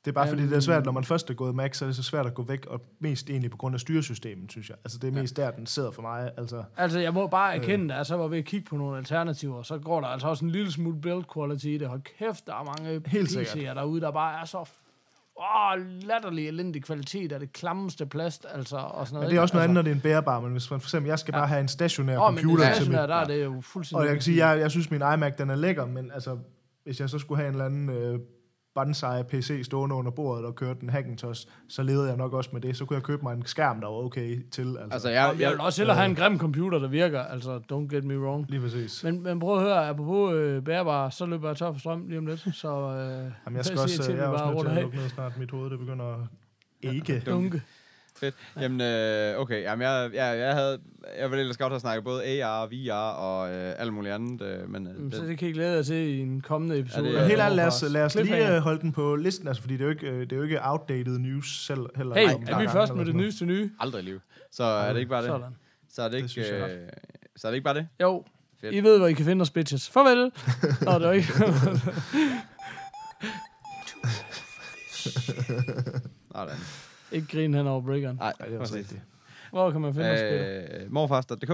Det 0.05 0.11
er 0.11 0.13
bare 0.13 0.27
fordi, 0.27 0.41
det 0.41 0.49
er 0.49 0.53
Øhm. 0.55 0.61
svært, 0.61 0.85
når 0.85 0.91
man 0.91 1.03
først 1.03 1.29
er 1.29 1.33
gået 1.33 1.55
Mac, 1.55 1.77
så 1.77 1.85
er 1.85 1.89
det 1.89 1.95
så 1.95 2.03
svært 2.03 2.25
at 2.25 2.33
gå 2.33 2.43
væk, 2.43 2.65
og 2.65 2.81
mest 2.99 3.29
egentlig 3.29 3.51
på 3.51 3.57
grund 3.57 3.73
af 3.75 3.79
styresystemet, 3.79 4.51
synes 4.51 4.69
jeg. 4.69 4.77
Altså, 4.85 4.97
det 4.97 5.07
er 5.07 5.11
mest 5.21 5.37
der, 5.37 5.51
den 5.51 5.65
sidder 5.65 5.91
for 5.91 6.01
mig. 6.01 6.31
Altså, 6.37 6.63
Altså, 6.77 6.99
jeg 6.99 7.13
må 7.13 7.27
bare 7.27 7.55
erkende, 7.55 7.93
at 7.93 7.97
jeg 7.97 8.05
så 8.05 8.15
var 8.17 8.27
ved 8.27 8.37
at 8.37 8.45
kigge 8.45 8.65
på 8.69 8.77
nogle 8.77 8.97
alternativer, 8.97 9.63
så 9.63 9.77
går 9.77 10.01
der 10.01 10.07
altså 10.07 10.27
også 10.27 10.45
en 10.45 10.51
lille 10.51 10.71
smule 10.71 11.01
build 11.01 11.23
quality 11.33 11.65
i 11.65 11.77
det. 11.77 11.87
Hold 11.87 12.01
kæft, 12.01 12.47
der 12.47 12.53
er 12.53 12.63
mange 12.63 13.01
Helt 13.09 13.29
PC'er 13.29 13.51
sikkert. 13.51 13.75
derude, 13.75 14.01
der 14.01 14.11
bare 14.11 14.41
er 14.41 14.45
så 14.45 14.69
åh, 15.39 15.81
latterlig 16.07 16.47
elendig 16.47 16.83
kvalitet 16.83 17.31
af 17.31 17.39
det 17.39 17.53
klammeste 17.53 18.05
plast, 18.05 18.45
altså, 18.49 18.77
og 18.77 19.07
sådan 19.07 19.15
noget. 19.15 19.25
men 19.27 19.31
det 19.31 19.37
er 19.37 19.41
også 19.41 19.55
noget 19.55 19.63
ikke? 19.65 19.69
andet, 19.69 19.75
når 19.75 19.81
det 19.81 19.91
er 19.91 19.95
en 19.95 20.01
bærbar, 20.01 20.39
men 20.39 20.51
hvis 20.51 20.71
man 20.71 20.79
for 20.79 20.85
eksempel, 20.87 21.09
jeg 21.09 21.19
skal 21.19 21.31
Ja. 21.33 21.39
bare 21.39 21.47
have 21.47 21.61
en 21.61 21.67
stationær 21.67 22.13
det 22.13 22.21
computer 22.25 22.65
til 22.65 22.75
stationære, 22.75 23.01
mit, 23.01 23.09
der 23.09 23.15
er 23.15 23.25
det 23.25 23.43
jo 23.43 23.61
fuldstændig... 23.61 23.99
Og 24.01 24.05
jeg 24.05 24.15
kan 24.15 24.21
sige, 24.21 24.47
jeg, 24.47 24.59
jeg 24.59 24.71
synes, 24.71 24.91
min 24.91 25.01
iMac, 25.13 25.33
den 25.37 25.49
er 25.49 25.55
lækker, 25.55 25.85
men 25.85 26.11
altså, 26.11 26.37
hvis 26.83 26.99
jeg 26.99 27.09
så 27.09 27.19
skulle 27.19 27.37
have 27.41 27.47
en 27.47 27.53
eller 27.53 27.65
anden 27.65 27.89
øh, 27.89 28.19
Banzai 28.75 29.23
PC 29.23 29.61
stående 29.63 29.95
under 29.95 30.11
bordet 30.11 30.45
og 30.45 30.55
kørte 30.55 30.83
en 30.83 30.89
Hackintosh, 30.89 31.47
så 31.67 31.83
levede 31.83 32.07
jeg 32.07 32.17
nok 32.17 32.33
også 32.33 32.49
med 32.53 32.61
det. 32.61 32.77
Så 32.77 32.85
kunne 32.85 32.95
jeg 32.95 33.03
købe 33.03 33.23
mig 33.23 33.33
en 33.33 33.45
skærm, 33.45 33.81
der 33.81 33.87
var 33.87 33.95
okay 33.95 34.41
til. 34.51 34.67
Altså, 34.67 34.87
Altså, 34.91 35.09
Ja, 35.09 35.25
jeg, 35.25 35.39
jeg 35.39 35.51
vil 35.51 35.59
også 35.59 35.81
hellere 35.81 35.97
have 35.97 36.09
en 36.09 36.15
grim 36.15 36.39
computer, 36.39 36.79
der 36.79 36.87
virker, 36.87 37.21
altså, 37.21 37.59
don't 37.71 37.95
get 37.95 38.03
me 38.03 38.19
wrong. 38.19 38.45
Lige 38.49 38.61
præcis. 38.61 39.03
Men, 39.03 39.23
men 39.23 39.39
prøv 39.39 39.57
at 39.57 39.63
høre, 39.63 39.87
apropos 39.89 40.33
øh, 40.33 40.63
bærbar, 40.63 41.09
så 41.09 41.25
løber 41.25 41.47
jeg 41.47 41.57
tør 41.57 41.71
for 41.71 41.79
strøm 41.79 42.07
lige 42.07 42.17
om 42.17 42.25
lidt, 42.25 42.47
så 42.55 42.67
øh, 42.67 43.31
Jamen, 43.45 43.57
jeg 43.57 43.65
skal 43.65 43.79
også, 43.79 44.03
til, 44.03 44.15
jeg 44.15 44.23
er 44.23 44.27
også 44.27 44.45
nødt 44.45 44.59
til 44.59 44.75
at 44.75 44.81
lukke 44.81 44.97
ned 44.97 45.09
snart. 45.09 45.37
Mit 45.39 45.51
hoved, 45.51 45.69
det 45.69 45.79
begynder 45.79 46.05
at 46.05 46.19
ikke. 46.81 47.19
dunke. 47.25 47.61
Fedt. 48.23 48.35
Jamen, 48.61 48.81
øh, 48.81 49.39
okay. 49.39 49.63
Jamen, 49.63 49.81
jeg, 49.87 50.09
jeg, 50.13 50.39
jeg, 50.39 50.53
havde, 50.53 50.79
jeg 51.19 51.29
ville 51.29 51.41
ellers 51.41 51.57
godt 51.57 51.73
have 51.73 51.79
snakket 51.79 52.03
både 52.03 52.43
AR, 52.43 52.65
VR 52.65 52.93
og 53.11 53.53
øh, 53.53 53.73
alt 53.77 53.93
muligt 53.93 54.13
andet, 54.13 54.41
øh, 54.41 54.69
men 54.69 54.87
øh, 54.87 54.99
Mm, 54.99 55.11
Så 55.11 55.21
det, 55.21 55.27
det 55.29 55.37
kan 55.37 55.47
I 55.47 55.51
glæde 55.51 55.75
jer 55.75 55.83
til 55.83 55.95
i 55.95 56.19
en 56.19 56.41
kommende 56.41 56.79
episode. 56.79 57.09
Ja, 57.09 57.19
det 57.19 57.27
helt 57.27 57.39
ærligt, 57.41 57.55
lad 57.55 57.67
os, 57.67 57.83
lad 57.89 58.03
os 58.03 58.15
lige 58.15 58.55
øh, 58.55 58.61
holde 58.61 58.81
den 58.81 58.91
på 58.91 59.15
listen, 59.15 59.47
altså, 59.47 59.61
fordi 59.61 59.73
det 59.73 59.81
er 59.81 59.85
jo 59.85 59.91
ikke, 59.91 60.07
øh, 60.07 60.19
det 60.21 60.31
er 60.31 60.35
jo 60.37 60.43
ikke 60.43 60.59
outdated 60.61 61.17
news 61.17 61.65
selv 61.65 61.81
heller. 61.95 62.15
Hey, 62.15 62.27
er 62.47 62.59
vi 62.59 62.67
først 62.67 62.95
med 62.95 63.05
det 63.05 63.15
nyeste 63.15 63.45
nye? 63.45 63.69
aldrig 63.79 64.01
i 64.03 64.05
liv. 64.05 64.19
Så 64.51 64.63
er 64.63 64.93
det 64.93 64.99
ikke 64.99 65.09
bare 65.09 65.21
det? 65.21 65.29
Sådan. 65.29 65.55
Så 65.93 66.01
er 66.01 66.09
det 66.09 66.23
Det 66.23 66.37
ikke, 66.37 66.55
jeg 66.55 66.69
øh, 66.71 66.87
så 67.35 67.47
er 67.47 67.51
det 67.51 67.55
ikke 67.55 67.65
bare 67.65 67.75
det? 67.75 67.87
Jo, 68.01 68.23
Fedt. 68.61 68.73
I 68.75 68.83
ved, 68.83 68.97
hvor 68.97 69.07
I 69.07 69.13
kan 69.13 69.25
finde 69.25 69.41
os, 69.41 69.49
bitches. 69.49 69.89
Farvel! 69.89 70.17
Nå, 70.85 70.93
det 70.99 71.07
var 71.07 71.11
ikke... 71.11 71.33
Sådan. 76.35 76.57
Ikke 77.13 77.27
grine 77.27 77.57
hen 77.57 77.67
over 77.67 77.81
breakeren. 77.81 78.15
Nej, 78.15 78.33
det 78.47 78.55
er 78.55 78.59
også 78.59 78.75
rigtigt. 78.75 79.01
Hvor 79.51 79.71
kan 79.71 79.81
man 79.81 79.93
finde? 79.93 80.09
Øh, 80.09 80.91
morfars.dk 80.93 81.49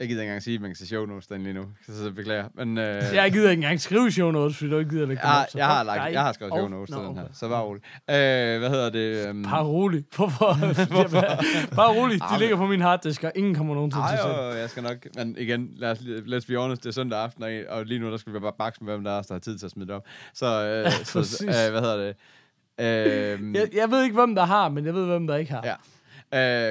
Jeg 0.00 0.08
gider 0.08 0.20
ikke 0.22 0.22
engang 0.22 0.42
sige, 0.42 0.54
at 0.54 0.60
man 0.60 0.70
kan 0.70 0.76
se 0.76 0.86
show 0.86 1.06
notes 1.06 1.26
den 1.26 1.42
lige 1.42 1.52
nu. 1.52 1.64
Så, 1.86 1.98
så 2.04 2.10
beklager. 2.10 2.48
Men, 2.54 2.78
øh, 2.78 2.84
Jeg 3.14 3.32
gider 3.32 3.50
ikke 3.50 3.60
engang 3.60 3.80
skrive 3.80 4.10
show 4.10 4.30
notes, 4.30 4.56
fordi 4.56 4.70
du 4.70 4.78
ikke 4.78 4.90
gider 4.90 5.06
lægge 5.06 5.22
dem 5.22 5.28
jeg, 5.30 5.40
op. 5.40 5.50
så 5.50 5.58
jeg, 5.58 5.66
har 5.66 5.82
lagt, 5.82 6.12
jeg 6.12 6.22
har 6.22 6.32
skrevet 6.32 6.52
show 6.52 6.68
notes 6.68 6.90
Nå, 6.90 6.96
til 6.96 7.06
den 7.08 7.14
her, 7.16 7.22
okay. 7.22 7.34
så 7.34 7.48
bare 7.48 7.62
rolig. 7.62 7.82
Øh, 7.84 8.58
hvad 8.58 8.70
hedder 8.70 8.90
det? 8.90 9.30
Um, 9.30 9.42
Bare 9.42 9.64
rolig. 9.64 10.04
Hvorfor? 10.16 10.52
Bare 11.76 11.94
rolig. 12.00 12.20
De 12.20 12.24
Ej, 12.24 12.38
ligger 12.38 12.56
på 12.56 12.66
min 12.66 12.80
harddisk, 12.80 13.24
og 13.24 13.32
ingen 13.34 13.54
kommer 13.54 13.74
nogen 13.74 13.90
til 13.90 13.98
Ej, 13.98 14.12
at 14.12 14.20
se 14.20 14.28
jo, 14.28 14.50
jeg 14.50 14.70
skal 14.70 14.82
nok... 14.82 14.96
Men 15.16 15.36
igen, 15.38 15.70
lad 15.76 15.90
os, 15.90 15.98
let's 15.98 16.46
be 16.48 16.56
honest, 16.56 16.82
det 16.82 16.88
er 16.88 16.92
søndag 16.92 17.18
aften, 17.22 17.42
og, 17.42 17.50
og 17.68 17.86
lige 17.86 18.00
nu 18.00 18.10
der 18.10 18.16
skal 18.16 18.34
vi 18.34 18.38
bare 18.38 18.52
bakse 18.58 18.84
med, 18.84 18.92
hvem 18.92 19.04
der 19.04 19.10
er, 19.10 19.22
der 19.22 19.34
har 19.34 19.38
tid 19.38 19.58
til 19.58 19.66
at 19.66 19.70
smide 19.72 19.86
det 19.86 19.94
op. 19.96 20.04
Så, 20.34 20.46
øh, 20.46 20.92
så 21.04 21.44
øh, 21.48 21.70
hvad 21.70 21.80
hedder 21.80 21.96
det? 22.06 22.16
Øh, 22.80 23.54
jeg, 23.54 23.68
jeg 23.74 23.90
ved 23.90 24.02
ikke, 24.04 24.14
hvem 24.14 24.34
der 24.34 24.44
har, 24.44 24.68
men 24.68 24.86
jeg 24.86 24.94
ved, 24.94 25.06
hvem 25.06 25.26
der 25.26 25.36
ikke 25.36 25.52
har. 25.52 25.62
Ja. 25.64 25.74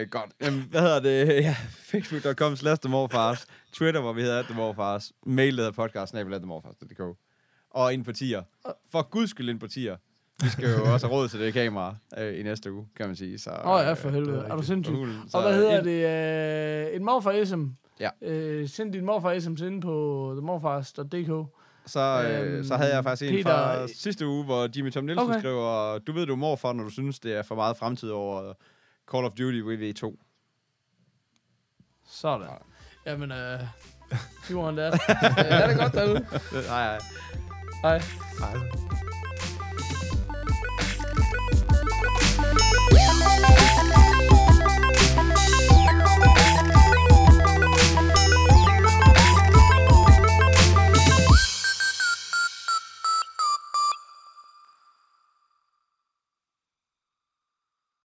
Øh, 0.02 0.08
godt. 0.10 0.32
Jamen, 0.42 0.64
hvad 0.72 0.82
hedder 0.82 1.00
det? 1.00 1.28
Ja, 1.44 1.56
Facebook.com 1.72 2.56
slash 2.56 2.82
themorfars. 2.82 3.48
Twitter, 3.74 4.02
hvor 4.02 4.14
vi 4.14 4.22
hedder 4.22 4.42
themorfars. 4.44 5.12
Mail, 5.26 5.58
der 5.58 5.64
hedder 5.64 5.76
podcast, 5.76 6.14
themorfars.dk. 6.14 7.02
Og 7.72 7.94
ind 7.94 8.06
på 8.06 8.12
tier. 8.12 8.44
For 8.92 9.02
guds 9.10 9.30
skyld 9.30 9.50
ind 9.50 9.60
på 9.60 9.68
tier. 9.68 9.96
Vi 10.44 10.50
skal 10.50 10.70
jo 10.70 10.94
også 10.94 11.08
have 11.08 11.16
råd 11.18 11.28
til 11.28 11.40
det 11.40 11.54
kamera 11.54 11.96
øh, 12.18 12.40
i 12.40 12.44
næste 12.44 12.74
uge, 12.74 12.88
kan 12.98 13.08
man 13.08 13.16
sige. 13.16 13.40
Så, 13.40 13.50
Åh 13.50 13.70
oh, 13.72 13.82
ja, 13.86 13.94
for 13.94 14.08
øh, 14.08 14.14
helvede. 14.14 14.38
det 14.38 14.46
er 14.52 14.56
du 14.56 14.62
sindssyg? 14.64 14.96
hulen. 14.96 15.22
Og 15.34 15.42
hvad 15.42 15.54
hedder 15.56 15.78
ind- 15.78 15.86
det? 15.86 16.88
Øh, 16.90 16.96
en 16.96 17.06
morfar 17.06 17.46
SM. 17.46 17.64
Ja. 18.00 18.10
Øh, 18.22 18.70
send 18.70 18.94
din 18.94 19.06
morfar 19.06 19.40
SM 19.40 19.64
inde 19.64 19.82
på 19.82 20.32
themorfars.dk. 20.38 21.48
Så, 21.88 22.00
øh, 22.30 22.66
så 22.66 22.76
havde 22.78 22.96
jeg 22.96 23.04
faktisk 23.04 23.32
en 23.32 23.38
Peter- 23.38 23.44
fra 23.52 23.88
sidste 23.88 24.28
uge, 24.28 24.44
hvor 24.46 24.70
Jimmy 24.78 24.92
Tom 24.92 25.04
Nielsen 25.06 25.30
Okay. 25.30 25.40
skriver, 25.40 25.98
du 26.00 26.12
ved, 26.12 26.26
du 26.26 26.32
er 26.34 26.38
morfar, 26.38 26.74
når 26.74 26.84
du 26.84 26.90
synes, 26.90 27.20
det 27.20 27.34
er 27.38 27.42
for 27.42 27.56
meget 27.56 27.78
fremtid 27.78 28.10
over 28.10 28.54
Call 29.12 29.26
of 29.26 29.32
Duty 29.32 29.62
WV2. 29.62 30.18
Sådan. 32.08 32.48
Jamen, 33.06 33.32
øh, 33.32 33.60
you 34.52 34.64
want 34.64 34.78
that. 34.78 34.94
Er 35.38 35.68
det 35.68 35.78
godt 35.78 35.94
derude? 35.94 36.26
Hej, 36.52 36.84
hej. 36.84 37.00
Hej. 37.84 38.02
Ej, 38.42 38.54